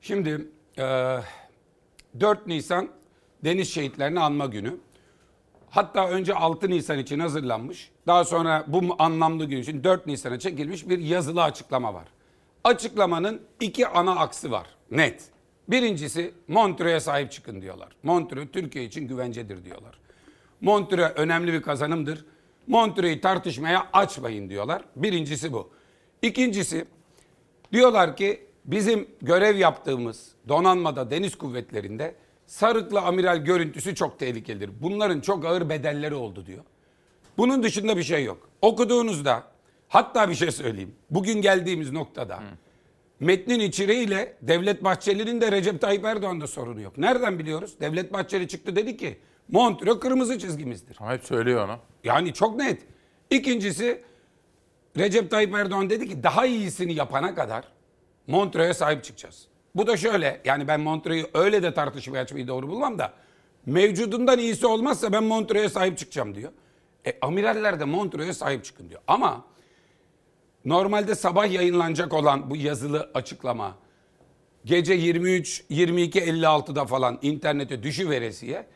Şimdi 0.00 0.48
e, 0.78 0.82
4 2.20 2.46
Nisan 2.46 2.88
Deniz 3.44 3.74
Şehitlerini 3.74 4.20
Anma 4.20 4.46
Günü. 4.46 4.76
Hatta 5.70 6.08
önce 6.08 6.34
6 6.34 6.70
Nisan 6.70 6.98
için 6.98 7.18
hazırlanmış. 7.18 7.90
Daha 8.06 8.24
sonra 8.24 8.64
bu 8.66 8.96
anlamlı 8.98 9.44
gün 9.44 9.56
için 9.56 9.84
4 9.84 10.06
Nisan'a 10.06 10.38
çekilmiş 10.38 10.88
bir 10.88 10.98
yazılı 10.98 11.42
açıklama 11.42 11.94
var. 11.94 12.04
Açıklamanın 12.64 13.42
iki 13.60 13.88
ana 13.88 14.16
aksı 14.16 14.50
var. 14.50 14.66
Net. 14.90 15.24
Birincisi 15.68 16.34
Montreux'e 16.48 17.00
sahip 17.00 17.32
çıkın 17.32 17.62
diyorlar. 17.62 17.88
Montreux 18.02 18.52
Türkiye 18.52 18.84
için 18.84 19.08
güvencedir 19.08 19.64
diyorlar. 19.64 19.98
Montreux 20.60 21.12
önemli 21.16 21.52
bir 21.52 21.62
kazanımdır. 21.62 22.24
Montreux'u 22.66 23.20
tartışmaya 23.20 23.88
açmayın 23.92 24.50
diyorlar. 24.50 24.82
Birincisi 24.96 25.52
bu. 25.52 25.70
İkincisi 26.22 26.84
diyorlar 27.72 28.16
ki 28.16 28.47
bizim 28.68 29.08
görev 29.22 29.56
yaptığımız 29.56 30.28
donanmada 30.48 31.10
deniz 31.10 31.38
kuvvetlerinde 31.38 32.14
sarıklı 32.46 33.00
amiral 33.00 33.36
görüntüsü 33.36 33.94
çok 33.94 34.18
tehlikelidir. 34.18 34.70
Bunların 34.82 35.20
çok 35.20 35.44
ağır 35.44 35.68
bedelleri 35.68 36.14
oldu 36.14 36.46
diyor. 36.46 36.64
Bunun 37.38 37.62
dışında 37.62 37.96
bir 37.96 38.02
şey 38.02 38.24
yok. 38.24 38.48
Okuduğunuzda 38.62 39.42
hatta 39.88 40.28
bir 40.30 40.34
şey 40.34 40.50
söyleyeyim. 40.50 40.94
Bugün 41.10 41.42
geldiğimiz 41.42 41.92
noktada 41.92 42.40
metnin 43.20 43.60
içeriğiyle 43.60 44.36
Devlet 44.42 44.84
Bahçeli'nin 44.84 45.40
de 45.40 45.52
Recep 45.52 45.80
Tayyip 45.80 46.04
Erdoğan'da 46.04 46.46
sorunu 46.46 46.80
yok. 46.80 46.98
Nereden 46.98 47.38
biliyoruz? 47.38 47.74
Devlet 47.80 48.12
Bahçeli 48.12 48.48
çıktı 48.48 48.76
dedi 48.76 48.96
ki 48.96 49.18
Montreux 49.48 50.00
kırmızı 50.00 50.38
çizgimizdir. 50.38 50.96
Ama 51.00 51.12
hep 51.12 51.24
söylüyor 51.24 51.64
onu. 51.64 51.76
Yani 52.04 52.32
çok 52.32 52.56
net. 52.56 52.82
İkincisi 53.30 54.02
Recep 54.98 55.30
Tayyip 55.30 55.54
Erdoğan 55.54 55.90
dedi 55.90 56.08
ki 56.08 56.22
daha 56.22 56.46
iyisini 56.46 56.94
yapana 56.94 57.34
kadar 57.34 57.64
Montreux'e 58.28 58.74
sahip 58.74 59.04
çıkacağız. 59.04 59.46
Bu 59.74 59.86
da 59.86 59.96
şöyle 59.96 60.40
yani 60.44 60.68
ben 60.68 60.80
Montreux'u 60.80 61.28
öyle 61.34 61.62
de 61.62 61.74
tartışmaya 61.74 62.20
açmayı 62.20 62.48
doğru 62.48 62.68
bulmam 62.68 62.98
da 62.98 63.12
mevcudundan 63.66 64.38
iyisi 64.38 64.66
olmazsa 64.66 65.12
ben 65.12 65.24
Montreux'e 65.24 65.68
sahip 65.68 65.98
çıkacağım 65.98 66.34
diyor. 66.34 66.52
E, 67.06 67.18
amiraller 67.22 67.80
de 67.80 67.84
Montreux'e 67.84 68.32
sahip 68.32 68.64
çıkın 68.64 68.88
diyor. 68.88 69.00
Ama 69.06 69.44
normalde 70.64 71.14
sabah 71.14 71.52
yayınlanacak 71.52 72.12
olan 72.12 72.50
bu 72.50 72.56
yazılı 72.56 73.10
açıklama 73.14 73.76
gece 74.64 74.94
23 74.94 75.64
22 75.68 76.20
56'da 76.20 76.84
falan 76.84 77.18
internete 77.22 77.82
düşüveresiye 77.82 78.66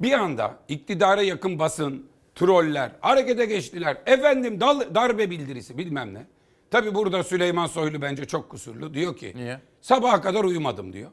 bir 0.00 0.12
anda 0.12 0.58
iktidara 0.68 1.22
yakın 1.22 1.58
basın, 1.58 2.06
troller 2.34 2.92
harekete 3.00 3.44
geçtiler. 3.44 3.96
Efendim 4.06 4.60
dal, 4.60 4.94
darbe 4.94 5.30
bildirisi 5.30 5.78
bilmem 5.78 6.14
ne. 6.14 6.26
Tabi 6.72 6.94
burada 6.94 7.24
Süleyman 7.24 7.66
Soylu 7.66 8.02
bence 8.02 8.24
çok 8.24 8.48
kusurlu. 8.48 8.94
Diyor 8.94 9.16
ki 9.16 9.32
Niye? 9.34 9.60
sabaha 9.80 10.20
kadar 10.20 10.44
uyumadım 10.44 10.92
diyor. 10.92 11.10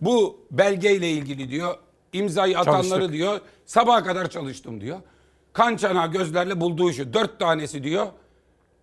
Bu 0.00 0.40
belgeyle 0.50 1.10
ilgili 1.10 1.48
diyor 1.50 1.74
imzayı 2.12 2.58
atanları 2.58 2.88
Çalıştık. 2.88 3.12
diyor 3.12 3.40
sabaha 3.64 4.04
kadar 4.04 4.30
çalıştım 4.30 4.80
diyor. 4.80 5.00
Kan 5.52 5.76
çanağı 5.76 6.12
gözlerle 6.12 6.60
bulduğu 6.60 6.92
şu 6.92 7.12
dört 7.12 7.38
tanesi 7.38 7.84
diyor 7.84 8.06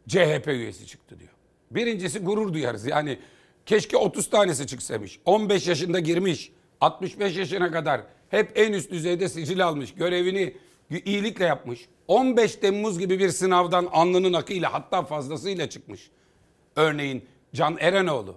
CHP 0.08 0.48
üyesi 0.48 0.88
çıktı 0.88 1.20
diyor. 1.20 1.32
Birincisi 1.72 2.20
gurur 2.20 2.54
duyarız. 2.54 2.86
Yani 2.86 3.20
keşke 3.66 3.98
30 3.98 4.30
tanesi 4.30 4.68
çıksaymış. 4.68 5.20
15 5.26 5.68
yaşında 5.68 6.00
girmiş. 6.00 6.52
65 6.82 7.38
yaşına 7.38 7.72
kadar 7.72 8.02
hep 8.30 8.52
en 8.56 8.74
üst 8.74 8.92
düzeyde 8.92 9.30
sicil 9.30 9.66
almış. 9.66 9.94
Görevini 9.94 10.54
iyilikle 10.90 11.46
yapmış. 11.46 11.86
15 12.08 12.56
Temmuz 12.56 13.00
gibi 13.00 13.20
bir 13.20 13.30
sınavdan 13.30 13.88
alnının 13.92 14.34
akıyla 14.34 14.74
hatta 14.74 15.04
fazlasıyla 15.04 15.70
çıkmış. 15.70 16.10
Örneğin 16.76 17.26
Can 17.54 17.78
Erenoğlu. 17.80 18.36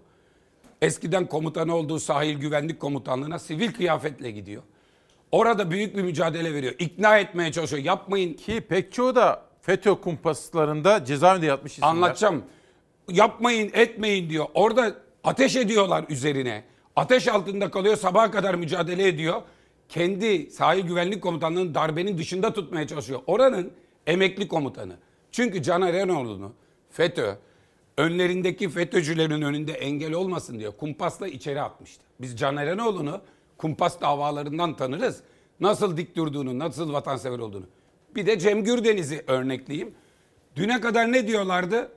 Eskiden 0.82 1.26
komutanı 1.26 1.76
olduğu 1.76 1.98
sahil 1.98 2.38
güvenlik 2.38 2.80
komutanlığına 2.80 3.38
sivil 3.38 3.72
kıyafetle 3.72 4.30
gidiyor. 4.30 4.62
Orada 5.32 5.70
büyük 5.70 5.96
bir 5.96 6.02
mücadele 6.02 6.54
veriyor. 6.54 6.74
İkna 6.78 7.18
etmeye 7.18 7.52
çalışıyor. 7.52 7.82
Yapmayın. 7.84 8.34
Ki 8.34 8.60
pek 8.60 8.92
çoğu 8.92 9.16
da 9.16 9.42
FETÖ 9.60 9.94
kumpaslarında 9.94 11.04
cezaevinde 11.04 11.46
yatmış 11.46 11.72
isimler. 11.72 11.88
Anlatacağım. 11.88 12.44
Yapmayın 13.10 13.70
etmeyin 13.74 14.30
diyor. 14.30 14.46
Orada 14.54 14.94
ateş 15.24 15.56
ediyorlar 15.56 16.04
üzerine. 16.08 16.64
Ateş 16.96 17.28
altında 17.28 17.70
kalıyor 17.70 17.96
sabaha 17.96 18.30
kadar 18.30 18.54
mücadele 18.54 19.08
ediyor. 19.08 19.42
Kendi 19.88 20.50
sahil 20.50 20.82
güvenlik 20.82 21.22
komutanlığının 21.22 21.74
darbenin 21.74 22.18
dışında 22.18 22.52
tutmaya 22.52 22.86
çalışıyor. 22.86 23.20
Oranın 23.26 23.72
emekli 24.06 24.48
komutanı. 24.48 24.96
Çünkü 25.32 25.62
Caner 25.62 25.94
Erenoğlu'nu 25.94 26.52
FETÖ 26.90 27.34
önlerindeki 27.96 28.68
FETÖ'cülerin 28.68 29.42
önünde 29.42 29.72
engel 29.72 30.12
olmasın 30.12 30.58
diye 30.58 30.70
kumpasla 30.70 31.28
içeri 31.28 31.60
atmıştı. 31.60 32.04
Biz 32.20 32.38
Caner 32.38 32.66
Erenoğlu'nu 32.66 33.20
kumpas 33.58 34.00
davalarından 34.00 34.76
tanırız. 34.76 35.20
Nasıl 35.60 35.96
dik 35.96 36.16
durduğunu, 36.16 36.58
nasıl 36.58 36.92
vatansever 36.92 37.38
olduğunu. 37.38 37.66
Bir 38.14 38.26
de 38.26 38.38
Cem 38.38 38.64
Gürdeniz'i 38.64 39.24
örnekleyeyim. 39.26 39.94
Düne 40.56 40.80
kadar 40.80 41.12
ne 41.12 41.26
diyorlardı? 41.26 41.92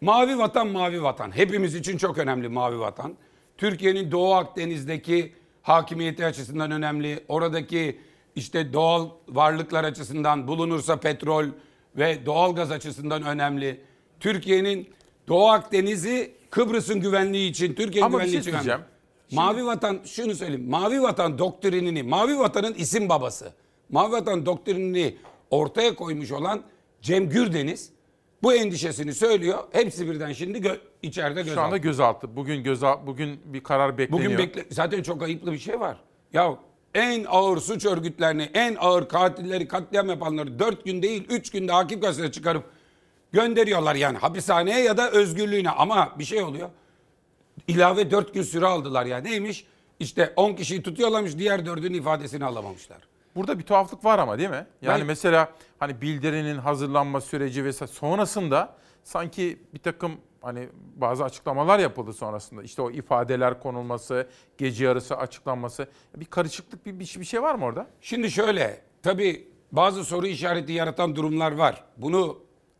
Mavi 0.00 0.38
vatan, 0.38 0.68
mavi 0.68 1.02
vatan. 1.02 1.36
Hepimiz 1.36 1.74
için 1.74 1.98
çok 1.98 2.18
önemli 2.18 2.48
mavi 2.48 2.78
vatan. 2.78 3.14
Türkiye'nin 3.56 4.10
Doğu 4.10 4.34
Akdeniz'deki 4.34 5.32
hakimiyeti 5.68 6.26
açısından 6.26 6.70
önemli. 6.70 7.24
Oradaki 7.28 8.00
işte 8.36 8.72
doğal 8.72 9.08
varlıklar 9.28 9.84
açısından 9.84 10.48
bulunursa 10.48 10.96
petrol 10.96 11.44
ve 11.96 12.26
doğalgaz 12.26 12.70
açısından 12.70 13.22
önemli. 13.22 13.80
Türkiye'nin 14.20 14.88
Doğu 15.28 15.48
Akdeniz'i 15.48 16.32
Kıbrıs'ın 16.50 17.00
güvenliği 17.00 17.50
için, 17.50 17.74
Türkiye'nin 17.74 18.10
güvenliği 18.10 18.32
şey 18.32 18.40
için 18.40 18.50
önemli. 18.50 18.64
Şimdi- 19.28 19.40
Mavi 19.40 19.66
vatan 19.66 20.00
şunu 20.04 20.34
söyleyeyim. 20.34 20.70
Mavi 20.70 21.02
vatan 21.02 21.38
doktrinini, 21.38 22.02
Mavi 22.02 22.38
vatanın 22.38 22.74
isim 22.74 23.08
babası. 23.08 23.52
Mavi 23.90 24.12
vatan 24.12 24.46
doktrinini 24.46 25.16
ortaya 25.50 25.94
koymuş 25.94 26.32
olan 26.32 26.62
Cem 27.02 27.28
Gürdeniz 27.28 27.90
bu 28.42 28.54
endişesini 28.54 29.14
söylüyor. 29.14 29.58
Hepsi 29.72 30.10
birden 30.10 30.32
şimdi 30.32 30.58
gö- 30.58 30.78
içeride 31.02 31.40
gözaltı. 31.42 31.54
Şu 31.54 31.60
anda 31.60 31.76
gözaltı. 31.76 32.36
Bugün 32.36 32.62
göza 32.62 33.06
bugün 33.06 33.40
bir 33.44 33.62
karar 33.62 33.98
bekleniyor. 33.98 34.26
Bugün 34.26 34.38
bekle 34.38 34.64
zaten 34.70 35.02
çok 35.02 35.22
ayıplı 35.22 35.52
bir 35.52 35.58
şey 35.58 35.80
var. 35.80 35.96
Ya 36.32 36.56
en 36.94 37.24
ağır 37.28 37.58
suç 37.58 37.86
örgütlerini, 37.86 38.50
en 38.54 38.76
ağır 38.80 39.08
katilleri, 39.08 39.68
katliam 39.68 40.08
yapanları 40.08 40.58
4 40.58 40.84
gün 40.84 41.02
değil 41.02 41.26
3 41.30 41.50
günde 41.50 41.72
hakim 41.72 42.00
gazetesine 42.00 42.32
çıkarıp 42.32 42.64
gönderiyorlar 43.32 43.94
yani 43.94 44.18
hapishaneye 44.18 44.80
ya 44.80 44.96
da 44.96 45.10
özgürlüğüne 45.10 45.70
ama 45.70 46.12
bir 46.18 46.24
şey 46.24 46.42
oluyor. 46.42 46.68
ilave 47.68 48.10
4 48.10 48.34
gün 48.34 48.42
süre 48.42 48.66
aldılar 48.66 49.06
ya. 49.06 49.18
Neymiş? 49.18 49.66
İşte 50.00 50.32
10 50.36 50.54
kişiyi 50.54 50.82
tutuyorlarmış 50.82 51.38
diğer 51.38 51.66
dördünün 51.66 51.94
ifadesini 51.94 52.44
alamamışlar. 52.44 52.98
Burada 53.36 53.58
bir 53.58 53.64
tuhaflık 53.64 54.04
var 54.04 54.18
ama 54.18 54.38
değil 54.38 54.50
mi? 54.50 54.66
Yani 54.82 55.00
Ben- 55.00 55.06
mesela 55.06 55.38
mesela 55.38 55.52
hani 55.78 56.00
bildirinin 56.00 56.58
hazırlanma 56.58 57.20
süreci 57.20 57.64
ve 57.64 57.72
sonrasında 57.72 58.74
sanki 59.04 59.58
bir 59.74 59.78
takım 59.78 60.12
hani 60.40 60.68
bazı 60.96 61.24
açıklamalar 61.24 61.78
yapıldı 61.78 62.12
sonrasında. 62.12 62.62
İşte 62.62 62.82
o 62.82 62.90
ifadeler 62.90 63.60
konulması, 63.60 64.26
gece 64.58 64.84
yarısı 64.84 65.16
açıklanması. 65.16 65.88
Bir 66.16 66.24
karışıklık 66.24 66.86
bir, 66.86 66.98
bir 66.98 67.24
şey 67.24 67.42
var 67.42 67.54
mı 67.54 67.64
orada? 67.64 67.86
Şimdi 68.00 68.30
şöyle, 68.30 68.80
tabii 69.02 69.48
bazı 69.72 70.04
soru 70.04 70.26
işareti 70.26 70.72
yaratan 70.72 71.16
durumlar 71.16 71.52
var. 71.52 71.84
Bunu 71.96 72.38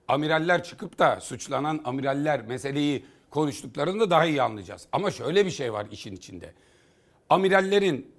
amiraller 0.09 0.65
çıkıp 0.65 0.99
da 0.99 1.21
suçlanan 1.21 1.81
amiraller 1.85 2.43
meseleyi 2.43 3.05
konuştuklarında 3.31 4.11
daha 4.11 4.25
iyi 4.25 4.43
anlayacağız. 4.43 4.89
Ama 4.93 5.11
şöyle 5.11 5.47
bir 5.47 5.51
şey 5.51 5.73
var 5.73 5.87
işin 5.91 6.17
içinde. 6.17 6.53
Amirallerin 7.31 8.11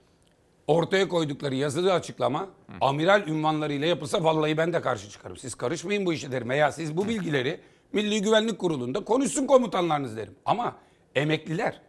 ortaya 0.67 1.07
koydukları 1.07 1.55
yazılı 1.55 1.93
açıklama 1.93 2.49
amiral 2.81 3.27
ünvanlarıyla 3.27 3.87
yapılsa 3.87 4.23
vallahi 4.23 4.57
ben 4.57 4.73
de 4.73 4.81
karşı 4.81 5.09
çıkarım. 5.09 5.37
Siz 5.37 5.55
karışmayın 5.55 6.05
bu 6.05 6.13
işe 6.13 6.31
derim. 6.31 6.49
Veya 6.49 6.71
siz 6.71 6.97
bu 6.97 7.07
bilgileri 7.07 7.59
Milli 7.93 8.21
Güvenlik 8.21 8.59
Kurulu'nda 8.59 9.03
konuşsun 9.03 9.47
komutanlarınız 9.47 10.17
derim. 10.17 10.35
Ama 10.45 10.75
emekliler 11.15 11.81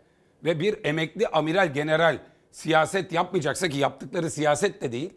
ve 0.44 0.60
bir 0.60 0.85
emekli 0.85 1.28
amiral 1.28 1.74
general 1.74 2.18
siyaset 2.51 3.12
yapmayacaksa 3.12 3.68
ki 3.68 3.78
yaptıkları 3.78 4.31
siyaset 4.31 4.82
de 4.82 4.93
değil. 4.93 5.12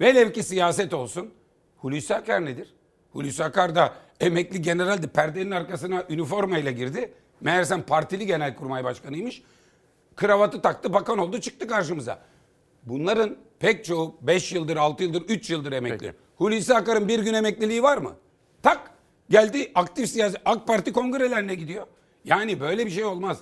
Velev 0.00 0.32
ki 0.32 0.42
siyaset 0.42 0.94
olsun. 0.94 1.30
Hulusi 1.76 2.14
Akar 2.14 2.44
nedir? 2.44 2.74
Hulusi 3.12 3.44
Akar 3.44 3.74
da 3.74 3.94
emekli 4.20 4.62
generaldi. 4.62 5.08
Perdenin 5.08 5.50
arkasına 5.50 6.04
üniformayla 6.08 6.70
girdi. 6.70 7.12
Meğersem 7.40 7.82
partili 7.82 8.26
genelkurmay 8.26 8.84
başkanıymış. 8.84 9.42
Kravatı 10.16 10.62
taktı 10.62 10.92
bakan 10.92 11.18
oldu 11.18 11.40
çıktı 11.40 11.66
karşımıza. 11.68 12.18
Bunların 12.82 13.36
pek 13.58 13.84
çoğu 13.84 14.16
5 14.22 14.52
yıldır, 14.52 14.76
6 14.76 15.02
yıldır, 15.02 15.22
3 15.22 15.50
yıldır 15.50 15.72
emekli. 15.72 16.14
Hulusi 16.36 16.74
Akar'ın 16.74 17.08
bir 17.08 17.18
gün 17.18 17.34
emekliliği 17.34 17.82
var 17.82 17.98
mı? 17.98 18.16
Tak 18.62 18.90
geldi 19.30 19.72
aktif 19.74 20.10
siyasi 20.10 20.36
AK 20.44 20.66
Parti 20.66 20.92
kongrelerine 20.92 21.54
gidiyor. 21.54 21.86
Yani 22.24 22.60
böyle 22.60 22.86
bir 22.86 22.90
şey 22.90 23.04
olmaz. 23.04 23.38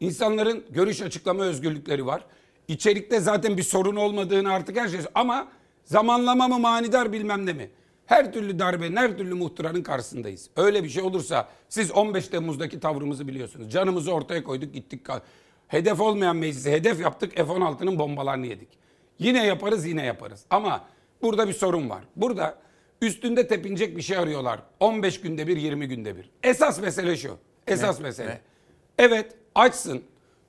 İnsanların 0.00 0.64
görüş 0.70 1.02
açıklama 1.02 1.44
özgürlükleri 1.44 2.06
var. 2.06 2.24
İçerikte 2.68 3.20
zaten 3.20 3.56
bir 3.56 3.62
sorun 3.62 3.96
olmadığını 3.96 4.52
artık 4.52 4.76
her 4.76 4.88
şey 4.88 5.00
ama 5.14 5.48
zamanlama 5.84 6.48
mı 6.48 6.58
manidar 6.58 7.12
bilmem 7.12 7.46
ne 7.46 7.52
mi? 7.52 7.70
Her 8.06 8.32
türlü 8.32 8.58
darbenin, 8.58 8.96
her 8.96 9.18
türlü 9.18 9.34
muhtıranın 9.34 9.82
karşısındayız. 9.82 10.50
Öyle 10.56 10.84
bir 10.84 10.88
şey 10.88 11.02
olursa 11.02 11.48
siz 11.68 11.90
15 11.90 12.28
Temmuz'daki 12.28 12.80
tavrımızı 12.80 13.28
biliyorsunuz. 13.28 13.72
Canımızı 13.72 14.12
ortaya 14.12 14.44
koyduk 14.44 14.74
gittik. 14.74 15.06
Hedef 15.68 16.00
olmayan 16.00 16.36
meclisi 16.36 16.70
hedef 16.70 17.00
yaptık 17.00 17.36
F-16'nın 17.36 17.98
bombalarını 17.98 18.46
yedik. 18.46 18.68
Yine 19.18 19.46
yaparız 19.46 19.86
yine 19.86 20.06
yaparız. 20.06 20.44
Ama 20.50 20.84
burada 21.22 21.48
bir 21.48 21.52
sorun 21.52 21.90
var. 21.90 22.02
Burada 22.16 22.58
üstünde 23.02 23.46
tepinecek 23.48 23.96
bir 23.96 24.02
şey 24.02 24.16
arıyorlar. 24.16 24.62
15 24.80 25.20
günde 25.20 25.46
bir 25.46 25.56
20 25.56 25.88
günde 25.88 26.16
bir. 26.16 26.30
Esas 26.42 26.80
mesele 26.80 27.16
şu. 27.16 27.36
Esas 27.66 28.00
Ne? 28.00 28.06
mesele. 28.06 28.28
Ne? 28.28 28.40
Evet 28.98 29.32
açsın, 29.54 30.02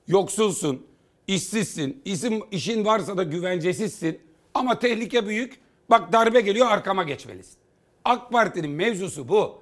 yoksulsun, 0.07 0.85
işsizsin, 1.27 2.01
isim, 2.05 2.41
işin 2.51 2.85
varsa 2.85 3.17
da 3.17 3.23
güvencesizsin. 3.23 4.19
Ama 4.53 4.79
tehlike 4.79 5.27
büyük. 5.27 5.59
Bak 5.89 6.13
darbe 6.13 6.41
geliyor 6.41 6.67
arkama 6.69 7.03
geçmelisin. 7.03 7.57
AK 8.05 8.31
Parti'nin 8.31 8.71
mevzusu 8.71 9.27
bu. 9.29 9.61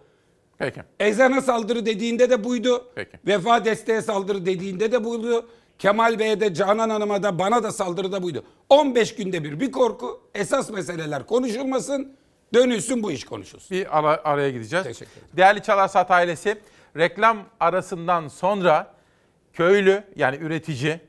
Peki. 0.57 0.81
Ezana 0.99 1.41
saldırı 1.41 1.85
dediğinde 1.85 2.29
de 2.29 2.43
buydu. 2.43 2.91
Peki. 2.95 3.17
Vefa 3.27 3.65
desteğe 3.65 4.01
saldırı 4.01 4.45
dediğinde 4.45 4.91
de 4.91 5.03
buydu. 5.03 5.49
Kemal 5.79 6.19
Bey'e 6.19 6.39
de 6.39 6.53
Canan 6.53 6.89
Hanım'a 6.89 7.23
da 7.23 7.39
bana 7.39 7.63
da 7.63 7.71
saldırı 7.71 8.11
da 8.11 8.23
buydu. 8.23 8.43
15 8.69 9.15
günde 9.15 9.43
bir 9.43 9.59
bir 9.59 9.71
korku. 9.71 10.21
Esas 10.35 10.69
meseleler 10.69 11.25
konuşulmasın. 11.25 12.13
Dönülsün 12.53 13.03
bu 13.03 13.11
iş 13.11 13.25
konuşulsun. 13.25 13.77
Bir 13.77 13.97
ara- 13.99 14.21
araya 14.23 14.49
gideceğiz. 14.49 14.85
Teşekkür 14.85 15.11
ederim. 15.11 15.27
Değerli 15.33 15.63
Çalarsat 15.63 16.11
ailesi, 16.11 16.57
reklam 16.97 17.37
arasından 17.59 18.27
sonra 18.27 18.93
köylü 19.53 20.03
yani 20.15 20.35
üretici, 20.37 20.99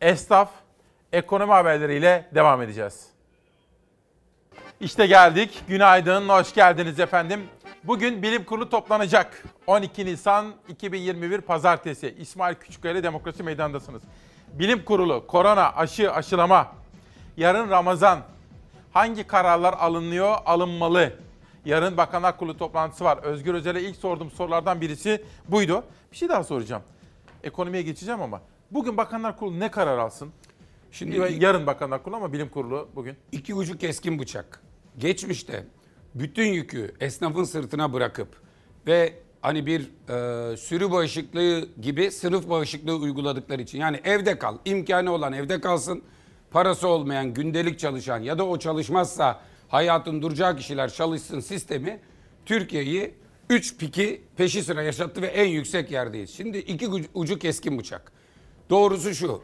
esnaf, 0.00 0.50
ekonomi 1.12 1.52
haberleriyle 1.52 2.28
devam 2.34 2.62
edeceğiz. 2.62 3.06
İşte 4.80 5.06
geldik. 5.06 5.62
Günaydın, 5.68 6.28
hoş 6.28 6.54
geldiniz 6.54 7.00
efendim. 7.00 7.40
Bugün 7.84 8.22
bilim 8.22 8.44
kurulu 8.44 8.70
toplanacak. 8.70 9.42
12 9.66 10.06
Nisan 10.06 10.54
2021 10.68 11.40
Pazartesi. 11.40 12.14
İsmail 12.18 12.54
Küçükkaya 12.54 13.02
Demokrasi 13.02 13.42
Meydanı'ndasınız. 13.42 14.02
Bilim 14.52 14.84
kurulu, 14.84 15.26
korona, 15.26 15.72
aşı, 15.72 16.12
aşılama. 16.12 16.72
Yarın 17.36 17.70
Ramazan. 17.70 18.20
Hangi 18.92 19.26
kararlar 19.26 19.72
alınıyor, 19.72 20.36
alınmalı? 20.46 21.12
Yarın 21.64 21.96
Bakanlar 21.96 22.36
Kurulu 22.36 22.58
toplantısı 22.58 23.04
var. 23.04 23.18
Özgür 23.22 23.54
Özel'e 23.54 23.82
ilk 23.82 23.96
sorduğum 23.96 24.30
sorulardan 24.30 24.80
birisi 24.80 25.24
buydu. 25.48 25.84
Bir 26.12 26.16
şey 26.16 26.28
daha 26.28 26.44
soracağım. 26.44 26.82
Ekonomiye 27.44 27.82
geçeceğim 27.82 28.22
ama. 28.22 28.40
Bugün 28.70 28.96
Bakanlar 28.96 29.36
Kurulu 29.38 29.60
ne 29.60 29.70
karar 29.70 29.98
alsın? 29.98 30.30
Şimdi 30.92 31.36
yarın 31.40 31.66
Bakanlar 31.66 32.02
Kurulu 32.02 32.16
ama 32.16 32.32
bilim 32.32 32.48
kurulu 32.48 32.88
bugün. 32.94 33.16
İki 33.32 33.54
ucu 33.54 33.78
keskin 33.78 34.18
bıçak. 34.18 34.62
Geçmişte 34.98 35.64
bütün 36.14 36.46
yükü 36.46 36.94
esnafın 37.00 37.44
sırtına 37.44 37.92
bırakıp 37.92 38.28
ve 38.86 39.14
hani 39.42 39.66
bir 39.66 39.80
e, 40.08 40.56
sürü 40.56 40.90
bağışıklığı 40.90 41.68
gibi 41.82 42.10
sınıf 42.10 42.48
bağışıklığı 42.48 42.96
uyguladıkları 42.96 43.62
için 43.62 43.78
yani 43.78 44.00
evde 44.04 44.38
kal, 44.38 44.56
imkanı 44.64 45.12
olan 45.12 45.32
evde 45.32 45.60
kalsın, 45.60 46.02
parası 46.50 46.88
olmayan, 46.88 47.34
gündelik 47.34 47.78
çalışan 47.78 48.18
ya 48.18 48.38
da 48.38 48.46
o 48.46 48.58
çalışmazsa 48.58 49.40
hayatın 49.68 50.22
duracağı 50.22 50.56
kişiler 50.56 50.92
çalışsın 50.92 51.40
sistemi 51.40 52.00
Türkiye'yi 52.46 53.14
3 53.50 53.76
piki 53.76 54.22
peşi 54.36 54.62
sıra 54.62 54.82
yaşattı 54.82 55.22
ve 55.22 55.26
en 55.26 55.46
yüksek 55.48 55.90
yerdeyiz. 55.90 56.30
Şimdi 56.30 56.58
iki 56.58 56.86
ucu- 57.14 57.38
keskin 57.38 57.78
bıçak. 57.78 58.12
Doğrusu 58.70 59.14
şu. 59.14 59.42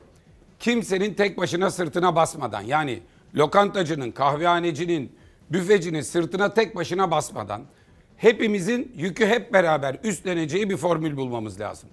Kimsenin 0.61 1.15
tek 1.15 1.39
başına 1.39 1.71
sırtına 1.71 2.17
basmadan 2.17 2.63
yani 2.63 3.01
lokantacının, 3.35 4.11
kahvehanecinin, 4.11 5.13
büfecinin 5.51 6.01
sırtına 6.01 6.55
tek 6.55 6.77
başına 6.77 7.11
basmadan 7.11 7.63
hepimizin 8.17 8.93
yükü 8.97 9.27
hep 9.27 9.53
beraber 9.53 9.97
üstleneceği 10.05 10.71
bir 10.71 10.77
formül 10.77 11.17
bulmamız 11.17 11.61
lazım. 11.61 11.89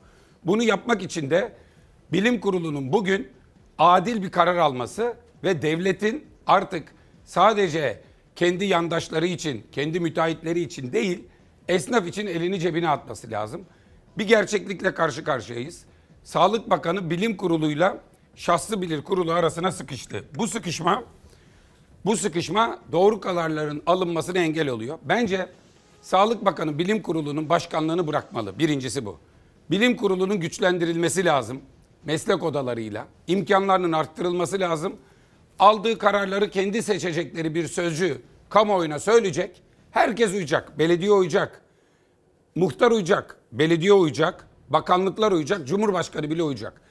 Bunu 0.45 0.63
yapmak 0.63 1.03
için 1.03 1.29
de 1.29 1.53
bilim 2.11 2.39
kurulunun 2.39 2.93
bugün 2.93 3.27
adil 3.77 4.23
bir 4.23 4.31
karar 4.31 4.57
alması 4.57 5.17
ve 5.43 5.61
devletin 5.61 6.27
artık 6.47 6.91
sadece 7.23 8.01
kendi 8.35 8.65
yandaşları 8.65 9.27
için, 9.27 9.63
kendi 9.71 9.99
müteahhitleri 9.99 10.59
için 10.59 10.93
değil, 10.93 11.23
esnaf 11.67 12.07
için 12.07 12.27
elini 12.27 12.59
cebine 12.59 12.89
atması 12.89 13.31
lazım. 13.31 13.61
Bir 14.17 14.27
gerçeklikle 14.27 14.93
karşı 14.93 15.23
karşıyayız. 15.23 15.85
Sağlık 16.23 16.69
Bakanı 16.69 17.09
bilim 17.09 17.37
kuruluyla 17.37 17.97
şahsı 18.35 18.81
bilir 18.81 19.03
kurulu 19.03 19.31
arasına 19.31 19.71
sıkıştı. 19.71 20.23
Bu 20.35 20.47
sıkışma 20.47 21.03
bu 22.05 22.17
sıkışma 22.17 22.79
doğru 22.91 23.19
kararların 23.19 23.83
alınmasına 23.85 24.37
engel 24.37 24.69
oluyor. 24.69 24.99
Bence 25.03 25.49
Sağlık 26.01 26.45
Bakanı 26.45 26.79
Bilim 26.79 27.01
Kurulu'nun 27.01 27.49
başkanlığını 27.49 28.07
bırakmalı. 28.07 28.59
Birincisi 28.59 29.05
bu. 29.05 29.19
Bilim 29.71 29.97
Kurulu'nun 29.97 30.39
güçlendirilmesi 30.39 31.25
lazım. 31.25 31.61
Meslek 32.05 32.43
odalarıyla. 32.43 33.07
imkanlarının 33.27 33.91
arttırılması 33.91 34.59
lazım. 34.59 34.95
Aldığı 35.59 35.97
kararları 35.97 36.49
kendi 36.49 36.83
seçecekleri 36.83 37.55
bir 37.55 37.67
sözcü 37.67 38.21
kamuoyuna 38.49 38.99
söyleyecek. 38.99 39.61
Herkes 39.91 40.33
uyacak. 40.33 40.79
Belediye 40.79 41.11
uyacak. 41.11 41.61
Muhtar 42.55 42.91
uyacak. 42.91 43.37
Belediye 43.51 43.93
uyacak. 43.93 44.47
Bakanlıklar 44.69 45.31
uyacak. 45.31 45.67
Cumhurbaşkanı 45.67 46.29
bile 46.29 46.43
uyacak. 46.43 46.81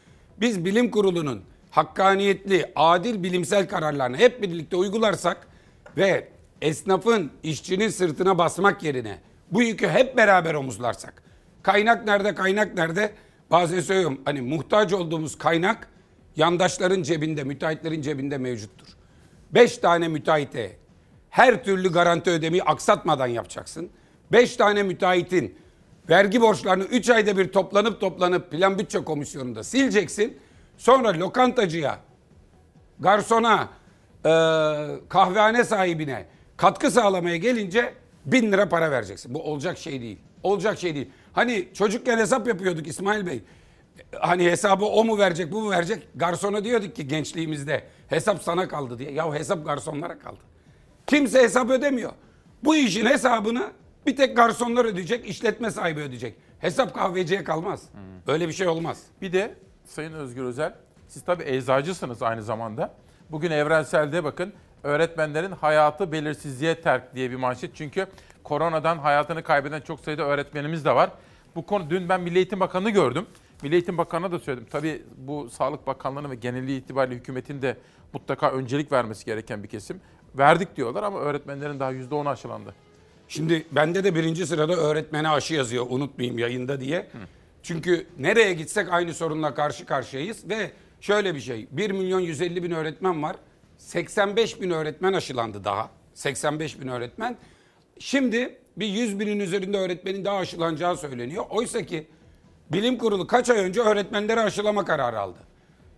Biz 0.40 0.64
bilim 0.64 0.90
kurulunun 0.90 1.42
hakkaniyetli, 1.70 2.72
adil 2.76 3.22
bilimsel 3.22 3.68
kararlarını 3.68 4.16
hep 4.16 4.42
birlikte 4.42 4.76
uygularsak 4.76 5.46
ve 5.96 6.28
esnafın, 6.62 7.30
işçinin 7.42 7.88
sırtına 7.88 8.38
basmak 8.38 8.82
yerine 8.82 9.18
bu 9.50 9.62
yükü 9.62 9.88
hep 9.88 10.16
beraber 10.16 10.54
omuzlarsak. 10.54 11.22
Kaynak 11.62 12.04
nerede, 12.04 12.34
kaynak 12.34 12.74
nerede? 12.74 13.12
Bazen 13.52 13.80
söylüyorum 13.80 14.20
hani 14.24 14.40
muhtaç 14.40 14.92
olduğumuz 14.92 15.38
kaynak 15.38 15.88
yandaşların 16.36 17.02
cebinde, 17.02 17.44
müteahhitlerin 17.44 18.02
cebinde 18.02 18.38
mevcuttur. 18.38 18.86
Beş 19.50 19.78
tane 19.78 20.08
müteahhite 20.08 20.76
her 21.30 21.64
türlü 21.64 21.92
garanti 21.92 22.30
ödemeyi 22.30 22.62
aksatmadan 22.62 23.26
yapacaksın. 23.26 23.90
Beş 24.32 24.56
tane 24.56 24.82
müteahhitin 24.82 25.58
vergi 26.10 26.40
borçlarını 26.40 26.84
3 26.84 27.10
ayda 27.10 27.38
bir 27.38 27.52
toplanıp 27.52 28.00
toplanıp 28.00 28.50
plan 28.50 28.78
bütçe 28.78 29.04
komisyonunda 29.04 29.64
sileceksin. 29.64 30.38
Sonra 30.76 31.20
lokantacıya, 31.20 31.98
garsona, 33.00 33.68
e, 34.24 34.30
kahvehane 35.08 35.64
sahibine 35.64 36.26
katkı 36.56 36.90
sağlamaya 36.90 37.36
gelince 37.36 37.94
bin 38.26 38.52
lira 38.52 38.68
para 38.68 38.90
vereceksin. 38.90 39.34
Bu 39.34 39.42
olacak 39.42 39.78
şey 39.78 40.00
değil. 40.00 40.18
Olacak 40.42 40.78
şey 40.78 40.94
değil. 40.94 41.10
Hani 41.32 41.68
çocukken 41.74 42.18
hesap 42.18 42.48
yapıyorduk 42.48 42.86
İsmail 42.86 43.26
Bey. 43.26 43.42
Hani 44.20 44.44
hesabı 44.44 44.84
o 44.84 45.04
mu 45.04 45.18
verecek 45.18 45.52
bu 45.52 45.60
mu 45.60 45.70
verecek? 45.70 46.08
Garsona 46.14 46.64
diyorduk 46.64 46.96
ki 46.96 47.08
gençliğimizde 47.08 47.84
hesap 48.08 48.42
sana 48.42 48.68
kaldı 48.68 48.98
diye. 48.98 49.12
Ya 49.12 49.34
hesap 49.34 49.64
garsonlara 49.66 50.18
kaldı. 50.18 50.40
Kimse 51.06 51.42
hesap 51.42 51.70
ödemiyor. 51.70 52.12
Bu 52.64 52.76
işin 52.76 53.06
hesabını 53.06 53.70
bir 54.06 54.16
tek 54.16 54.36
garsonlar 54.36 54.84
ödeyecek, 54.84 55.28
işletme 55.28 55.70
sahibi 55.70 56.00
ödeyecek. 56.00 56.34
Hesap 56.58 56.94
kahveciye 56.94 57.44
kalmaz. 57.44 57.82
Öyle 58.26 58.48
bir 58.48 58.52
şey 58.52 58.68
olmaz. 58.68 59.02
Bir 59.22 59.32
de 59.32 59.54
Sayın 59.84 60.12
Özgür 60.12 60.44
Özel, 60.44 60.74
siz 61.08 61.24
tabii 61.24 61.42
eczacısınız 61.46 62.22
aynı 62.22 62.42
zamanda. 62.42 62.94
Bugün 63.30 63.50
Evrensel'de 63.50 64.24
bakın 64.24 64.52
öğretmenlerin 64.82 65.50
hayatı 65.52 66.12
belirsizliğe 66.12 66.80
terk 66.80 67.14
diye 67.14 67.30
bir 67.30 67.36
manşet. 67.36 67.70
Çünkü 67.74 68.06
koronadan 68.52 68.98
hayatını 68.98 69.42
kaybeden 69.42 69.80
çok 69.80 70.00
sayıda 70.00 70.22
öğretmenimiz 70.22 70.84
de 70.84 70.94
var. 70.94 71.10
Bu 71.56 71.66
konu 71.66 71.90
dün 71.90 72.08
ben 72.08 72.20
Milli 72.20 72.36
Eğitim 72.36 72.60
Bakanı'nı 72.60 72.90
gördüm. 72.90 73.26
Milli 73.62 73.74
Eğitim 73.74 73.98
Bakanı'na 73.98 74.32
da 74.32 74.38
söyledim. 74.38 74.66
Tabii 74.70 75.02
bu 75.16 75.50
Sağlık 75.50 75.86
Bakanlığı'nın 75.86 76.30
ve 76.30 76.34
genelliği 76.34 76.80
itibariyle 76.80 77.14
hükümetin 77.14 77.62
de 77.62 77.76
mutlaka 78.12 78.50
öncelik 78.50 78.92
vermesi 78.92 79.24
gereken 79.24 79.62
bir 79.62 79.68
kesim. 79.68 80.00
Verdik 80.38 80.76
diyorlar 80.76 81.02
ama 81.02 81.18
öğretmenlerin 81.18 81.80
daha 81.80 81.92
%10'u 81.92 82.28
aşılandı. 82.28 82.74
Şimdi 83.28 83.66
bende 83.70 84.04
de 84.04 84.14
birinci 84.14 84.46
sırada 84.46 84.74
öğretmene 84.74 85.28
aşı 85.28 85.54
yazıyor 85.54 85.86
unutmayayım 85.88 86.38
yayında 86.38 86.80
diye. 86.80 87.10
Çünkü 87.62 88.06
nereye 88.18 88.52
gitsek 88.52 88.92
aynı 88.92 89.14
sorunla 89.14 89.54
karşı 89.54 89.86
karşıyayız 89.86 90.48
ve 90.48 90.70
şöyle 91.00 91.34
bir 91.34 91.40
şey 91.40 91.68
1 91.70 91.90
milyon 91.90 92.20
150 92.20 92.62
bin 92.62 92.70
öğretmen 92.70 93.22
var. 93.22 93.36
85 93.78 94.60
bin 94.60 94.70
öğretmen 94.70 95.12
aşılandı 95.12 95.64
daha. 95.64 95.90
85 96.14 96.80
bin 96.80 96.88
öğretmen. 96.88 97.36
Şimdi 97.98 98.58
bir 98.76 98.86
100 98.86 99.20
binin 99.20 99.40
üzerinde 99.40 99.78
öğretmenin 99.78 100.24
daha 100.24 100.36
aşılanacağı 100.36 100.96
söyleniyor. 100.96 101.44
Oysa 101.50 101.82
ki 101.82 102.06
bilim 102.72 102.98
kurulu 102.98 103.26
kaç 103.26 103.50
ay 103.50 103.58
önce 103.58 103.80
öğretmenleri 103.80 104.40
aşılama 104.40 104.84
kararı 104.84 105.20
aldı. 105.20 105.38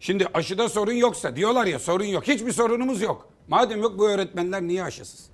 Şimdi 0.01 0.27
aşıda 0.35 0.69
sorun 0.69 0.93
yoksa 0.93 1.37
diyorlar 1.37 1.67
ya 1.67 1.79
sorun 1.79 2.05
yok. 2.05 2.29
Hiçbir 2.29 2.53
sorunumuz 2.53 3.03
yok. 3.03 3.29
Madem 3.49 3.83
yok 3.83 3.99
bu 3.99 4.09
öğretmenler 4.09 4.63
niye 4.63 4.85
aşısız? 4.85 5.27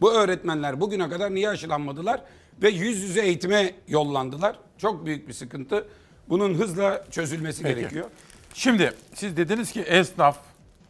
Bu 0.00 0.12
öğretmenler 0.12 0.80
bugüne 0.80 1.08
kadar 1.08 1.34
niye 1.34 1.48
aşılanmadılar 1.48 2.22
ve 2.62 2.68
yüz 2.68 3.02
yüze 3.02 3.22
eğitime 3.22 3.74
yollandılar? 3.88 4.58
Çok 4.78 5.06
büyük 5.06 5.28
bir 5.28 5.32
sıkıntı. 5.32 5.88
Bunun 6.28 6.54
hızla 6.54 7.04
çözülmesi 7.10 7.62
Peki. 7.62 7.74
gerekiyor. 7.74 8.06
Şimdi 8.54 8.92
siz 9.14 9.36
dediniz 9.36 9.72
ki 9.72 9.80
esnaf, 9.80 10.38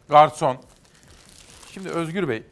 garson. 0.09 0.57
Şimdi 1.71 1.89
Özgür 1.89 2.29
Bey, 2.29 2.43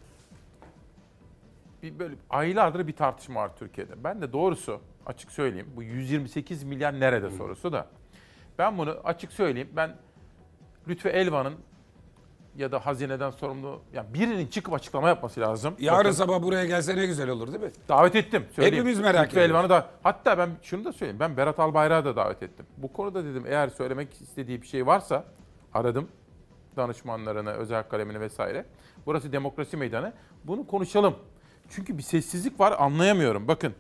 bir 1.84 1.99
böyle 1.99 2.15
aylardır 2.30 2.88
bir 2.88 2.95
tartışma 2.95 3.41
var 3.41 3.55
Türkiye'de. 3.55 4.03
Ben 4.03 4.22
de 4.22 4.34
doğrusu 4.34 4.81
açık 5.05 5.31
söyleyeyim 5.31 5.68
bu 5.76 5.84
128 5.84 6.64
milyar 6.64 6.99
nerede 6.99 7.30
sorusu 7.30 7.72
da. 7.73 7.88
Ben 8.57 8.77
bunu 8.77 8.97
açık 9.03 9.31
söyleyeyim. 9.31 9.69
Ben 9.76 9.95
Lütfü 10.88 11.10
Elvan'ın 11.10 11.53
ya 12.55 12.72
da 12.72 12.85
hazineden 12.85 13.30
sorumlu 13.31 13.81
yani 13.93 14.14
birinin 14.14 14.47
çıkıp 14.47 14.73
açıklama 14.73 15.07
yapması 15.07 15.39
lazım. 15.39 15.76
Yarın 15.80 15.99
Bakın, 15.99 16.11
sabah 16.11 16.41
buraya 16.41 16.65
gelse 16.65 16.95
ne 16.95 17.05
güzel 17.05 17.30
olur 17.30 17.47
değil 17.47 17.64
mi? 17.64 17.72
davet 17.89 18.15
ettim. 18.15 18.45
söyleyeyim. 18.55 18.76
Hepimiz 18.76 18.99
merak 18.99 19.30
ediyoruz. 19.30 19.49
Elvan'ı 19.49 19.69
da 19.69 19.89
hatta 20.03 20.38
ben 20.38 20.49
şunu 20.61 20.85
da 20.85 20.93
söyleyeyim. 20.93 21.19
Ben 21.19 21.38
Berat 21.38 21.60
Albayrak'ı 21.60 22.05
da 22.05 22.15
davet 22.15 22.43
ettim. 22.43 22.65
Bu 22.77 22.93
konuda 22.93 23.26
dedim 23.26 23.43
eğer 23.47 23.69
söylemek 23.69 24.22
istediği 24.22 24.61
bir 24.61 24.68
şey 24.68 24.85
varsa 24.85 25.26
aradım 25.73 26.07
danışmanlarını, 26.77 27.51
özel 27.51 27.84
kalemini 27.84 28.19
vesaire. 28.19 28.65
Burası 29.05 29.31
demokrasi 29.31 29.77
meydanı. 29.77 30.14
Bunu 30.43 30.68
konuşalım. 30.68 31.15
Çünkü 31.69 31.98
bir 31.98 32.03
sessizlik 32.03 32.60
var 32.60 32.76
anlayamıyorum. 32.80 33.48
Bakın 33.48 33.73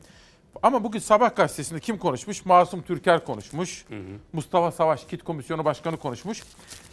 ama 0.63 0.83
bugün 0.83 0.99
Sabah 0.99 1.35
gazetesinde 1.35 1.79
kim 1.79 1.97
konuşmuş? 1.97 2.45
Masum 2.45 2.81
Türker 2.81 3.25
konuşmuş. 3.25 3.85
Mustafa 4.33 4.71
Savaş 4.71 5.05
Kit 5.05 5.23
Komisyonu 5.23 5.65
Başkanı 5.65 5.97
konuşmuş. 5.97 6.43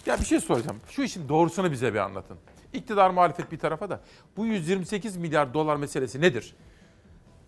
Ya 0.07 0.21
bir 0.21 0.25
şey 0.25 0.41
soracağım. 0.41 0.77
Şu 0.89 1.03
işin 1.03 1.29
doğrusunu 1.29 1.73
bize 1.73 1.95
bir 1.95 1.99
anlatın. 1.99 2.37
İktidar 2.73 3.11
muhalefet 3.11 3.53
bir 3.53 3.59
tarafa 3.59 3.91
da 3.91 4.01
bu 4.37 4.47
128 4.47 5.17
milyar 5.17 5.55
dolar 5.55 5.77
meselesi 5.77 6.21
nedir? 6.21 6.55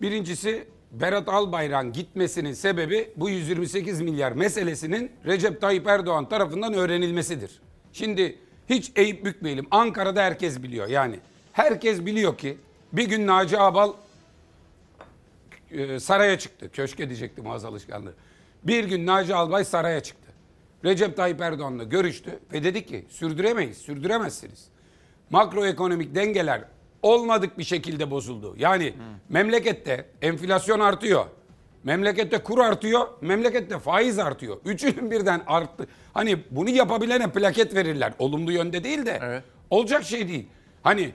Birincisi 0.00 0.68
Berat 0.92 1.28
Albayrak'ın 1.28 1.92
gitmesinin 1.92 2.52
sebebi 2.52 3.12
bu 3.16 3.30
128 3.30 4.00
milyar 4.00 4.32
meselesinin 4.32 5.12
Recep 5.26 5.60
Tayyip 5.60 5.86
Erdoğan 5.86 6.28
tarafından 6.28 6.74
öğrenilmesidir. 6.74 7.60
Şimdi 7.92 8.38
hiç 8.68 8.92
eğip 8.96 9.24
bükmeyelim. 9.24 9.66
Ankara'da 9.70 10.22
herkes 10.22 10.62
biliyor 10.62 10.88
yani. 10.88 11.20
Herkes 11.52 12.06
biliyor 12.06 12.38
ki 12.38 12.58
bir 12.92 13.08
gün 13.08 13.26
Naci 13.26 13.58
Abal 13.58 13.92
e, 15.70 16.00
saraya 16.00 16.38
çıktı. 16.38 16.70
Köşke 16.72 17.08
diyecektim 17.08 17.50
ağız 17.50 17.64
alışkanlığı. 17.64 18.14
Bir 18.64 18.84
gün 18.84 19.06
Naci 19.06 19.34
Albay 19.34 19.64
saraya 19.64 20.00
çıktı. 20.00 20.32
Recep 20.84 21.16
Tayyip 21.16 21.40
Erdoğan'la 21.40 21.84
görüştü 21.84 22.38
ve 22.52 22.64
dedi 22.64 22.86
ki 22.86 23.04
sürdüremeyiz, 23.08 23.78
sürdüremezsiniz. 23.78 24.68
Makroekonomik 25.30 26.14
dengeler 26.14 26.64
olmadık 27.02 27.58
bir 27.58 27.64
şekilde 27.64 28.10
bozuldu. 28.10 28.54
Yani 28.58 28.94
memlekette 29.28 30.06
enflasyon 30.22 30.80
artıyor. 30.80 31.26
Memlekette 31.84 32.38
kur 32.38 32.58
artıyor, 32.58 33.06
memlekette 33.20 33.78
faiz 33.78 34.18
artıyor. 34.18 34.56
Üçünün 34.64 35.10
birden 35.10 35.42
arttı. 35.46 35.86
Hani 36.14 36.38
bunu 36.50 36.70
yapabilene 36.70 37.30
plaket 37.32 37.74
verirler. 37.74 38.12
Olumlu 38.18 38.52
yönde 38.52 38.84
değil 38.84 39.06
de. 39.06 39.42
Olacak 39.70 40.04
şey 40.04 40.28
değil. 40.28 40.46
Hani 40.82 41.12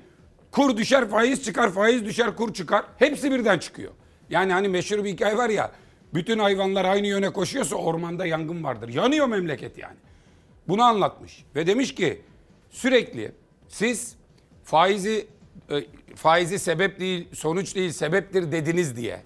kur 0.57 0.77
düşer, 0.77 1.09
faiz 1.09 1.43
çıkar, 1.43 1.71
faiz 1.71 2.05
düşer, 2.05 2.35
kur 2.35 2.53
çıkar. 2.53 2.85
Hepsi 2.97 3.31
birden 3.31 3.59
çıkıyor. 3.59 3.91
Yani 4.29 4.53
hani 4.53 4.67
meşhur 4.67 5.03
bir 5.03 5.09
hikaye 5.09 5.37
var 5.37 5.49
ya. 5.49 5.71
Bütün 6.13 6.39
hayvanlar 6.39 6.85
aynı 6.85 7.07
yöne 7.07 7.29
koşuyorsa 7.29 7.75
ormanda 7.75 8.25
yangın 8.25 8.63
vardır. 8.63 8.89
Yanıyor 8.89 9.27
memleket 9.27 9.77
yani. 9.77 9.95
Bunu 10.67 10.83
anlatmış 10.83 11.45
ve 11.55 11.67
demiş 11.67 11.95
ki 11.95 12.21
sürekli 12.69 13.31
siz 13.67 14.15
faizi 14.63 15.27
e, 15.69 15.85
faizi 16.15 16.59
sebep 16.59 16.99
değil, 16.99 17.27
sonuç 17.33 17.75
değil, 17.75 17.91
sebeptir 17.91 18.51
dediniz 18.51 18.95
diye. 18.97 19.21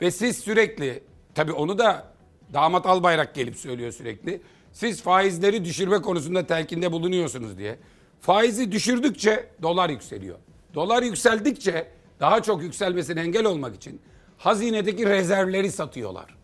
Ve 0.00 0.10
siz 0.10 0.38
sürekli 0.38 1.02
tabii 1.34 1.52
onu 1.52 1.78
da 1.78 2.12
damat 2.52 2.86
Albayrak 2.86 3.34
gelip 3.34 3.56
söylüyor 3.56 3.92
sürekli. 3.92 4.40
Siz 4.72 5.02
faizleri 5.02 5.64
düşürme 5.64 6.02
konusunda 6.02 6.46
telkinde 6.46 6.92
bulunuyorsunuz 6.92 7.58
diye. 7.58 7.78
Faizi 8.20 8.72
düşürdükçe 8.72 9.48
dolar 9.62 9.90
yükseliyor. 9.90 10.38
Dolar 10.76 11.02
yükseldikçe 11.02 11.88
daha 12.20 12.42
çok 12.42 12.62
yükselmesine 12.62 13.20
engel 13.20 13.44
olmak 13.44 13.76
için 13.76 14.00
hazinedeki 14.38 15.06
rezervleri 15.06 15.72
satıyorlar. 15.72 16.36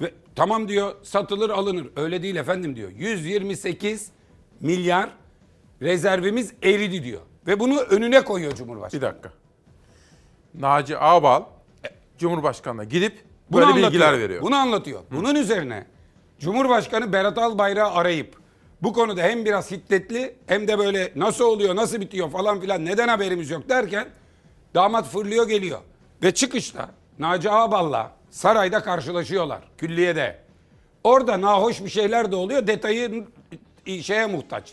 Ve 0.00 0.14
tamam 0.34 0.68
diyor 0.68 0.94
satılır 1.02 1.50
alınır. 1.50 1.86
Öyle 1.96 2.22
değil 2.22 2.36
efendim 2.36 2.76
diyor. 2.76 2.90
128 2.90 4.10
milyar 4.60 5.10
rezervimiz 5.82 6.52
eridi 6.62 7.04
diyor. 7.04 7.20
Ve 7.46 7.60
bunu 7.60 7.80
önüne 7.80 8.24
koyuyor 8.24 8.54
Cumhurbaşkanı. 8.54 9.00
Bir 9.00 9.06
dakika. 9.06 9.32
Naci 10.54 10.98
Ağbal 10.98 11.42
Cumhurbaşkanı'na 12.18 12.84
gidip 12.84 13.24
Bunu 13.50 13.60
böyle 13.60 13.66
anlatıyor. 13.66 13.88
bilgiler 13.92 14.18
veriyor. 14.18 14.42
Bunu 14.42 14.56
anlatıyor. 14.56 15.00
Bunun 15.10 15.34
üzerine 15.34 15.86
Cumhurbaşkanı 16.38 17.12
Berat 17.12 17.38
Albayrak'ı 17.38 17.90
arayıp 17.90 18.36
bu 18.82 18.92
konuda 18.92 19.22
hem 19.22 19.44
biraz 19.44 19.70
hiddetli 19.70 20.36
hem 20.46 20.68
de 20.68 20.78
böyle 20.78 21.12
nasıl 21.16 21.44
oluyor, 21.44 21.76
nasıl 21.76 22.00
bitiyor 22.00 22.30
falan 22.30 22.60
filan 22.60 22.84
neden 22.84 23.08
haberimiz 23.08 23.50
yok 23.50 23.68
derken 23.68 24.08
damat 24.74 25.06
fırlıyor 25.08 25.48
geliyor. 25.48 25.78
Ve 26.22 26.34
çıkışta 26.34 26.88
Naci 27.18 27.50
Ağbal'la 27.50 28.12
sarayda 28.30 28.82
karşılaşıyorlar 28.82 29.60
külliyede. 29.78 30.38
Orada 31.04 31.40
nahoş 31.40 31.84
bir 31.84 31.88
şeyler 31.88 32.32
de 32.32 32.36
oluyor. 32.36 32.66
Detayı 32.66 33.26
şeye 34.02 34.26
muhtaç. 34.26 34.72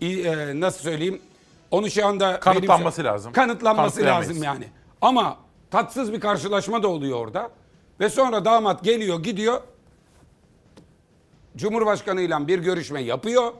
E, 0.00 0.60
nasıl 0.60 0.80
söyleyeyim? 0.80 1.22
Onu 1.70 1.90
şu 1.90 2.06
anda 2.06 2.40
Kanıtlanması 2.40 2.98
benim- 2.98 3.12
lazım. 3.12 3.32
Kanıtlanması 3.32 4.04
lazım 4.04 4.42
yani. 4.42 4.64
Ama 5.00 5.36
tatsız 5.70 6.12
bir 6.12 6.20
karşılaşma 6.20 6.82
da 6.82 6.88
oluyor 6.88 7.18
orada. 7.18 7.50
Ve 8.00 8.08
sonra 8.08 8.44
damat 8.44 8.84
geliyor 8.84 9.22
gidiyor. 9.22 9.60
Cumhurbaşkanıyla 11.56 12.48
bir 12.48 12.58
görüşme 12.58 13.02
yapıyor. 13.02 13.52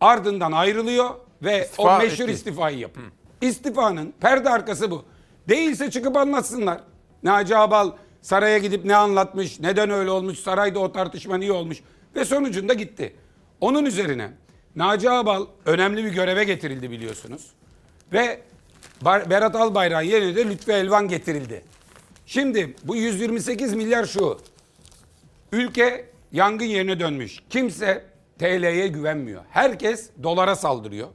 Ardından 0.00 0.52
ayrılıyor 0.52 1.10
ve 1.42 1.64
İstifa 1.64 1.96
o 1.96 1.98
meşhur 1.98 2.24
etti. 2.24 2.32
istifayı 2.32 2.78
yapıyor. 2.78 3.06
İstifanın 3.40 4.14
perde 4.20 4.50
arkası 4.50 4.90
bu. 4.90 5.04
Değilse 5.48 5.90
çıkıp 5.90 6.16
anlatsınlar. 6.16 6.80
Naci 7.22 7.56
Abal 7.56 7.90
saraya 8.22 8.58
gidip 8.58 8.84
ne 8.84 8.96
anlatmış, 8.96 9.60
neden 9.60 9.90
öyle 9.90 10.10
olmuş, 10.10 10.38
sarayda 10.38 10.78
o 10.78 10.92
tartışma 10.92 11.36
niye 11.36 11.52
olmuş 11.52 11.78
ve 12.16 12.24
sonucunda 12.24 12.74
gitti. 12.74 13.16
Onun 13.60 13.84
üzerine 13.84 14.30
Naci 14.76 15.10
Abal 15.10 15.46
önemli 15.66 16.04
bir 16.04 16.12
göreve 16.12 16.44
getirildi 16.44 16.90
biliyorsunuz. 16.90 17.46
Ve 18.12 18.40
Berat 19.04 19.56
Albayrak'ın 19.56 20.06
yerine 20.08 20.36
de 20.36 20.44
Lütfü 20.48 20.72
Elvan 20.72 21.08
getirildi. 21.08 21.62
Şimdi 22.26 22.76
bu 22.84 22.96
128 22.96 23.74
milyar 23.74 24.04
şu. 24.04 24.38
Ülke 25.52 26.13
yangın 26.34 26.64
yerine 26.64 27.00
dönmüş. 27.00 27.38
Kimse 27.50 28.04
TL'ye 28.38 28.88
güvenmiyor. 28.88 29.42
Herkes 29.50 30.10
dolara 30.22 30.56
saldırıyor. 30.56 31.08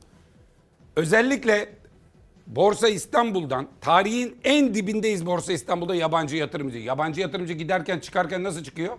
Özellikle 0.95 1.69
Borsa 2.47 2.89
İstanbul'dan 2.89 3.67
tarihin 3.81 4.37
en 4.43 4.73
dibindeyiz 4.73 5.25
Borsa 5.25 5.53
İstanbul'da 5.53 5.95
yabancı 5.95 6.35
yatırımcı. 6.37 6.77
Yabancı 6.77 7.21
yatırımcı 7.21 7.53
giderken 7.53 7.99
çıkarken 7.99 8.43
nasıl 8.43 8.63
çıkıyor? 8.63 8.97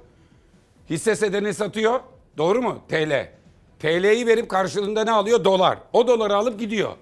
Hisse 0.91 1.17
senedini 1.17 1.55
satıyor. 1.55 2.01
Doğru 2.39 2.63
mu? 2.63 2.79
TL. 2.89 3.29
TL'yi 3.79 4.27
verip 4.27 4.49
karşılığında 4.49 5.05
ne 5.05 5.11
alıyor? 5.11 5.45
Dolar. 5.45 5.79
O 5.93 6.07
doları 6.07 6.37
alıp 6.37 6.61
gidiyor. 6.61 6.93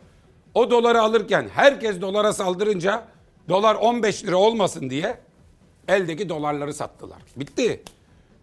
O 0.55 0.71
doları 0.71 1.01
alırken 1.01 1.49
herkes 1.55 2.01
dolara 2.01 2.33
saldırınca 2.33 3.09
dolar 3.49 3.75
15 3.75 4.25
lira 4.25 4.37
olmasın 4.37 4.91
diye 4.91 5.19
eldeki 5.89 6.29
dolarları 6.29 6.75
sattılar. 6.75 7.19
Bitti. 7.37 7.83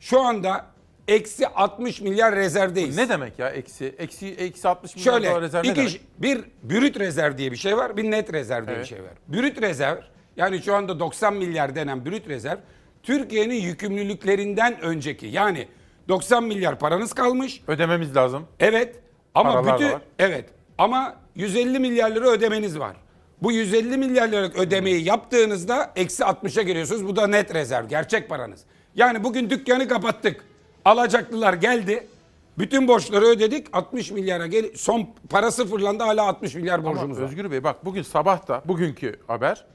Şu 0.06 0.22
anda 0.22 0.65
eksi 1.07 1.48
60 1.48 2.02
milyar 2.02 2.36
rezervdeyiz. 2.36 2.98
Ne 2.98 3.10
demek 3.10 3.40
ya 3.40 3.49
eksi? 3.49 3.95
Eksi, 3.98 4.27
eksi 4.27 4.68
60 4.68 4.95
milyon 4.95 5.11
Şöyle 5.14 5.30
dolar 5.30 5.41
rezerv 5.41 5.64
ne 5.64 5.69
iki, 5.69 5.77
demek? 5.77 6.02
bir 6.18 6.41
brüt 6.64 6.99
rezerv 6.99 7.38
diye 7.38 7.52
bir 7.52 7.57
şey 7.57 7.77
var, 7.77 7.98
bir 7.98 8.11
net 8.11 8.34
rezerv 8.34 8.68
diye 8.68 8.76
Evet. 8.76 8.86
bir 8.86 8.90
şey 8.90 9.03
var. 9.03 9.11
Brüt 9.27 9.61
rezerv 9.61 9.98
yani 10.38 10.61
şu 10.61 10.76
anda 10.76 10.99
90 10.99 11.34
milyar 11.34 11.76
denen 11.76 12.06
brüt 12.06 12.27
rezerv 12.27 12.57
Türkiye'nin 13.03 13.56
yükümlülüklerinden 13.56 14.82
önceki 14.82 15.27
yani 15.27 15.68
90 16.10 16.44
milyar 16.44 16.80
paranız 16.80 17.14
kalmış. 17.14 17.61
Ödememiz 17.68 18.15
lazım. 18.15 18.48
Evet 18.60 18.95
ama 19.36 19.53
Paralar 19.53 19.80
bütün 19.80 19.91
var. 19.94 20.02
evet 20.19 20.45
ama 20.77 21.15
150 21.36 21.80
milyar 21.80 22.11
lira 22.11 22.30
ödemeniz 22.30 22.80
var. 22.80 22.95
Bu 23.41 23.52
150 23.52 23.98
milyar 23.98 24.27
liralık 24.27 24.56
ödemeyi 24.56 25.03
yaptığınızda 25.03 25.91
eksi 25.95 26.23
60'a 26.23 26.64
giriyorsunuz. 26.64 27.07
Bu 27.07 27.15
da 27.15 27.27
net 27.27 27.53
rezerv, 27.53 27.88
gerçek 27.88 28.30
paranız. 28.30 28.60
Yani 28.96 29.24
bugün 29.24 29.50
dükkanı 29.50 29.88
kapattık. 29.88 30.46
Alacaklılar 30.86 31.54
geldi. 31.54 32.08
Bütün 32.58 32.88
borçları 32.88 33.26
ödedik. 33.26 33.68
60 33.74 34.12
milyara 34.12 34.48
gel 34.48 34.66
son 34.76 35.10
para 35.30 35.52
sıfırlandı 35.52 36.04
hala 36.04 36.28
60 36.28 36.56
milyar 36.56 36.84
borcumuz 36.84 37.18
var. 37.18 37.24
Özgür 37.24 37.52
Bey 37.52 37.64
bak 37.64 37.86
bugün 37.86 38.02
sabah 38.02 38.48
da 38.48 38.62
bugünkü 38.66 39.20
haber 39.28 39.66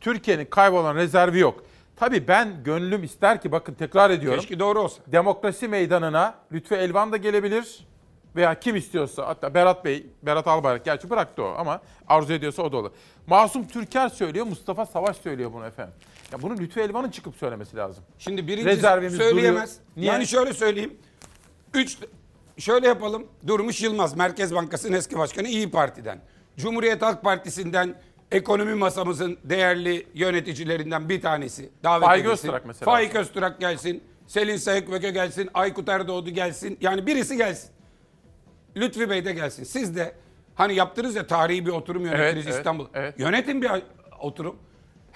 Türkiye'nin 0.00 0.44
kaybolan 0.44 0.94
rezervi 0.94 1.38
yok. 1.38 1.64
Tabii 1.96 2.28
ben 2.28 2.64
gönlüm 2.64 3.04
ister 3.04 3.40
ki 3.40 3.52
bakın 3.52 3.74
tekrar 3.74 4.10
ediyorum. 4.10 4.40
Keşke 4.40 4.58
doğru 4.58 4.80
olsa. 4.80 5.02
Demokrasi 5.06 5.68
meydanına 5.68 6.34
Lütfü 6.52 6.74
Elvan 6.74 7.12
da 7.12 7.16
gelebilir 7.16 7.86
veya 8.36 8.60
kim 8.60 8.76
istiyorsa 8.76 9.26
hatta 9.26 9.54
Berat 9.54 9.84
Bey, 9.84 10.06
Berat 10.22 10.46
Albayrak 10.46 10.84
gerçi 10.84 11.10
bıraktı 11.10 11.42
o 11.42 11.54
ama 11.58 11.80
arzu 12.08 12.32
ediyorsa 12.32 12.62
o 12.62 12.72
da 12.72 12.76
olur. 12.76 12.90
Masum 13.26 13.68
Türker 13.68 14.08
söylüyor, 14.08 14.46
Mustafa 14.46 14.86
Savaş 14.86 15.16
söylüyor 15.16 15.52
bunu 15.52 15.66
efendim. 15.66 15.94
Ya 16.32 16.42
bunu 16.42 16.58
Lütfü 16.58 16.80
Elvan'ın 16.80 17.10
çıkıp 17.10 17.36
söylemesi 17.36 17.76
lazım. 17.76 18.04
Şimdi 18.18 18.46
birinci 18.46 18.66
Rezervimiz 18.66 19.16
söyleyemez. 19.16 19.70
duruyor. 19.70 19.86
Niye? 19.96 20.12
Yani 20.12 20.26
şöyle 20.26 20.52
söyleyeyim. 20.52 20.96
Üç, 21.74 21.98
şöyle 22.58 22.86
yapalım. 22.88 23.26
Durmuş 23.46 23.82
Yılmaz, 23.82 24.16
Merkez 24.16 24.54
Bankası'nın 24.54 24.96
eski 24.96 25.18
başkanı 25.18 25.48
İyi 25.48 25.70
Parti'den. 25.70 26.20
Cumhuriyet 26.56 27.02
Halk 27.02 27.22
Partisi'nden 27.22 27.94
ekonomi 28.32 28.74
masamızın 28.74 29.38
değerli 29.44 30.06
yöneticilerinden 30.14 31.08
bir 31.08 31.20
tanesi. 31.20 31.70
Davet 31.84 32.06
Faik 32.06 32.26
edilsin. 32.26 32.48
Öztürk 32.48 32.66
mesela. 32.66 32.92
Faik 32.92 33.14
Öztürk 33.14 33.60
gelsin. 33.60 34.02
Selin 34.26 34.56
Sayıkvöke 34.56 35.10
gelsin. 35.10 35.50
Aykut 35.54 35.88
Erdoğdu 35.88 36.30
gelsin. 36.30 36.78
Yani 36.80 37.06
birisi 37.06 37.36
gelsin. 37.36 37.70
Lütfi 38.76 39.10
Bey 39.10 39.24
de 39.24 39.32
gelsin. 39.32 39.64
Siz 39.64 39.96
de 39.96 40.14
hani 40.54 40.74
yaptınız 40.74 41.14
ya 41.14 41.26
tarihi 41.26 41.66
bir 41.66 41.70
oturum 41.70 42.02
yönettiniz 42.04 42.32
Evet, 42.34 42.44
evet, 42.46 42.56
İstanbul. 42.56 42.86
evet. 42.94 43.18
Yönetin 43.20 43.62
bir 43.62 43.70
oturum. 44.20 44.56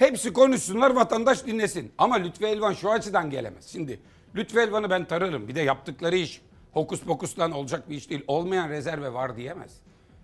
Hepsi 0.01 0.33
konuşsunlar 0.33 0.91
vatandaş 0.91 1.47
dinlesin. 1.47 1.93
Ama 1.99 2.17
Lütfi 2.17 2.47
Elvan 2.47 2.73
şu 2.73 2.91
açıdan 2.91 3.31
gelemez. 3.31 3.69
Şimdi 3.69 4.01
Lütfi 4.37 4.59
Elvan'ı 4.59 4.91
ben 4.91 5.05
tararım. 5.05 5.49
Bir 5.49 5.55
de 5.55 5.61
yaptıkları 5.61 6.17
iş 6.17 6.43
hokus 6.73 7.01
pokuslan 7.01 7.53
olacak 7.53 7.91
bir 7.91 7.97
iş 7.97 8.11
değil. 8.11 8.25
Olmayan 8.27 8.69
rezerve 8.69 9.13
var 9.13 9.37
diyemez. 9.37 9.73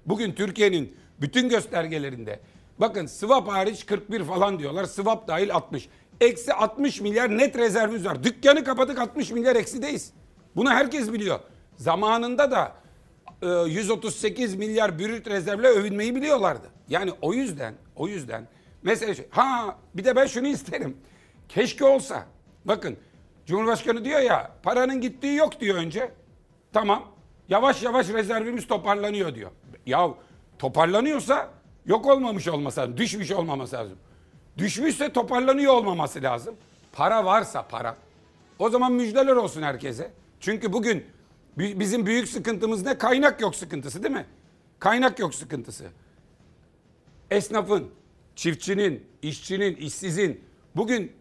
Bugün 0.07 0.32
Türkiye'nin 0.32 0.97
bütün 1.20 1.48
göstergelerinde 1.48 2.40
bakın 2.78 3.07
swap 3.07 3.48
hariç 3.48 3.86
41 3.86 4.24
falan 4.24 4.59
diyorlar. 4.59 4.85
Swap 4.85 5.28
dahil 5.28 5.55
60. 5.55 5.89
Eksi 6.20 6.53
60 6.53 7.01
milyar 7.01 7.39
net 7.39 7.59
rezervimiz 7.59 8.05
var. 8.05 8.24
Dükkanı 8.24 8.65
kapadık 8.65 8.98
60 8.98 9.31
milyar 9.31 9.57
eksideyiz. 9.57 10.12
Bunu 10.57 10.70
herkes 10.70 11.12
biliyor. 11.12 11.40
Zamanında 11.77 12.51
da 12.51 12.73
e, 13.43 13.70
138 13.70 14.55
milyar 14.55 14.98
brüt 14.98 15.28
rezervle 15.28 15.69
övünmeyi 15.69 16.15
biliyorlardı. 16.15 16.66
Yani 16.89 17.12
o 17.20 17.35
yüzden 17.35 17.74
o 17.97 18.09
yüzden 18.09 18.48
mesela 18.87 19.15
ha 19.31 19.77
bir 19.95 20.05
de 20.05 20.17
ben 20.17 20.27
şunu 20.27 20.47
isterim. 20.47 20.97
Keşke 21.49 21.85
olsa. 21.85 22.27
Bakın 22.65 22.97
Cumhurbaşkanı 23.47 24.05
diyor 24.05 24.21
ya 24.21 24.51
paranın 24.63 25.01
gittiği 25.01 25.37
yok 25.37 25.61
diyor 25.61 25.77
önce. 25.79 26.13
Tamam. 26.73 27.05
Yavaş 27.49 27.83
yavaş 27.83 28.09
rezervimiz 28.09 28.67
toparlanıyor 28.67 29.35
diyor. 29.35 29.51
Ya 29.87 30.11
toparlanıyorsa 30.59 31.51
yok 31.87 32.07
olmamış 32.07 32.49
olması 32.49 32.81
lazım. 32.81 32.97
Düşmüş 32.97 33.31
olmaması 33.33 33.77
lazım. 33.77 33.99
Düşmüşse 34.59 35.13
toparlanıyor 35.13 35.73
olmaması 35.73 36.23
lazım. 36.23 36.55
Para 36.93 37.25
varsa 37.25 37.63
para. 37.69 37.97
O 38.59 38.71
zaman 38.71 38.93
müjdeler 38.93 39.37
olsun 39.37 39.63
herkese. 39.63 40.11
Çünkü 40.41 40.73
bugün 40.73 41.07
bi- 41.59 41.81
bizim 41.81 42.07
büyük 42.07 42.29
sıkıntımız 42.29 42.85
ne? 42.87 42.99
Kaynak 42.99 43.41
yok 43.41 43.57
sıkıntısı 43.57 44.03
değil 44.03 44.15
mi? 44.15 44.27
Kaynak 44.79 45.19
yok 45.19 45.35
sıkıntısı. 45.35 45.85
Esnafın, 47.31 47.91
çiftçinin, 48.37 49.07
işçinin, 49.23 49.77
işsizin 49.77 50.41
bugün 50.77 51.13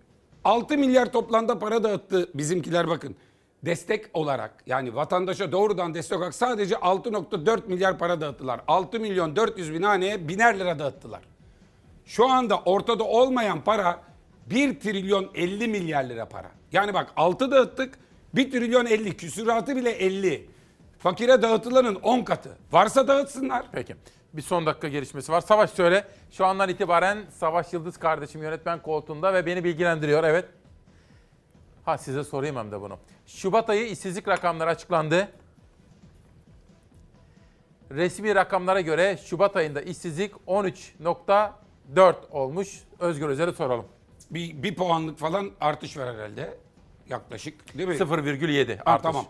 6 0.44 0.78
milyar 0.78 1.12
toplamda 1.12 1.60
para 1.60 1.84
dağıttı 1.84 2.30
bizimkiler 2.34 2.88
bakın. 2.88 3.16
Destek 3.64 4.06
olarak 4.14 4.64
yani 4.66 4.96
vatandaşa 4.96 5.52
doğrudan 5.52 5.94
destek 5.94 6.18
olarak 6.18 6.36
sadece 6.36 6.76
6.4 6.76 7.68
milyar 7.68 7.98
para 7.98 8.22
dağıttılar. 8.22 8.62
6 8.68 9.00
milyon 9.00 9.36
400 9.36 9.74
bin 9.74 9.82
haneye 9.82 10.28
biner 10.28 10.60
lira 10.60 10.80
dağıttılar. 10.80 11.22
Şu 12.06 12.28
anda 12.30 12.60
ortada 12.60 13.04
olmayan 13.04 13.64
para 13.64 14.02
1 14.50 14.80
trilyon 14.80 15.32
50 15.36 15.68
milyar 15.68 16.04
lira 16.04 16.26
para. 16.30 16.52
Yani 16.72 16.94
bak 16.94 17.14
6 17.16 17.52
dağıttık 17.52 18.00
1 18.36 18.52
trilyon 18.52 18.86
50 18.86 19.18
küsuratı 19.18 19.76
bile 19.76 19.92
50. 19.92 20.50
Fakire 21.00 21.42
dağıtılanın 21.42 21.96
10 21.96 22.24
katı. 22.24 22.58
Varsa 22.72 23.08
dağıtsınlar. 23.08 23.66
Peki. 23.72 23.96
Bir 24.36 24.42
son 24.42 24.66
dakika 24.66 24.88
gelişmesi 24.88 25.32
var. 25.32 25.42
Savaş 25.42 25.70
söyle. 25.70 26.08
Şu 26.32 26.46
andan 26.46 26.70
itibaren 26.70 27.26
Savaş 27.30 27.74
Yıldız 27.74 27.98
kardeşim 27.98 28.44
yönetmen 28.44 28.82
koltuğunda 28.82 29.34
ve 29.34 29.46
beni 29.46 29.64
bilgilendiriyor. 29.64 30.24
Evet. 30.24 30.46
Ha 31.86 31.98
size 31.98 32.24
sorayım 32.24 32.56
hem 32.56 32.72
de 32.72 32.82
bunu. 32.82 32.98
Şubat 33.28 33.70
ayı 33.70 33.88
işsizlik 33.88 34.28
rakamları 34.28 34.70
açıklandı. 34.70 35.28
Resmi 37.92 38.36
rakamlara 38.36 38.82
göre 38.82 39.18
Şubat 39.26 39.56
ayında 39.56 39.82
işsizlik 39.82 40.34
13.4 40.48 42.16
olmuş. 42.32 42.84
Özgür 43.00 43.30
Özel'e 43.30 43.52
soralım. 43.54 43.86
Bir, 44.32 44.64
bir 44.64 44.76
puanlık 44.76 45.20
falan 45.20 45.52
artış 45.62 45.98
var 45.98 46.16
herhalde. 46.16 46.58
Yaklaşık 47.10 47.78
değil 47.78 47.90
mi? 47.90 47.96
0,7 47.96 48.78
Ha, 48.78 48.84
artış. 48.86 49.04
tamam. 49.04 49.26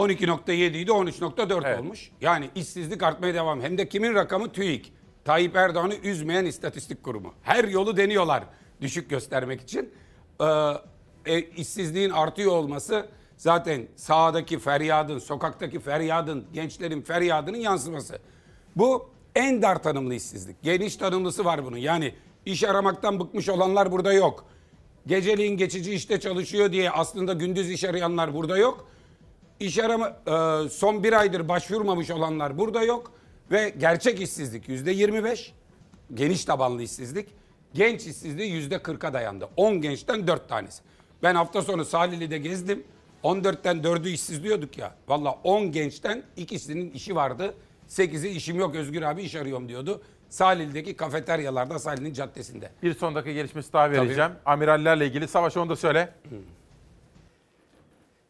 12.7 0.00 0.76
idi 0.76 0.90
13.4 0.90 1.78
olmuş. 1.78 2.10
Yani 2.20 2.50
işsizlik 2.54 3.02
artmaya 3.02 3.34
devam. 3.34 3.60
Hem 3.60 3.78
de 3.78 3.88
kimin 3.88 4.14
rakamı? 4.14 4.52
TÜİK. 4.52 4.92
Tayyip 5.24 5.56
Erdoğan'ı 5.56 5.94
üzmeyen 5.94 6.44
istatistik 6.44 7.02
kurumu. 7.02 7.34
Her 7.42 7.64
yolu 7.64 7.96
deniyorlar 7.96 8.44
düşük 8.80 9.10
göstermek 9.10 9.60
için. 9.60 9.94
Ee, 10.40 10.44
e, 11.26 11.40
işsizliğin 11.40 12.10
artıyor 12.10 12.52
olması 12.52 13.06
zaten 13.36 13.86
sahadaki 13.96 14.58
feryadın, 14.58 15.18
sokaktaki 15.18 15.80
feryadın, 15.80 16.46
gençlerin 16.52 17.02
feryadının 17.02 17.58
yansıması. 17.58 18.18
Bu 18.76 19.10
en 19.34 19.62
dar 19.62 19.82
tanımlı 19.82 20.14
işsizlik. 20.14 20.62
Geniş 20.62 20.96
tanımlısı 20.96 21.44
var 21.44 21.64
bunun. 21.64 21.76
Yani 21.76 22.14
iş 22.46 22.64
aramaktan 22.64 23.20
bıkmış 23.20 23.48
olanlar 23.48 23.92
burada 23.92 24.12
yok. 24.12 24.44
Geceliğin 25.06 25.56
geçici 25.56 25.92
işte 25.92 26.20
çalışıyor 26.20 26.72
diye 26.72 26.90
aslında 26.90 27.32
gündüz 27.32 27.70
iş 27.70 27.84
arayanlar 27.84 28.34
burada 28.34 28.58
yok. 28.58 28.88
İş 29.60 29.78
arama 29.78 30.08
e, 30.08 30.68
son 30.68 31.04
bir 31.04 31.12
aydır 31.12 31.48
başvurmamış 31.48 32.10
olanlar 32.10 32.58
burada 32.58 32.82
yok. 32.82 33.12
Ve 33.50 33.74
gerçek 33.78 34.20
işsizlik 34.20 34.68
yüzde 34.68 34.90
25. 34.90 35.52
Geniş 36.14 36.44
tabanlı 36.44 36.82
işsizlik. 36.82 37.28
Genç 37.74 38.06
işsizliği 38.06 38.52
yüzde 38.52 38.76
40'a 38.76 39.12
dayandı. 39.12 39.48
10 39.56 39.80
gençten 39.80 40.26
4 40.26 40.48
tanesi. 40.48 40.82
Ben 41.22 41.34
hafta 41.34 41.62
sonu 41.62 41.84
Salihli'de 41.84 42.38
gezdim. 42.38 42.84
14'ten 43.24 43.76
4'ü 43.76 44.08
işsiz 44.08 44.44
diyorduk 44.44 44.78
ya. 44.78 44.94
Valla 45.08 45.38
10 45.44 45.72
gençten 45.72 46.22
ikisinin 46.36 46.90
işi 46.90 47.16
vardı. 47.16 47.54
8'i 47.88 48.28
işim 48.28 48.58
yok 48.58 48.74
Özgür 48.74 49.02
abi 49.02 49.22
iş 49.22 49.34
arıyorum 49.34 49.68
diyordu. 49.68 50.02
Salihli'deki 50.28 50.96
kafeteryalarda 50.96 51.78
Salihli'nin 51.78 52.12
caddesinde. 52.12 52.70
Bir 52.82 52.94
son 52.94 53.14
dakika 53.14 53.32
gelişmesi 53.32 53.72
daha 53.72 53.90
vereceğim. 53.90 54.32
Amirallerle 54.46 55.06
ilgili. 55.06 55.28
Savaş 55.28 55.56
onu 55.56 55.70
da 55.70 55.76
söyle. 55.76 56.14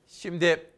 Şimdi 0.09 0.70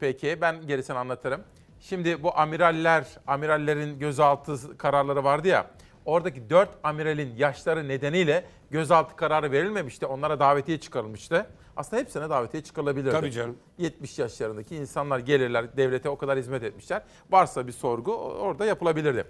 peki 0.00 0.38
ben 0.40 0.66
gerisini 0.66 0.98
anlatırım. 0.98 1.40
Şimdi 1.80 2.22
bu 2.22 2.38
amiraller, 2.38 3.06
amirallerin 3.26 3.98
gözaltı 3.98 4.78
kararları 4.78 5.24
vardı 5.24 5.48
ya. 5.48 5.70
Oradaki 6.04 6.50
dört 6.50 6.68
amiralin 6.82 7.36
yaşları 7.36 7.88
nedeniyle 7.88 8.44
gözaltı 8.70 9.16
kararı 9.16 9.52
verilmemişti. 9.52 10.06
Onlara 10.06 10.40
davetiye 10.40 10.80
çıkarılmıştı. 10.80 11.46
Aslında 11.76 12.02
hepsine 12.02 12.30
davetiye 12.30 12.62
çıkarılabilirdi. 12.62 13.12
Tabii 13.12 13.30
canım. 13.30 13.56
70 13.78 14.18
yaşlarındaki 14.18 14.76
insanlar 14.76 15.18
gelirler, 15.18 15.76
devlete 15.76 16.08
o 16.08 16.18
kadar 16.18 16.38
hizmet 16.38 16.62
etmişler. 16.62 17.02
Varsa 17.30 17.66
bir 17.66 17.72
sorgu 17.72 18.16
orada 18.16 18.64
yapılabilirdi. 18.64 19.24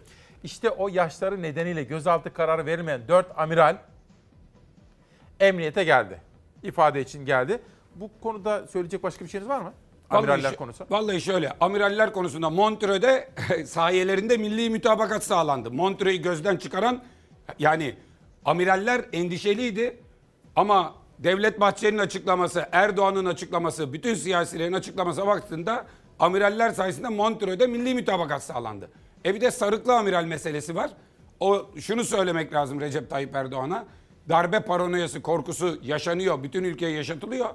İşte 0.44 0.70
o 0.70 0.88
yaşları 0.88 1.42
nedeniyle 1.42 1.82
gözaltı 1.82 2.32
kararı 2.32 2.66
verilmeyen 2.66 3.08
4 3.08 3.26
amiral 3.36 3.76
emniyete 5.40 5.84
geldi. 5.84 6.20
İfade 6.62 7.00
için 7.00 7.24
geldi. 7.26 7.62
bu 7.94 8.10
konuda 8.22 8.66
söyleyecek 8.66 9.02
başka 9.02 9.24
bir 9.24 9.30
şeyiniz 9.30 9.48
var 9.48 9.60
mı? 9.60 9.72
Vallahi 10.10 10.24
Amiraller 10.24 10.52
şö- 10.52 10.56
konusu. 10.56 10.84
Vallahi 10.90 11.20
şöyle 11.20 11.52
amiraller 11.60 12.12
konusunda 12.12 12.50
Montreux'de 12.50 13.28
sahiyelerinde 13.66 14.36
milli 14.36 14.70
mütabakat 14.70 15.24
sağlandı. 15.24 15.70
Montreux'u 15.70 16.22
gözden 16.22 16.56
çıkaran 16.56 17.02
yani 17.58 17.94
amiraller 18.44 19.04
endişeliydi 19.12 19.96
ama 20.56 20.94
Devlet 21.18 21.60
Bahçeli'nin 21.60 21.98
açıklaması, 21.98 22.68
Erdoğan'ın 22.72 23.24
açıklaması, 23.26 23.92
bütün 23.92 24.14
siyasilerin 24.14 24.72
açıklaması 24.72 25.26
baktığında 25.26 25.86
amiraller 26.18 26.70
sayesinde 26.70 27.08
Montreux'de 27.08 27.66
milli 27.66 27.94
mütabakat 27.94 28.42
sağlandı. 28.42 28.90
E 29.24 29.34
bir 29.34 29.40
de 29.40 29.50
sarıklı 29.50 29.96
amiral 29.96 30.24
meselesi 30.24 30.74
var. 30.74 30.90
O 31.40 31.66
şunu 31.80 32.04
söylemek 32.04 32.52
lazım 32.52 32.80
Recep 32.80 33.10
Tayyip 33.10 33.34
Erdoğan'a. 33.36 33.84
Darbe 34.28 34.60
paranoyası, 34.60 35.22
korkusu 35.22 35.78
yaşanıyor. 35.82 36.42
Bütün 36.42 36.64
ülkeye 36.64 36.92
yaşatılıyor. 36.92 37.46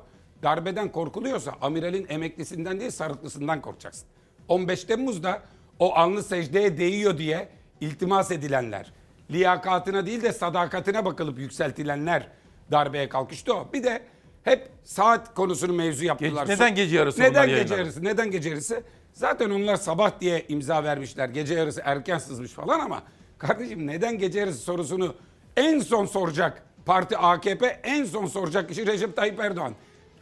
Darbeden 0.44 0.92
korkuluyorsa 0.92 1.54
amiralin 1.62 2.06
emeklisinden 2.10 2.80
değil 2.80 2.92
sarıklısından 2.92 3.62
korkacaksın. 3.62 4.06
15 4.48 4.84
Temmuz'da 4.84 5.42
o 5.80 5.94
alnı 5.96 6.24
secdeye 6.24 6.78
değiyor 6.78 7.18
diye 7.18 7.50
iltimas 7.82 8.32
edilenler, 8.32 8.94
liyakatına 9.32 10.06
değil 10.06 10.22
de 10.22 10.34
sadakatine 10.34 11.06
bakılıp 11.06 11.40
yükseltilenler 11.40 12.28
darbeye 12.72 13.10
kalkıştı 13.10 13.54
o. 13.54 13.70
Bir 13.74 13.84
de 13.84 14.02
hep 14.44 14.70
saat 14.84 15.34
konusunu 15.36 15.74
mevzu 15.74 16.06
yaptılar. 16.06 16.46
Ge- 16.48 16.50
neden 16.50 16.76
gece 16.76 16.96
yarısı 16.98 17.22
Neden 17.22 17.46
gece 17.46 17.56
yayınladı? 17.56 17.80
yarısı? 17.80 18.04
Neden 18.04 18.32
gece 18.32 18.50
yarısı? 18.50 18.84
Zaten 19.14 19.50
onlar 19.50 19.76
sabah 19.76 20.20
diye 20.22 20.46
imza 20.50 20.84
vermişler. 20.84 21.30
Gece 21.30 21.54
yarısı 21.54 21.82
erken 21.86 22.18
sızmış 22.18 22.52
falan 22.52 22.80
ama 22.80 23.04
kardeşim 23.38 23.88
neden 23.88 24.18
gece 24.18 24.40
yarısı 24.40 24.60
sorusunu 24.60 25.16
en 25.58 25.80
son 25.80 26.06
soracak 26.06 26.64
parti 26.86 27.18
AKP 27.18 27.66
en 27.84 28.06
son 28.06 28.26
soracak 28.26 28.70
kişi 28.70 28.88
Recep 28.88 29.16
Tayyip 29.16 29.40
Erdoğan. 29.40 29.74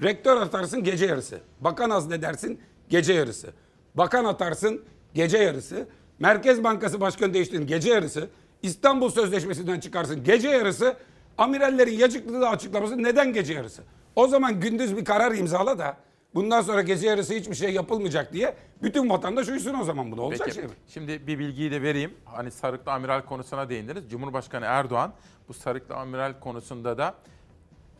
Rektör 0.04 0.38
atarsın 0.38 0.84
gece 0.84 1.06
yarısı. 1.06 1.40
Bakan 1.60 1.90
azledersin 1.90 2.62
gece 2.90 3.14
yarısı. 3.14 3.48
Bakan 3.96 4.26
atarsın 4.26 4.82
gece 5.14 5.38
yarısı. 5.38 5.88
Merkez 6.20 6.64
Bankası 6.64 7.02
Başkanı 7.02 7.34
değiştirin 7.34 7.68
gece 7.68 7.90
yarısı. 7.90 8.30
İstanbul 8.62 9.10
Sözleşmesi'nden 9.10 9.80
çıkarsın 9.80 10.24
gece 10.24 10.50
yarısı. 10.50 10.96
Amirallerin 11.38 11.92
yacıklığı 11.98 12.50
açıklaması 12.50 13.04
neden 13.04 13.34
gece 13.34 13.54
yarısı? 13.54 13.84
O 14.16 14.28
zaman 14.28 14.60
gündüz 14.60 14.98
bir 14.98 15.06
karar 15.06 15.32
imzala 15.32 15.80
da 15.80 15.98
bundan 16.36 16.62
sonra 16.62 16.82
gece 16.82 17.08
yarısı 17.08 17.34
hiçbir 17.34 17.56
şey 17.56 17.74
yapılmayacak 17.74 18.34
diye 18.34 18.56
bütün 18.84 19.10
vatandaş 19.10 19.50
uysun 19.50 19.74
o 19.74 19.84
zaman 19.84 20.12
bunu 20.12 20.22
olacak 20.22 20.46
Peki. 20.46 20.56
şey 20.56 20.64
mi? 20.64 20.72
Şimdi 20.88 21.28
bir 21.28 21.40
bilgiyi 21.40 21.72
de 21.72 21.82
vereyim. 21.82 22.14
Hani 22.26 22.52
sarıklı 22.52 22.92
amiral 22.92 23.22
konusuna 23.22 23.70
değindiniz. 23.70 24.10
Cumhurbaşkanı 24.10 24.66
Erdoğan 24.66 25.14
bu 25.48 25.54
sarıklı 25.54 25.96
amiral 25.96 26.34
konusunda 26.40 26.98
da 26.98 27.14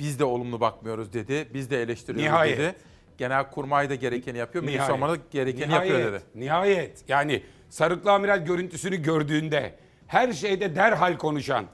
biz 0.02 0.20
de 0.20 0.26
olumlu 0.26 0.60
bakmıyoruz 0.60 1.14
dedi. 1.14 1.48
Biz 1.54 1.72
de 1.72 1.82
eleştiriyoruz 1.82 2.24
Nihayet. 2.24 2.58
dedi. 2.58 2.76
Genelkurmay 3.18 3.90
da 3.90 3.96
gerekeni 3.96 4.38
yapıyor. 4.38 4.64
Milli. 4.64 4.78
Savunma 4.78 5.10
da 5.10 5.18
gerekeni 5.32 5.70
Nihayet, 5.70 5.92
yapıyor 5.92 6.14
dedi. 6.14 6.24
Nihayet. 6.36 7.04
Yani 7.08 7.44
Sarıklı 7.70 8.12
Amiral 8.12 8.46
görüntüsünü 8.46 8.96
gördüğünde 8.96 9.76
her 10.08 10.34
şeyde 10.34 10.76
derhal 10.76 11.18
konuşan 11.18 11.66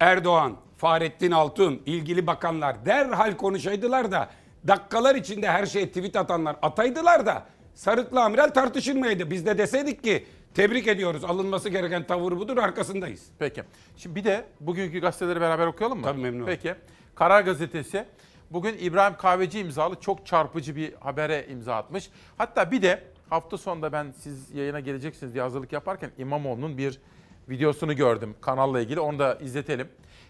Erdoğan, 0.00 0.56
Fahrettin 0.76 1.30
Altun, 1.30 1.82
ilgili 1.86 2.26
bakanlar 2.26 2.86
derhal 2.86 3.36
konuşaydılar 3.36 4.12
da 4.12 4.30
dakikalar 4.68 5.14
içinde 5.14 5.50
her 5.50 5.66
şeye 5.66 5.88
tweet 5.88 6.16
atanlar 6.16 6.56
ataydılar 6.62 7.26
da 7.26 7.46
Sarıklı 7.74 8.22
Amiral 8.22 8.48
tartışılmaydı. 8.48 9.30
Biz 9.30 9.46
de 9.46 9.58
deseydik 9.58 10.04
ki 10.04 10.26
tebrik 10.54 10.86
ediyoruz 10.86 11.24
alınması 11.24 11.68
gereken 11.68 12.06
tavır 12.06 12.32
budur 12.32 12.56
arkasındayız. 12.56 13.26
Peki. 13.38 13.62
Şimdi 13.96 14.16
bir 14.16 14.24
de 14.24 14.44
bugünkü 14.60 15.00
gazeteleri 15.00 15.40
beraber 15.40 15.66
okuyalım 15.66 15.98
mı? 15.98 16.04
Tabii 16.04 16.20
memnun 16.20 16.46
Peki. 16.46 16.74
Karar 17.14 17.40
Gazetesi 17.40 18.04
bugün 18.50 18.76
İbrahim 18.80 19.16
Kahveci 19.16 19.60
imzalı 19.60 20.00
çok 20.00 20.26
çarpıcı 20.26 20.76
bir 20.76 20.94
habere 20.94 21.46
imza 21.50 21.76
atmış. 21.76 22.10
Hatta 22.38 22.70
bir 22.70 22.82
de 22.82 23.04
hafta 23.30 23.58
sonunda 23.58 23.92
ben 23.92 24.14
siz 24.18 24.50
yayına 24.50 24.80
geleceksiniz 24.80 25.34
diye 25.34 25.42
hazırlık 25.42 25.72
yaparken 25.72 26.10
İmamoğlu'nun 26.18 26.78
bir 26.78 27.00
videosunu 27.48 27.96
gördüm 27.96 28.34
kanalla 28.40 28.80
ilgili. 28.80 29.00
Onu 29.00 29.18
da 29.18 29.34
izletelim. 29.34 29.88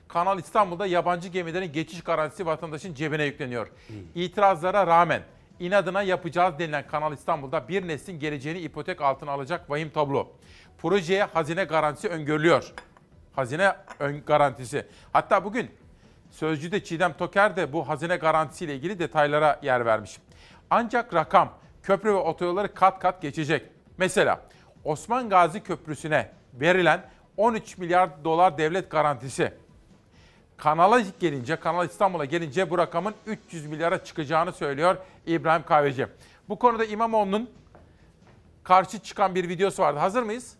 Kanal 0.09 0.39
İstanbul'da 0.39 0.87
yabancı 0.87 1.29
gemilerin 1.29 1.73
geçiş 1.73 2.03
garantisi 2.03 2.47
vatandaşın 2.47 2.95
cebine 2.95 3.25
yükleniyor. 3.25 3.71
İtirazlara 4.15 4.87
rağmen 4.87 5.23
inadına 5.61 6.03
yapacağız 6.03 6.59
denilen 6.59 6.87
Kanal 6.87 7.13
İstanbul'da 7.13 7.69
bir 7.69 7.89
neslin 7.89 8.19
geleceğini 8.19 8.59
ipotek 8.59 9.01
altına 9.01 9.31
alacak 9.31 9.71
vahim 9.71 9.91
tablo. 9.91 10.29
Projeye 10.79 11.25
hazine 11.25 11.65
garantisi 11.65 12.09
öngörülüyor. 12.09 12.73
Hazine 13.33 13.73
ön 13.99 14.25
garantisi. 14.27 14.87
Hatta 15.13 15.45
bugün 15.45 15.71
Sözcü'de 16.35 16.85
Çiğdem 16.85 17.13
Toker 17.13 17.57
de 17.57 17.73
bu 17.73 17.89
hazine 17.89 18.17
garantisiyle 18.17 18.75
ilgili 18.75 18.99
detaylara 18.99 19.61
yer 19.63 19.87
vermiş. 19.87 20.19
Ancak 20.71 21.15
rakam 21.15 21.53
köprü 21.83 22.11
ve 22.11 22.17
otoyolları 22.17 22.75
kat 22.75 22.99
kat 22.99 23.23
geçecek. 23.23 23.67
Mesela 23.99 24.41
Osman 24.85 25.29
Gazi 25.29 25.63
Köprüsü'ne 25.63 26.31
verilen 26.55 27.11
13 27.37 27.79
milyar 27.79 28.25
dolar 28.25 28.59
devlet 28.59 28.91
garantisi. 28.91 29.53
Kanala 30.57 31.03
gelince, 31.21 31.57
Kanal 31.57 31.87
İstanbul'a 31.87 32.25
gelince 32.25 32.71
bu 32.71 32.79
rakamın 32.79 33.15
300 33.27 33.67
milyara 33.67 34.05
çıkacağını 34.05 34.53
söylüyor 34.53 34.97
İbrahim 35.27 35.65
Kahveci. 35.65 36.07
Bu 36.49 36.59
konuda 36.59 36.85
İmamoğlu'nun 36.85 37.51
karşı 38.65 38.99
çıkan 38.99 39.35
bir 39.35 39.49
videosu 39.49 39.83
vardı. 39.83 39.99
Hazır 39.99 40.23
mıyız? 40.23 40.57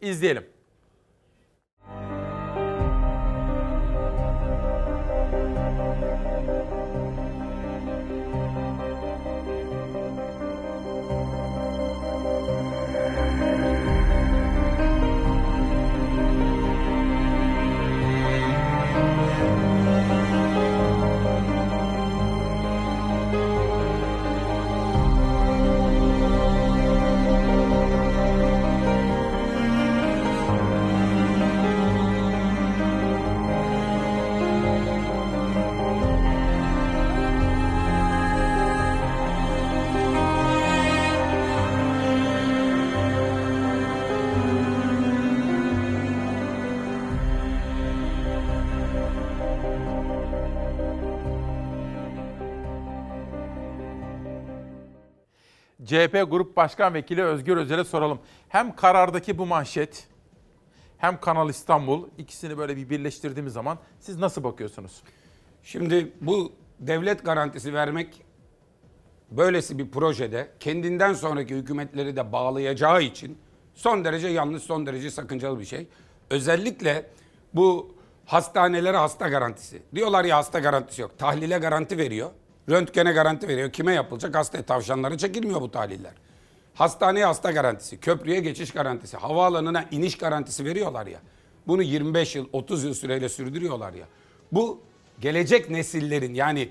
İzleyelim. 0.00 0.46
CHP 55.88 56.30
Grup 56.30 56.56
Başkan 56.56 56.94
Vekili 56.94 57.22
Özgür 57.22 57.56
Özel'e 57.56 57.84
soralım. 57.84 58.18
Hem 58.48 58.76
karardaki 58.76 59.38
bu 59.38 59.46
manşet 59.46 60.08
hem 60.98 61.20
Kanal 61.20 61.50
İstanbul 61.50 62.08
ikisini 62.18 62.58
böyle 62.58 62.76
bir 62.76 62.90
birleştirdiğimiz 62.90 63.52
zaman 63.52 63.78
siz 64.00 64.18
nasıl 64.18 64.44
bakıyorsunuz? 64.44 65.02
Şimdi 65.62 66.12
bu 66.20 66.52
devlet 66.80 67.24
garantisi 67.24 67.74
vermek 67.74 68.22
böylesi 69.30 69.78
bir 69.78 69.90
projede 69.90 70.50
kendinden 70.60 71.12
sonraki 71.12 71.54
hükümetleri 71.54 72.16
de 72.16 72.32
bağlayacağı 72.32 73.02
için 73.02 73.38
son 73.74 74.04
derece 74.04 74.28
yanlış, 74.28 74.62
son 74.62 74.86
derece 74.86 75.10
sakıncalı 75.10 75.60
bir 75.60 75.64
şey. 75.64 75.88
Özellikle 76.30 77.10
bu 77.54 77.94
hastanelere 78.26 78.96
hasta 78.96 79.28
garantisi. 79.28 79.82
Diyorlar 79.94 80.24
ya 80.24 80.36
hasta 80.36 80.58
garantisi 80.58 81.02
yok. 81.02 81.18
Tahlile 81.18 81.58
garanti 81.58 81.98
veriyor. 81.98 82.30
Röntgene 82.70 83.12
garanti 83.12 83.48
veriyor. 83.48 83.72
Kime 83.72 83.94
yapılacak? 83.94 84.34
Hasta 84.34 84.62
tavşanlara 84.62 85.18
çekilmiyor 85.18 85.60
bu 85.60 85.70
tahliller. 85.70 86.12
Hastaneye 86.74 87.26
hasta 87.26 87.50
garantisi, 87.50 88.00
köprüye 88.00 88.40
geçiş 88.40 88.70
garantisi, 88.70 89.16
havaalanına 89.16 89.84
iniş 89.90 90.18
garantisi 90.18 90.64
veriyorlar 90.64 91.06
ya. 91.06 91.20
Bunu 91.66 91.82
25 91.82 92.36
yıl, 92.36 92.46
30 92.52 92.84
yıl 92.84 92.94
süreyle 92.94 93.28
sürdürüyorlar 93.28 93.92
ya. 93.92 94.06
Bu 94.52 94.80
gelecek 95.20 95.70
nesillerin 95.70 96.34
yani 96.34 96.68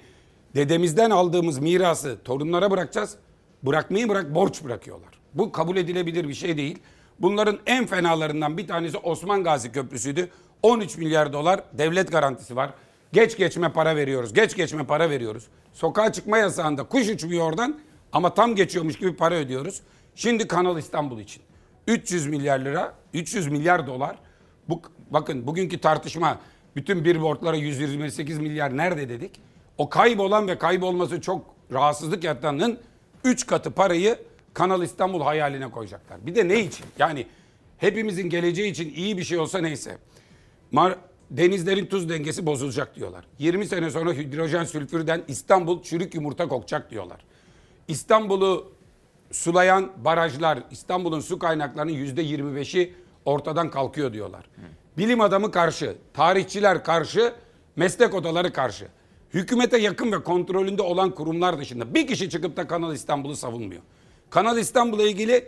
dedemizden 0.55 1.09
aldığımız 1.09 1.59
mirası 1.59 2.17
torunlara 2.23 2.71
bırakacağız. 2.71 3.15
Bırakmayı 3.63 4.09
bırak 4.09 4.35
borç 4.35 4.63
bırakıyorlar. 4.63 5.09
Bu 5.33 5.51
kabul 5.51 5.77
edilebilir 5.77 6.27
bir 6.27 6.33
şey 6.33 6.57
değil. 6.57 6.79
Bunların 7.19 7.59
en 7.65 7.85
fenalarından 7.85 8.57
bir 8.57 8.67
tanesi 8.67 8.97
Osman 8.97 9.43
Gazi 9.43 9.71
Köprüsü'ydü. 9.71 10.29
13 10.63 10.97
milyar 10.97 11.33
dolar 11.33 11.63
devlet 11.73 12.11
garantisi 12.11 12.55
var. 12.55 12.69
Geç 13.13 13.37
geçme 13.37 13.71
para 13.71 13.95
veriyoruz. 13.95 14.33
Geç 14.33 14.55
geçme 14.55 14.85
para 14.85 15.09
veriyoruz. 15.09 15.47
Sokağa 15.77 16.11
çıkma 16.11 16.37
yasağında 16.37 16.83
kuş 16.83 17.09
uçmuyor 17.09 17.49
oradan 17.49 17.79
ama 18.11 18.33
tam 18.33 18.55
geçiyormuş 18.55 18.97
gibi 18.99 19.15
para 19.15 19.35
ödüyoruz. 19.35 19.81
Şimdi 20.15 20.47
Kanal 20.47 20.77
İstanbul 20.77 21.19
için 21.19 21.43
300 21.87 22.27
milyar 22.27 22.59
lira, 22.59 22.93
300 23.13 23.47
milyar 23.47 23.87
dolar. 23.87 24.15
Bu 24.69 24.81
bakın 25.09 25.47
bugünkü 25.47 25.81
tartışma 25.81 26.39
bütün 26.75 27.05
billboardlara 27.05 27.55
128 27.55 28.39
milyar 28.39 28.77
nerede 28.77 29.09
dedik? 29.09 29.41
O 29.77 29.89
kaybolan 29.89 30.47
ve 30.47 30.57
kaybolması 30.57 31.21
çok 31.21 31.45
rahatsızlık 31.71 32.23
yaratanın 32.23 32.79
3 33.23 33.45
katı 33.45 33.71
parayı 33.71 34.19
Kanal 34.53 34.83
İstanbul 34.83 35.21
hayaline 35.21 35.71
koyacaklar. 35.71 36.25
Bir 36.25 36.35
de 36.35 36.47
ne 36.47 36.59
için? 36.59 36.85
Yani 36.99 37.27
hepimizin 37.77 38.29
geleceği 38.29 38.71
için 38.71 38.93
iyi 38.95 39.17
bir 39.17 39.23
şey 39.23 39.37
olsa 39.37 39.59
neyse. 39.59 39.97
Mar 40.71 40.95
denizlerin 41.31 41.85
tuz 41.85 42.09
dengesi 42.09 42.45
bozulacak 42.45 42.95
diyorlar. 42.95 43.25
20 43.39 43.67
sene 43.67 43.89
sonra 43.91 44.13
hidrojen 44.13 44.63
sülfürden 44.63 45.23
İstanbul 45.27 45.83
çürük 45.83 46.15
yumurta 46.15 46.47
kokacak 46.47 46.91
diyorlar. 46.91 47.17
İstanbul'u 47.87 48.71
sulayan 49.31 49.91
barajlar, 50.05 50.59
İstanbul'un 50.71 51.19
su 51.19 51.39
kaynaklarının 51.39 51.91
yüzde 51.91 52.23
25'i 52.23 52.93
ortadan 53.25 53.71
kalkıyor 53.71 54.13
diyorlar. 54.13 54.45
Bilim 54.97 55.21
adamı 55.21 55.51
karşı, 55.51 55.95
tarihçiler 56.13 56.83
karşı, 56.83 57.33
meslek 57.75 58.13
odaları 58.13 58.53
karşı. 58.53 58.87
Hükümete 59.33 59.77
yakın 59.77 60.11
ve 60.11 60.23
kontrolünde 60.23 60.81
olan 60.81 61.15
kurumlar 61.15 61.59
dışında 61.59 61.93
bir 61.93 62.07
kişi 62.07 62.29
çıkıp 62.29 62.57
da 62.57 62.67
Kanal 62.67 62.93
İstanbul'u 62.93 63.35
savunmuyor. 63.35 63.81
Kanal 64.29 64.57
İstanbul'la 64.57 65.03
ilgili 65.03 65.47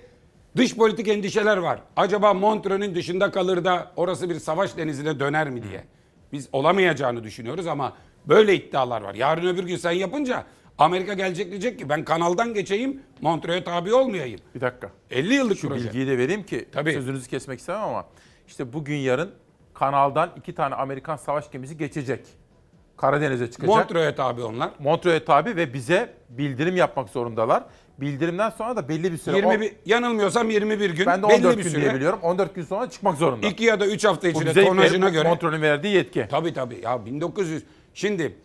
dış 0.57 0.75
politik 0.77 1.07
endişeler 1.07 1.57
var. 1.57 1.79
Acaba 1.95 2.33
Montreux'ün 2.33 2.95
dışında 2.95 3.31
kalır 3.31 3.63
da 3.65 3.91
orası 3.95 4.29
bir 4.29 4.35
savaş 4.39 4.77
denizine 4.77 5.19
döner 5.19 5.49
mi 5.49 5.63
diye. 5.63 5.83
Biz 6.31 6.49
olamayacağını 6.51 7.23
düşünüyoruz 7.23 7.67
ama 7.67 7.93
böyle 8.25 8.55
iddialar 8.55 9.01
var. 9.01 9.15
Yarın 9.15 9.47
öbür 9.47 9.63
gün 9.63 9.75
sen 9.77 9.91
yapınca 9.91 10.43
Amerika 10.77 11.13
gelecek 11.13 11.49
diyecek 11.51 11.79
ki 11.79 11.89
ben 11.89 12.03
kanaldan 12.05 12.53
geçeyim 12.53 13.01
Montreux'e 13.21 13.63
tabi 13.63 13.93
olmayayım. 13.93 14.39
Bir 14.55 14.61
dakika. 14.61 14.89
50 15.11 15.33
yıllık 15.33 15.57
Şu 15.57 15.67
proje. 15.67 15.85
bilgiyi 15.85 16.07
de 16.07 16.17
vereyim 16.17 16.43
ki 16.43 16.65
Tabii. 16.71 16.93
sözünüzü 16.93 17.29
kesmek 17.29 17.59
istemem 17.59 17.81
ama 17.81 18.05
işte 18.47 18.73
bugün 18.73 18.95
yarın 18.95 19.31
kanaldan 19.73 20.29
iki 20.37 20.55
tane 20.55 20.75
Amerikan 20.75 21.15
savaş 21.15 21.51
gemisi 21.51 21.77
geçecek. 21.77 22.25
Karadeniz'e 22.97 23.51
çıkacak. 23.51 23.75
Montreux'e 23.75 24.15
tabi 24.15 24.43
onlar. 24.43 24.69
Montreux'e 24.79 25.25
tabi 25.25 25.55
ve 25.55 25.73
bize 25.73 26.13
bildirim 26.29 26.75
yapmak 26.77 27.09
zorundalar. 27.09 27.63
Bildirimden 28.01 28.49
sonra 28.49 28.75
da 28.75 28.89
belli 28.89 29.11
bir 29.11 29.17
süre... 29.17 29.37
21, 29.37 29.73
yanılmıyorsam 29.85 30.49
21 30.49 30.89
gün 30.89 31.05
ben 31.05 31.23
de 31.23 31.27
belli 31.27 31.35
14 31.35 31.57
bir 31.57 31.63
gün 31.63 31.69
süre. 31.69 31.81
diye 31.81 31.95
biliyorum. 31.95 32.19
14 32.21 32.55
gün 32.55 32.63
sonra 32.63 32.89
çıkmak 32.89 33.17
zorunda. 33.17 33.47
2 33.47 33.63
ya 33.63 33.79
da 33.79 33.87
3 33.87 34.05
hafta 34.05 34.27
içinde 34.27 34.65
tonajına 34.65 35.09
göre. 35.09 35.29
Montreux'ün 35.29 35.61
verdiği 35.61 35.95
yetki. 35.95 36.27
Tabii 36.29 36.53
tabii. 36.53 36.79
Ya 36.83 37.05
1900 37.05 37.63
şimdi 37.93 38.35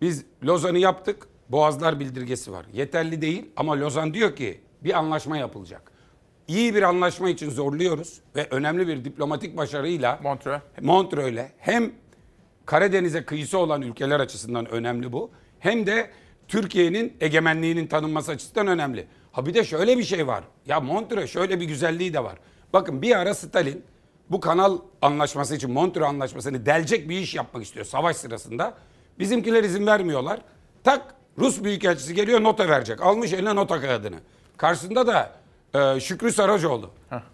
biz 0.00 0.24
Lozan'ı 0.44 0.78
yaptık. 0.78 1.26
Boğazlar 1.48 2.00
bildirgesi 2.00 2.52
var. 2.52 2.66
Yeterli 2.72 3.22
değil 3.22 3.44
ama 3.56 3.80
Lozan 3.80 4.14
diyor 4.14 4.36
ki 4.36 4.60
bir 4.84 4.98
anlaşma 4.98 5.36
yapılacak. 5.36 5.92
İyi 6.48 6.74
bir 6.74 6.82
anlaşma 6.82 7.28
için 7.28 7.50
zorluyoruz 7.50 8.20
ve 8.36 8.46
önemli 8.50 8.88
bir 8.88 9.04
diplomatik 9.04 9.56
başarıyla 9.56 10.20
Montreux. 10.22 10.60
Montreux'le 10.80 11.44
hem 11.58 11.92
Karadeniz'e 12.66 13.24
kıyısı 13.24 13.58
olan 13.58 13.82
ülkeler 13.82 14.20
açısından 14.20 14.66
önemli 14.66 15.12
bu. 15.12 15.30
Hem 15.58 15.86
de 15.86 16.10
Türkiye'nin 16.52 17.16
egemenliğinin 17.20 17.86
tanınması 17.86 18.32
açısından 18.32 18.66
önemli. 18.66 19.06
Ha 19.32 19.46
bir 19.46 19.54
de 19.54 19.64
şöyle 19.64 19.98
bir 19.98 20.04
şey 20.04 20.26
var. 20.26 20.44
Ya 20.66 20.80
Montreux 20.80 21.30
şöyle 21.30 21.60
bir 21.60 21.64
güzelliği 21.64 22.14
de 22.14 22.24
var. 22.24 22.38
Bakın 22.72 23.02
bir 23.02 23.16
ara 23.16 23.34
Stalin 23.34 23.84
bu 24.30 24.40
kanal 24.40 24.78
anlaşması 25.02 25.56
için 25.56 25.70
Montreux 25.70 26.08
anlaşmasını 26.08 26.66
delecek 26.66 27.08
bir 27.08 27.18
iş 27.18 27.34
yapmak 27.34 27.64
istiyor 27.64 27.86
savaş 27.86 28.16
sırasında. 28.16 28.74
Bizimkiler 29.18 29.64
izin 29.64 29.86
vermiyorlar. 29.86 30.40
Tak 30.84 31.14
Rus 31.38 31.64
büyükelçisi 31.64 32.14
geliyor 32.14 32.42
nota 32.42 32.68
verecek. 32.68 33.02
Almış 33.02 33.32
eline 33.32 33.56
nota 33.56 33.80
kağıdını. 33.80 34.16
Karşısında 34.56 35.06
da 35.06 35.32
e, 35.74 36.00
Şükrü 36.00 36.32
Saracoğlu. 36.32 36.90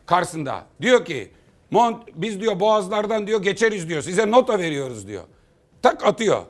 Karşısında. 0.07 0.67
Diyor 0.83 1.05
ki 1.05 1.33
Mont, 1.71 2.09
biz 2.15 2.41
diyor 2.41 2.61
boğazlardan 2.61 3.27
diyor 3.27 3.43
geçeriz 3.43 3.89
diyor. 3.89 4.03
Size 4.03 4.31
nota 4.31 4.59
veriyoruz 4.59 5.09
diyor. 5.09 5.25
Tak 5.83 6.07
atıyor. 6.07 6.43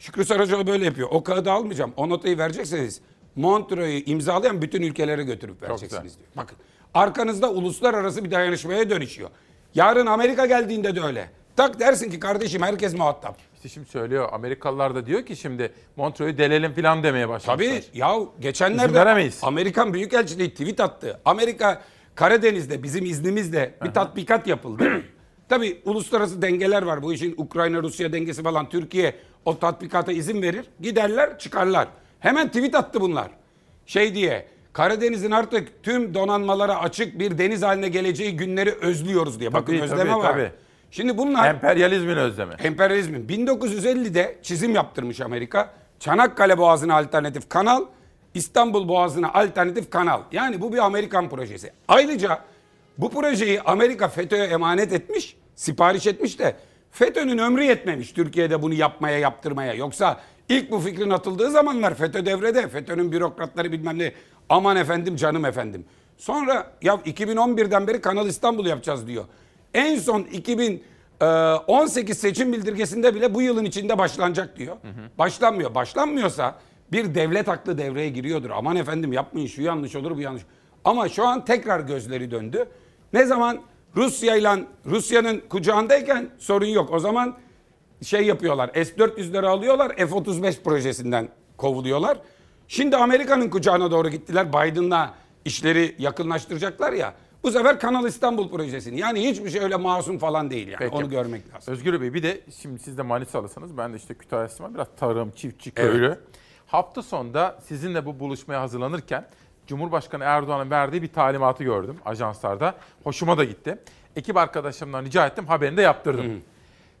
Şükrü 0.00 0.24
Saracoğlu 0.24 0.66
böyle 0.66 0.84
yapıyor. 0.84 1.08
O 1.10 1.22
kağıdı 1.24 1.52
almayacağım. 1.52 1.92
O 1.96 2.08
notayı 2.08 2.38
verecekseniz 2.38 3.00
Montreux'u 3.36 4.10
imzalayan 4.10 4.62
bütün 4.62 4.82
ülkelere 4.82 5.22
götürüp 5.22 5.62
vereceksiniz 5.62 6.18
diyor. 6.18 6.28
Bakın 6.36 6.56
arkanızda 6.94 7.50
uluslararası 7.50 8.24
bir 8.24 8.30
dayanışmaya 8.30 8.90
dönüşüyor. 8.90 9.30
Yarın 9.74 10.06
Amerika 10.06 10.46
geldiğinde 10.46 10.96
de 10.96 11.00
öyle. 11.00 11.30
Tak 11.56 11.80
dersin 11.80 12.10
ki 12.10 12.20
kardeşim 12.20 12.62
herkes 12.62 12.94
muhatap. 12.94 13.36
İşte 13.54 13.68
şimdi 13.68 13.88
söylüyor 13.88 14.28
Amerikalılar 14.32 14.94
da 14.94 15.06
diyor 15.06 15.26
ki 15.26 15.36
şimdi 15.36 15.72
Montreux'u 15.96 16.38
delelim 16.38 16.74
falan 16.74 17.02
demeye 17.02 17.28
başlamışlar. 17.28 17.68
Tabii 17.80 17.98
ya 17.98 18.16
geçenlerde. 18.40 19.30
Amerikan 19.42 19.94
Büyükelçiliği 19.94 20.50
tweet 20.50 20.80
attı. 20.80 21.20
Amerika 21.24 21.82
Karadeniz'de 22.14 22.82
bizim 22.82 23.04
iznimizle 23.04 23.74
bir 23.84 23.90
tatbikat 23.90 24.46
yapıldı. 24.46 25.02
Tabii 25.50 25.80
uluslararası 25.84 26.42
dengeler 26.42 26.82
var. 26.82 27.02
Bu 27.02 27.12
işin 27.12 27.34
Ukrayna-Rusya 27.36 28.12
dengesi 28.12 28.42
falan. 28.42 28.68
Türkiye 28.68 29.14
o 29.44 29.58
tatbikata 29.58 30.12
izin 30.12 30.42
verir. 30.42 30.64
Giderler 30.80 31.38
çıkarlar. 31.38 31.88
Hemen 32.20 32.48
tweet 32.48 32.74
attı 32.74 33.00
bunlar. 33.00 33.30
Şey 33.86 34.14
diye 34.14 34.46
Karadeniz'in 34.72 35.30
artık 35.30 35.82
tüm 35.82 36.14
donanmalara 36.14 36.80
açık 36.80 37.18
bir 37.18 37.38
deniz 37.38 37.62
haline 37.62 37.88
geleceği 37.88 38.36
günleri 38.36 38.70
özlüyoruz 38.70 39.40
diye. 39.40 39.52
Bakın 39.52 39.72
Tabii, 39.72 39.82
özleme 39.82 40.10
tabii, 40.10 40.22
var. 40.22 40.32
tabii. 40.32 40.50
Şimdi 40.90 41.18
bunlar 41.18 41.48
Emperyalizmin 41.48 42.16
özlemi. 42.16 42.54
Emperyalizmin 42.64 43.26
1950'de 43.28 44.38
çizim 44.42 44.74
yaptırmış 44.74 45.20
Amerika. 45.20 45.70
Çanakkale 46.00 46.58
Boğazı'na 46.58 46.96
alternatif 46.96 47.48
kanal, 47.48 47.84
İstanbul 48.34 48.88
Boğazı'na 48.88 49.32
alternatif 49.32 49.90
kanal. 49.90 50.22
Yani 50.32 50.60
bu 50.60 50.72
bir 50.72 50.78
Amerikan 50.78 51.28
projesi. 51.28 51.72
Ayrıca 51.88 52.38
bu 52.98 53.10
projeyi 53.10 53.60
Amerika 53.60 54.08
FETÖ'ye 54.08 54.44
emanet 54.44 54.92
etmiş, 54.92 55.36
sipariş 55.60 56.06
etmiş 56.06 56.38
de 56.38 56.56
FETÖ'nün 56.90 57.38
ömrü 57.38 57.64
yetmemiş 57.64 58.12
Türkiye'de 58.12 58.62
bunu 58.62 58.74
yapmaya, 58.74 59.18
yaptırmaya. 59.18 59.74
Yoksa 59.74 60.20
ilk 60.48 60.70
bu 60.70 60.80
fikrin 60.80 61.10
atıldığı 61.10 61.50
zamanlar 61.50 61.94
FETÖ 61.94 62.26
devrede, 62.26 62.68
FETÖ'nün 62.68 63.12
bürokratları 63.12 63.72
bilmem 63.72 63.98
ne. 63.98 64.12
Aman 64.48 64.76
efendim, 64.76 65.16
canım 65.16 65.44
efendim. 65.44 65.84
Sonra 66.16 66.72
ya 66.82 66.94
2011'den 66.94 67.86
beri 67.86 68.00
Kanal 68.00 68.26
İstanbul 68.26 68.66
yapacağız 68.66 69.06
diyor. 69.06 69.24
En 69.74 69.98
son 69.98 70.22
2018 70.22 72.18
seçim 72.18 72.52
bildirgesinde 72.52 73.14
bile 73.14 73.34
bu 73.34 73.42
yılın 73.42 73.64
içinde 73.64 73.98
başlanacak 73.98 74.58
diyor. 74.58 74.76
Başlanmıyor. 75.18 75.74
Başlanmıyorsa 75.74 76.58
bir 76.92 77.14
devlet 77.14 77.48
aklı 77.48 77.78
devreye 77.78 78.08
giriyordur. 78.08 78.50
Aman 78.50 78.76
efendim 78.76 79.12
yapmayın 79.12 79.46
şu 79.46 79.62
yanlış 79.62 79.96
olur 79.96 80.16
bu 80.16 80.20
yanlış. 80.20 80.42
Ama 80.84 81.08
şu 81.08 81.26
an 81.26 81.44
tekrar 81.44 81.80
gözleri 81.80 82.30
döndü. 82.30 82.68
Ne 83.12 83.24
zaman 83.26 83.60
Rusya 83.96 84.36
ile 84.36 84.64
Rusya'nın 84.86 85.42
kucağındayken 85.48 86.30
sorun 86.38 86.66
yok. 86.66 86.92
O 86.92 86.98
zaman 86.98 87.36
şey 88.02 88.22
yapıyorlar. 88.26 88.70
S-400'leri 88.74 89.46
alıyorlar. 89.46 89.96
F-35 89.96 90.62
projesinden 90.62 91.28
kovuluyorlar. 91.56 92.18
Şimdi 92.68 92.96
Amerika'nın 92.96 93.48
kucağına 93.48 93.90
doğru 93.90 94.08
gittiler. 94.08 94.48
Biden'la 94.48 95.14
işleri 95.44 95.94
yakınlaştıracaklar 95.98 96.92
ya. 96.92 97.14
Bu 97.42 97.50
sefer 97.50 97.80
Kanal 97.80 98.06
İstanbul 98.06 98.50
projesini. 98.50 99.00
Yani 99.00 99.28
hiçbir 99.28 99.50
şey 99.50 99.60
öyle 99.60 99.76
masum 99.76 100.18
falan 100.18 100.50
değil 100.50 100.68
yani. 100.68 100.78
Peki. 100.78 100.94
Onu 100.96 101.10
görmek 101.10 101.54
lazım. 101.54 101.74
Özgür 101.74 102.00
Bey 102.00 102.14
bir 102.14 102.22
de 102.22 102.40
şimdi 102.62 102.78
siz 102.78 102.98
de 102.98 103.02
Manisalısınız. 103.02 103.78
Ben 103.78 103.92
de 103.92 103.96
işte 103.96 104.14
Kütahya'sım 104.14 104.66
var. 104.66 104.74
Biraz 104.74 104.86
tarım, 104.96 105.30
çiftçi, 105.30 105.72
Evet. 105.76 105.92
köylü. 105.92 106.18
Hafta 106.66 107.02
sonunda 107.02 107.58
sizinle 107.66 108.06
bu 108.06 108.20
buluşmaya 108.20 108.60
hazırlanırken 108.60 109.26
Cumhurbaşkanı 109.70 110.24
Erdoğan'ın 110.24 110.70
verdiği 110.70 111.02
bir 111.02 111.12
talimatı 111.12 111.64
gördüm 111.64 111.98
ajanslarda. 112.04 112.74
Hoşuma 113.04 113.38
da 113.38 113.44
gitti. 113.44 113.78
Ekip 114.16 114.36
arkadaşlarımdan 114.36 115.04
rica 115.04 115.26
ettim 115.26 115.46
haberini 115.46 115.76
de 115.76 115.82
yaptırdım. 115.82 116.42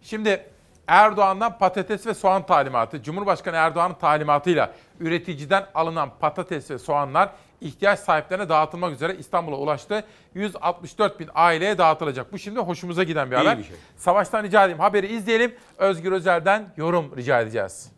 Şimdi 0.02 0.46
Erdoğan'dan 0.86 1.58
patates 1.58 2.06
ve 2.06 2.14
soğan 2.14 2.46
talimatı, 2.46 3.02
Cumhurbaşkanı 3.02 3.56
Erdoğan'ın 3.56 3.94
talimatıyla 3.94 4.72
üreticiden 5.00 5.66
alınan 5.74 6.10
patates 6.20 6.70
ve 6.70 6.78
soğanlar 6.78 7.30
ihtiyaç 7.60 7.98
sahiplerine 7.98 8.48
dağıtılmak 8.48 8.92
üzere 8.92 9.14
İstanbul'a 9.14 9.56
ulaştı. 9.56 10.04
164 10.34 11.20
bin 11.20 11.30
aileye 11.34 11.78
dağıtılacak. 11.78 12.32
Bu 12.32 12.38
şimdi 12.38 12.60
hoşumuza 12.60 13.02
giden 13.02 13.30
bir 13.30 13.36
haber. 13.36 13.58
bir 13.58 13.64
şey. 13.64 13.76
Savaştan 13.96 14.42
rica 14.44 14.64
edeyim 14.64 14.80
haberi 14.80 15.06
izleyelim. 15.06 15.54
Özgür 15.78 16.12
Özel'den 16.12 16.72
yorum 16.76 17.16
rica 17.16 17.40
edeceğiz. 17.40 17.92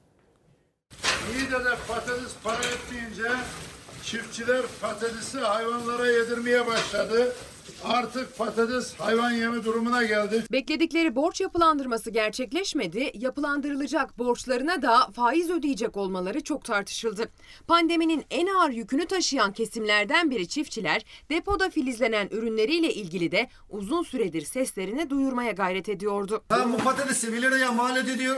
İyi 1.34 1.50
de 1.50 1.58
patates 1.88 2.36
para 2.44 2.56
etmeyince 2.56 3.28
çiftçiler 4.04 4.62
patatesi 4.80 5.38
hayvanlara 5.38 6.06
yedirmeye 6.06 6.66
başladı. 6.66 7.32
Artık 7.84 8.38
patates 8.38 8.94
hayvan 8.94 9.30
yemi 9.30 9.64
durumuna 9.64 10.04
geldi. 10.04 10.44
Bekledikleri 10.52 11.16
borç 11.16 11.40
yapılandırması 11.40 12.10
gerçekleşmedi, 12.10 13.12
yapılandırılacak 13.14 14.18
borçlarına 14.18 14.82
da 14.82 15.10
faiz 15.16 15.50
ödeyecek 15.50 15.96
olmaları 15.96 16.40
çok 16.40 16.64
tartışıldı. 16.64 17.28
Pandeminin 17.66 18.24
en 18.30 18.46
ağır 18.46 18.70
yükünü 18.70 19.06
taşıyan 19.06 19.52
kesimlerden 19.52 20.30
biri 20.30 20.48
çiftçiler, 20.48 21.02
depoda 21.30 21.70
filizlenen 21.70 22.28
ürünleriyle 22.30 22.94
ilgili 22.94 23.32
de 23.32 23.48
uzun 23.70 24.02
süredir 24.02 24.42
seslerini 24.42 25.10
duyurmaya 25.10 25.52
gayret 25.52 25.88
ediyordu. 25.88 26.44
Ben 26.50 26.72
bu 26.72 26.78
patatesi 26.78 27.32
1 27.32 27.42
liraya 27.42 27.72
mal 27.72 27.96
ediyor. 27.96 28.36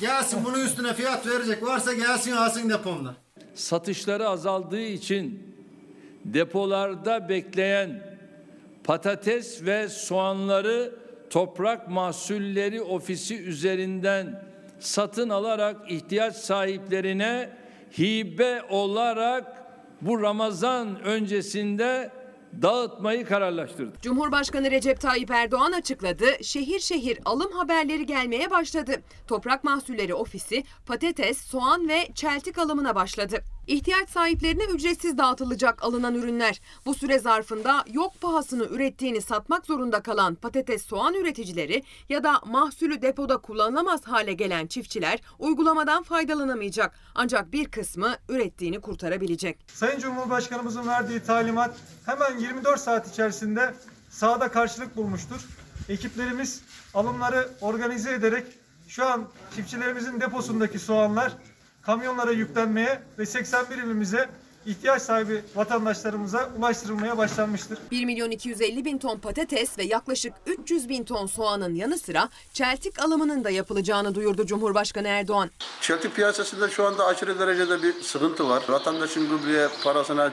Gelsin 0.00 0.44
bunun 0.44 0.60
üstüne 0.60 0.94
fiyat 0.94 1.26
verecek 1.26 1.62
varsa 1.62 1.94
gelsin 1.94 2.32
alsın 2.32 2.70
depomda. 2.70 3.14
Satışları 3.60 4.28
azaldığı 4.28 4.82
için 4.82 5.54
depolarda 6.24 7.28
bekleyen 7.28 8.02
patates 8.84 9.64
ve 9.64 9.88
soğanları 9.88 10.94
Toprak 11.30 11.88
Mahsulleri 11.88 12.82
Ofisi 12.82 13.42
üzerinden 13.42 14.42
satın 14.80 15.28
alarak 15.28 15.76
ihtiyaç 15.90 16.36
sahiplerine 16.36 17.50
hibe 17.98 18.62
olarak 18.70 19.62
bu 20.00 20.22
Ramazan 20.22 21.00
öncesinde 21.02 22.10
dağıtmayı 22.62 23.26
kararlaştırdı. 23.26 23.92
Cumhurbaşkanı 24.02 24.70
Recep 24.70 25.00
Tayyip 25.00 25.30
Erdoğan 25.30 25.72
açıkladı. 25.72 26.26
Şehir 26.42 26.80
şehir 26.80 27.18
alım 27.24 27.52
haberleri 27.52 28.06
gelmeye 28.06 28.50
başladı. 28.50 28.92
Toprak 29.26 29.64
Mahsulleri 29.64 30.14
Ofisi 30.14 30.64
patates, 30.86 31.38
soğan 31.40 31.88
ve 31.88 32.08
çeltik 32.14 32.58
alımına 32.58 32.94
başladı. 32.94 33.44
İhtiyaç 33.70 34.10
sahiplerine 34.10 34.64
ücretsiz 34.64 35.18
dağıtılacak 35.18 35.82
alınan 35.82 36.14
ürünler. 36.14 36.60
Bu 36.86 36.94
süre 36.94 37.18
zarfında 37.18 37.84
yok 37.92 38.20
pahasını 38.20 38.64
ürettiğini 38.64 39.20
satmak 39.20 39.66
zorunda 39.66 40.02
kalan 40.02 40.34
patates 40.34 40.84
soğan 40.84 41.14
üreticileri 41.14 41.82
ya 42.08 42.24
da 42.24 42.40
mahsulü 42.46 43.02
depoda 43.02 43.38
kullanılamaz 43.38 44.04
hale 44.04 44.32
gelen 44.32 44.66
çiftçiler 44.66 45.20
uygulamadan 45.38 46.02
faydalanamayacak. 46.02 46.94
Ancak 47.14 47.52
bir 47.52 47.70
kısmı 47.70 48.16
ürettiğini 48.28 48.80
kurtarabilecek. 48.80 49.58
Sayın 49.74 50.00
Cumhurbaşkanımızın 50.00 50.86
verdiği 50.86 51.20
talimat 51.20 51.76
hemen 52.06 52.38
24 52.38 52.80
saat 52.80 53.08
içerisinde 53.08 53.74
sahada 54.08 54.48
karşılık 54.48 54.96
bulmuştur. 54.96 55.40
Ekiplerimiz 55.88 56.62
alımları 56.94 57.48
organize 57.60 58.12
ederek 58.14 58.46
şu 58.88 59.06
an 59.06 59.28
çiftçilerimizin 59.56 60.20
deposundaki 60.20 60.78
soğanlar 60.78 61.32
kamyonlara 61.82 62.30
yüklenmeye 62.32 63.02
ve 63.18 63.26
81 63.26 63.78
ilimize 63.78 64.28
ihtiyaç 64.66 65.02
sahibi 65.02 65.42
vatandaşlarımıza 65.54 66.50
ulaştırılmaya 66.58 67.18
başlanmıştır. 67.18 67.78
1 67.90 68.04
milyon 68.04 68.30
250 68.30 68.84
bin 68.84 68.98
ton 68.98 69.18
patates 69.18 69.78
ve 69.78 69.82
yaklaşık 69.82 70.32
300 70.46 70.88
bin 70.88 71.04
ton 71.04 71.26
soğanın 71.26 71.74
yanı 71.74 71.98
sıra 71.98 72.28
çeltik 72.52 73.02
alımının 73.04 73.44
da 73.44 73.50
yapılacağını 73.50 74.14
duyurdu 74.14 74.46
Cumhurbaşkanı 74.46 75.08
Erdoğan. 75.08 75.50
Çeltik 75.80 76.16
piyasasında 76.16 76.68
şu 76.68 76.86
anda 76.86 77.06
aşırı 77.06 77.38
derecede 77.38 77.82
bir 77.82 77.92
sıkıntı 78.02 78.48
var. 78.48 78.62
Vatandaşın 78.68 79.28
gübreye 79.28 79.68
parasına, 79.84 80.32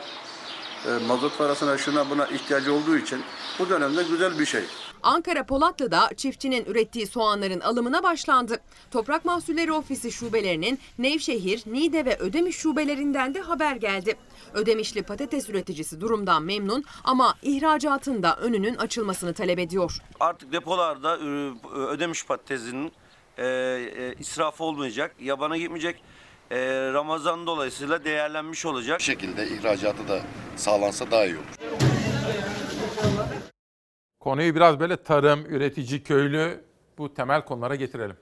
e, 0.86 1.06
mazot 1.08 1.38
parasına 1.38 1.78
şuna 1.78 2.10
buna 2.10 2.26
ihtiyacı 2.28 2.74
olduğu 2.74 2.98
için 2.98 3.24
bu 3.60 3.70
dönemde 3.70 4.04
güzel 4.04 4.40
bir 4.40 4.46
şey. 4.46 4.64
Ankara 5.04 5.46
Polatlı'da 5.46 6.10
çiftçinin 6.18 6.66
ürettiği 6.66 7.08
soğanların 7.08 7.60
alımına 7.60 8.04
başlandı. 8.04 8.60
Toprak 8.92 9.26
Mahsulleri 9.26 9.72
Ofisi 9.72 10.12
şubelerinin 10.12 10.80
Nevşehir, 11.00 11.64
Niğde 11.66 12.06
ve 12.06 12.18
Ödemiş 12.18 12.58
şubelerinden 12.58 13.34
de 13.34 13.40
haber 13.42 13.76
geldi. 13.76 14.16
Ödemişli 14.54 15.04
patates 15.04 15.50
üreticisi 15.50 16.02
durumdan 16.02 16.44
memnun 16.44 16.84
ama 17.04 17.36
ihracatında 17.44 18.36
önünün 18.36 18.76
açılmasını 18.76 19.34
talep 19.34 19.60
ediyor. 19.60 19.98
Artık 20.20 20.52
depolarda 20.52 21.18
e, 21.18 21.28
ödemiş 21.76 22.26
patatesinin 22.26 22.92
e, 23.38 23.46
e, 23.46 24.14
israfı 24.20 24.64
olmayacak, 24.64 25.16
yabana 25.20 25.58
gitmeyecek. 25.58 26.02
E, 26.52 26.58
Ramazan 26.94 27.48
dolayısıyla 27.48 28.04
değerlenmiş 28.04 28.66
olacak. 28.66 29.00
Bu 29.00 29.04
şekilde 29.04 29.48
ihracatı 29.48 30.08
da 30.08 30.20
sağlansa 30.56 31.12
daha 31.12 31.26
iyi 31.26 31.36
olur. 31.36 31.57
Konuyu 34.28 34.56
biraz 34.56 34.80
böyle 34.80 34.98
tarım, 34.98 35.46
üretici, 35.46 36.04
köylü 36.04 36.64
bu 36.98 37.14
temel 37.14 37.46
konulara 37.46 37.76
getirelim. 37.76 38.16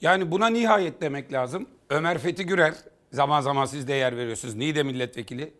Yani 0.00 0.30
buna 0.30 0.46
nihayet 0.46 1.00
demek 1.00 1.32
lazım. 1.32 1.66
Ömer 1.90 2.18
Fethi 2.18 2.46
Gürer, 2.46 2.74
zaman 3.10 3.40
zaman 3.40 3.64
siz 3.64 3.88
de 3.88 3.92
yer 3.92 4.16
veriyorsunuz. 4.16 4.54
Niğde 4.54 4.82
milletvekili. 4.82 5.52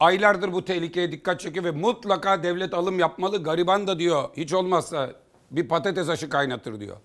Aylardır 0.00 0.52
bu 0.52 0.64
tehlikeye 0.64 1.12
dikkat 1.12 1.40
çekiyor 1.40 1.64
ve 1.64 1.70
mutlaka 1.70 2.42
devlet 2.42 2.74
alım 2.74 2.98
yapmalı. 2.98 3.42
Gariban 3.42 3.86
da 3.86 3.98
diyor 3.98 4.28
hiç 4.36 4.52
olmazsa 4.52 5.12
bir 5.50 5.68
patates 5.68 6.08
aşı 6.08 6.28
kaynatır 6.28 6.80
diyor. 6.80 6.96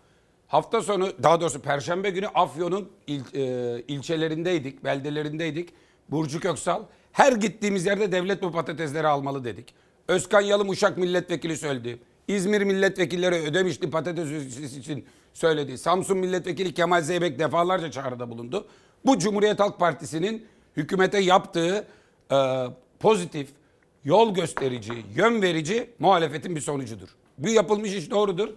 Hafta 0.48 0.82
sonu 0.82 1.24
daha 1.24 1.42
doğrusu 1.42 1.62
perşembe 1.62 2.10
günü 2.10 2.28
Afyon'un 2.28 2.90
il, 3.08 3.22
e, 3.34 3.82
ilçelerindeydik, 3.88 4.84
beldelerindeydik. 4.84 5.70
Burcu 6.10 6.40
Köksal 6.40 6.84
her 7.12 7.34
gittiğimiz 7.34 7.86
yerde 7.86 8.12
devlet 8.12 8.42
bu 8.42 8.52
patatesleri 8.52 9.08
almalı 9.08 9.44
dedik. 9.44 9.74
Özkan 10.12 10.42
Yalım 10.42 10.70
Uşak 10.70 10.98
milletvekili 10.98 11.58
söyledi. 11.58 12.00
İzmir 12.28 12.62
milletvekilleri 12.62 13.36
ödemişti 13.36 13.90
patates 13.90 14.78
için 14.78 15.06
söyledi. 15.34 15.78
Samsun 15.78 16.18
milletvekili 16.18 16.74
Kemal 16.74 17.02
Zeybek 17.02 17.40
defalarca 17.40 17.92
çağrıda 17.92 18.30
bulundu. 18.30 18.68
Bu 19.06 19.20
Cumhuriyet 19.20 19.60
Halk 19.60 19.80
Partisi'nin 19.80 20.46
hükümete 20.78 21.20
yaptığı 21.20 21.88
e, 22.32 22.66
pozitif, 23.00 23.50
yol 24.04 24.34
gösterici, 24.34 24.94
yön 25.16 25.42
verici 25.42 25.90
muhalefetin 26.00 26.56
bir 26.56 26.62
sonucudur. 26.62 27.10
Bu 27.38 27.50
yapılmış 27.50 27.94
iş 27.94 28.12
doğrudur. 28.12 28.50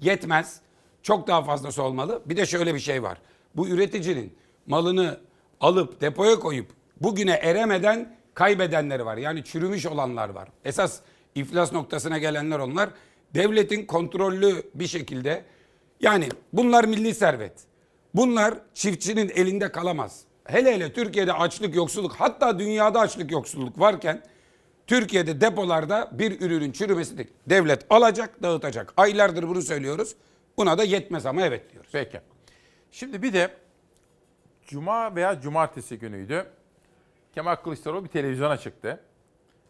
Yetmez. 0.00 0.60
Çok 1.02 1.26
daha 1.26 1.42
fazlası 1.42 1.82
olmalı. 1.82 2.22
Bir 2.26 2.36
de 2.36 2.46
şöyle 2.46 2.74
bir 2.74 2.80
şey 2.80 3.02
var. 3.02 3.18
Bu 3.56 3.68
üreticinin 3.68 4.34
malını 4.66 5.20
alıp 5.60 6.00
depoya 6.00 6.38
koyup 6.38 6.66
bugüne 7.00 7.32
eremeden 7.32 8.16
kaybedenleri 8.34 9.06
var. 9.06 9.16
Yani 9.16 9.44
çürümüş 9.44 9.86
olanlar 9.86 10.28
var. 10.28 10.48
Esas 10.64 11.00
iflas 11.34 11.72
noktasına 11.72 12.18
gelenler 12.18 12.58
onlar. 12.58 12.90
Devletin 13.34 13.86
kontrollü 13.86 14.62
bir 14.74 14.86
şekilde 14.86 15.44
yani 16.00 16.28
bunlar 16.52 16.84
milli 16.84 17.14
servet. 17.14 17.52
Bunlar 18.14 18.54
çiftçinin 18.74 19.28
elinde 19.34 19.72
kalamaz. 19.72 20.20
Hele 20.44 20.74
hele 20.74 20.92
Türkiye'de 20.92 21.32
açlık, 21.32 21.74
yoksulluk 21.74 22.12
hatta 22.12 22.58
dünyada 22.58 23.00
açlık, 23.00 23.30
yoksulluk 23.30 23.80
varken 23.80 24.22
Türkiye'de 24.86 25.40
depolarda 25.40 26.10
bir 26.12 26.40
ürünün 26.40 26.72
çürümesi 26.72 27.18
değil. 27.18 27.30
Devlet 27.46 27.86
alacak, 27.90 28.42
dağıtacak. 28.42 28.92
Aylardır 28.96 29.48
bunu 29.48 29.62
söylüyoruz. 29.62 30.14
Buna 30.56 30.78
da 30.78 30.84
yetmez 30.84 31.26
ama 31.26 31.42
evet 31.42 31.72
diyoruz. 31.72 31.90
Peki. 31.92 32.20
Şimdi 32.90 33.22
bir 33.22 33.32
de 33.32 33.50
Cuma 34.66 35.16
veya 35.16 35.40
Cumartesi 35.40 35.98
günüydü. 35.98 36.46
Kemal 37.32 37.56
Kılıçdaroğlu 37.56 38.04
bir 38.04 38.08
televizyona 38.08 38.56
çıktı. 38.56 39.00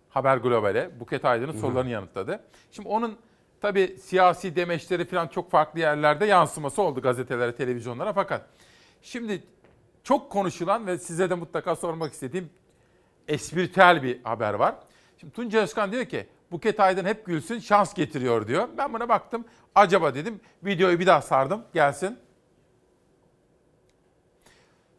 Haber 0.09 0.36
Global'e. 0.36 1.01
Buket 1.01 1.24
Aydın'ın 1.24 1.52
sorularını 1.52 1.90
yanıtladı. 1.90 2.44
Şimdi 2.70 2.89
onun 2.89 3.18
tabii 3.60 3.97
siyasi 4.02 4.56
demeçleri 4.56 5.05
falan 5.05 5.28
çok 5.28 5.51
farklı 5.51 5.80
yerlerde 5.80 6.26
yansıması 6.26 6.82
oldu 6.82 7.01
gazetelere, 7.02 7.55
televizyonlara. 7.55 8.12
Fakat 8.12 8.47
şimdi 9.02 9.43
çok 10.05 10.30
konuşulan 10.30 10.86
ve 10.86 10.98
size 10.98 11.30
de 11.30 11.34
mutlaka 11.34 11.76
sormak 11.76 12.12
istediğim 12.12 12.51
espritüel 13.28 14.02
bir 14.02 14.22
haber 14.24 14.55
var. 14.55 14.74
Şimdi 15.18 15.32
Tunca 15.32 15.60
Özkan 15.60 15.93
diyor 15.93 16.05
ki 16.05 16.26
Buket 16.51 16.80
Aydın 16.80 17.05
hep 17.05 17.26
gülsün 17.26 17.59
şans 17.59 17.94
getiriyor 17.94 18.48
diyor. 18.48 18.68
Ben 18.78 18.93
buna 18.93 19.09
baktım. 19.09 19.44
Acaba 19.74 20.14
dedim 20.14 20.40
videoyu 20.64 20.98
bir 20.98 21.06
daha 21.06 21.22
sardım 21.22 21.64
gelsin. 21.74 22.18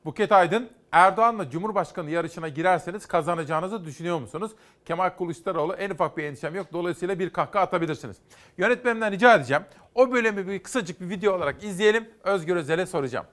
Buket 0.06 0.32
Aydın 0.32 0.70
Erdoğan'la 0.94 1.50
Cumhurbaşkanı 1.50 2.10
yarışına 2.10 2.48
girerseniz 2.48 3.06
kazanacağınızı 3.06 3.86
düşünüyor 3.86 4.20
musunuz? 4.20 4.52
Kemal 4.86 5.10
Kılıçdaroğlu 5.10 5.74
en 5.74 5.90
ufak 5.90 6.18
bir 6.18 6.24
endişem 6.24 6.56
yok. 6.56 6.68
Dolayısıyla 6.74 7.20
bir 7.20 7.30
kahkaha 7.30 7.64
atabilirsiniz. 7.64 8.18
Yönetmenimden 8.58 9.12
rica 9.12 9.36
edeceğim. 9.36 9.64
O 9.96 10.12
bölümü 10.12 10.48
bir 10.48 10.60
kısacık 10.60 11.02
bir 11.02 11.10
video 11.10 11.36
olarak 11.36 11.64
izleyelim. 11.64 12.10
Özgür 12.24 12.56
Özel'e 12.56 12.86
soracağım. 12.86 13.26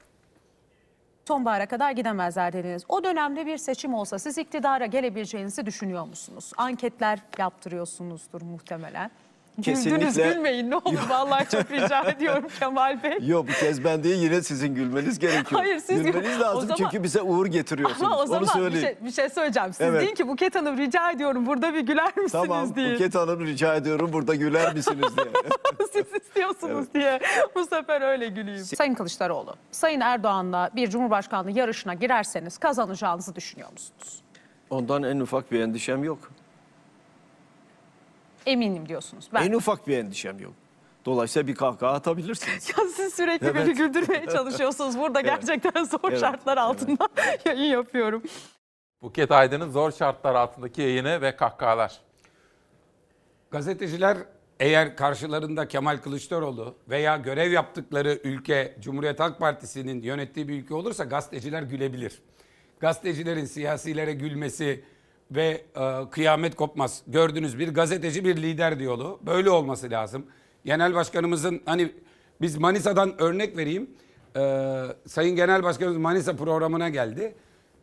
sonbahara 1.28 1.66
kadar 1.66 1.90
gidemezler 1.92 2.52
dediniz. 2.52 2.84
O 2.88 3.04
dönemde 3.04 3.46
bir 3.46 3.58
seçim 3.58 3.94
olsa 3.94 4.18
siz 4.18 4.38
iktidara 4.38 4.86
gelebileceğinizi 4.86 5.66
düşünüyor 5.66 6.04
musunuz? 6.06 6.52
Anketler 6.56 7.18
yaptırıyorsunuzdur 7.38 8.42
muhtemelen. 8.42 9.10
Güldünüz 9.58 9.84
Kesinlikle. 9.84 10.32
gülmeyin 10.32 10.70
ne 10.70 10.76
olur 10.76 11.08
vallahi 11.08 11.48
çok 11.50 11.70
rica 11.70 12.02
ediyorum 12.02 12.44
Kemal 12.60 13.02
Bey. 13.02 13.18
Yok 13.26 13.46
bu 13.48 13.52
kez 13.52 13.84
ben 13.84 14.04
değil 14.04 14.22
yine 14.22 14.42
sizin 14.42 14.74
gülmeniz 14.74 15.18
gerekiyor. 15.18 15.60
Hayır, 15.60 15.78
siz 15.78 16.02
Gülmeniz 16.02 16.28
gül- 16.36 16.38
o 16.38 16.40
lazım 16.40 16.60
zaman- 16.60 16.76
çünkü 16.76 17.02
bize 17.02 17.22
uğur 17.22 17.46
getiriyorsunuz. 17.46 18.02
Ama 18.02 18.16
o 18.16 18.20
Onu 18.20 18.26
zaman 18.26 18.42
bir 18.42 18.48
söyleyeyim. 18.48 18.86
şey, 18.98 19.06
bir 19.06 19.12
şey 19.12 19.28
söyleyeceğim. 19.28 19.72
Siz 19.72 19.80
Evet. 19.86 20.02
deyin 20.02 20.14
ki 20.14 20.28
Buket 20.28 20.54
Hanım 20.54 20.78
rica 20.78 21.10
ediyorum 21.10 21.46
burada 21.46 21.74
bir 21.74 21.80
güler 21.80 22.06
misiniz 22.16 22.32
Tamam 22.32 22.74
diye. 22.74 22.94
Buket 22.94 23.14
Hanım 23.14 23.46
rica 23.46 23.74
ediyorum 23.74 24.12
burada 24.12 24.34
güler 24.34 24.74
misiniz 24.74 25.08
diye. 25.16 25.26
Siz 25.92 26.22
istiyorsunuz 26.22 26.86
diye 26.94 27.20
bu 27.54 27.64
sefer 27.66 28.00
öyle 28.02 28.28
güleyim. 28.28 28.64
Sayın 28.64 28.94
Kılıçdaroğlu, 28.94 29.54
Sayın 29.70 30.00
Erdoğan'la 30.00 30.70
bir 30.76 30.90
Cumhurbaşkanlığı 30.90 31.50
yarışına 31.50 31.94
girerseniz 31.94 32.58
kazanacağınızı 32.58 33.34
düşünüyor 33.34 33.72
musunuz? 33.72 34.22
Ondan 34.70 35.02
en 35.02 35.20
ufak 35.20 35.52
bir 35.52 35.60
endişem 35.60 36.04
yok. 36.04 36.18
Eminim 38.46 38.88
diyorsunuz. 38.88 39.28
Ben. 39.34 39.42
En 39.42 39.52
ufak 39.52 39.86
bir 39.88 39.98
endişem 39.98 40.38
yok. 40.38 40.52
Dolayısıyla 41.04 41.46
bir 41.46 41.54
kahkaha 41.54 41.92
atabilirsiniz. 41.92 42.68
Ya 42.78 42.84
siz 42.96 43.14
sürekli 43.14 43.46
Evet. 43.46 43.66
beni 43.66 43.74
güldürmeye 43.74 44.26
çalışıyorsunuz. 44.26 44.98
Burada 44.98 45.20
Evet. 45.20 45.30
gerçekten 45.30 45.84
zor 45.84 45.98
Evet. 46.08 46.20
şartlar 46.20 46.56
altında 46.56 47.08
yayın 47.44 47.72
yapıyorum. 47.72 48.22
Buket 49.02 49.30
Aydın'ın 49.30 49.70
zor 49.70 49.92
şartlar 49.92 50.34
altındaki 50.34 50.82
yayını 50.82 51.20
ve 51.22 51.36
kahkahalar. 51.36 52.00
Gazeteciler 53.50 54.18
eğer 54.60 54.96
karşılarında 54.96 55.68
Kemal 55.68 55.96
Kılıçdaroğlu 55.96 56.74
veya 56.88 57.16
görev 57.16 57.50
yaptıkları 57.52 58.20
ülke 58.24 58.76
Cumhuriyet 58.80 59.20
Halk 59.20 59.38
Partisi'nin 59.38 60.02
yönettiği 60.02 60.48
bir 60.48 60.62
ülke 60.62 60.74
olursa 60.74 61.04
gazeteciler 61.04 61.62
gülebilir. 61.62 62.22
Gazetecilerin 62.80 63.44
siyasilere 63.44 64.12
gülmesi 64.12 64.84
ve 65.30 65.64
e, 65.76 66.10
kıyamet 66.10 66.56
kopmaz. 66.56 67.02
Gördüğünüz 67.06 67.58
bir 67.58 67.68
gazeteci 67.74 68.24
bir 68.24 68.36
lider 68.36 68.78
diyolu. 68.78 69.20
Böyle 69.26 69.50
olması 69.50 69.90
lazım. 69.90 70.26
Genel 70.64 70.94
Başkanımızın 70.94 71.60
hani 71.64 71.92
biz 72.40 72.56
Manisa'dan 72.56 73.22
örnek 73.22 73.56
vereyim. 73.56 73.90
E, 74.36 74.40
Sayın 75.06 75.36
Genel 75.36 75.62
Başkanımız 75.62 75.98
Manisa 75.98 76.36
programına 76.36 76.88
geldi. 76.88 77.34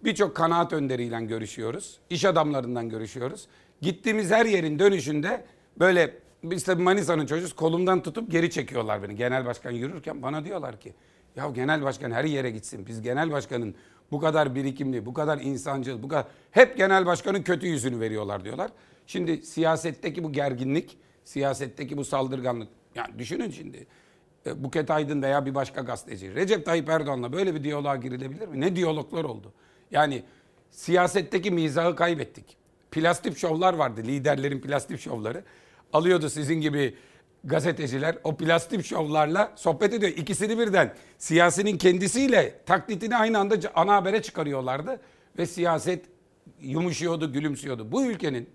Birçok 0.04 0.36
kanaat 0.36 0.74
önderiyle 0.74 1.26
görüşüyoruz. 1.26 2.00
iş 2.10 2.26
adamlarından 2.26 2.90
görüşüyoruz. 2.90 3.48
Gittiğimiz 3.82 4.32
her 4.32 4.46
yerin 4.46 4.80
dönüşünde 4.80 5.46
böyle 5.80 6.14
biz 6.44 6.64
tabii 6.64 6.82
Manisa'nın 6.82 7.26
çocuğuz 7.26 7.54
kolumdan 7.54 8.04
tutup 8.04 8.32
geri 8.32 8.50
çekiyorlar 8.52 9.04
beni. 9.04 9.16
Genel 9.16 9.46
başkan 9.46 9.72
yürürken 9.72 10.22
bana 10.22 10.46
diyorlar 10.46 10.80
ki 10.80 10.94
ya 11.36 11.50
genel 11.50 11.84
başkan 11.84 12.12
her 12.12 12.24
yere 12.24 12.52
gitsin. 12.52 12.86
Biz 12.88 13.02
genel 13.02 13.32
başkanın 13.32 13.76
bu 14.12 14.20
kadar 14.20 14.56
birikimli, 14.56 15.06
bu 15.06 15.14
kadar 15.14 15.40
insancıl, 15.42 16.04
bu 16.04 16.08
kadar 16.08 16.26
hep 16.52 16.78
genel 16.78 17.06
başkanın 17.06 17.44
kötü 17.44 17.68
yüzünü 17.68 18.00
veriyorlar 18.00 18.46
diyorlar. 18.46 18.72
Şimdi 19.08 19.42
siyasetteki 19.42 20.24
bu 20.24 20.32
gerginlik, 20.32 20.98
siyasetteki 21.24 21.98
bu 21.98 22.06
saldırganlık. 22.06 22.70
Yani 22.96 23.20
düşünün 23.20 23.52
şimdi 23.52 23.88
e, 24.46 24.64
Buket 24.64 24.92
Aydın 24.92 25.22
veya 25.22 25.46
bir 25.46 25.56
başka 25.56 25.82
gazeteci 25.82 26.36
Recep 26.36 26.66
Tayyip 26.66 26.90
Erdoğan'la 26.90 27.34
böyle 27.34 27.56
bir 27.56 27.64
diyaloğa 27.64 27.96
girilebilir 27.96 28.48
mi? 28.48 28.62
Ne 28.62 28.76
diyaloglar 28.76 29.24
oldu? 29.24 29.54
Yani 29.92 30.24
siyasetteki 30.72 31.52
mizahı 31.52 31.96
kaybettik. 31.96 32.58
Plastik 32.92 33.38
şovlar 33.38 33.74
vardı, 33.74 34.02
liderlerin 34.04 34.62
plastik 34.62 35.00
şovları. 35.00 35.44
Alıyordu 35.94 36.30
sizin 36.30 36.62
gibi 36.62 36.96
gazeteciler 37.44 38.18
o 38.24 38.38
plastik 38.38 38.86
şovlarla 38.86 39.52
sohbet 39.56 39.94
ediyor. 39.94 40.12
İkisini 40.12 40.60
birden 40.60 40.94
siyasinin 41.18 41.78
kendisiyle 41.78 42.60
taklitini 42.66 43.18
aynı 43.18 43.40
anda 43.40 43.56
ana 43.76 43.96
habere 43.96 44.22
çıkarıyorlardı. 44.22 45.00
Ve 45.38 45.46
siyaset 45.46 46.06
yumuşuyordu, 46.62 47.34
gülümsüyordu. 47.34 47.92
Bu 47.92 48.06
ülkenin 48.06 48.50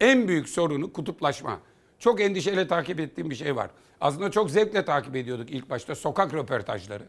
en 0.00 0.28
büyük 0.28 0.48
sorunu 0.48 0.92
kutuplaşma. 0.92 1.60
Çok 1.98 2.20
endişeyle 2.20 2.68
takip 2.68 3.00
ettiğim 3.00 3.30
bir 3.30 3.34
şey 3.34 3.56
var. 3.56 3.70
Aslında 4.00 4.30
çok 4.30 4.50
zevkle 4.50 4.84
takip 4.84 5.16
ediyorduk 5.16 5.50
ilk 5.50 5.70
başta 5.70 5.94
sokak 5.94 6.34
röportajları. 6.34 7.04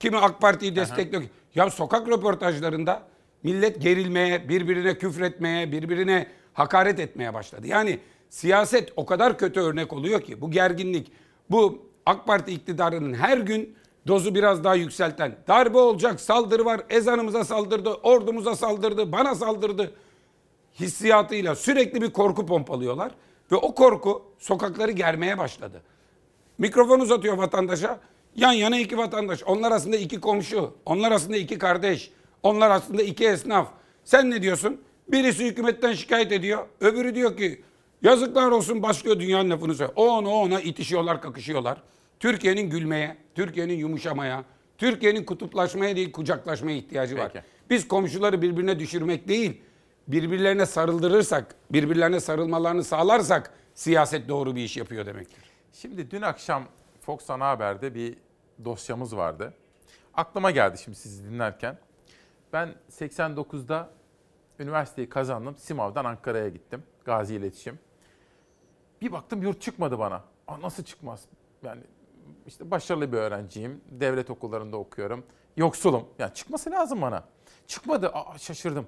Kimi 0.00 0.16
AK 0.16 0.40
Parti'yi 0.40 0.76
destekliyor. 0.76 1.22
Ya 1.54 1.70
sokak 1.70 2.08
röportajlarında 2.08 3.02
millet 3.42 3.82
gerilmeye, 3.82 4.48
birbirine 4.48 4.98
küfretmeye, 4.98 5.72
birbirine 5.72 6.26
hakaret 6.52 7.00
etmeye 7.00 7.34
başladı. 7.34 7.66
Yani 7.66 7.98
siyaset 8.32 8.92
o 8.96 9.06
kadar 9.06 9.38
kötü 9.38 9.60
örnek 9.60 9.92
oluyor 9.92 10.20
ki 10.20 10.40
bu 10.40 10.50
gerginlik, 10.50 11.12
bu 11.50 11.82
AK 12.06 12.26
Parti 12.26 12.52
iktidarının 12.52 13.14
her 13.14 13.38
gün 13.38 13.76
dozu 14.06 14.34
biraz 14.34 14.64
daha 14.64 14.74
yükselten 14.74 15.36
darbe 15.48 15.78
olacak, 15.78 16.20
saldırı 16.20 16.64
var, 16.64 16.80
ezanımıza 16.90 17.44
saldırdı, 17.44 17.90
ordumuza 17.90 18.56
saldırdı, 18.56 19.12
bana 19.12 19.34
saldırdı 19.34 19.94
hissiyatıyla 20.80 21.54
sürekli 21.54 22.02
bir 22.02 22.10
korku 22.10 22.46
pompalıyorlar 22.46 23.12
ve 23.52 23.56
o 23.56 23.74
korku 23.74 24.22
sokakları 24.38 24.90
germeye 24.90 25.38
başladı. 25.38 25.82
Mikrofon 26.58 27.00
uzatıyor 27.00 27.38
vatandaşa. 27.38 28.00
Yan 28.36 28.52
yana 28.52 28.78
iki 28.78 28.98
vatandaş. 28.98 29.42
Onlar 29.42 29.72
aslında 29.72 29.96
iki 29.96 30.20
komşu. 30.20 30.74
Onlar 30.86 31.12
aslında 31.12 31.36
iki 31.36 31.58
kardeş. 31.58 32.10
Onlar 32.42 32.70
aslında 32.70 33.02
iki 33.02 33.28
esnaf. 33.28 33.68
Sen 34.04 34.30
ne 34.30 34.42
diyorsun? 34.42 34.80
Birisi 35.08 35.44
hükümetten 35.44 35.92
şikayet 35.92 36.32
ediyor. 36.32 36.66
Öbürü 36.80 37.14
diyor 37.14 37.36
ki 37.36 37.62
yazıklar 38.02 38.50
olsun 38.50 38.82
başlıyor 38.82 39.20
dünyanın 39.20 39.50
lafını 39.50 39.74
söylüyor. 39.74 39.96
O 39.96 40.08
ona 40.08 40.28
o 40.28 40.32
ona 40.32 40.60
itişiyorlar 40.60 41.22
kakışıyorlar. 41.22 41.82
Türkiye'nin 42.20 42.70
gülmeye, 42.70 43.16
Türkiye'nin 43.34 43.74
yumuşamaya, 43.74 44.44
Türkiye'nin 44.78 45.24
kutuplaşmaya 45.24 45.96
değil 45.96 46.12
kucaklaşmaya 46.12 46.76
ihtiyacı 46.76 47.18
var. 47.18 47.30
Peki. 47.32 47.44
Biz 47.70 47.88
komşuları 47.88 48.42
birbirine 48.42 48.78
düşürmek 48.78 49.28
değil, 49.28 49.62
birbirlerine 50.08 50.66
sarıldırırsak, 50.66 51.54
birbirlerine 51.70 52.20
sarılmalarını 52.20 52.84
sağlarsak 52.84 53.54
siyaset 53.74 54.28
doğru 54.28 54.56
bir 54.56 54.64
iş 54.64 54.76
yapıyor 54.76 55.06
demektir. 55.06 55.38
Şimdi 55.72 56.10
dün 56.10 56.22
akşam 56.22 56.64
Fox 57.00 57.30
Ana 57.30 57.48
Haber'de 57.48 57.94
bir 57.94 58.14
dosyamız 58.64 59.16
vardı. 59.16 59.54
Aklıma 60.14 60.50
geldi 60.50 60.78
şimdi 60.84 60.98
sizi 60.98 61.30
dinlerken. 61.30 61.78
Ben 62.52 62.74
89'da 62.90 63.90
üniversiteyi 64.58 65.08
kazandım. 65.08 65.56
Simav'dan 65.56 66.04
Ankara'ya 66.04 66.48
gittim. 66.48 66.82
Gazi 67.04 67.34
İletişim. 67.34 67.78
Bir 69.02 69.12
baktım 69.12 69.42
yurt 69.42 69.60
çıkmadı 69.60 69.98
bana. 69.98 70.24
Aa, 70.48 70.60
nasıl 70.60 70.84
çıkmaz? 70.84 71.24
Yani 71.62 71.80
işte 72.46 72.70
başarılı 72.70 73.12
bir 73.12 73.16
öğrenciyim. 73.16 73.80
Devlet 73.90 74.30
okullarında 74.30 74.76
okuyorum. 74.76 75.24
Yoksulum. 75.56 76.04
Yani 76.18 76.34
çıkması 76.34 76.70
lazım 76.70 77.02
bana. 77.02 77.24
Çıkmadı. 77.66 78.08
Aa, 78.08 78.38
şaşırdım. 78.38 78.86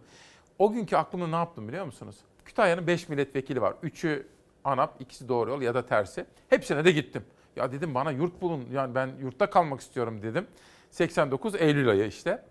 O 0.59 0.73
günkü 0.73 0.97
aklımda 0.97 1.27
ne 1.27 1.37
yaptım 1.37 1.69
biliyor 1.69 1.85
musunuz? 1.85 2.17
Kütahya'nın 2.45 2.87
5 2.87 3.09
milletvekili 3.09 3.63
var. 3.63 3.75
Üçü 3.83 4.27
ANAP, 4.65 5.01
ikisi 5.01 5.29
doğru 5.29 5.51
yol 5.51 5.63
ya 5.63 5.75
da 5.75 5.87
tersi. 5.87 6.27
Hepsine 6.49 6.85
de 6.85 6.93
gittim. 6.93 7.25
Ya 7.57 7.73
dedim 7.73 7.95
bana 7.95 8.11
yurt 8.11 8.43
bulun. 8.43 8.65
Yani 8.73 8.95
ben 8.95 9.11
yurtta 9.21 9.51
kalmak 9.51 9.81
istiyorum 9.81 10.23
dedim. 10.23 10.47
89 10.91 11.55
Eylül 11.55 11.89
ayı 11.89 12.07
işte. 12.07 12.45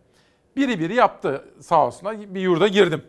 Biri 0.56 0.80
biri 0.80 0.95
yaptı 0.95 1.45
sağ 1.60 1.88
olsunlar. 1.88 2.35
Bir 2.35 2.41
yurda 2.41 2.68
girdim. 2.68 3.03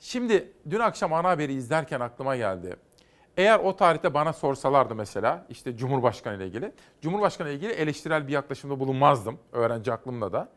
Şimdi 0.00 0.52
dün 0.70 0.80
akşam 0.80 1.12
ana 1.12 1.28
haberi 1.28 1.52
izlerken 1.52 2.00
aklıma 2.00 2.36
geldi. 2.36 2.76
Eğer 3.36 3.58
o 3.58 3.76
tarihte 3.76 4.14
bana 4.14 4.32
sorsalardı 4.32 4.94
mesela 4.94 5.46
işte 5.50 5.76
Cumhurbaşkanı 5.76 6.36
ile 6.36 6.46
ilgili. 6.46 6.72
Cumhurbaşkanı 7.02 7.48
ile 7.48 7.54
ilgili 7.54 7.72
eleştirel 7.72 8.28
bir 8.28 8.32
yaklaşımda 8.32 8.80
bulunmazdım 8.80 9.38
öğrenci 9.52 9.92
aklımda 9.92 10.32
da. 10.32 10.48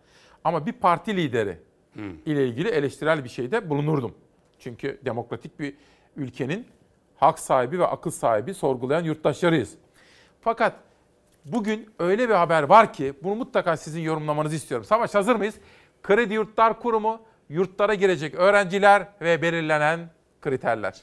Ama 0.43 0.65
bir 0.65 0.73
parti 0.73 1.17
lideri 1.17 1.57
ile 2.25 2.47
ilgili 2.47 2.69
eleştirel 2.69 3.23
bir 3.23 3.29
şeyde 3.29 3.69
bulunurdum. 3.69 4.13
Çünkü 4.59 4.99
demokratik 5.05 5.59
bir 5.59 5.75
ülkenin 6.15 6.67
hak 7.15 7.39
sahibi 7.39 7.79
ve 7.79 7.87
akıl 7.87 8.11
sahibi 8.11 8.53
sorgulayan 8.53 9.03
yurttaşlarıyız. 9.03 9.73
Fakat 10.41 10.73
bugün 11.45 11.89
öyle 11.99 12.29
bir 12.29 12.33
haber 12.33 12.63
var 12.63 12.93
ki 12.93 13.13
bunu 13.23 13.35
mutlaka 13.35 13.77
sizin 13.77 14.01
yorumlamanızı 14.01 14.55
istiyorum. 14.55 14.85
Savaş 14.85 15.15
hazır 15.15 15.35
mıyız? 15.35 15.55
Kredi 16.03 16.33
Yurtlar 16.33 16.79
Kurumu 16.79 17.21
yurtlara 17.49 17.93
girecek 17.93 18.35
öğrenciler 18.35 19.07
ve 19.21 19.41
belirlenen 19.41 20.09
kriterler. 20.41 21.01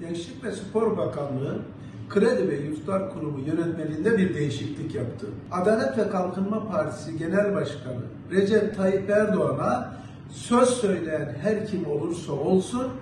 Gençlik 0.00 0.44
ve 0.44 0.52
Spor 0.52 0.96
Bakanlığı 0.96 1.62
Kredi 2.08 2.48
ve 2.48 2.56
Yurtlar 2.56 3.12
Kurumu 3.12 3.40
yönetmeliğinde 3.40 4.18
bir 4.18 4.34
değişiklik 4.34 4.94
yaptı. 4.94 5.26
Adalet 5.52 5.98
ve 5.98 6.10
Kalkınma 6.10 6.68
Partisi 6.68 7.18
Genel 7.18 7.54
Başkanı 7.54 8.00
Recep 8.30 8.76
Tayyip 8.76 9.10
Erdoğan'a 9.10 9.94
söz 10.30 10.68
söyleyen 10.68 11.36
her 11.42 11.66
kim 11.66 11.86
olursa 11.86 12.32
olsun 12.32 12.92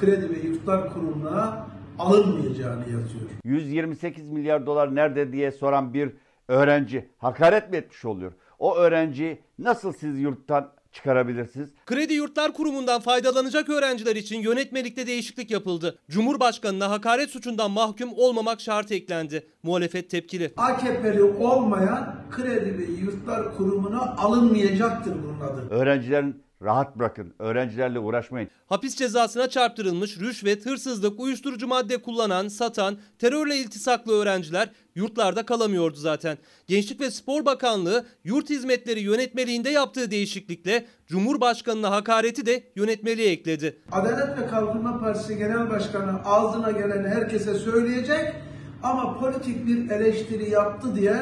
Kredi 0.00 0.30
ve 0.30 0.48
Yurtlar 0.48 0.92
Kurumu'na 0.92 1.66
alınmayacağını 1.98 2.82
yazıyor. 2.82 3.30
128 3.44 4.28
milyar 4.28 4.66
dolar 4.66 4.94
nerede 4.94 5.32
diye 5.32 5.52
soran 5.52 5.94
bir 5.94 6.12
öğrenci 6.48 7.08
hakaret 7.18 7.70
mi 7.70 7.76
etmiş 7.76 8.04
oluyor? 8.04 8.32
O 8.58 8.76
öğrenci 8.76 9.40
nasıl 9.58 9.92
siz 9.92 10.18
yurttan 10.18 10.72
çıkarabilirsiniz? 10.92 11.70
Kredi 11.86 12.14
Yurtlar 12.14 12.52
Kurumu'ndan 12.52 13.00
faydalanacak 13.00 13.68
öğrenciler 13.68 14.16
için 14.16 14.40
yönetmelikte 14.40 15.06
değişiklik 15.06 15.50
yapıldı. 15.50 15.98
Cumhurbaşkanına 16.10 16.90
hakaret 16.90 17.30
suçundan 17.30 17.70
mahkum 17.70 18.10
olmamak 18.12 18.60
şartı 18.60 18.94
eklendi. 18.94 19.46
Muhalefet 19.62 20.10
tepkili. 20.10 20.52
AKP'li 20.56 21.22
olmayan 21.22 22.16
Kredi 22.30 22.78
ve 22.78 22.84
Yurtlar 23.00 23.56
Kurumu'na 23.56 24.16
alınmayacaktır 24.16 25.12
bunun 25.22 25.40
adı. 25.40 25.68
Öğrencilerin 25.70 26.42
rahat 26.62 26.98
bırakın. 26.98 27.34
Öğrencilerle 27.38 27.98
uğraşmayın. 27.98 28.50
Hapis 28.66 28.96
cezasına 28.96 29.48
çarptırılmış 29.48 30.20
rüşvet, 30.20 30.66
hırsızlık, 30.66 31.20
uyuşturucu 31.20 31.66
madde 31.66 32.02
kullanan, 32.02 32.48
satan, 32.48 32.96
terörle 33.18 33.56
iltisaklı 33.56 34.12
öğrenciler 34.12 34.70
yurtlarda 34.94 35.46
kalamıyordu 35.46 35.96
zaten. 35.96 36.38
Gençlik 36.66 37.00
ve 37.00 37.10
Spor 37.10 37.44
Bakanlığı 37.44 38.06
yurt 38.24 38.50
hizmetleri 38.50 39.00
yönetmeliğinde 39.00 39.70
yaptığı 39.70 40.10
değişiklikle 40.10 40.86
Cumhurbaşkanına 41.06 41.90
hakareti 41.90 42.46
de 42.46 42.62
yönetmeliğe 42.76 43.30
ekledi. 43.30 43.78
Adalet 43.92 44.38
ve 44.38 44.46
Kalkınma 44.46 45.00
Partisi 45.00 45.36
Genel 45.36 45.70
Başkanı 45.70 46.24
ağzına 46.24 46.70
gelen 46.70 47.04
herkese 47.04 47.54
söyleyecek 47.54 48.34
ama 48.82 49.18
politik 49.18 49.66
bir 49.66 49.90
eleştiri 49.90 50.50
yaptı 50.50 50.94
diye 50.94 51.16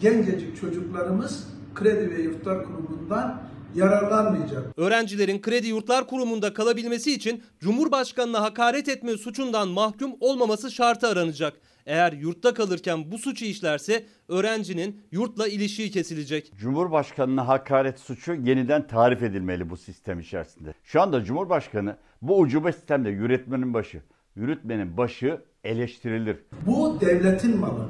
gencecik 0.00 0.60
çocuklarımız 0.60 1.48
Kredi 1.74 2.10
ve 2.10 2.22
Yurtlar 2.22 2.64
Kurumu'ndan 2.64 3.42
yararlanmayacak. 3.74 4.62
Öğrencilerin 4.76 5.40
Kredi 5.40 5.66
Yurtlar 5.66 6.06
Kurumu'nda 6.06 6.54
kalabilmesi 6.54 7.12
için 7.12 7.42
Cumhurbaşkanına 7.60 8.42
hakaret 8.42 8.88
etme 8.88 9.16
suçundan 9.16 9.68
mahkum 9.68 10.12
olmaması 10.20 10.70
şartı 10.70 11.08
aranacak. 11.08 11.54
Eğer 11.86 12.12
yurtta 12.12 12.54
kalırken 12.54 13.12
bu 13.12 13.18
suçu 13.18 13.44
işlerse 13.44 14.06
öğrencinin 14.28 15.00
yurtla 15.12 15.48
ilişiği 15.48 15.90
kesilecek. 15.90 16.52
Cumhurbaşkanına 16.56 17.48
hakaret 17.48 18.00
suçu 18.00 18.34
yeniden 18.34 18.86
tarif 18.86 19.22
edilmeli 19.22 19.70
bu 19.70 19.76
sistem 19.76 20.20
içerisinde. 20.20 20.74
Şu 20.84 21.00
anda 21.02 21.24
Cumhurbaşkanı 21.24 21.96
bu 22.22 22.38
ucube 22.38 22.72
sistemde 22.72 23.10
yürütmenin 23.10 23.74
başı. 23.74 24.02
Yürütmenin 24.36 24.96
başı 24.96 25.40
eleştirilir. 25.64 26.36
Bu 26.66 27.00
devletin 27.00 27.58
malı. 27.60 27.88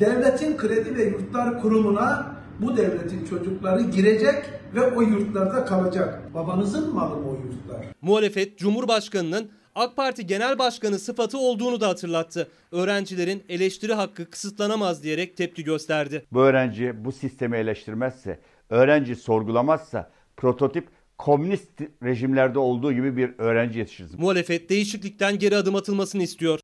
Devletin 0.00 0.56
Kredi 0.56 0.96
ve 0.96 1.04
Yurtlar 1.04 1.60
Kurumu'na 1.60 2.41
bu 2.62 2.76
devletin 2.76 3.26
çocukları 3.26 3.82
girecek 3.82 4.44
ve 4.74 4.80
o 4.80 5.02
yurtlarda 5.02 5.64
kalacak. 5.64 6.34
Babanızın 6.34 6.94
malı 6.94 7.16
mı 7.16 7.30
o 7.30 7.32
yurtlar? 7.32 7.86
Muhalefet 8.02 8.58
Cumhurbaşkanının 8.58 9.50
AK 9.74 9.96
Parti 9.96 10.26
Genel 10.26 10.58
Başkanı 10.58 10.98
sıfatı 10.98 11.38
olduğunu 11.38 11.80
da 11.80 11.88
hatırlattı. 11.88 12.48
Öğrencilerin 12.72 13.42
eleştiri 13.48 13.94
hakkı 13.94 14.30
kısıtlanamaz 14.30 15.02
diyerek 15.02 15.36
tepki 15.36 15.64
gösterdi. 15.64 16.24
Bu 16.32 16.40
öğrenci 16.40 17.04
bu 17.04 17.12
sistemi 17.12 17.56
eleştirmezse, 17.56 18.40
öğrenci 18.70 19.16
sorgulamazsa 19.16 20.10
prototip 20.36 20.88
komünist 21.18 21.80
rejimlerde 22.02 22.58
olduğu 22.58 22.92
gibi 22.92 23.16
bir 23.16 23.34
öğrenci 23.38 23.78
yetiştirsin. 23.78 24.20
Muhalefet 24.20 24.70
değişiklikten 24.70 25.38
geri 25.38 25.56
adım 25.56 25.76
atılmasını 25.76 26.22
istiyor. 26.22 26.60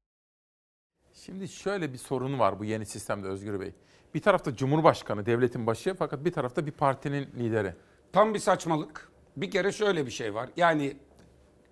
Şimdi 1.15 1.49
şöyle 1.49 1.93
bir 1.93 1.99
sorun 1.99 2.39
var 2.39 2.59
bu 2.59 2.65
yeni 2.65 2.87
sistemde 2.87 3.29
Özgür 3.29 3.61
Bey. 3.61 3.73
Bir 4.19 4.23
tarafta 4.23 4.57
Cumhurbaşkanı, 4.57 5.27
devletin 5.27 5.67
başı 5.67 5.95
fakat 5.95 6.25
bir 6.25 6.33
tarafta 6.33 6.67
bir 6.67 6.71
partinin 6.71 7.29
lideri. 7.39 7.75
Tam 8.13 8.35
bir 8.35 8.39
saçmalık. 8.39 9.09
Bir 9.37 9.51
kere 9.51 9.73
şöyle 9.73 10.07
bir 10.07 10.11
şey 10.11 10.35
var. 10.35 10.49
Yani 10.57 10.97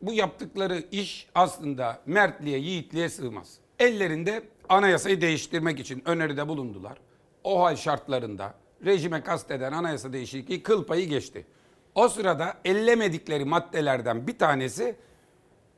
bu 0.03 0.13
yaptıkları 0.13 0.85
iş 0.93 1.29
aslında 1.35 2.01
mertliğe, 2.07 2.59
yiğitliğe 2.59 3.09
sığmaz. 3.09 3.59
Ellerinde 3.79 4.43
anayasayı 4.69 5.21
değiştirmek 5.21 5.81
için 5.81 6.03
öneride 6.05 6.49
bulundular. 6.49 6.99
O 7.45 7.65
hal 7.65 7.77
şartlarında 7.77 8.55
rejime 8.85 9.23
kasteden 9.23 9.73
anayasa 9.73 10.13
değişikliği 10.13 10.63
kıl 10.63 10.85
payı 10.85 11.09
geçti. 11.09 11.47
O 11.95 12.09
sırada 12.09 12.55
ellemedikleri 12.65 13.45
maddelerden 13.45 14.27
bir 14.27 14.39
tanesi 14.39 14.97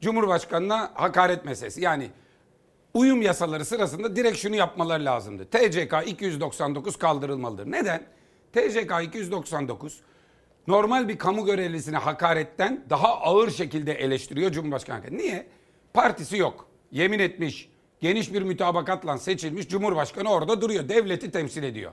Cumhurbaşkanına 0.01 0.91
hakaret 0.95 1.45
meselesi. 1.45 1.81
Yani 1.81 2.11
uyum 2.99 3.23
yasaları 3.23 3.65
sırasında 3.65 4.17
direkt 4.17 4.39
şunu 4.39 4.57
yapmaları 4.57 5.05
lazımdı. 5.05 5.45
TCK 5.45 5.95
299 6.07 6.97
kaldırılmalıdır. 6.97 7.71
Neden? 7.71 8.03
TCK 8.53 8.93
299 9.05 10.01
normal 10.67 11.09
bir 11.09 11.19
kamu 11.19 11.47
görevlisine 11.47 11.97
hakaretten 11.97 12.85
daha 12.91 13.21
ağır 13.21 13.51
şekilde 13.51 13.93
eleştiriyor 13.93 14.53
Cumhurbaşkanı. 14.53 15.03
Niye? 15.11 15.47
Partisi 15.95 16.37
yok. 16.37 16.69
Yemin 16.93 17.19
etmiş, 17.19 17.69
geniş 18.01 18.33
bir 18.33 18.43
mütabakatla 18.43 19.19
seçilmiş 19.19 19.69
Cumhurbaşkanı 19.69 20.31
orada 20.33 20.61
duruyor. 20.61 20.89
Devleti 20.89 21.31
temsil 21.31 21.63
ediyor. 21.63 21.93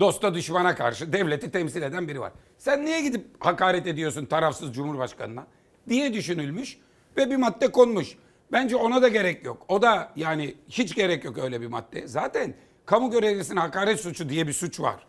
Dosta 0.00 0.34
düşmana 0.34 0.74
karşı 0.74 1.12
devleti 1.12 1.50
temsil 1.50 1.82
eden 1.82 2.08
biri 2.08 2.20
var. 2.20 2.32
Sen 2.58 2.84
niye 2.84 3.00
gidip 3.00 3.26
hakaret 3.40 3.86
ediyorsun 3.86 4.26
tarafsız 4.26 4.74
Cumhurbaşkanına? 4.74 5.46
diye 5.88 6.14
düşünülmüş 6.14 6.78
ve 7.16 7.30
bir 7.30 7.36
madde 7.36 7.72
konmuş. 7.72 8.16
Bence 8.52 8.76
ona 8.76 9.02
da 9.02 9.08
gerek 9.08 9.44
yok. 9.44 9.62
O 9.68 9.82
da 9.82 10.12
yani 10.16 10.54
hiç 10.68 10.94
gerek 10.94 11.24
yok 11.24 11.38
öyle 11.38 11.60
bir 11.60 11.66
madde. 11.66 12.08
Zaten 12.08 12.54
kamu 12.86 13.10
görevlisine 13.10 13.60
hakaret 13.60 14.00
suçu 14.00 14.28
diye 14.28 14.46
bir 14.46 14.52
suç 14.52 14.80
var. 14.80 15.06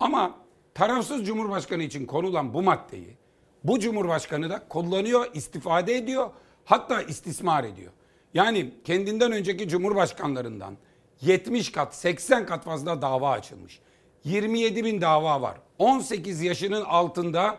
Ama 0.00 0.34
tarafsız 0.74 1.26
Cumhurbaşkanı 1.26 1.82
için 1.82 2.06
konulan 2.06 2.54
bu 2.54 2.62
maddeyi 2.62 3.16
bu 3.64 3.78
Cumhurbaşkanı 3.80 4.50
da 4.50 4.68
kullanıyor, 4.68 5.26
istifade 5.34 5.96
ediyor, 5.96 6.30
hatta 6.64 7.02
istismar 7.02 7.64
ediyor. 7.64 7.92
Yani 8.34 8.70
kendinden 8.84 9.32
önceki 9.32 9.68
Cumhurbaşkanlarından 9.68 10.76
70 11.20 11.72
kat, 11.72 11.94
80 11.94 12.46
kat 12.46 12.64
fazla 12.64 13.02
dava 13.02 13.30
açılmış. 13.30 13.80
27 14.24 14.84
bin 14.84 15.00
dava 15.00 15.42
var. 15.42 15.56
18 15.78 16.42
yaşının 16.42 16.84
altında 16.84 17.58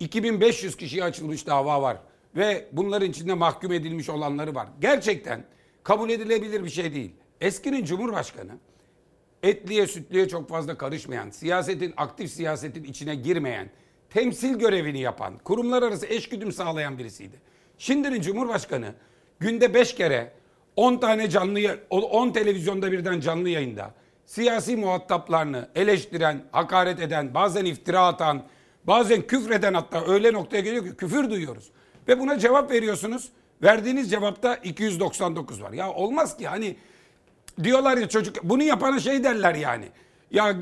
2500 0.00 0.76
kişiye 0.76 1.04
açılmış 1.04 1.46
dava 1.46 1.82
var. 1.82 1.96
Ve 2.38 2.68
bunların 2.72 3.10
içinde 3.10 3.34
mahkum 3.34 3.72
edilmiş 3.72 4.08
olanları 4.08 4.54
var. 4.54 4.68
Gerçekten 4.80 5.44
kabul 5.82 6.10
edilebilir 6.10 6.64
bir 6.64 6.70
şey 6.70 6.94
değil. 6.94 7.12
Eskinin 7.40 7.84
Cumhurbaşkanı 7.84 8.52
etliye 9.42 9.86
sütlüye 9.86 10.28
çok 10.28 10.48
fazla 10.48 10.78
karışmayan, 10.78 11.30
siyasetin 11.30 11.94
aktif 11.96 12.30
siyasetin 12.30 12.84
içine 12.84 13.14
girmeyen, 13.14 13.70
temsil 14.10 14.58
görevini 14.58 15.00
yapan, 15.00 15.38
kurumlar 15.38 15.82
arası 15.82 16.06
eşgüdüm 16.06 16.52
sağlayan 16.52 16.98
birisiydi. 16.98 17.36
Şimdinin 17.78 18.20
Cumhurbaşkanı 18.20 18.94
günde 19.40 19.74
5 19.74 19.94
kere 19.94 20.32
10 20.76 20.96
tane 20.96 21.30
canlı 21.30 21.78
10 21.90 22.30
televizyonda 22.30 22.92
birden 22.92 23.20
canlı 23.20 23.48
yayında 23.48 23.94
siyasi 24.26 24.76
muhataplarını 24.76 25.68
eleştiren, 25.74 26.44
hakaret 26.52 27.00
eden, 27.00 27.34
bazen 27.34 27.64
iftira 27.64 28.06
atan, 28.06 28.42
bazen 28.84 29.22
küfreden 29.22 29.74
hatta 29.74 30.04
öyle 30.06 30.32
noktaya 30.32 30.60
geliyor 30.60 30.84
ki 30.84 30.96
küfür 30.96 31.30
duyuyoruz. 31.30 31.70
Ve 32.08 32.20
buna 32.20 32.38
cevap 32.38 32.70
veriyorsunuz. 32.70 33.28
Verdiğiniz 33.62 34.10
cevapta 34.10 34.54
299 34.56 35.62
var. 35.62 35.72
Ya 35.72 35.92
olmaz 35.92 36.36
ki 36.36 36.48
hani 36.48 36.76
diyorlar 37.62 37.98
ya 37.98 38.08
çocuk 38.08 38.44
bunu 38.44 38.62
yapana 38.62 39.00
şey 39.00 39.24
derler 39.24 39.54
yani. 39.54 39.88
Ya 40.30 40.56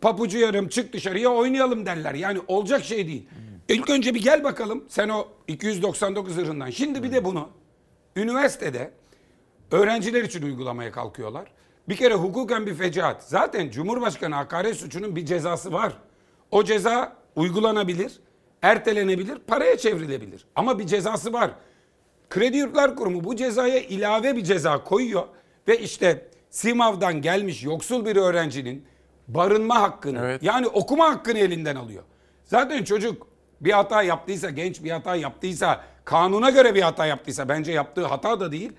papucu 0.00 0.38
yarım 0.38 0.68
çık 0.68 0.92
dışarıya 0.92 1.28
oynayalım 1.28 1.86
derler. 1.86 2.14
Yani 2.14 2.40
olacak 2.48 2.84
şey 2.84 3.06
değil. 3.06 3.28
İlk 3.68 3.90
önce 3.90 4.14
bir 4.14 4.22
gel 4.22 4.44
bakalım 4.44 4.84
sen 4.88 5.08
o 5.08 5.28
299 5.48 6.34
zırhından. 6.34 6.70
Şimdi 6.70 7.02
bir 7.02 7.12
de 7.12 7.24
bunu 7.24 7.48
üniversitede 8.16 8.90
öğrenciler 9.70 10.22
için 10.22 10.42
uygulamaya 10.42 10.92
kalkıyorlar. 10.92 11.52
Bir 11.88 11.96
kere 11.96 12.14
hukuken 12.14 12.66
bir 12.66 12.74
fecaat. 12.74 13.22
Zaten 13.22 13.70
Cumhurbaşkanı 13.70 14.34
hakaret 14.34 14.76
suçunun 14.76 15.16
bir 15.16 15.26
cezası 15.26 15.72
var. 15.72 15.92
O 16.50 16.64
ceza 16.64 17.16
uygulanabilir, 17.36 18.20
ertelenebilir, 18.62 19.38
paraya 19.38 19.78
çevrilebilir. 19.78 20.44
Ama 20.54 20.78
bir 20.78 20.86
cezası 20.86 21.32
var. 21.32 21.50
Kredi 22.30 22.56
Yurtlar 22.56 22.96
Kurumu 22.96 23.24
bu 23.24 23.36
cezaya 23.36 23.80
ilave 23.80 24.36
bir 24.36 24.44
ceza 24.44 24.84
koyuyor 24.84 25.22
ve 25.68 25.78
işte 25.78 26.28
Simav'dan 26.50 27.22
gelmiş 27.22 27.64
yoksul 27.64 28.04
bir 28.04 28.16
öğrencinin 28.16 28.84
barınma 29.28 29.80
hakkını 29.80 30.18
evet. 30.24 30.42
yani 30.42 30.66
okuma 30.66 31.10
hakkını 31.10 31.38
elinden 31.38 31.76
alıyor. 31.76 32.02
Zaten 32.44 32.84
çocuk 32.84 33.26
bir 33.60 33.72
hata 33.72 34.02
yaptıysa, 34.02 34.50
genç 34.50 34.84
bir 34.84 34.90
hata 34.90 35.16
yaptıysa, 35.16 35.84
kanuna 36.04 36.50
göre 36.50 36.74
bir 36.74 36.82
hata 36.82 37.06
yaptıysa 37.06 37.48
bence 37.48 37.72
yaptığı 37.72 38.06
hata 38.06 38.40
da 38.40 38.52
değil. 38.52 38.72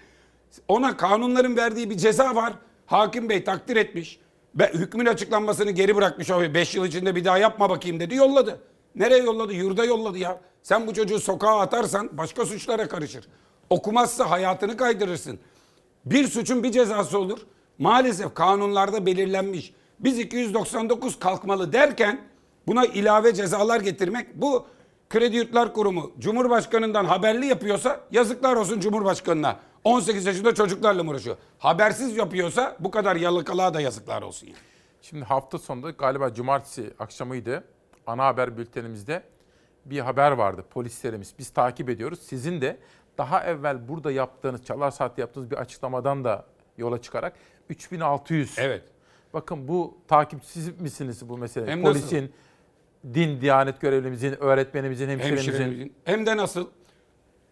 Ona 0.68 0.98
kanunların 0.98 1.58
verdiği 1.58 1.90
bir 1.90 1.98
ceza 1.98 2.36
var. 2.36 2.54
Hakim 2.86 3.30
Bey 3.30 3.44
takdir 3.44 3.76
etmiş. 3.76 4.20
Ve 4.56 4.72
hükmün 4.74 5.06
açıklanmasını 5.06 5.72
geri 5.72 5.96
bırakmış 5.96 6.32
o 6.32 6.54
5 6.54 6.76
yıl 6.76 6.86
içinde 6.86 7.16
bir 7.16 7.26
daha 7.26 7.38
yapma 7.38 7.70
bakayım 7.70 8.00
dedi 8.00 8.16
yolladı. 8.16 8.60
Nereye 8.96 9.24
yolladı? 9.24 9.54
Yurda 9.54 9.86
yolladı 9.86 10.18
ya. 10.18 10.40
Sen 10.64 10.88
bu 10.88 10.94
çocuğu 10.94 11.20
sokağa 11.20 11.60
atarsan 11.60 12.10
başka 12.18 12.46
suçlara 12.46 12.88
karışır. 12.88 13.28
Okumazsa 13.70 14.30
hayatını 14.30 14.78
kaydırırsın. 14.78 15.40
Bir 16.06 16.28
suçun 16.28 16.64
bir 16.64 16.72
cezası 16.72 17.20
olur. 17.20 17.40
Maalesef 17.78 18.34
kanunlarda 18.34 19.06
belirlenmiş. 19.06 19.74
Biz 20.00 20.20
299 20.20 21.20
kalkmalı 21.20 21.74
derken 21.74 22.22
buna 22.68 22.86
ilave 22.86 23.34
cezalar 23.34 23.80
getirmek 23.80 24.42
bu 24.42 24.66
Kredi 25.10 25.36
Yurtlar 25.36 25.74
Kurumu 25.74 26.12
Cumhurbaşkanından 26.20 27.06
haberli 27.06 27.46
yapıyorsa 27.46 28.00
yazıklar 28.12 28.56
olsun 28.56 28.80
Cumhurbaşkanına. 28.80 29.60
18 29.84 30.26
yaşında 30.26 30.56
çocuklarla 30.56 31.04
mı 31.04 31.12
uğraşıyor? 31.12 31.38
Habersiz 31.60 32.18
yapıyorsa 32.18 32.78
bu 32.80 32.92
kadar 32.92 33.16
yalakalığa 33.16 33.74
da 33.74 33.82
yazıklar 33.82 34.22
olsun. 34.22 34.50
Şimdi 35.02 35.26
hafta 35.26 35.58
sonunda 35.58 35.90
galiba 35.90 36.34
cumartesi 36.34 36.94
akşamıydı 37.00 37.64
ana 38.08 38.26
haber 38.26 38.58
bültenimizde 38.58 39.24
bir 39.86 40.00
haber 40.00 40.32
vardı 40.32 40.66
polislerimiz. 40.70 41.34
Biz 41.40 41.50
takip 41.50 41.90
ediyoruz. 41.90 42.20
Sizin 42.20 42.62
de 42.62 42.78
daha 43.18 43.44
evvel 43.44 43.88
burada 43.88 44.12
yaptığınız, 44.12 44.66
Çalar 44.66 44.92
Saat'te 44.92 45.22
yaptığınız 45.22 45.52
bir 45.52 45.56
açıklamadan 45.56 46.24
da 46.24 46.46
yola 46.78 47.02
çıkarak 47.02 47.34
3600. 47.70 48.56
Evet. 48.60 48.84
Bakın 49.34 49.68
bu 49.68 49.98
takipçisi 50.08 50.72
misiniz 50.80 51.30
bu 51.30 51.38
mesele? 51.38 51.72
Hem 51.72 51.82
Polisin, 51.82 52.32
nasıl? 53.04 53.14
din, 53.14 53.42
diyanet 53.42 53.82
görevlimizin, 53.82 54.44
öğretmenimizin, 54.44 55.10
hemşiremizin. 55.10 55.52
hemşiremizin. 55.52 55.94
Hem 56.06 56.26
de 56.26 56.38
nasıl? 56.38 56.68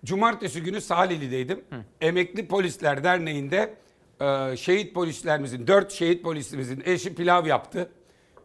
Cumartesi 0.05 0.63
günü 0.63 0.81
Salihli'deydim. 0.81 1.63
Hı. 1.69 1.76
Emekli 2.01 2.47
Polisler 2.47 3.03
Derneği'nde 3.03 3.76
e, 4.21 4.57
şehit 4.57 4.93
polislerimizin, 4.95 5.67
dört 5.67 5.91
şehit 5.91 6.23
polisimizin 6.23 6.84
eşi 6.85 7.15
pilav 7.15 7.45
yaptı. 7.45 7.89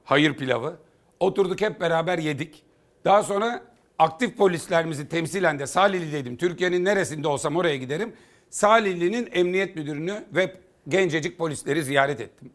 Hayır 0.05 0.37
pilavı. 0.37 0.77
Oturduk 1.25 1.61
hep 1.61 1.81
beraber 1.81 2.19
yedik. 2.19 2.63
Daha 3.05 3.23
sonra 3.23 3.63
aktif 3.99 4.37
polislerimizi 4.37 5.09
temsilen 5.09 5.59
de 5.59 5.67
Salihli'deydim. 5.67 6.37
Türkiye'nin 6.37 6.85
neresinde 6.85 7.29
olsam 7.29 7.57
oraya 7.57 7.77
giderim. 7.77 8.13
Salihli'nin 8.51 9.29
emniyet 9.33 9.77
müdürünü 9.77 10.25
ve 10.33 10.57
gencecik 10.89 11.39
polisleri 11.39 11.85
ziyaret 11.85 12.21
ettim. 12.21 12.51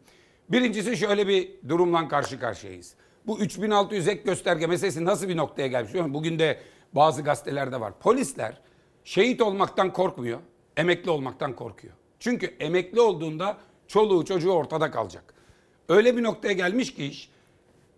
Birincisi 0.48 0.96
şöyle 0.96 1.28
bir 1.28 1.50
durumla 1.68 2.08
karşı 2.08 2.40
karşıyayız. 2.40 2.94
Bu 3.26 3.38
3600 3.38 4.08
ek 4.08 4.22
gösterge 4.24 4.66
meselesi 4.66 5.04
nasıl 5.04 5.28
bir 5.28 5.36
noktaya 5.36 5.68
gelmiş? 5.68 5.92
Bugün 5.94 6.38
de 6.38 6.58
bazı 6.92 7.22
gazetelerde 7.22 7.80
var. 7.80 7.92
Polisler 8.00 8.60
şehit 9.04 9.42
olmaktan 9.42 9.92
korkmuyor, 9.92 10.40
emekli 10.76 11.10
olmaktan 11.10 11.56
korkuyor. 11.56 11.94
Çünkü 12.18 12.46
emekli 12.60 13.00
olduğunda 13.00 13.58
çoluğu 13.88 14.24
çocuğu 14.24 14.50
ortada 14.50 14.90
kalacak. 14.90 15.34
Öyle 15.88 16.16
bir 16.16 16.22
noktaya 16.22 16.52
gelmiş 16.52 16.94
ki 16.94 17.06
iş, 17.06 17.30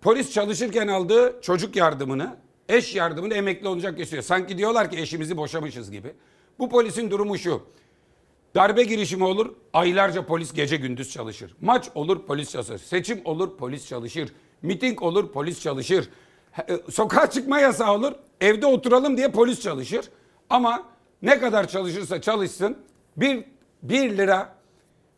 polis 0.03 0.33
çalışırken 0.33 0.89
aldığı 0.89 1.41
çocuk 1.43 1.77
yardımını, 1.77 2.37
eş 2.69 2.95
yardımını 2.95 3.35
emekli 3.35 3.69
olacak 3.69 3.97
kesiyor. 3.97 4.23
Sanki 4.23 4.59
diyorlar 4.59 4.91
ki 4.91 4.99
eşimizi 4.99 5.37
boşamışız 5.37 5.91
gibi. 5.91 6.15
Bu 6.59 6.69
polisin 6.69 7.11
durumu 7.11 7.39
şu. 7.39 7.63
Darbe 8.55 8.83
girişimi 8.83 9.25
olur, 9.25 9.55
aylarca 9.73 10.27
polis 10.27 10.53
gece 10.53 10.77
gündüz 10.77 11.11
çalışır. 11.11 11.57
Maç 11.61 11.89
olur, 11.95 12.27
polis 12.27 12.51
çalışır. 12.51 12.79
Seçim 12.79 13.21
olur, 13.25 13.57
polis 13.57 13.89
çalışır. 13.89 14.33
Miting 14.63 15.03
olur, 15.03 15.33
polis 15.33 15.61
çalışır. 15.61 16.09
E, 16.69 16.79
sokağa 16.91 17.31
çıkma 17.31 17.59
yasağı 17.59 17.95
olur, 17.95 18.13
evde 18.41 18.67
oturalım 18.67 19.17
diye 19.17 19.31
polis 19.31 19.61
çalışır. 19.61 20.11
Ama 20.51 20.85
ne 21.23 21.39
kadar 21.39 21.69
çalışırsa 21.69 22.21
çalışsın 22.21 22.79
bir, 23.17 23.45
bir 23.83 24.17
lira 24.17 24.55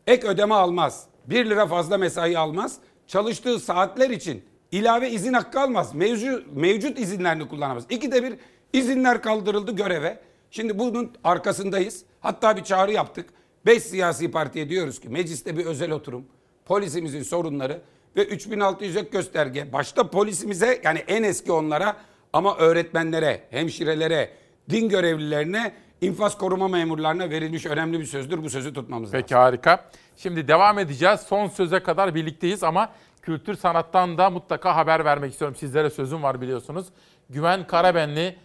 ek 0.07 0.27
ödeme 0.27 0.55
almaz. 0.55 1.05
Bir 1.25 1.45
lira 1.45 1.67
fazla 1.67 1.97
mesai 1.97 2.37
almaz. 2.37 2.77
Çalıştığı 3.07 3.59
saatler 3.59 4.09
için 4.09 4.43
ilave 4.75 5.09
izin 5.09 5.33
hakkı 5.33 5.59
almaz. 5.59 5.95
Mevcut, 5.95 6.55
mevcut 6.55 6.99
izinlerini 6.99 7.47
kullanamaz. 7.47 7.83
İkide 7.89 8.23
bir 8.23 8.33
izinler 8.73 9.21
kaldırıldı 9.21 9.75
göreve. 9.75 10.19
Şimdi 10.51 10.79
bunun 10.79 11.11
arkasındayız. 11.23 12.03
Hatta 12.19 12.57
bir 12.57 12.63
çağrı 12.63 12.91
yaptık. 12.91 13.29
Beş 13.65 13.83
siyasi 13.83 14.31
partiye 14.31 14.69
diyoruz 14.69 14.99
ki 14.99 15.09
mecliste 15.09 15.57
bir 15.57 15.65
özel 15.65 15.91
oturum, 15.91 16.25
polisimizin 16.65 17.23
sorunları 17.23 17.81
ve 18.15 18.25
3600 18.25 18.95
ek 18.95 19.09
gösterge. 19.11 19.73
Başta 19.73 20.09
polisimize 20.09 20.81
yani 20.83 20.99
en 21.07 21.23
eski 21.23 21.51
onlara 21.51 21.97
ama 22.33 22.57
öğretmenlere, 22.57 23.43
hemşirelere, 23.49 24.29
din 24.69 24.89
görevlilerine, 24.89 25.71
infaz 26.01 26.37
koruma 26.37 26.67
memurlarına 26.67 27.29
verilmiş 27.29 27.65
önemli 27.65 27.99
bir 27.99 28.05
sözdür. 28.05 28.43
Bu 28.43 28.49
sözü 28.49 28.73
tutmamız 28.73 29.09
lazım. 29.09 29.21
Peki 29.21 29.35
harika. 29.35 29.85
Şimdi 30.17 30.47
devam 30.47 30.79
edeceğiz. 30.79 31.19
Son 31.19 31.47
söze 31.47 31.79
kadar 31.79 32.15
birlikteyiz 32.15 32.63
ama 32.63 32.89
kültür 33.25 33.55
sanattan 33.55 34.17
da 34.17 34.29
mutlaka 34.29 34.75
haber 34.75 35.05
vermek 35.05 35.31
istiyorum. 35.31 35.55
Sizlere 35.59 35.89
sözüm 35.89 36.23
var 36.23 36.41
biliyorsunuz. 36.41 36.87
Güven 37.29 37.67
Karabenli 37.67 38.39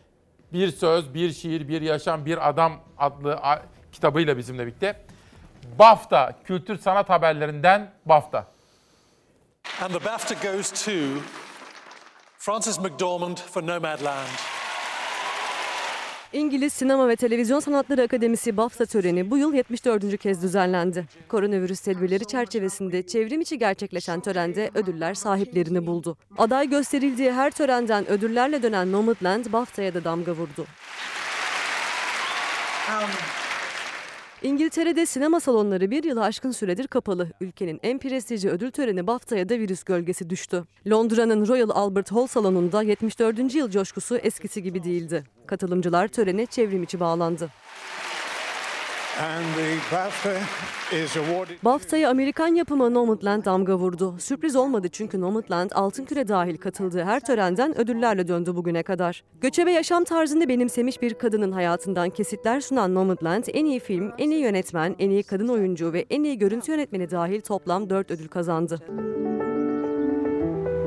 Bir 0.52 0.70
Söz, 0.70 1.15
Bir 1.15 1.32
Şiir, 1.32 1.69
Bir 1.69 1.82
Yaşam, 1.82 2.27
Bir 2.27 2.48
Adam 2.48 2.81
adlı 2.98 3.40
kitabıyla 3.93 4.36
bizimle 4.36 4.66
birlikte. 4.66 5.05
BAFTA, 5.78 6.32
kültür 6.44 6.78
sanat 6.78 7.11
haberlerinden 7.11 7.93
BAFTA. 8.07 8.47
And 9.82 9.93
the 9.93 10.05
BAFTA 10.05 10.52
goes 10.52 10.85
to 10.85 10.90
Francis 12.39 12.78
McDormand 12.78 13.36
for 13.36 13.62
Nomadland. 13.62 14.59
İngiliz 16.32 16.73
Sinema 16.73 17.09
ve 17.09 17.16
Televizyon 17.16 17.61
Sanatları 17.61 18.02
Akademisi 18.02 18.57
BAFTA 18.57 18.86
töreni 18.86 19.31
bu 19.31 19.39
yıl 19.39 19.55
74. 19.55 20.19
kez 20.19 20.43
düzenlendi. 20.43 21.05
Koronavirüs 21.28 21.81
tedbirleri 21.81 22.24
çerçevesinde 22.24 23.07
çevrim 23.07 23.40
içi 23.40 23.59
gerçekleşen 23.59 24.20
törende 24.20 24.70
ödüller 24.74 25.15
sahiplerini 25.15 25.86
buldu. 25.86 26.16
Aday 26.39 26.69
gösterildiği 26.69 27.32
her 27.32 27.51
törenden 27.51 28.11
ödüllerle 28.11 28.62
dönen 28.62 28.93
Nomadland 28.93 29.52
BAFTA'ya 29.52 29.94
da 29.94 30.05
damga 30.05 30.32
vurdu. 30.32 30.66
İngiltere'de 34.42 35.06
sinema 35.06 35.40
salonları 35.40 35.90
bir 35.90 36.04
yılı 36.04 36.24
aşkın 36.24 36.50
süredir 36.50 36.86
kapalı. 36.86 37.28
Ülkenin 37.40 37.80
en 37.82 37.98
prestijli 37.98 38.50
ödül 38.50 38.70
töreni 38.70 39.06
BAFTA'ya 39.06 39.48
da 39.48 39.58
virüs 39.58 39.82
gölgesi 39.82 40.30
düştü. 40.30 40.64
Londra'nın 40.90 41.48
Royal 41.48 41.70
Albert 41.70 42.12
Hall 42.12 42.26
salonunda 42.26 42.82
74. 42.82 43.54
yıl 43.54 43.70
coşkusu 43.70 44.16
eskisi 44.16 44.62
gibi 44.62 44.82
değildi. 44.82 45.24
Katılımcılar 45.46 46.08
törene 46.08 46.46
çevrim 46.46 46.82
içi 46.82 47.00
bağlandı. 47.00 47.50
And 49.20 49.44
the 49.56 49.96
BAFTA 49.96 50.40
BAFTA'ya 51.64 52.10
Amerikan 52.10 52.54
yapımı 52.54 52.94
Nomadland 52.94 53.44
damga 53.44 53.74
vurdu. 53.74 54.14
Sürpriz 54.18 54.56
olmadı 54.56 54.88
çünkü 54.88 55.20
Nomadland 55.20 55.70
altın 55.74 56.04
küre 56.04 56.28
dahil 56.28 56.56
katıldığı 56.56 57.04
her 57.04 57.20
törenden 57.20 57.78
ödüllerle 57.78 58.28
döndü 58.28 58.56
bugüne 58.56 58.82
kadar. 58.82 59.24
Göçebe 59.40 59.72
yaşam 59.72 60.04
tarzını 60.04 60.48
benimsemiş 60.48 61.02
bir 61.02 61.14
kadının 61.14 61.52
hayatından 61.52 62.10
kesitler 62.10 62.60
sunan 62.60 62.94
Nomadland 62.94 63.44
en 63.52 63.64
iyi 63.64 63.80
film, 63.80 64.12
en 64.18 64.30
iyi 64.30 64.40
yönetmen, 64.40 64.96
en 64.98 65.10
iyi 65.10 65.22
kadın 65.22 65.48
oyuncu 65.48 65.92
ve 65.92 66.06
en 66.10 66.24
iyi 66.24 66.38
görüntü 66.38 66.72
yönetmeni 66.72 67.10
dahil 67.10 67.40
toplam 67.40 67.90
4 67.90 68.10
ödül 68.10 68.28
kazandı. 68.28 68.78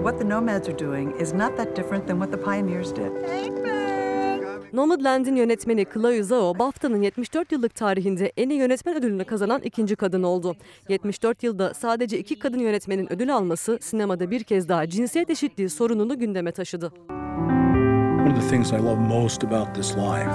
What 0.04 0.20
the 0.20 0.30
nomads 0.30 0.70
are 0.70 0.80
doing 0.80 1.22
is 1.22 1.34
not 1.34 1.58
that 1.58 1.78
different 1.78 2.08
than 2.08 2.20
what 2.20 2.32
the 2.32 2.52
pioneers 2.52 2.96
did. 2.96 4.03
Nomadland'in 4.74 5.36
yönetmeni 5.36 5.86
Chloe 5.94 6.24
Zhao, 6.24 6.60
BAFTA'nın 6.60 7.02
74 7.02 7.52
yıllık 7.52 7.76
tarihinde 7.76 8.32
en 8.38 8.50
iyi 8.50 8.60
yönetmen 8.60 8.96
ödülünü 8.96 9.26
kazanan 9.26 9.62
ikinci 9.62 9.96
kadın 9.96 10.24
oldu. 10.24 10.56
74 10.90 11.44
yılda 11.44 11.74
sadece 11.74 12.20
iki 12.20 12.40
kadın 12.40 12.60
yönetmenin 12.60 13.14
ödül 13.14 13.36
alması 13.36 13.80
sinemada 13.82 14.32
bir 14.32 14.44
kez 14.44 14.70
daha 14.70 14.90
cinsiyet 14.90 15.30
eşitliği 15.30 15.70
sorununu 15.70 16.20
gündeme 16.20 16.52
taşıdı. 16.52 16.92
One 17.10 18.34
of 18.34 18.42
the 18.42 18.48
things 18.50 18.72
I 18.72 18.76
love 18.76 19.00
most 19.00 19.44
about 19.44 19.76
this 19.76 19.96
life 19.96 20.32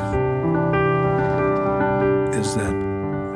is 2.41 2.55
that 2.55 2.73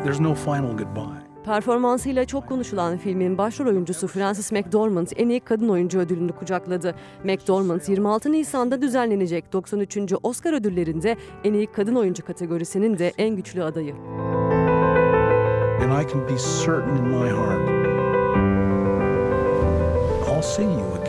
there's 0.05 0.21
no 0.21 0.35
final 0.35 0.77
goodbye. 0.77 1.22
Performansıyla 1.45 2.25
çok 2.25 2.49
konuşulan 2.49 2.99
filmin 2.99 3.39
başrol 3.39 3.67
oyuncusu 3.67 4.07
Frances 4.09 4.53
McDormand 4.53 5.07
en 5.17 5.29
iyi 5.29 5.41
kadın 5.41 5.69
oyuncu 5.69 5.99
ödülünü 5.99 6.33
kucakladı. 6.33 6.95
McDormand 7.25 7.81
26 7.89 8.33
Nisan'da 8.33 8.83
düzenlenecek 8.83 9.53
93. 9.53 9.99
Oscar 10.23 10.53
ödüllerinde 10.53 11.17
en 11.45 11.53
iyi 11.53 11.67
kadın 11.67 11.95
oyuncu 11.95 12.25
kategorisinin 12.25 12.99
de 12.99 13.13
en 13.19 13.37
güçlü 13.37 13.63
adayı. 13.65 13.95
And 15.83 16.03
I 16.03 16.13
can 16.13 16.29
be 16.29 16.37
certain 16.65 16.97
in 16.97 17.05
my 17.05 17.29
heart 17.29 17.69
I'll 20.29 20.43
see 20.43 20.63
you 20.63 20.95
again. 20.95 21.02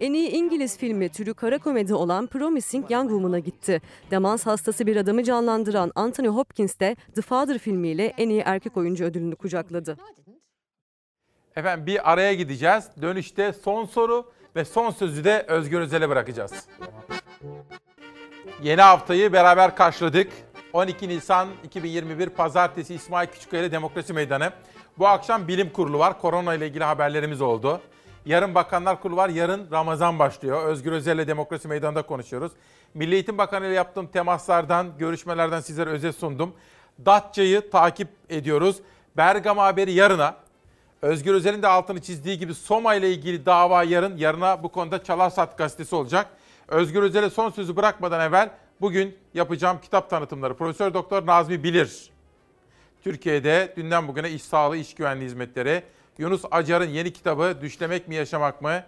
En 0.00 0.12
iyi 0.12 0.30
İngiliz 0.30 0.78
filmi 0.78 1.08
türü 1.08 1.34
kara 1.34 1.58
komedi 1.58 1.94
olan 1.94 2.26
Promising 2.26 2.90
Young 2.90 3.10
Woman'a 3.10 3.38
gitti. 3.38 3.82
Demans 4.10 4.46
hastası 4.46 4.86
bir 4.86 4.96
adamı 4.96 5.24
canlandıran 5.24 5.92
Anthony 5.94 6.28
Hopkins 6.28 6.80
de 6.80 6.96
The 7.14 7.22
Father 7.22 7.58
filmiyle 7.58 8.14
en 8.18 8.28
iyi 8.28 8.40
erkek 8.40 8.76
oyuncu 8.76 9.04
ödülünü 9.04 9.36
kucakladı. 9.36 9.96
Efendim 11.56 11.86
bir 11.86 12.12
araya 12.12 12.34
gideceğiz. 12.34 12.84
Dönüşte 13.02 13.52
son 13.52 13.84
soru 13.84 14.32
ve 14.56 14.64
son 14.64 14.90
sözü 14.90 15.24
de 15.24 15.44
Özgür 15.48 15.80
Özel'e 15.80 16.08
bırakacağız. 16.08 16.52
Yeni 18.62 18.80
haftayı 18.80 19.32
beraber 19.32 19.76
karşıladık. 19.76 20.32
12 20.72 21.08
Nisan 21.08 21.48
2021 21.64 22.28
Pazartesi 22.28 22.94
İsmail 22.94 23.28
Küçükkaya 23.28 23.62
ile 23.62 23.72
Demokrasi 23.72 24.12
Meydanı. 24.12 24.52
Bu 24.98 25.06
akşam 25.06 25.48
bilim 25.48 25.70
kurulu 25.70 25.98
var. 25.98 26.20
Korona 26.20 26.54
ile 26.54 26.66
ilgili 26.66 26.84
haberlerimiz 26.84 27.40
oldu. 27.40 27.80
Yarın 28.26 28.54
Bakanlar 28.54 29.00
Kurulu 29.00 29.16
var. 29.16 29.28
Yarın 29.28 29.70
Ramazan 29.72 30.18
başlıyor. 30.18 30.66
Özgür 30.66 30.92
Özel 30.92 31.14
ile 31.14 31.26
Demokrasi 31.26 31.68
Meydanı'nda 31.68 32.02
konuşuyoruz. 32.02 32.52
Milli 32.94 33.14
Eğitim 33.14 33.38
Bakanı 33.38 33.66
ile 33.66 33.74
yaptığım 33.74 34.06
temaslardan, 34.06 34.98
görüşmelerden 34.98 35.60
sizlere 35.60 35.90
özet 35.90 36.16
sundum. 36.16 36.54
Datça'yı 37.06 37.70
takip 37.70 38.08
ediyoruz. 38.30 38.76
Bergama 39.16 39.64
haberi 39.64 39.92
yarına. 39.92 40.34
Özgür 41.02 41.34
Özel'in 41.34 41.62
de 41.62 41.68
altını 41.68 42.02
çizdiği 42.02 42.38
gibi 42.38 42.54
Soma 42.54 42.94
ile 42.94 43.10
ilgili 43.10 43.46
dava 43.46 43.82
yarın. 43.82 44.16
Yarına 44.16 44.62
bu 44.62 44.68
konuda 44.68 45.04
Çalarsat 45.04 45.58
gazetesi 45.58 45.94
olacak. 45.94 46.26
Özgür 46.68 47.02
Özel'e 47.02 47.30
son 47.30 47.50
sözü 47.50 47.76
bırakmadan 47.76 48.20
evvel 48.20 48.50
bugün 48.80 49.18
yapacağım 49.34 49.78
kitap 49.82 50.10
tanıtımları. 50.10 50.56
Profesör 50.56 50.94
Doktor 50.94 51.26
Nazmi 51.26 51.64
Bilir. 51.64 52.10
Türkiye'de 53.04 53.74
dünden 53.76 54.08
bugüne 54.08 54.30
iş 54.30 54.42
sağlığı, 54.42 54.76
iş 54.76 54.94
güvenliği 54.94 55.26
hizmetleri. 55.26 55.82
Yunus 56.18 56.42
Acar'ın 56.50 56.88
yeni 56.88 57.12
kitabı 57.12 57.58
Düşlemek 57.60 58.08
mi 58.08 58.14
Yaşamak 58.14 58.62
mı? 58.62 58.82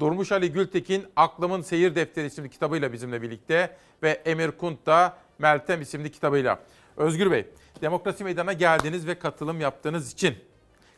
Durmuş 0.00 0.32
Ali 0.32 0.52
Gültekin 0.52 1.06
Aklımın 1.16 1.60
Seyir 1.60 1.94
Defteri 1.94 2.26
isimli 2.26 2.50
kitabıyla 2.50 2.92
bizimle 2.92 3.22
birlikte 3.22 3.76
ve 4.02 4.10
Emir 4.10 4.50
Kunt 4.50 4.86
da 4.86 5.16
Meltem 5.38 5.80
isimli 5.80 6.10
kitabıyla. 6.10 6.58
Özgür 6.96 7.30
Bey, 7.30 7.46
Demokrasi 7.82 8.24
Meydanı'na 8.24 8.52
geldiniz 8.52 9.06
ve 9.06 9.18
katılım 9.18 9.60
yaptığınız 9.60 10.12
için, 10.12 10.34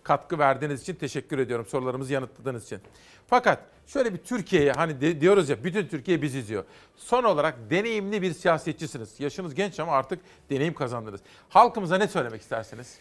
katkı 0.02 0.38
verdiğiniz 0.38 0.82
için 0.82 0.94
teşekkür 0.94 1.38
ediyorum 1.38 1.66
sorularımızı 1.66 2.12
yanıtladığınız 2.12 2.64
için. 2.64 2.78
Fakat 3.26 3.58
şöyle 3.86 4.12
bir 4.14 4.18
Türkiye'ye 4.18 4.72
hani 4.72 5.20
diyoruz 5.20 5.48
ya 5.48 5.64
bütün 5.64 5.86
Türkiye 5.86 6.22
bizi 6.22 6.38
izliyor. 6.38 6.64
Son 6.96 7.24
olarak 7.24 7.70
deneyimli 7.70 8.22
bir 8.22 8.32
siyasetçisiniz. 8.32 9.20
Yaşınız 9.20 9.54
genç 9.54 9.80
ama 9.80 9.92
artık 9.92 10.20
deneyim 10.50 10.74
kazandınız. 10.74 11.20
Halkımıza 11.48 11.98
ne 11.98 12.08
söylemek 12.08 12.40
istersiniz? 12.40 12.98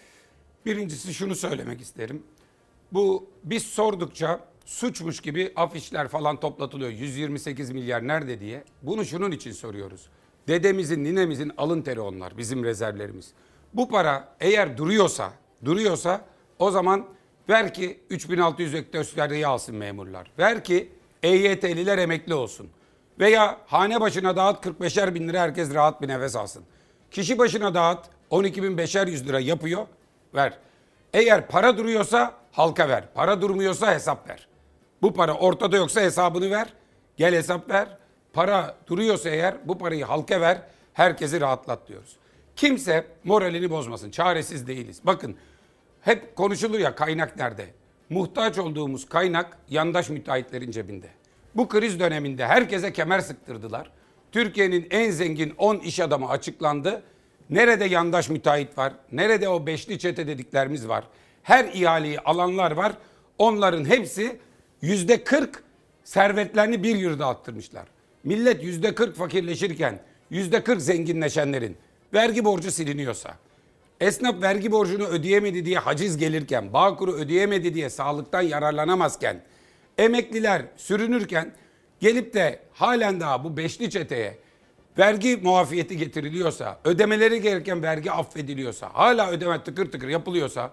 Birincisi 0.66 1.14
şunu 1.14 1.36
söylemek 1.36 1.82
isterim. 1.82 2.24
Bu 2.92 3.30
biz 3.44 3.64
sordukça 3.64 4.40
suçmuş 4.66 5.20
gibi 5.20 5.54
afişler 5.56 6.08
falan 6.08 6.40
toplatılıyor. 6.40 6.92
128 6.92 7.72
milyar 7.72 8.08
nerede 8.08 8.40
diye. 8.40 8.64
Bunu 8.82 9.06
şunun 9.06 9.32
için 9.32 9.52
soruyoruz. 9.52 10.10
Dedemizin, 10.48 11.04
ninemizin 11.04 11.52
alın 11.58 11.82
teri 11.82 12.02
onlar, 12.02 12.38
bizim 12.38 12.64
rezervlerimiz. 12.64 13.32
Bu 13.74 13.90
para 13.90 14.36
eğer 14.40 14.78
duruyorsa, 14.78 15.32
duruyorsa 15.66 16.22
o 16.60 16.72
zaman 16.72 17.06
ver 17.50 17.74
ki 17.74 18.00
3600 18.10 18.74
ek 18.74 18.88
göstergeyi 18.92 19.48
alsın 19.48 19.76
memurlar. 19.76 20.32
Ver 20.40 20.64
ki 20.64 20.90
EYT'liler 21.24 21.98
emekli 21.98 22.34
olsun. 22.34 22.70
Veya 23.20 23.58
hane 23.66 24.02
başına 24.02 24.36
dağıt 24.36 24.66
45'er 24.66 25.16
bin 25.16 25.30
lira 25.30 25.42
herkes 25.42 25.74
rahat 25.74 26.02
bir 26.02 26.08
nefes 26.08 26.36
alsın. 26.36 26.64
Kişi 27.12 27.38
başına 27.38 27.74
dağıt 27.74 28.06
12 28.30 28.64
bin 28.64 28.78
beşer 28.78 29.08
yüz 29.08 29.28
lira 29.28 29.40
yapıyor 29.40 29.88
ver. 30.36 30.58
Eğer 31.14 31.48
para 31.48 31.78
duruyorsa 31.78 32.34
halka 32.52 32.90
ver. 32.90 33.04
Para 33.14 33.42
durmuyorsa 33.42 33.94
hesap 33.94 34.30
ver. 34.30 34.48
Bu 35.02 35.14
para 35.14 35.34
ortada 35.34 35.78
yoksa 35.78 36.02
hesabını 36.02 36.52
ver. 36.52 36.74
Gel 37.18 37.36
hesap 37.36 37.70
ver. 37.70 37.98
Para 38.34 38.76
duruyorsa 38.88 39.30
eğer 39.30 39.56
bu 39.66 39.78
parayı 39.78 40.06
halka 40.06 40.42
ver. 40.42 40.62
Herkesi 40.94 41.42
rahatlat 41.42 41.88
diyoruz. 41.88 42.16
Kimse 42.56 43.08
moralini 43.24 43.70
bozmasın. 43.70 44.12
Çaresiz 44.12 44.68
değiliz. 44.68 45.02
Bakın 45.04 45.36
hep 46.02 46.36
konuşulur 46.36 46.80
ya 46.80 46.96
kaynak 46.96 47.38
nerede? 47.38 47.66
Muhtaç 48.10 48.58
olduğumuz 48.58 49.10
kaynak 49.10 49.58
yandaş 49.70 50.10
müteahhitlerin 50.10 50.72
cebinde. 50.72 51.08
Bu 51.56 51.68
kriz 51.68 52.00
döneminde 52.00 52.46
herkese 52.46 52.94
kemer 52.94 53.20
sıktırdılar. 53.20 53.92
Türkiye'nin 54.32 54.88
en 54.92 55.12
zengin 55.12 55.54
10 55.58 55.76
iş 55.76 56.00
adamı 56.00 56.30
açıklandı. 56.30 57.04
Nerede 57.50 57.86
yandaş 57.86 58.30
müteahhit 58.30 58.78
var? 58.78 58.94
Nerede 59.12 59.50
o 59.50 59.66
beşli 59.66 60.00
çete 60.00 60.28
dediklerimiz 60.28 60.88
var? 60.88 61.04
Her 61.44 61.66
ihaleyi 61.66 62.20
alanlar 62.20 62.72
var. 62.72 62.94
Onların 63.38 63.86
hepsi 63.86 64.40
yüzde 64.82 65.24
40 65.24 65.64
servetlerini 66.04 66.84
bir 66.84 66.96
yurda 66.96 67.28
attırmışlar. 67.28 67.86
Millet 68.24 68.64
yüzde 68.64 68.96
40 68.96 69.16
fakirleşirken 69.16 70.00
yüzde 70.30 70.64
40 70.64 70.82
zenginleşenlerin 70.82 71.78
vergi 72.14 72.46
borcu 72.46 72.72
siliniyorsa, 72.72 73.34
esnaf 74.00 74.42
vergi 74.42 74.72
borcunu 74.72 75.08
ödeyemedi 75.08 75.66
diye 75.66 75.78
haciz 75.78 76.18
gelirken, 76.18 76.74
Bağkur'u 76.74 77.12
ödeyemedi 77.14 77.74
diye 77.74 77.90
sağlıktan 77.90 78.42
yararlanamazken, 78.42 79.42
emekliler 79.98 80.62
sürünürken 80.78 81.54
gelip 82.00 82.34
de 82.34 82.60
halen 82.74 83.20
daha 83.20 83.44
bu 83.44 83.58
beşli 83.58 83.90
çeteye 83.90 84.38
vergi 84.98 85.38
muafiyeti 85.38 85.98
getiriliyorsa, 85.98 86.80
ödemeleri 86.84 87.42
gereken 87.42 87.84
vergi 87.84 88.12
affediliyorsa, 88.12 88.90
hala 88.94 89.32
ödeme 89.32 89.64
tıkır 89.64 89.92
tıkır 89.92 90.08
yapılıyorsa 90.08 90.72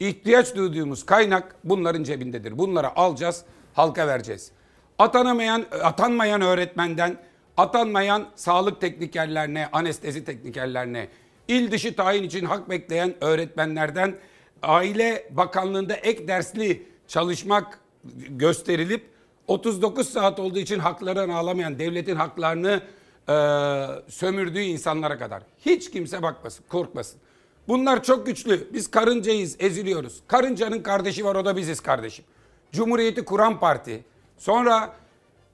ihtiyaç 0.00 0.56
duyduğumuz 0.56 1.06
kaynak 1.06 1.56
bunların 1.64 2.04
cebindedir. 2.04 2.58
Bunları 2.58 2.98
alacağız, 2.98 3.44
halka 3.74 4.06
vereceğiz. 4.06 4.50
Atanamayan, 4.98 5.64
atanmayan 5.82 6.40
öğretmenden, 6.40 7.16
atanmayan 7.56 8.26
sağlık 8.34 8.80
teknikerlerine, 8.80 9.68
anestezi 9.72 10.24
teknikerlerine, 10.24 11.08
il 11.48 11.70
dışı 11.70 11.96
tayin 11.96 12.22
için 12.22 12.44
hak 12.44 12.70
bekleyen 12.70 13.14
öğretmenlerden 13.20 14.14
Aile 14.62 15.28
Bakanlığı'nda 15.30 15.94
ek 15.94 16.28
dersli 16.28 16.86
çalışmak 17.08 17.78
gösterilip 18.28 19.14
39 19.46 20.08
saat 20.08 20.40
olduğu 20.40 20.58
için 20.58 20.78
haklarını 20.78 21.36
alamayan 21.36 21.78
devletin 21.78 22.16
haklarını 22.16 22.80
e, 23.28 23.34
sömürdüğü 24.08 24.60
insanlara 24.60 25.18
kadar. 25.18 25.42
Hiç 25.66 25.90
kimse 25.90 26.22
bakmasın, 26.22 26.64
korkmasın. 26.68 27.20
Bunlar 27.68 28.02
çok 28.02 28.26
güçlü. 28.26 28.68
Biz 28.72 28.90
karıncayız, 28.90 29.56
eziliyoruz. 29.58 30.20
Karıncanın 30.26 30.82
kardeşi 30.82 31.24
var 31.24 31.34
o 31.34 31.44
da 31.44 31.56
biziz 31.56 31.80
kardeşim. 31.80 32.24
Cumhuriyeti 32.72 33.24
kuran 33.24 33.60
parti. 33.60 34.04
Sonra 34.38 34.94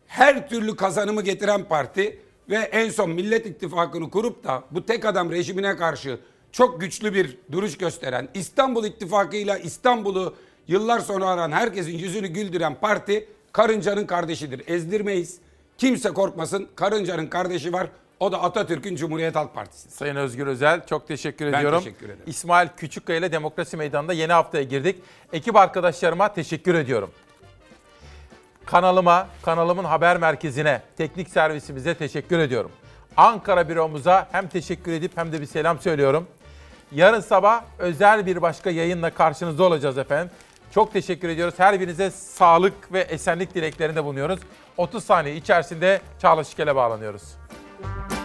her 0.07 0.49
türlü 0.49 0.77
kazanımı 0.77 1.23
getiren 1.23 1.65
parti 1.65 2.19
ve 2.51 2.57
en 2.57 2.91
son 2.91 3.11
Millet 3.11 3.47
İttifakı'nı 3.47 4.11
kurup 4.11 4.45
da 4.45 4.65
bu 4.71 4.87
tek 4.87 5.05
adam 5.05 5.31
rejimine 5.31 5.77
karşı 5.77 6.19
çok 6.53 6.81
güçlü 6.81 7.15
bir 7.15 7.39
duruş 7.53 7.79
gösteren 7.79 8.29
İstanbul 8.35 8.85
İttifakı'yla 8.85 9.59
İstanbul'u 9.59 10.35
yıllar 10.69 11.01
sonra 11.01 11.27
aran 11.27 11.53
herkesin 11.53 11.99
yüzünü 11.99 12.29
güldüren 12.29 12.75
parti 12.81 13.29
karıncanın 13.53 14.07
kardeşidir. 14.07 14.63
Ezdirmeyiz. 14.67 15.39
Kimse 15.79 16.09
korkmasın. 16.09 16.69
Karıncanın 16.75 17.27
kardeşi 17.27 17.73
var. 17.73 17.89
O 18.21 18.33
da 18.33 18.43
Atatürk'ün 18.43 18.97
Cumhuriyet 18.97 19.37
Halk 19.37 19.55
Partisi. 19.55 19.91
Sayın 19.91 20.17
Özgür 20.17 20.47
Özel 20.47 20.87
çok 20.87 21.09
teşekkür 21.09 21.53
Ben 21.53 21.59
ediyorum. 21.59 21.79
teşekkür 21.79 22.07
ederim. 22.07 22.23
İsmail 22.27 22.69
Küçükkaya 22.77 23.19
ile 23.19 23.33
Demokrasi 23.33 23.77
Meydanı'nda 23.77 24.13
yeni 24.13 24.33
haftaya 24.33 24.65
girdik. 24.65 24.97
Ekip 25.33 25.57
arkadaşlarıma 25.57 26.33
teşekkür 26.35 26.75
ediyorum. 26.75 27.11
Kanalıma, 28.67 29.29
kanalımın 29.43 29.85
haber 29.85 30.17
merkezine, 30.17 30.83
teknik 30.97 31.29
servisimize 31.29 31.95
teşekkür 31.95 32.39
ediyorum. 32.39 32.71
Ankara 33.17 33.69
büromuza 33.69 34.29
hem 34.33 34.49
teşekkür 34.49 34.93
edip 34.93 35.17
hem 35.17 35.33
de 35.33 35.41
bir 35.41 35.47
selam 35.47 35.81
söylüyorum. 35.81 36.27
Yarın 36.93 37.21
sabah 37.21 37.63
özel 37.79 38.27
bir 38.27 38.43
başka 38.43 38.71
yayınla 38.71 39.11
karşınızda 39.15 39.65
olacağız 39.65 39.99
efendim. 39.99 40.31
Çok 40.75 40.93
teşekkür 40.93 41.29
ediyoruz. 41.29 41.55
Her 41.59 41.81
birinize 41.81 42.11
sağlık 42.11 42.93
ve 42.93 43.01
esenlik 43.01 43.55
dileklerinde 43.55 44.05
bulunuyoruz. 44.05 44.41
30 44.77 45.05
saniye 45.05 45.37
içerisinde 45.37 46.01
Çağla 46.23 46.45
Şikel'e 46.45 46.77
bağlanıyoruz. 46.77 47.23
you 47.83 48.20